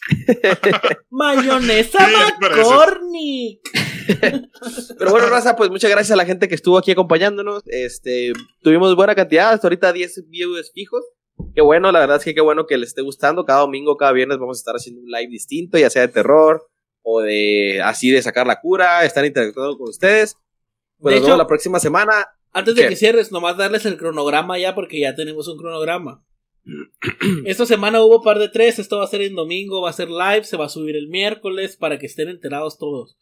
Mayonesa. 1.10 2.08
McCormick. 2.40 3.62
Pero 4.98 5.12
bueno, 5.12 5.30
Raza, 5.30 5.56
pues 5.56 5.70
muchas 5.70 5.90
gracias 5.90 6.12
a 6.12 6.16
la 6.16 6.26
gente 6.26 6.48
que 6.48 6.56
estuvo 6.56 6.78
aquí 6.78 6.92
acompañándonos. 6.92 7.64
Este, 7.66 8.34
tuvimos 8.62 8.96
buena 8.96 9.16
cantidad, 9.16 9.52
hasta 9.52 9.68
ahorita 9.68 9.94
10 9.94 10.30
views 10.30 10.72
fijos. 10.74 11.04
Qué 11.56 11.62
bueno, 11.62 11.92
la 11.92 12.00
verdad 12.00 12.18
es 12.18 12.24
que 12.24 12.36
qué 12.36 12.42
bueno 12.42 12.68
que 12.68 12.78
les 12.78 12.90
esté 12.90 13.02
gustando. 13.02 13.46
Cada 13.46 13.62
domingo, 13.62 13.98
cada 13.98 14.12
viernes 14.12 14.38
vamos 14.38 14.58
a 14.58 14.62
estar 14.62 14.76
haciendo 14.76 15.02
un 15.02 15.08
live 15.08 15.30
distinto, 15.30 15.78
ya 15.78 15.90
sea 15.90 16.04
de 16.04 16.10
terror 16.10 16.68
o 17.04 17.22
de 17.22 17.82
así 17.84 18.12
de 18.12 18.22
sacar 18.22 18.46
la 18.46 18.60
cura, 18.60 19.04
estar 19.06 19.26
interactuando 19.26 19.78
con 19.78 19.90
ustedes. 19.90 20.36
Pues 21.00 21.16
De 21.16 21.20
nos 21.20 21.28
vemos 21.28 21.40
la 21.40 21.48
próxima 21.48 21.80
semana. 21.80 22.28
Antes 22.54 22.76
de 22.76 22.84
¿Qué? 22.84 22.90
que 22.90 22.96
cierres, 22.96 23.32
nomás 23.32 23.58
darles 23.58 23.86
el 23.86 23.98
cronograma 23.98 24.60
ya 24.60 24.76
porque 24.76 25.00
ya 25.00 25.16
tenemos 25.16 25.48
un 25.48 25.58
cronograma. 25.58 26.26
Esta 27.46 27.66
semana 27.66 28.04
hubo 28.04 28.22
par 28.22 28.40
de 28.40 28.50
tres, 28.50 28.78
esto 28.78 28.98
va 28.98 29.06
a 29.06 29.08
ser 29.08 29.22
en 29.22 29.36
domingo, 29.36 29.82
va 29.82 29.90
a 29.90 29.94
ser 29.94 30.10
live, 30.10 30.44
se 30.44 30.58
va 30.58 30.66
a 30.66 30.70
subir 30.70 30.96
el 30.96 31.08
miércoles 31.08 31.76
para 31.76 31.98
que 31.98 32.06
estén 32.06 32.30
enterados 32.30 32.78
todos. 32.78 33.18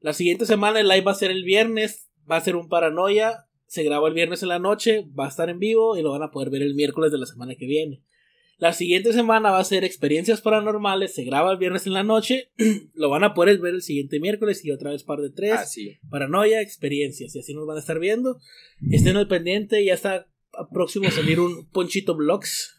La 0.00 0.12
siguiente 0.12 0.46
semana 0.46 0.80
el 0.80 0.88
live 0.88 1.02
va 1.02 1.12
a 1.12 1.16
ser 1.16 1.30
el 1.30 1.44
viernes, 1.44 2.10
va 2.28 2.36
a 2.36 2.40
ser 2.40 2.56
un 2.56 2.68
paranoia, 2.68 3.46
se 3.66 3.84
graba 3.84 4.08
el 4.08 4.14
viernes 4.14 4.42
en 4.42 4.48
la 4.48 4.58
noche, 4.58 5.06
va 5.18 5.26
a 5.26 5.28
estar 5.28 5.48
en 5.48 5.60
vivo 5.60 5.96
y 5.96 6.02
lo 6.02 6.10
van 6.10 6.22
a 6.22 6.30
poder 6.30 6.50
ver 6.50 6.62
el 6.62 6.74
miércoles 6.74 7.12
de 7.12 7.18
la 7.18 7.26
semana 7.26 7.54
que 7.54 7.66
viene. 7.66 8.02
La 8.62 8.72
siguiente 8.72 9.12
semana 9.12 9.50
va 9.50 9.58
a 9.58 9.64
ser 9.64 9.82
experiencias 9.82 10.40
paranormales, 10.40 11.12
se 11.16 11.24
graba 11.24 11.50
el 11.50 11.58
viernes 11.58 11.84
en 11.88 11.94
la 11.94 12.04
noche, 12.04 12.52
lo 12.94 13.10
van 13.10 13.24
a 13.24 13.34
poder 13.34 13.58
ver 13.58 13.74
el 13.74 13.82
siguiente 13.82 14.20
miércoles 14.20 14.64
y 14.64 14.70
otra 14.70 14.90
vez 14.92 15.02
par 15.02 15.18
de 15.18 15.30
tres. 15.30 15.54
Ah, 15.58 15.64
sí. 15.66 15.98
Paranoia, 16.08 16.60
experiencias, 16.60 17.34
y 17.34 17.40
así 17.40 17.54
nos 17.54 17.66
van 17.66 17.78
a 17.78 17.80
estar 17.80 17.98
viendo. 17.98 18.38
Estén 18.92 19.16
al 19.16 19.26
pendiente, 19.26 19.84
ya 19.84 19.94
está 19.94 20.28
próximo 20.72 21.08
a 21.08 21.10
salir 21.10 21.40
un 21.40 21.68
Ponchito 21.72 22.14
Vlogs. 22.14 22.78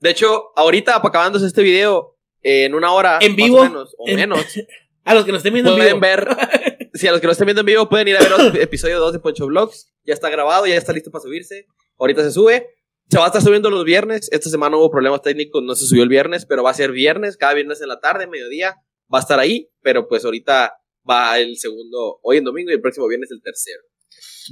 De 0.00 0.10
hecho, 0.10 0.50
ahorita 0.54 0.96
acabándose 1.02 1.46
este 1.46 1.62
video, 1.62 2.18
eh, 2.42 2.64
en 2.66 2.74
una 2.74 2.92
hora. 2.92 3.20
En 3.22 3.36
vivo, 3.36 3.60
O 3.60 3.64
menos. 3.64 3.94
O 3.96 4.06
en- 4.06 4.16
menos 4.16 4.44
A 5.04 5.14
los 5.14 5.24
que 5.24 5.32
nos 5.32 5.38
estén 5.38 5.54
viendo 5.54 5.70
en 5.70 5.76
pueden 5.78 5.94
vivo. 5.94 6.00
ver. 6.02 6.28
Si 6.92 7.06
a 7.06 7.12
los 7.12 7.20
que 7.22 7.26
lo 7.26 7.32
estén 7.32 7.46
viendo 7.46 7.60
en 7.60 7.66
vivo 7.66 7.88
pueden 7.88 8.08
ir 8.08 8.16
a 8.16 8.20
ver 8.20 8.32
el 8.54 8.56
episodio 8.60 8.98
2 8.98 9.14
de 9.14 9.18
Poncho 9.20 9.46
Vlogs. 9.46 9.94
Ya 10.04 10.12
está 10.12 10.28
grabado, 10.28 10.66
ya 10.66 10.74
está 10.76 10.92
listo 10.92 11.10
para 11.10 11.22
subirse. 11.22 11.64
Ahorita 11.96 12.22
se 12.22 12.32
sube. 12.32 12.66
Se 13.10 13.18
va 13.18 13.24
a 13.24 13.26
estar 13.26 13.42
subiendo 13.42 13.70
los 13.70 13.84
viernes. 13.84 14.28
Esta 14.30 14.48
semana 14.48 14.76
hubo 14.76 14.88
problemas 14.88 15.20
técnicos, 15.22 15.64
no 15.64 15.74
se 15.74 15.84
subió 15.84 16.04
el 16.04 16.08
viernes, 16.08 16.46
pero 16.46 16.62
va 16.62 16.70
a 16.70 16.74
ser 16.74 16.92
viernes, 16.92 17.36
cada 17.36 17.54
viernes 17.54 17.80
en 17.82 17.88
la 17.88 17.98
tarde, 17.98 18.28
mediodía. 18.28 18.76
Va 19.12 19.18
a 19.18 19.22
estar 19.22 19.40
ahí, 19.40 19.68
pero 19.82 20.06
pues 20.06 20.24
ahorita 20.24 20.74
va 21.08 21.40
el 21.40 21.56
segundo, 21.56 22.20
hoy 22.22 22.36
en 22.36 22.44
domingo 22.44 22.70
y 22.70 22.74
el 22.74 22.80
próximo 22.80 23.08
viernes 23.08 23.32
el 23.32 23.42
tercero. 23.42 23.82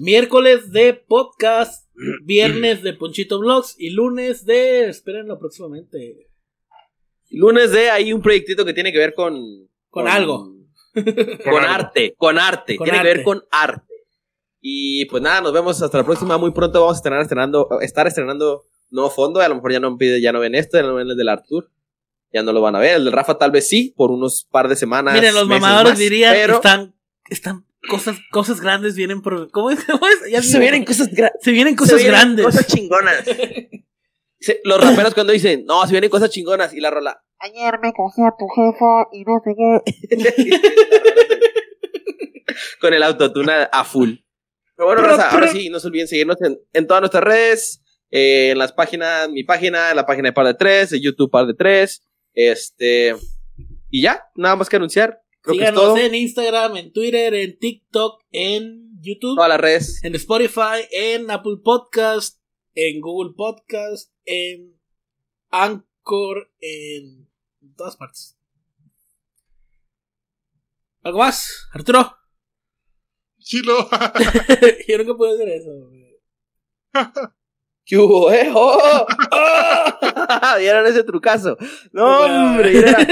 Miércoles 0.01 0.73
de 0.73 0.95
podcast, 0.95 1.89
viernes 2.25 2.83
de 2.83 2.95
Ponchito 2.95 3.39
Vlogs 3.39 3.77
y 3.79 3.91
lunes 3.91 4.45
de. 4.45 4.89
Espérenlo 4.89 5.39
próximamente. 5.39 6.29
Lunes 7.31 7.71
de 7.71 7.91
ahí 7.91 8.13
un 8.13 8.23
proyectito 8.23 8.65
que 8.65 8.75
tiene 8.75 8.91
que 8.91 8.99
ver 8.99 9.15
con. 9.15 9.41
Con 9.89 10.09
algo. 10.09 10.53
Con, 11.45 11.65
arte, 11.65 12.15
con 12.17 12.39
arte. 12.39 12.77
Con 12.77 12.87
tiene 12.87 13.03
que 13.03 13.09
ver 13.09 13.23
con 13.23 13.45
arte. 13.53 13.88
Y 14.61 15.05
pues 15.07 15.23
nada, 15.23 15.41
nos 15.41 15.53
vemos 15.53 15.81
hasta 15.83 15.99
la 15.99 16.05
próxima. 16.05 16.37
Muy 16.39 16.51
pronto 16.53 16.81
vamos 16.81 16.97
a 16.97 16.99
estrenar, 16.99 17.21
estrenando, 17.23 17.69
estar 17.81 18.07
estrenando 18.07 18.65
nuevo 18.91 19.11
fondo. 19.11 19.41
A 19.41 19.49
lo 19.49 19.55
mejor 19.57 19.73
ya 19.73 19.81
no, 19.81 19.97
pide- 19.97 20.21
ya 20.21 20.33
no 20.33 20.41
ven 20.41 20.55
esto, 20.55 20.79
ya 20.79 20.83
no 20.85 20.95
ven 20.95 21.09
el 21.11 21.17
del 21.17 21.29
Artur. 21.29 21.71
Ya 22.33 22.43
no 22.43 22.53
lo 22.53 22.61
van 22.61 22.75
a 22.77 22.79
ver. 22.81 22.97
El 22.97 23.05
de 23.07 23.11
Rafa 23.11 23.39
tal 23.39 23.51
vez 23.51 23.69
sí, 23.69 23.95
por 23.97 24.11
unos 24.11 24.47
par 24.51 24.69
de 24.69 24.77
semanas. 24.77 25.15
Miren, 25.15 25.35
los 25.35 25.47
meses 25.47 25.63
mamadores 25.63 25.93
más, 25.93 25.99
dirían 25.99 26.35
Pero 26.35 26.55
están. 26.57 26.95
Están 27.31 27.65
cosas, 27.89 28.19
cosas 28.33 28.61
grandes 28.61 28.97
vienen 28.97 29.23
por. 29.23 29.51
¿Cómo 29.51 29.71
es? 29.71 29.85
¿Cómo 29.87 30.07
es? 30.07 30.31
Ya 30.31 30.43
se 30.43 30.59
vienen 30.59 30.85
cosas, 30.85 31.09
se 31.41 31.53
vienen 31.53 31.75
se 31.75 31.77
cosas 31.79 31.97
vienen 31.97 32.13
grandes. 32.13 32.45
Cosas 32.45 32.67
chingonas. 32.67 33.25
Se- 34.41 34.61
los 34.63 34.81
raperos 34.81 35.15
cuando 35.15 35.33
dicen, 35.33 35.65
no, 35.67 35.85
se 35.85 35.91
vienen 35.91 36.11
cosas 36.11 36.31
chingonas. 36.31 36.73
Y 36.73 36.79
la 36.81 36.91
rola, 36.91 37.21
Ayer 37.41 37.79
me 37.83 37.93
cogí 37.93 38.23
a 38.23 38.33
tu 38.39 38.47
jefa 38.47 39.09
y 39.13 39.25
no 39.25 39.41
sé 39.45 39.55
qué. 39.57 40.61
con 42.81 42.95
el 42.95 43.03
autotune 43.03 43.53
a- 43.53 43.65
a 43.73 43.85
full. 43.85 44.15
Pero 44.79 44.87
bueno, 44.87 45.03
raza, 45.03 45.31
ahora 45.33 45.49
sí, 45.51 45.71
no 45.71 45.81
se 45.81 45.89
olviden 45.89 46.07
seguirnos 46.07 46.41
en, 46.41 46.57
en 46.73 46.87
todas 46.87 47.01
nuestras 47.01 47.25
redes, 47.25 47.83
eh, 48.13 48.51
en 48.53 48.59
las 48.59 48.73
páginas, 48.73 49.29
mi 49.29 49.43
página, 49.43 49.91
en 49.91 49.97
la 49.97 50.07
página 50.07 50.29
de 50.29 50.33
Par 50.33 50.47
de 50.47 50.55
Tres, 50.55 50.91
de 50.91 51.01
YouTube 51.01 51.33
Par 51.33 51.47
de 51.47 51.55
Tres, 51.55 52.07
este, 52.33 53.17
y 53.91 54.03
ya, 54.03 54.23
nada 54.37 54.55
más 54.55 54.69
que 54.69 54.77
anunciar. 54.77 55.21
Creo 55.41 55.57
que 55.57 55.65
es 55.65 55.69
Síganos 55.71 55.83
todo. 55.83 55.97
en 55.97 56.15
Instagram, 56.15 56.77
en 56.77 56.93
Twitter, 56.93 57.35
en 57.35 57.59
TikTok, 57.59 58.23
en 58.31 59.01
YouTube, 59.01 59.35
Todas 59.35 59.49
las 59.49 59.61
redes. 59.61 60.05
en 60.05 60.15
Spotify, 60.15 60.87
en 60.93 61.29
Apple 61.29 61.57
Podcast, 61.65 62.41
en 62.77 63.01
Google 63.01 63.35
Podcast, 63.37 64.13
en 64.27 64.79
Anchor, 65.51 66.53
en 66.61 67.29
todas 67.77 67.97
partes. 67.97 68.39
¿Algo 71.03 71.19
más? 71.19 71.67
Arturo. 71.73 72.18
Chilo. 73.49 73.89
Yo 74.89 74.99
nunca 74.99 75.15
puedo 75.17 75.35
hacer 75.35 75.49
eso. 75.49 75.71
¿Qué 77.87 77.97
hubo, 77.97 78.31
eh? 78.31 78.51
¡Oh! 78.55 79.07
¡Oh! 79.31 80.59
¿Vieron 80.59 80.87
ese 80.87 81.03
trucazo? 81.03 81.57
No, 81.91 82.21
hombre, 82.27 82.79
era-. 82.79 83.07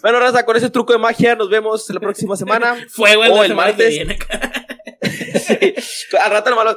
Bueno, 0.00 0.20
raza, 0.20 0.46
con 0.46 0.56
ese 0.56 0.70
truco 0.70 0.94
de 0.94 0.98
magia 0.98 1.36
nos 1.36 1.50
vemos 1.50 1.88
la 1.90 2.00
próxima 2.00 2.34
semana. 2.36 2.86
Fuego 2.88 3.26
en 3.26 3.32
O 3.32 3.44
el 3.44 3.54
martes. 3.54 3.90
viene. 3.90 4.18
Sí. 5.38 5.74
Al 6.18 6.30
rato 6.30 6.48
nomás 6.48 6.76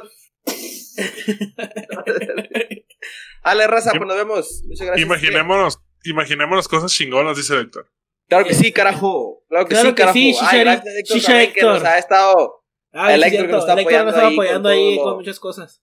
Ale, 3.42 3.66
raza, 3.66 3.92
pues 3.92 4.06
nos 4.06 4.16
vemos. 4.16 4.62
Muchas 4.66 4.86
gracias. 4.86 5.06
Imaginémonos, 5.06 5.78
imaginémonos 6.04 6.68
cosas 6.68 6.92
chingonas, 6.92 7.36
dice 7.36 7.58
Héctor. 7.58 7.90
Claro 8.28 8.44
que 8.44 8.54
sí, 8.54 8.72
carajo. 8.72 9.42
Claro 9.48 9.66
que 9.66 9.74
Claro 9.74 9.88
sí, 9.88 9.94
que 9.94 10.00
carajo. 10.02 10.14
sí, 10.14 10.34
Ay, 10.40 10.60
gracias, 10.60 10.94
Héctor, 10.96 11.16
Shisha 11.16 11.28
también, 11.28 11.52
que 11.52 11.60
Héctor. 11.60 11.74
nos 11.74 11.84
ha 11.84 11.98
estado 11.98 12.62
Ah, 12.92 13.14
El 13.14 13.22
Héctor 13.22 13.46
que 13.46 13.52
nos 13.52 13.60
está 13.62 13.72
El 13.74 13.78
Héctor 13.80 13.92
nos 14.04 14.14
apoyando 14.14 14.16
estaba 14.16 14.28
ahí 14.28 14.36
con 14.36 14.44
apoyando 14.46 14.68
ahí 14.70 14.96
con 14.96 15.16
muchas 15.16 15.38
cosas. 15.40 15.82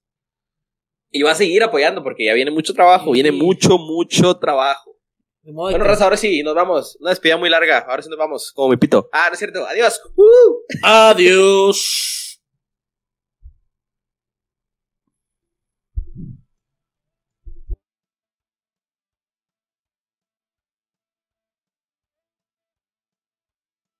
y 1.12 1.22
va 1.22 1.32
a 1.32 1.36
seguir 1.36 1.62
apoyando 1.64 2.02
porque 2.04 2.26
ya 2.26 2.34
viene 2.34 2.50
mucho 2.52 2.74
trabajo. 2.74 3.12
Viene 3.12 3.32
mucho, 3.32 3.78
mucho 3.78 4.36
trabajo. 4.38 4.98
Bueno, 5.44 5.78
que- 5.78 5.84
raza, 5.84 6.06
ahora 6.06 6.18
sí, 6.18 6.42
nos 6.42 6.56
vamos. 6.56 6.98
Una 7.02 7.12
despedida 7.12 7.38
muy 7.38 7.50
larga. 7.50 7.80
Ahora 7.88 8.02
sí 8.02 8.10
nos 8.10 8.18
vamos. 8.18 8.52
Como 8.54 8.70
mi 8.70 8.78
pito. 8.78 9.10
Ah, 9.14 9.26
no 9.28 9.34
es 9.34 9.40
cierto. 9.40 9.66
Adiós. 9.68 10.02
Uh. 10.16 10.62
Adiós. 10.82 12.13